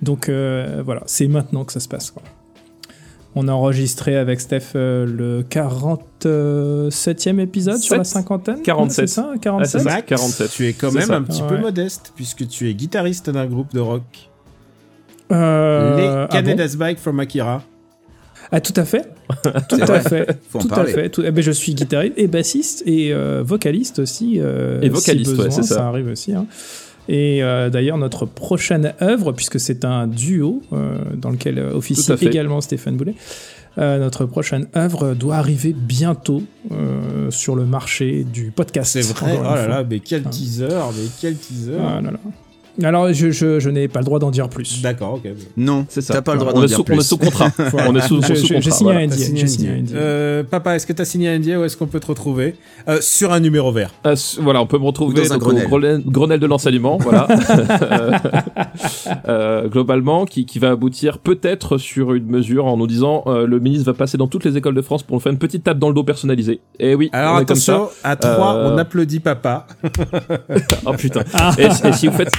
Donc 0.00 0.30
euh, 0.30 0.82
voilà, 0.84 1.02
c'est 1.06 1.28
maintenant 1.28 1.64
que 1.64 1.72
ça 1.74 1.80
se 1.80 1.88
passe. 1.88 2.10
quoi. 2.10 2.22
On 3.38 3.48
a 3.48 3.52
enregistré 3.52 4.16
avec 4.16 4.40
Steph 4.40 4.72
euh, 4.76 5.04
le 5.04 5.42
47e 5.42 7.38
épisode 7.38 7.76
sur 7.78 7.96
la 7.96 8.04
cinquantaine 8.04 8.62
47. 8.62 9.08
C'est 9.08 9.14
ça 9.14 9.30
Ah, 9.34 9.38
47 9.38 9.70
c'est 9.70 9.78
ça, 9.88 9.94
Max, 9.96 10.04
47. 10.08 10.50
tu 10.50 10.66
es 10.68 10.72
quand 10.72 10.90
même 10.92 11.02
ça. 11.06 11.16
un 11.16 11.22
petit 11.22 11.42
peu 11.46 11.58
modeste 11.58 12.12
puisque 12.16 12.48
tu 12.48 12.68
es 12.70 12.74
guitariste 12.74 13.28
d'un 13.30 13.46
groupe 13.46 13.74
de 13.74 13.80
rock. 13.80 14.02
Euh, 15.32 15.96
Les 15.96 16.04
ah 16.06 16.26
bon 16.30 16.32
Canada's 16.32 16.76
Bike 16.76 16.98
from 16.98 17.20
Akira. 17.20 17.62
Ah, 18.52 18.60
tout 18.60 18.72
à 18.76 18.84
fait. 18.84 19.08
Tout 19.68 19.80
à 19.82 20.00
fait. 20.00 20.38
Faut 20.48 20.60
en 20.60 20.62
tout 20.62 20.72
à 20.80 20.84
fait. 20.84 21.08
Tout- 21.10 21.22
eh 21.26 21.32
ben, 21.32 21.42
je 21.42 21.50
suis 21.50 21.74
guitariste 21.74 22.14
et 22.16 22.28
bassiste 22.28 22.84
et 22.86 23.12
euh, 23.12 23.42
vocaliste 23.44 23.98
aussi. 23.98 24.36
euh, 24.38 24.80
Et 24.82 24.88
vocaliste, 24.88 25.34
si 25.34 25.40
ouais, 25.40 25.50
c'est 25.50 25.64
ça. 25.64 25.88
arrive 25.88 26.06
aussi. 26.06 26.32
hein. 26.32 26.46
Et 27.08 27.42
euh, 27.42 27.70
d'ailleurs, 27.70 27.98
notre 27.98 28.26
prochaine 28.26 28.92
œuvre, 29.00 29.32
puisque 29.32 29.60
c'est 29.60 29.84
un 29.84 30.06
duo 30.06 30.62
euh, 30.72 30.98
dans 31.14 31.30
lequel 31.30 31.58
euh, 31.58 31.74
officie 31.74 32.12
également 32.20 32.60
Stéphane 32.60 32.96
Boulet, 32.96 33.14
euh, 33.78 33.98
notre 33.98 34.24
prochaine 34.24 34.66
œuvre 34.74 35.14
doit 35.14 35.36
arriver 35.36 35.74
bientôt 35.74 36.42
euh, 36.72 37.30
sur 37.30 37.54
le 37.54 37.66
marché 37.66 38.24
du 38.24 38.50
podcast. 38.50 38.92
C'est 38.92 39.02
vrai. 39.12 39.38
Oh 39.38 39.42
là 39.42 39.68
là, 39.68 39.84
mais 39.88 40.00
quel 40.00 40.22
teaser, 40.24 40.68
mais 40.68 41.08
quel 41.20 41.36
teaser. 41.36 41.76
Ah 41.78 42.00
là 42.00 42.10
là. 42.12 42.18
Alors, 42.82 43.12
je, 43.12 43.30
je, 43.30 43.58
je 43.60 43.70
n'ai 43.70 43.88
pas 43.88 44.00
le 44.00 44.04
droit 44.04 44.18
d'en 44.18 44.30
dire 44.30 44.48
plus. 44.48 44.82
D'accord, 44.82 45.14
ok. 45.14 45.30
Non, 45.56 45.86
C'est 45.88 46.00
ça. 46.02 46.14
t'as 46.14 46.22
pas 46.22 46.34
le 46.34 46.40
droit 46.40 46.52
on 46.52 46.56
d'en 46.56 46.62
est 46.64 46.66
dire 46.66 46.76
sous, 46.76 46.84
plus. 46.84 46.94
On 46.96 47.00
est 47.00 47.02
sous 47.02 47.16
contrat. 47.18 47.50
On 47.86 47.94
est 47.96 48.00
sous, 48.02 48.16
contrat. 48.16 48.34
J'ai 48.34 48.70
signé 48.70 48.92
voilà. 48.92 49.00
un 49.00 49.06
NDA. 49.06 49.16
signé 49.16 49.38
J'ai 49.38 49.44
un 49.44 49.46
signé 49.48 49.68
un 49.70 49.72
NDA. 49.76 49.82
NDA. 49.92 49.96
Euh, 49.98 50.42
papa, 50.44 50.76
est-ce 50.76 50.86
que 50.86 50.92
t'as 50.92 51.04
signé 51.04 51.28
un 51.28 51.38
NDA 51.38 51.58
ou 51.60 51.64
est-ce 51.64 51.76
qu'on 51.76 51.86
peut 51.86 52.00
te 52.00 52.06
retrouver 52.06 52.56
Euh, 52.88 52.98
sur 53.00 53.32
un 53.32 53.40
numéro 53.40 53.72
vert? 53.72 53.90
Ah, 54.04 54.12
s- 54.12 54.38
voilà, 54.40 54.60
on 54.60 54.66
peut 54.66 54.78
me 54.78 54.84
retrouver 54.84 55.12
Ou 55.20 55.24
dans 55.24 55.32
un 55.32 55.38
donc, 55.38 56.02
Grenelle. 56.06 56.40
De 56.40 56.46
l'enseignement, 56.46 56.98
voilà. 56.98 57.26
Euh, 59.28 59.68
globalement, 59.68 60.24
qui, 60.24 60.44
qui 60.46 60.58
va 60.58 60.70
aboutir 60.70 61.18
peut-être 61.18 61.78
sur 61.78 62.12
une 62.14 62.26
mesure 62.26 62.66
en 62.66 62.76
nous 62.76 62.86
disant 62.86 63.22
euh, 63.26 63.46
le 63.46 63.58
ministre 63.60 63.86
va 63.86 63.94
passer 63.96 64.16
dans 64.18 64.26
toutes 64.26 64.44
les 64.44 64.56
écoles 64.56 64.74
de 64.74 64.82
France 64.82 65.02
pour 65.02 65.16
nous 65.16 65.20
faire 65.20 65.32
une 65.32 65.38
petite 65.38 65.64
tape 65.64 65.78
dans 65.78 65.88
le 65.88 65.94
dos 65.94 66.04
personnalisée. 66.04 66.60
Et 66.78 66.94
oui, 66.94 67.08
Alors 67.12 67.36
on 67.36 67.40
est 67.40 67.44
comme 67.44 67.56
ça. 67.56 67.74
attention, 67.74 67.90
à 68.04 68.16
3, 68.16 68.54
Euh, 68.56 68.72
on 68.74 68.78
applaudit 68.78 69.20
papa. 69.20 69.66
Oh 70.84 70.92
putain. 70.92 71.22
et, 71.58 71.64
et 71.88 71.92
si 71.92 72.06
vous 72.08 72.12
faites 72.14 72.30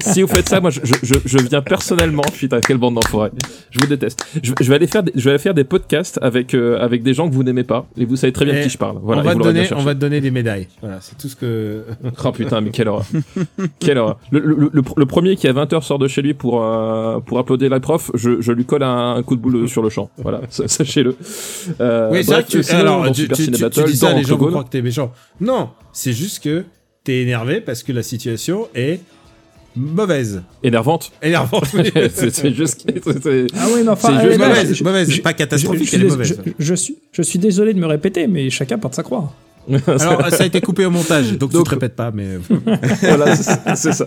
si 0.00 0.22
vous 0.22 0.28
faites 0.28 0.48
ça, 0.48 0.60
moi 0.60 0.70
je, 0.70 0.80
je, 1.02 1.14
je 1.24 1.38
viens 1.38 1.62
personnellement. 1.62 2.22
Putain, 2.32 2.60
quelle 2.60 2.78
bande 2.78 2.94
d'enfoirés. 2.94 3.30
Je 3.70 3.80
vous 3.80 3.86
déteste. 3.86 4.24
Je, 4.42 4.52
je 4.60 4.68
vais 4.68 4.74
aller 4.76 4.86
faire 4.86 5.02
des, 5.02 5.12
je 5.14 5.24
vais 5.24 5.30
aller 5.30 5.38
faire 5.38 5.54
des 5.54 5.64
podcasts 5.64 6.18
avec 6.22 6.54
euh, 6.54 6.78
avec 6.80 7.02
des 7.02 7.14
gens 7.14 7.28
que 7.28 7.34
vous 7.34 7.42
n'aimez 7.42 7.64
pas 7.64 7.86
et 7.96 8.04
vous 8.04 8.16
savez 8.16 8.32
très 8.32 8.44
bien 8.44 8.54
de 8.54 8.62
qui 8.62 8.70
je 8.70 8.78
parle. 8.78 8.98
Voilà, 9.02 9.22
on, 9.22 9.24
va 9.24 9.34
te 9.34 9.42
donner, 9.42 9.68
on 9.74 9.82
va 9.82 9.94
te 9.94 10.00
donner 10.00 10.20
des 10.20 10.30
médailles. 10.30 10.68
Voilà, 10.80 10.98
c'est 11.00 11.16
tout 11.18 11.28
ce 11.28 11.36
que. 11.36 11.84
Oh 12.24 12.32
putain, 12.32 12.60
mais 12.60 12.70
quelle 12.70 12.88
horreur. 12.88 13.04
quelle 13.78 13.98
horreur. 13.98 14.18
Le, 14.32 14.40
le, 14.40 14.70
le, 14.72 14.82
le 14.96 15.06
premier 15.06 15.36
qui 15.36 15.46
à 15.46 15.52
20h 15.52 15.80
sort 15.82 15.98
de 15.98 16.08
chez 16.08 16.22
lui 16.22 16.34
pour, 16.34 16.62
euh, 16.62 17.20
pour 17.20 17.38
applaudir 17.38 17.70
la 17.70 17.78
prof, 17.78 18.10
je, 18.14 18.40
je 18.40 18.52
lui 18.52 18.64
colle 18.64 18.82
un, 18.82 19.22
coup 19.22 19.36
de 19.36 19.40
boule 19.40 19.68
sur 19.68 19.82
le 19.82 19.90
champ. 19.90 20.10
Voilà, 20.18 20.40
sa- 20.48 20.66
sachez-le. 20.66 21.16
Euh, 21.80 22.08
oui, 22.10 22.24
c'est 22.24 22.32
vrai 22.32 22.42
que 22.44 22.48
tu, 22.48 22.62
sinon, 22.62 22.78
alors, 22.80 23.12
tu, 23.12 23.28
tu- 23.28 23.50
tu- 23.52 23.60
Battle, 23.62 23.84
tu 23.84 23.90
dis 23.92 23.96
ça, 23.96 24.12
les 24.12 24.24
gens 24.24 24.36
croire 24.36 24.64
que 24.64 24.70
t'es 24.70 24.82
méchant. 24.82 25.12
Non, 25.40 25.70
c'est 25.92 26.12
juste 26.12 26.42
que 26.42 26.64
t'es 27.04 27.22
énervé 27.22 27.60
parce 27.60 27.82
que 27.82 27.92
la 27.92 28.02
situation 28.02 28.68
est 28.74 29.00
mauvaise. 29.76 30.42
énervante. 30.62 31.12
Énervante. 31.22 31.64
c'est 32.14 32.30
c'est 32.34 32.52
juste. 32.54 32.84
c'est- 32.86 33.22
c'est- 33.22 33.46
Ah 33.58 33.66
oui, 33.74 33.80
mais 33.84 33.88
enfin, 33.90 34.08
C'est 34.08 34.26
euh, 34.26 34.28
juste 34.28 34.40
là, 34.40 34.48
mauvaise, 34.48 34.74
je- 34.74 34.84
mauvaise, 34.84 35.10
je- 35.10 35.22
pas 35.22 35.32
catastrophique, 35.32 35.84
je- 35.86 35.90
je- 35.90 35.96
elle 35.96 36.02
est 36.06 36.08
mauvaise. 36.08 36.40
Je, 36.44 36.52
je 36.64 36.74
suis, 36.74 36.96
je 37.12 37.22
suis 37.22 37.38
désolé 37.38 37.74
de 37.74 37.78
me 37.78 37.86
répéter, 37.86 38.26
mais 38.26 38.50
chacun 38.50 38.78
porte 38.78 38.94
sa 38.94 39.02
croix. 39.02 39.32
Alors, 39.88 40.28
ça 40.30 40.44
a 40.44 40.46
été 40.46 40.60
coupé 40.60 40.84
au 40.86 40.90
montage, 40.90 41.32
donc, 41.38 41.50
tu 41.50 41.56
Donc- 41.56 41.64
te 41.66 41.70
répètes 41.70 41.96
pas, 41.96 42.10
mais. 42.12 42.38
voilà, 43.02 43.34
c'est 43.36 43.74
c'est 43.76 43.92
ça. 43.92 44.06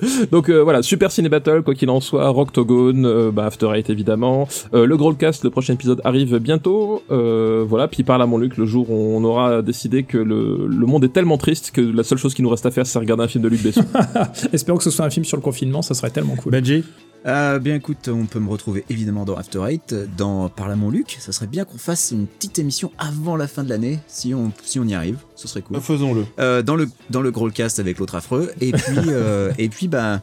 Donc 0.30 0.48
euh, 0.48 0.62
voilà, 0.62 0.82
Super 0.82 1.10
Ciné 1.10 1.28
Battle, 1.28 1.62
quoi 1.62 1.74
qu'il 1.74 1.90
en 1.90 2.00
soit, 2.00 2.28
Rocktogone, 2.28 3.06
euh, 3.06 3.30
bah, 3.30 3.46
After 3.46 3.70
Eight 3.74 3.90
évidemment. 3.90 4.48
Euh, 4.74 4.86
le 4.86 4.96
Growlcast, 4.96 5.44
le 5.44 5.50
prochain 5.50 5.74
épisode 5.74 6.00
arrive 6.04 6.38
bientôt. 6.38 7.02
Euh, 7.10 7.64
voilà, 7.66 7.88
puis 7.88 8.02
par 8.02 8.18
là 8.18 8.26
mon 8.26 8.38
Luc, 8.38 8.56
le 8.56 8.66
jour 8.66 8.90
où 8.90 9.16
on 9.16 9.24
aura 9.24 9.62
décidé 9.62 10.02
que 10.02 10.18
le, 10.18 10.66
le 10.66 10.86
monde 10.86 11.04
est 11.04 11.12
tellement 11.12 11.38
triste 11.38 11.70
que 11.72 11.80
la 11.80 12.02
seule 12.02 12.18
chose 12.18 12.34
qui 12.34 12.42
nous 12.42 12.50
reste 12.50 12.66
à 12.66 12.70
faire, 12.70 12.86
c'est 12.86 12.98
regarder 12.98 13.24
un 13.24 13.28
film 13.28 13.44
de 13.44 13.48
Luc 13.48 13.62
Besson. 13.62 13.84
Espérons 14.52 14.78
que 14.78 14.84
ce 14.84 14.90
soit 14.90 15.04
un 15.04 15.10
film 15.10 15.24
sur 15.24 15.36
le 15.36 15.42
confinement, 15.42 15.82
ça 15.82 15.94
serait 15.94 16.10
tellement 16.10 16.36
cool. 16.36 16.52
Benji? 16.52 16.84
Euh, 17.26 17.58
bien 17.58 17.74
écoute, 17.74 18.08
on 18.08 18.26
peut 18.26 18.40
me 18.40 18.48
retrouver 18.48 18.84
évidemment 18.88 19.24
dans 19.24 19.36
After 19.36 19.60
Eight, 19.68 19.94
dans 20.16 20.48
Par 20.48 20.68
là 20.68 20.76
mon 20.76 20.90
Luc. 20.90 21.16
Ça 21.20 21.32
serait 21.32 21.46
bien 21.46 21.64
qu'on 21.64 21.78
fasse 21.78 22.12
une 22.12 22.26
petite 22.26 22.58
émission 22.58 22.92
avant 22.98 23.36
la 23.36 23.46
fin 23.46 23.62
de 23.62 23.68
l'année, 23.68 23.98
si 24.06 24.34
on, 24.34 24.52
si 24.62 24.78
on 24.78 24.84
y 24.84 24.94
arrive. 24.94 25.18
Ce 25.36 25.48
serait 25.48 25.62
cool. 25.62 25.80
Faisons-le. 25.80 26.24
Euh, 26.38 26.62
dans 26.62 26.76
le 26.76 26.88
dans 27.10 27.20
le 27.20 27.30
Growlcast 27.30 27.78
avec 27.78 27.98
l'autre 27.98 28.14
affreux. 28.14 28.52
Et 28.60 28.72
puis 28.72 28.98
euh, 29.08 29.52
et 29.58 29.68
puis 29.68 29.88
bah 29.88 30.22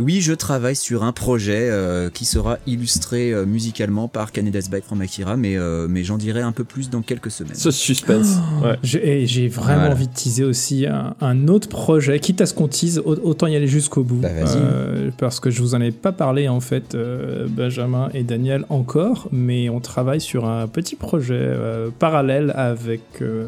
oui, 0.00 0.20
je 0.20 0.32
travaille 0.32 0.76
sur 0.76 1.02
un 1.04 1.12
projet 1.12 1.68
euh, 1.70 2.10
qui 2.10 2.24
sera 2.24 2.58
illustré 2.66 3.32
euh, 3.32 3.44
musicalement 3.46 4.08
par 4.08 4.32
Canada's 4.32 4.70
Bike 4.70 4.84
from 4.84 5.00
Akira, 5.00 5.36
mais 5.36 5.56
euh, 5.56 5.86
mais 5.88 6.04
j'en 6.04 6.16
dirai 6.18 6.40
un 6.40 6.52
peu 6.52 6.64
plus 6.64 6.90
dans 6.90 7.02
quelques 7.02 7.30
semaines. 7.30 7.54
Ce 7.54 7.70
suspense. 7.70 8.36
Ouais. 8.62 8.76
J'ai 8.82 9.22
et 9.22 9.26
j'ai 9.26 9.48
vraiment 9.48 9.78
Voilà. 9.80 9.94
envie 9.94 10.08
de 10.08 10.12
teaser 10.12 10.44
aussi 10.44 10.86
un, 10.86 11.14
un 11.20 11.48
autre 11.48 11.68
projet, 11.68 12.18
quitte 12.20 12.40
à 12.40 12.46
ce 12.46 12.54
qu'on 12.54 12.68
tease, 12.68 12.98
au- 13.04 13.14
autant 13.22 13.46
y 13.46 13.56
aller 13.56 13.66
jusqu'au 13.66 14.02
bout. 14.02 14.16
Bah, 14.20 14.28
vas-y. 14.32 14.56
Euh, 14.58 15.10
parce 15.18 15.40
que 15.40 15.50
je 15.50 15.60
vous 15.62 15.74
en 15.74 15.80
ai 15.80 15.90
pas 15.90 16.12
parlé 16.12 16.48
en 16.48 16.60
fait, 16.60 16.94
euh, 16.94 17.46
Benjamin 17.48 18.08
et 18.14 18.22
Daniel 18.22 18.64
encore, 18.68 19.28
mais 19.32 19.68
on 19.68 19.80
travaille 19.80 20.20
sur 20.20 20.44
un 20.46 20.66
petit 20.68 20.96
projet 20.96 21.34
euh, 21.38 21.88
parallèle 21.98 22.52
avec 22.56 23.00
euh, 23.22 23.46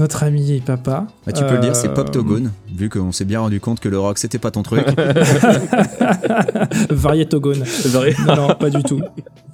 notre 0.00 0.22
ami 0.24 0.52
et 0.52 0.60
papa. 0.60 1.06
Bah, 1.26 1.32
tu 1.32 1.44
peux 1.44 1.54
le 1.54 1.60
dire, 1.60 1.76
c'est 1.76 1.88
Euh, 1.88 1.94
Poptogone, 1.94 2.50
vu 2.74 2.88
qu'on 2.88 3.12
s'est 3.12 3.24
bien 3.24 3.40
rendu 3.40 3.60
compte 3.60 3.80
que 3.80 3.88
le 3.88 3.98
rock 3.98 4.18
c'était 4.18 4.38
pas 4.38 4.50
ton 4.50 4.62
truc. 4.62 4.84
Variétogone. 6.90 7.62
Varié- 7.86 8.16
Non, 8.26 8.36
non, 8.36 8.54
pas 8.54 8.70
du 8.70 8.82
tout. 8.82 9.00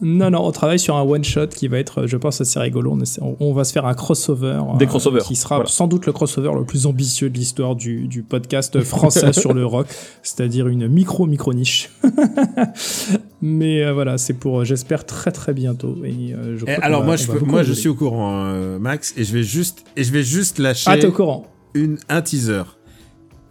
Non, 0.01 0.31
non, 0.31 0.45
on 0.47 0.51
travaille 0.53 0.79
sur 0.79 0.97
un 0.97 1.03
one-shot 1.03 1.49
qui 1.49 1.69
va 1.69 1.79
être, 1.79 2.07
je 2.07 2.17
pense, 2.17 2.41
assez 2.41 2.59
rigolo. 2.59 2.93
On, 2.93 3.01
essaie- 3.01 3.23
on- 3.23 3.37
on 3.41 3.53
va 3.53 3.65
se 3.65 3.73
faire 3.73 3.87
un 3.87 3.95
crossover. 3.95 4.61
Des 4.79 4.85
euh, 4.85 4.89
crossovers, 4.89 5.23
Qui 5.23 5.37
sera 5.37 5.57
voilà. 5.57 5.71
sans 5.71 5.87
doute 5.89 6.07
le 6.07 6.13
crossover 6.13 6.51
le 6.59 6.65
plus 6.65 6.87
ambitieux 6.87 7.31
de 7.31 7.39
l'histoire 7.39 7.77
du, 7.77 8.07
du 8.09 8.23
podcast 8.23 8.81
français 8.83 9.33
sur 9.33 9.55
le 9.55 9.65
rock, 9.67 9.87
c'est-à-dire 10.23 10.69
une 10.69 10.89
micro-micro-niche. 10.89 11.91
Mais 13.43 13.85
euh, 13.85 13.93
voilà, 13.93 14.19
c'est 14.19 14.35
pour, 14.35 14.61
euh, 14.61 14.65
j'espère, 14.65 15.05
très 15.05 15.31
très 15.31 15.53
bientôt. 15.53 15.97
Et, 16.05 16.33
euh, 16.35 16.57
je 16.57 16.65
crois 16.65 16.77
qu'on 16.77 16.83
alors 16.83 17.01
va- 17.01 17.07
moi, 17.07 17.17
je, 17.17 17.27
peux- 17.27 17.45
moi 17.45 17.63
suis 17.73 17.89
au 17.89 17.95
courant, 17.95 18.45
euh, 18.47 18.79
Max, 18.79 19.15
et 19.17 19.25
je 19.25 19.33
vais 19.33 19.43
juste, 19.43 19.85
et 19.97 20.05
je 20.05 20.13
vais 20.13 20.23
juste 20.23 20.59
lâcher 20.59 20.91
Ah, 20.91 20.97
t'es 20.99 21.07
au 21.07 21.13
courant 21.13 21.47
une, 21.75 21.99
un 22.09 22.23
teaser. 22.23 22.63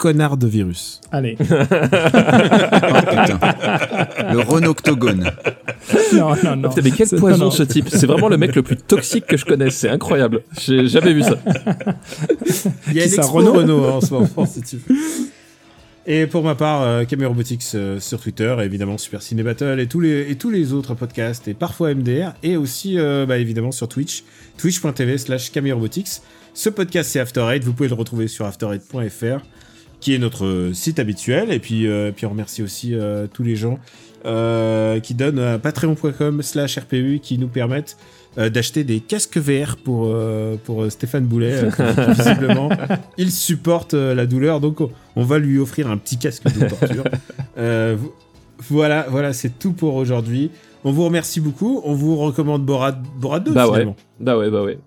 Connard 0.06 0.38
de 0.38 0.46
virus. 0.46 1.02
Allez. 1.12 1.36
Oh. 3.28 4.34
Le 4.34 4.40
Renoctogone. 4.40 5.32
non, 6.14 6.36
non, 6.44 6.56
non. 6.56 6.70
Putain, 6.70 6.82
mais 6.84 6.92
quel 6.92 7.08
C'est- 7.08 7.16
poison 7.18 7.38
non, 7.38 7.46
non. 7.46 7.52
ce 7.52 7.64
type 7.64 7.88
C'est 7.90 8.06
vraiment 8.06 8.30
le 8.30 8.38
mec 8.38 8.56
le 8.56 8.62
plus 8.62 8.78
toxique 8.78 9.26
que 9.26 9.38
je 9.38 9.46
connaisse, 9.46 9.76
c'est 9.76 9.90
incroyable. 9.90 10.42
J'ai 10.60 10.88
jamais 10.88 11.14
vu 11.14 11.24
ça. 11.24 11.36
Il 12.88 12.94
y 12.94 13.02
a 13.02 13.06
une 13.06 13.20
Renault 13.22 13.54
Renault, 13.54 13.84
hein, 13.86 13.92
en 13.94 14.02
ce 14.02 14.14
moment, 14.14 14.46
si 14.46 14.62
tu 14.62 14.78
veux. 14.78 14.96
Et 16.06 16.28
pour 16.28 16.44
ma 16.44 16.54
part, 16.56 16.84
euh, 16.84 17.04
Camera 17.06 17.30
Robotics 17.30 17.64
euh, 17.74 18.00
sur 18.00 18.20
Twitter, 18.20 18.56
et 18.60 18.64
évidemment 18.66 18.98
Super 19.00 19.22
Ciné 19.24 19.42
Battle 19.42 19.80
et 19.80 19.88
tous 19.88 20.00
les 20.02 20.30
et 20.30 20.36
tous 20.36 20.52
les 20.52 20.72
autres 20.74 20.94
podcasts 20.94 21.48
et 21.48 21.56
parfois 21.56 21.94
MDR 21.96 22.34
et 22.44 22.58
aussi 22.58 23.00
euh, 23.00 23.26
bah, 23.26 23.40
évidemment 23.40 23.72
sur 23.72 23.88
Twitch, 23.88 24.24
twitch.tv 24.58 25.18
slash 25.18 25.52
Robotics. 25.56 26.22
Ce 26.54 26.70
podcast 26.70 27.10
c'est 27.12 27.20
After 27.20 27.42
Eight, 27.52 27.64
vous 27.64 27.74
pouvez 27.74 27.90
le 27.90 27.96
retrouver 27.96 28.28
sur 28.28 28.46
after8.fr 28.48 29.42
qui 30.00 30.14
est 30.14 30.18
notre 30.20 30.72
site 30.74 31.00
habituel 31.00 31.52
et 31.52 31.60
puis 31.60 31.88
euh, 31.88 32.12
puis 32.16 32.26
on 32.26 32.30
remercie 32.30 32.62
aussi 32.64 32.94
euh, 32.94 33.28
tous 33.32 33.44
les 33.44 33.56
gens 33.56 33.80
euh, 34.26 35.00
qui 35.00 35.14
donnent 35.14 35.40
à 35.40 35.60
patreon.com 35.60 36.42
slash 36.42 36.78
RPU 36.78 37.20
qui 37.22 37.38
nous 37.38 37.48
permettent 37.48 37.98
d'acheter 38.38 38.84
des 38.84 39.00
casques 39.00 39.38
VR 39.38 39.78
pour, 39.78 40.14
pour 40.66 40.92
Stéphane 40.92 41.24
Boulet. 41.24 41.70
visiblement, 42.10 42.68
il 43.18 43.32
supporte 43.32 43.94
la 43.94 44.26
douleur, 44.26 44.60
donc 44.60 44.80
on, 45.16 45.24
va 45.24 45.40
lui 45.40 45.58
offrir 45.58 45.90
un 45.90 45.96
petit 45.96 46.18
casque 46.18 46.44
de 46.44 46.68
torture. 46.68 47.06
Vo- 47.56 48.14
voilà, 48.70 49.06
voilà, 49.10 49.32
c'est 49.32 49.58
tout 49.58 49.72
pour 49.72 49.96
aujourd'hui. 49.96 50.52
On 50.84 50.92
vous 50.92 51.06
remercie 51.06 51.40
beaucoup. 51.40 51.82
On 51.84 51.94
vous 51.94 52.18
recommande 52.18 52.66
Borat, 52.66 52.92
Borat 52.92 53.40
2 53.40 53.54
Bah 53.54 53.68
ouais. 53.68 53.72
finalement. 53.72 53.96
Bah 54.20 54.38
ouais, 54.38 54.50
bah 54.50 54.64
ouais. 54.64 54.78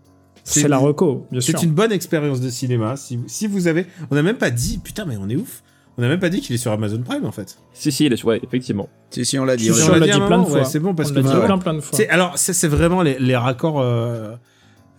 C'est 0.49 0.69
la 0.69 0.79
reco, 0.79 1.27
bien 1.31 1.41
sûr. 1.41 1.59
C'est 1.59 1.65
une 1.66 1.73
bonne 1.73 1.93
expérience 1.93 2.41
de 2.41 2.49
cinéma. 2.51 2.97
Si, 2.97 3.19
si 3.27 3.47
vous 3.47 3.66
avez, 3.66 3.87
on 4.11 4.15
n'a 4.15 4.23
même 4.23 4.37
pas 4.39 4.51
dit, 4.51 4.79
putain, 4.79 5.05
mais 5.05 5.16
on 5.20 5.29
est 5.29 5.37
ouf. 5.37 5.62
On 5.97 6.03
n'a 6.03 6.09
même 6.09 6.20
pas 6.20 6.29
dit 6.29 6.41
qu'il 6.41 6.55
est 6.55 6.59
sur 6.59 6.70
Amazon 6.70 7.03
Prime 7.03 7.25
en 7.27 7.33
fait. 7.33 7.59
Si, 7.75 7.91
si, 7.91 8.07
il 8.07 8.12
est, 8.12 8.23
ouais, 8.25 8.41
effectivement. 8.45 8.89
Si, 9.11 9.25
si, 9.25 9.37
on 9.39 9.45
l'a 9.45 9.57
dit. 9.57 9.65
Si, 9.65 9.70
on 9.73 9.75
si, 9.75 9.81
l'a 9.81 9.87
on 9.89 9.93
l'a 9.95 9.99
l'a 9.99 10.07
dit 10.07 10.12
plein 10.12 10.19
de 10.27 10.31
moment, 10.31 10.45
fois. 10.47 10.59
ouais, 10.61 10.65
c'est 10.65 10.79
bon, 10.79 10.95
parce 10.95 11.11
on 11.11 11.15
que 11.15 11.19
l'a 11.19 11.23
dit 11.25 11.35
bah, 11.35 11.45
plein 11.45 11.59
plein 11.59 11.75
de 11.75 11.81
fois. 11.81 11.99
Alors 12.09 12.39
ça 12.39 12.53
c'est 12.53 12.69
vraiment 12.69 13.03
les, 13.03 13.19
les 13.19 13.37
raccords. 13.37 13.81
euh, 13.81 14.35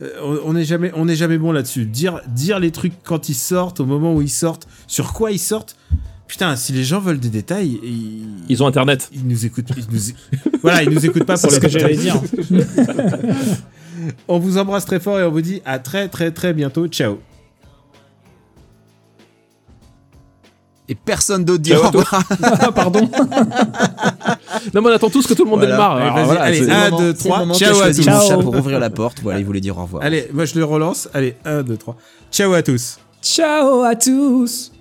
euh, 0.02 0.40
on- 0.46 0.54
n'est 0.54 0.66
jamais 0.66 0.92
on 0.96 1.06
n'est 1.06 1.16
jamais 1.16 1.38
bon 1.38 1.52
là-dessus. 1.54 1.86
Dire 1.86 2.20
dire 2.28 2.60
les 2.60 2.72
trucs 2.72 2.94
quand 3.04 3.30
ils 3.30 3.34
sortent, 3.34 3.80
au 3.80 3.86
moment 3.86 4.14
où 4.14 4.22
ils 4.22 4.30
sortent, 4.30 4.68
sur 4.88 5.14
quoi 5.14 5.32
ils 5.32 5.40
sortent. 5.40 5.78
Putain, 6.28 6.56
si 6.58 6.74
les 6.74 6.84
gens 6.84 7.00
veulent 7.00 7.20
des 7.20 7.30
détails, 7.30 7.80
ils, 7.82 8.28
Ils 8.50 8.62
ont 8.62 8.68
internet. 8.68 9.10
ils 9.14 9.26
nous 9.26 9.46
écoutent. 9.46 9.70
Ils 9.78 9.86
nous, 9.92 10.00
voilà, 10.62 10.84
ils 10.84 10.90
nous 10.90 11.04
écoutent 11.06 11.24
pas 11.24 11.38
pour 11.38 11.50
C'est 11.50 11.56
ce 11.56 11.60
que 11.62 11.70
j'allais 11.70 11.96
dire. 11.96 12.22
On 14.28 14.40
vous 14.40 14.58
embrasse 14.58 14.86
très 14.86 15.00
fort 15.00 15.20
et 15.20 15.24
on 15.24 15.32
vous 15.32 15.42
dit 15.42 15.62
à 15.66 15.80
très 15.80 16.08
très 16.08 16.32
très 16.32 16.54
bientôt. 16.54 16.88
Ciao. 16.88 17.20
Et 20.92 20.96
personne 20.96 21.46
d'autre 21.46 21.62
dit 21.62 21.74
au 21.76 21.82
revoir. 21.84 22.24
Ah, 22.44 22.72
pardon. 22.72 23.10
Non, 24.74 24.82
mais 24.82 24.90
on 24.90 24.94
attend 24.94 25.10
tous 25.10 25.26
que 25.26 25.34
tout 25.34 25.46
le 25.46 25.50
monde 25.50 25.60
Voilà. 25.60 25.76
démarre. 25.76 25.96
Allez, 25.98 26.10
Alors, 26.10 26.26
voilà, 26.26 26.42
allez, 26.42 26.58
c'est- 26.66 26.72
un, 26.72 26.86
le 26.86 26.92
moment- 26.92 27.02
deux, 27.04 27.14
c'est 27.16 27.24
trois, 27.30 27.40
le 27.40 27.46
moment 27.46 27.54
ciao 27.54 27.70
que 27.72 27.78
je 27.78 27.84
à 27.84 27.94
tous. 27.94 28.08
mon 28.08 28.28
Ciao. 28.28 28.42
pour 28.42 28.56
ouvrir 28.56 28.80
la 28.80 28.90
porte. 28.90 29.20
Voilà, 29.22 29.40
il 29.40 29.46
voulait 29.46 29.62
dire 29.62 29.78
au 29.78 29.84
revoir. 29.84 30.04
Allez, 30.04 30.28
moi 30.34 30.44
je 30.46 30.56
le 30.56 30.66
relance. 30.66 31.08
Allez, 31.14 31.36
1, 31.46 31.62
2, 31.64 31.78
3. 31.78 31.96
Ciao 32.32 32.52
à 32.54 32.62
tous. 32.64 32.98
Ciao 33.22 33.84
à 33.84 33.96
tous. 33.96 34.72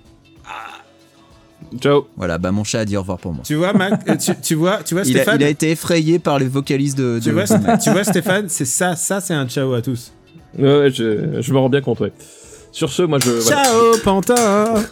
Ciao. 1.79 2.07
Voilà, 2.17 2.37
bah 2.37 2.51
mon 2.51 2.63
chat 2.63 2.79
a 2.79 2.85
dit 2.85 2.97
au 2.97 3.01
revoir 3.01 3.17
pour 3.19 3.33
moi. 3.33 3.43
Tu 3.45 3.55
vois, 3.55 3.73
Mac, 3.73 4.01
euh, 4.09 4.15
tu, 4.15 4.31
tu 4.41 4.55
vois, 4.55 4.77
tu 4.83 4.95
vois 4.95 5.03
Il 5.05 5.15
a, 5.17 5.21
Stéphane 5.21 5.41
il 5.41 5.43
a 5.43 5.49
été 5.49 5.71
effrayé 5.71 6.17
par 6.19 6.39
les 6.39 6.47
vocalises 6.47 6.95
de. 6.95 7.19
tu, 7.21 7.29
de- 7.29 7.33
vois, 7.33 7.43
de- 7.45 7.83
tu 7.83 7.91
vois 7.91 8.03
Stéphane, 8.03 8.45
c'est 8.49 8.65
ça, 8.65 8.95
ça 8.95 9.21
c'est 9.21 9.33
un 9.35 9.47
ciao 9.47 9.73
à 9.73 9.81
tous. 9.81 10.11
Ouais, 10.57 10.79
ouais, 10.79 10.89
je, 10.91 11.41
je 11.41 11.53
me 11.53 11.59
rends 11.59 11.69
bien 11.69 11.81
compte, 11.81 11.99
ouais. 11.99 12.11
Sur 12.71 12.89
ce, 12.91 13.03
moi 13.03 13.19
je. 13.23 13.29
voilà. 13.31 13.63
Ciao 13.63 13.97
Pantin 14.03 14.73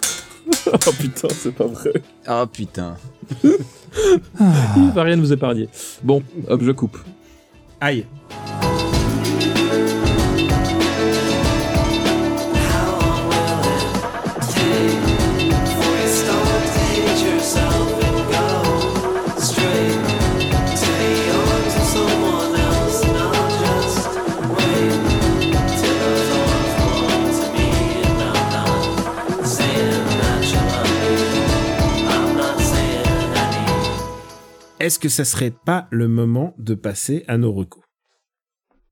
Oh 0.66 0.92
putain, 1.00 1.28
c'est 1.32 1.54
pas 1.54 1.66
vrai. 1.66 1.92
Ah 2.26 2.46
putain. 2.52 2.96
Il 3.44 4.92
va 4.94 5.04
rien 5.04 5.16
nous 5.16 5.34
épargner. 5.34 5.68
Bon, 6.04 6.22
hop, 6.48 6.62
je 6.64 6.72
coupe. 6.72 6.98
Aïe. 7.82 8.06
Est-ce 34.88 35.00
que 35.00 35.10
ça 35.10 35.26
serait 35.26 35.52
pas 35.52 35.90
le 35.92 36.08
moment 36.08 36.54
de 36.58 36.74
passer 36.74 37.26
à 37.28 37.38
nos 37.38 37.52
recos? 37.52 37.84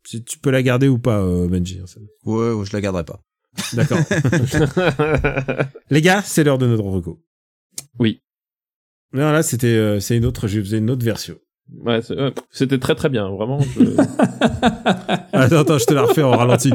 Si 0.05 0.21
tu 0.25 0.37
peux 0.39 0.51
la 0.51 0.61
garder 0.61 0.89
ou 0.89 0.99
pas, 0.99 1.21
euh, 1.21 1.47
Benji. 1.47 1.79
hein, 1.79 1.85
Ouais, 2.25 2.51
ouais, 2.51 2.65
je 2.65 2.73
la 2.73 2.81
garderai 2.81 3.05
pas. 3.05 3.21
D'accord. 3.71 3.99
Les 5.89 6.01
gars, 6.01 6.21
c'est 6.21 6.43
l'heure 6.43 6.57
de 6.57 6.67
notre 6.67 6.83
reco. 6.83 7.23
Oui. 7.97 8.21
Non, 9.13 9.31
là, 9.31 9.41
c'était, 9.41 9.67
euh, 9.67 10.01
c'est 10.01 10.17
une 10.17 10.25
autre, 10.25 10.49
je 10.49 10.59
faisais 10.59 10.79
une 10.79 10.89
autre 10.89 11.05
version. 11.05 11.37
Ouais, 11.79 12.01
c'est- 12.01 12.15
ouais, 12.21 12.33
c'était 12.51 12.77
très 12.77 12.95
très 12.95 13.07
bien, 13.07 13.29
vraiment. 13.29 13.61
je- 13.61 13.79
Attends, 15.31 15.59
attends, 15.59 15.77
je 15.77 15.85
te 15.85 15.93
la 15.93 16.01
refais 16.03 16.23
en 16.23 16.31
ralenti. 16.31 16.71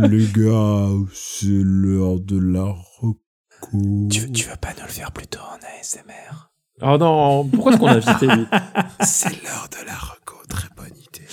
Les 0.00 0.26
gars, 0.34 0.88
c'est 1.12 1.46
l'heure 1.62 2.20
de 2.20 2.38
la 2.38 2.64
reco. 2.64 3.20
veux 4.48 4.56
pas 4.62 4.72
nous 4.78 4.82
le 4.84 4.88
faire 4.88 5.12
plutôt 5.12 5.40
en 5.40 5.58
ASMR 5.78 6.48
Oh 6.84 6.96
non, 6.98 7.48
pourquoi 7.48 7.72
est-ce 7.72 7.80
qu'on 7.80 7.86
a 7.86 7.94
invité 7.94 8.26
lui? 8.26 8.46
C'est 9.00 9.30
l'heure 9.42 9.68
de 9.70 9.86
la 9.86 9.94
reco, 9.94 10.36
très 10.48 10.68
bonne 10.76 10.86
idée. 10.96 11.26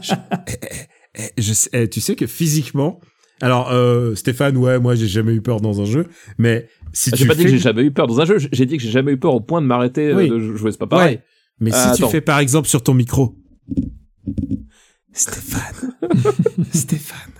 je, 0.00 0.14
eh, 0.46 0.52
eh, 0.62 1.22
eh, 1.36 1.42
je 1.42 1.52
sais- 1.52 1.70
eh, 1.72 1.88
tu 1.88 2.00
sais 2.00 2.16
que 2.16 2.26
physiquement, 2.26 3.00
alors 3.40 3.70
euh, 3.70 4.14
Stéphane, 4.14 4.56
ouais, 4.56 4.78
moi 4.78 4.94
j'ai 4.94 5.06
jamais 5.06 5.32
eu 5.34 5.42
peur 5.42 5.60
dans 5.60 5.80
un 5.80 5.84
jeu, 5.84 6.06
mais 6.38 6.68
si 6.92 7.10
Ah, 7.12 7.16
J'ai 7.16 7.22
tu 7.24 7.28
pas 7.28 7.34
dit 7.34 7.44
que 7.44 7.50
j'ai 7.50 7.58
jamais 7.58 7.82
eu 7.82 7.90
peur 7.92 8.06
dans 8.06 8.20
un 8.20 8.24
jeu, 8.24 8.38
j'ai 8.38 8.66
dit 8.66 8.76
que 8.78 8.82
j'ai 8.82 8.90
jamais 8.90 9.12
eu 9.12 9.18
peur 9.18 9.34
au 9.34 9.40
point 9.40 9.60
de 9.60 9.66
m'arrêter 9.66 10.08
euh, 10.08 10.16
Oui. 10.16 10.28
de 10.30 10.38
jouer, 10.38 10.72
c'est 10.72 10.78
pas 10.78 10.86
pareil. 10.86 11.16
Ouais. 11.16 11.22
mais 11.60 11.70
si 11.70 11.76
Ah, 11.80 11.92
tu 11.94 12.06
fais 12.08 12.20
par 12.22 12.38
exemple 12.38 12.68
sur 12.68 12.82
ton 12.82 12.94
micro, 12.94 13.36
Stéphane, 15.12 15.92
Stéphane, 16.72 17.32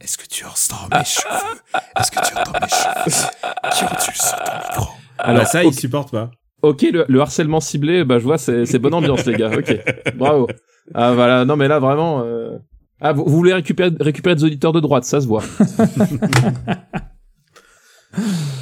est-ce 0.00 0.18
que 0.18 0.26
tu 0.26 0.44
entends 0.44 0.88
mes 0.98 1.04
cheveux? 1.04 1.60
Est-ce 1.98 2.10
que 2.10 2.18
tu 2.26 2.36
entends 2.36 2.52
mes 2.60 2.68
cheveux? 2.68 3.30
Qui 3.72 3.84
ondulent 3.84 4.16
sur 4.16 4.44
ton 4.44 4.52
micro? 4.58 4.88
Alors 5.18 5.36
Alors, 5.36 5.46
ça, 5.46 5.64
ok. 5.64 5.72
il 5.72 5.78
supporte 5.78 6.10
pas. 6.10 6.30
Ok, 6.62 6.82
le, 6.92 7.04
le 7.08 7.20
harcèlement 7.20 7.60
ciblé, 7.60 8.04
bah 8.04 8.18
je 8.18 8.24
vois, 8.24 8.38
c'est 8.38 8.78
bonne 8.78 8.94
ambiance 8.94 9.26
les 9.26 9.34
gars. 9.34 9.50
Ok, 9.56 9.76
bravo. 10.16 10.48
Ah 10.94 11.12
voilà, 11.14 11.44
non 11.44 11.56
mais 11.56 11.68
là 11.68 11.78
vraiment. 11.80 12.22
euh, 12.24 12.56
Ah 13.00 13.12
vous, 13.12 13.24
vous 13.24 13.36
voulez 13.36 13.52
récupérer 13.52 13.90
récupérer 14.00 14.36
des 14.36 14.44
auditeurs 14.44 14.72
de 14.72 14.80
droite, 14.80 15.04
ça 15.04 15.20
se 15.20 15.26
voit. 15.26 15.42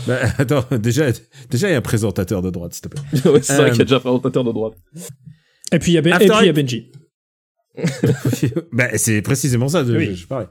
Bah, 0.06 0.16
attends, 0.39 0.64
déjà, 0.78 1.06
déjà 1.51 1.68
il 1.68 1.72
y 1.72 1.74
a 1.74 1.78
un 1.78 1.82
présentateur 1.82 2.40
de 2.40 2.51
droite, 2.51 2.72
s'il 2.72 2.82
te 2.82 2.89
plaît. 2.89 3.02
ouais, 3.32 3.43
c'est 3.43 3.56
vrai 3.56 3.64
Euh, 3.64 3.70
qu'il 3.70 3.78
y 3.78 3.82
a 3.82 3.85
déjà 3.85 3.97
un 3.97 4.01
présentateur 4.01 4.44
de 4.44 4.52
droite. 4.52 4.74
Et 5.72 5.78
puis 5.81 5.90
il 5.93 5.94
y 5.94 5.98
a, 5.98 6.02
Ben- 6.02 6.12
After 6.12 6.27
et 6.27 6.28
puis, 6.28 6.36
il 6.40 6.47
y 6.47 6.48
a 6.48 6.51
Eight. 6.51 6.56
Benji. 6.56 6.93
bah, 8.72 8.97
c'est 8.97 9.22
précisément 9.22 9.68
ça. 9.68 9.82
de- 9.82 9.97
Oui. 9.97 10.06
je, 10.10 10.14
je 10.22 10.27
parlais. 10.27 10.47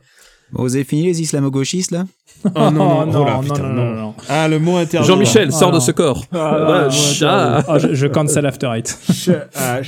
Bon, 0.52 0.64
vous 0.64 0.76
avez 0.76 0.84
fini 0.84 1.04
les 1.06 1.22
islamo-gauchistes 1.22 1.92
là 1.92 2.06
Oh 2.44 2.50
non, 2.56 2.72
non, 2.72 3.06
non, 3.06 3.22
oh 3.22 3.26
là, 3.26 3.34
non, 3.34 3.42
putain, 3.42 3.64
non, 3.64 3.70
non. 3.70 3.86
non, 3.86 4.02
non. 4.02 4.16
Ah, 4.30 4.48
le 4.48 4.60
mot 4.60 4.78
interdit. 4.78 5.08
Jean-Michel, 5.08 5.50
Ah, 5.50 5.58
sors 5.58 5.70
de 5.72 5.76
non. 5.76 5.80
ce 5.82 5.92
corps. 5.92 6.26
Ah, 6.34 6.86
Ouais, 6.88 6.92
chat. 6.92 7.64
ah, 7.68 7.78
je, 7.80 7.94
je 7.94 8.08
cancel 8.08 8.46
After 8.46 8.68
Eight. 8.74 8.88
Ch- 9.12 9.30
ah, 9.56 9.80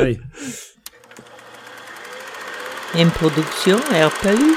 Allez. 0.00 0.18
Une 2.98 3.10
production 3.10 3.76
RPU. 3.76 4.56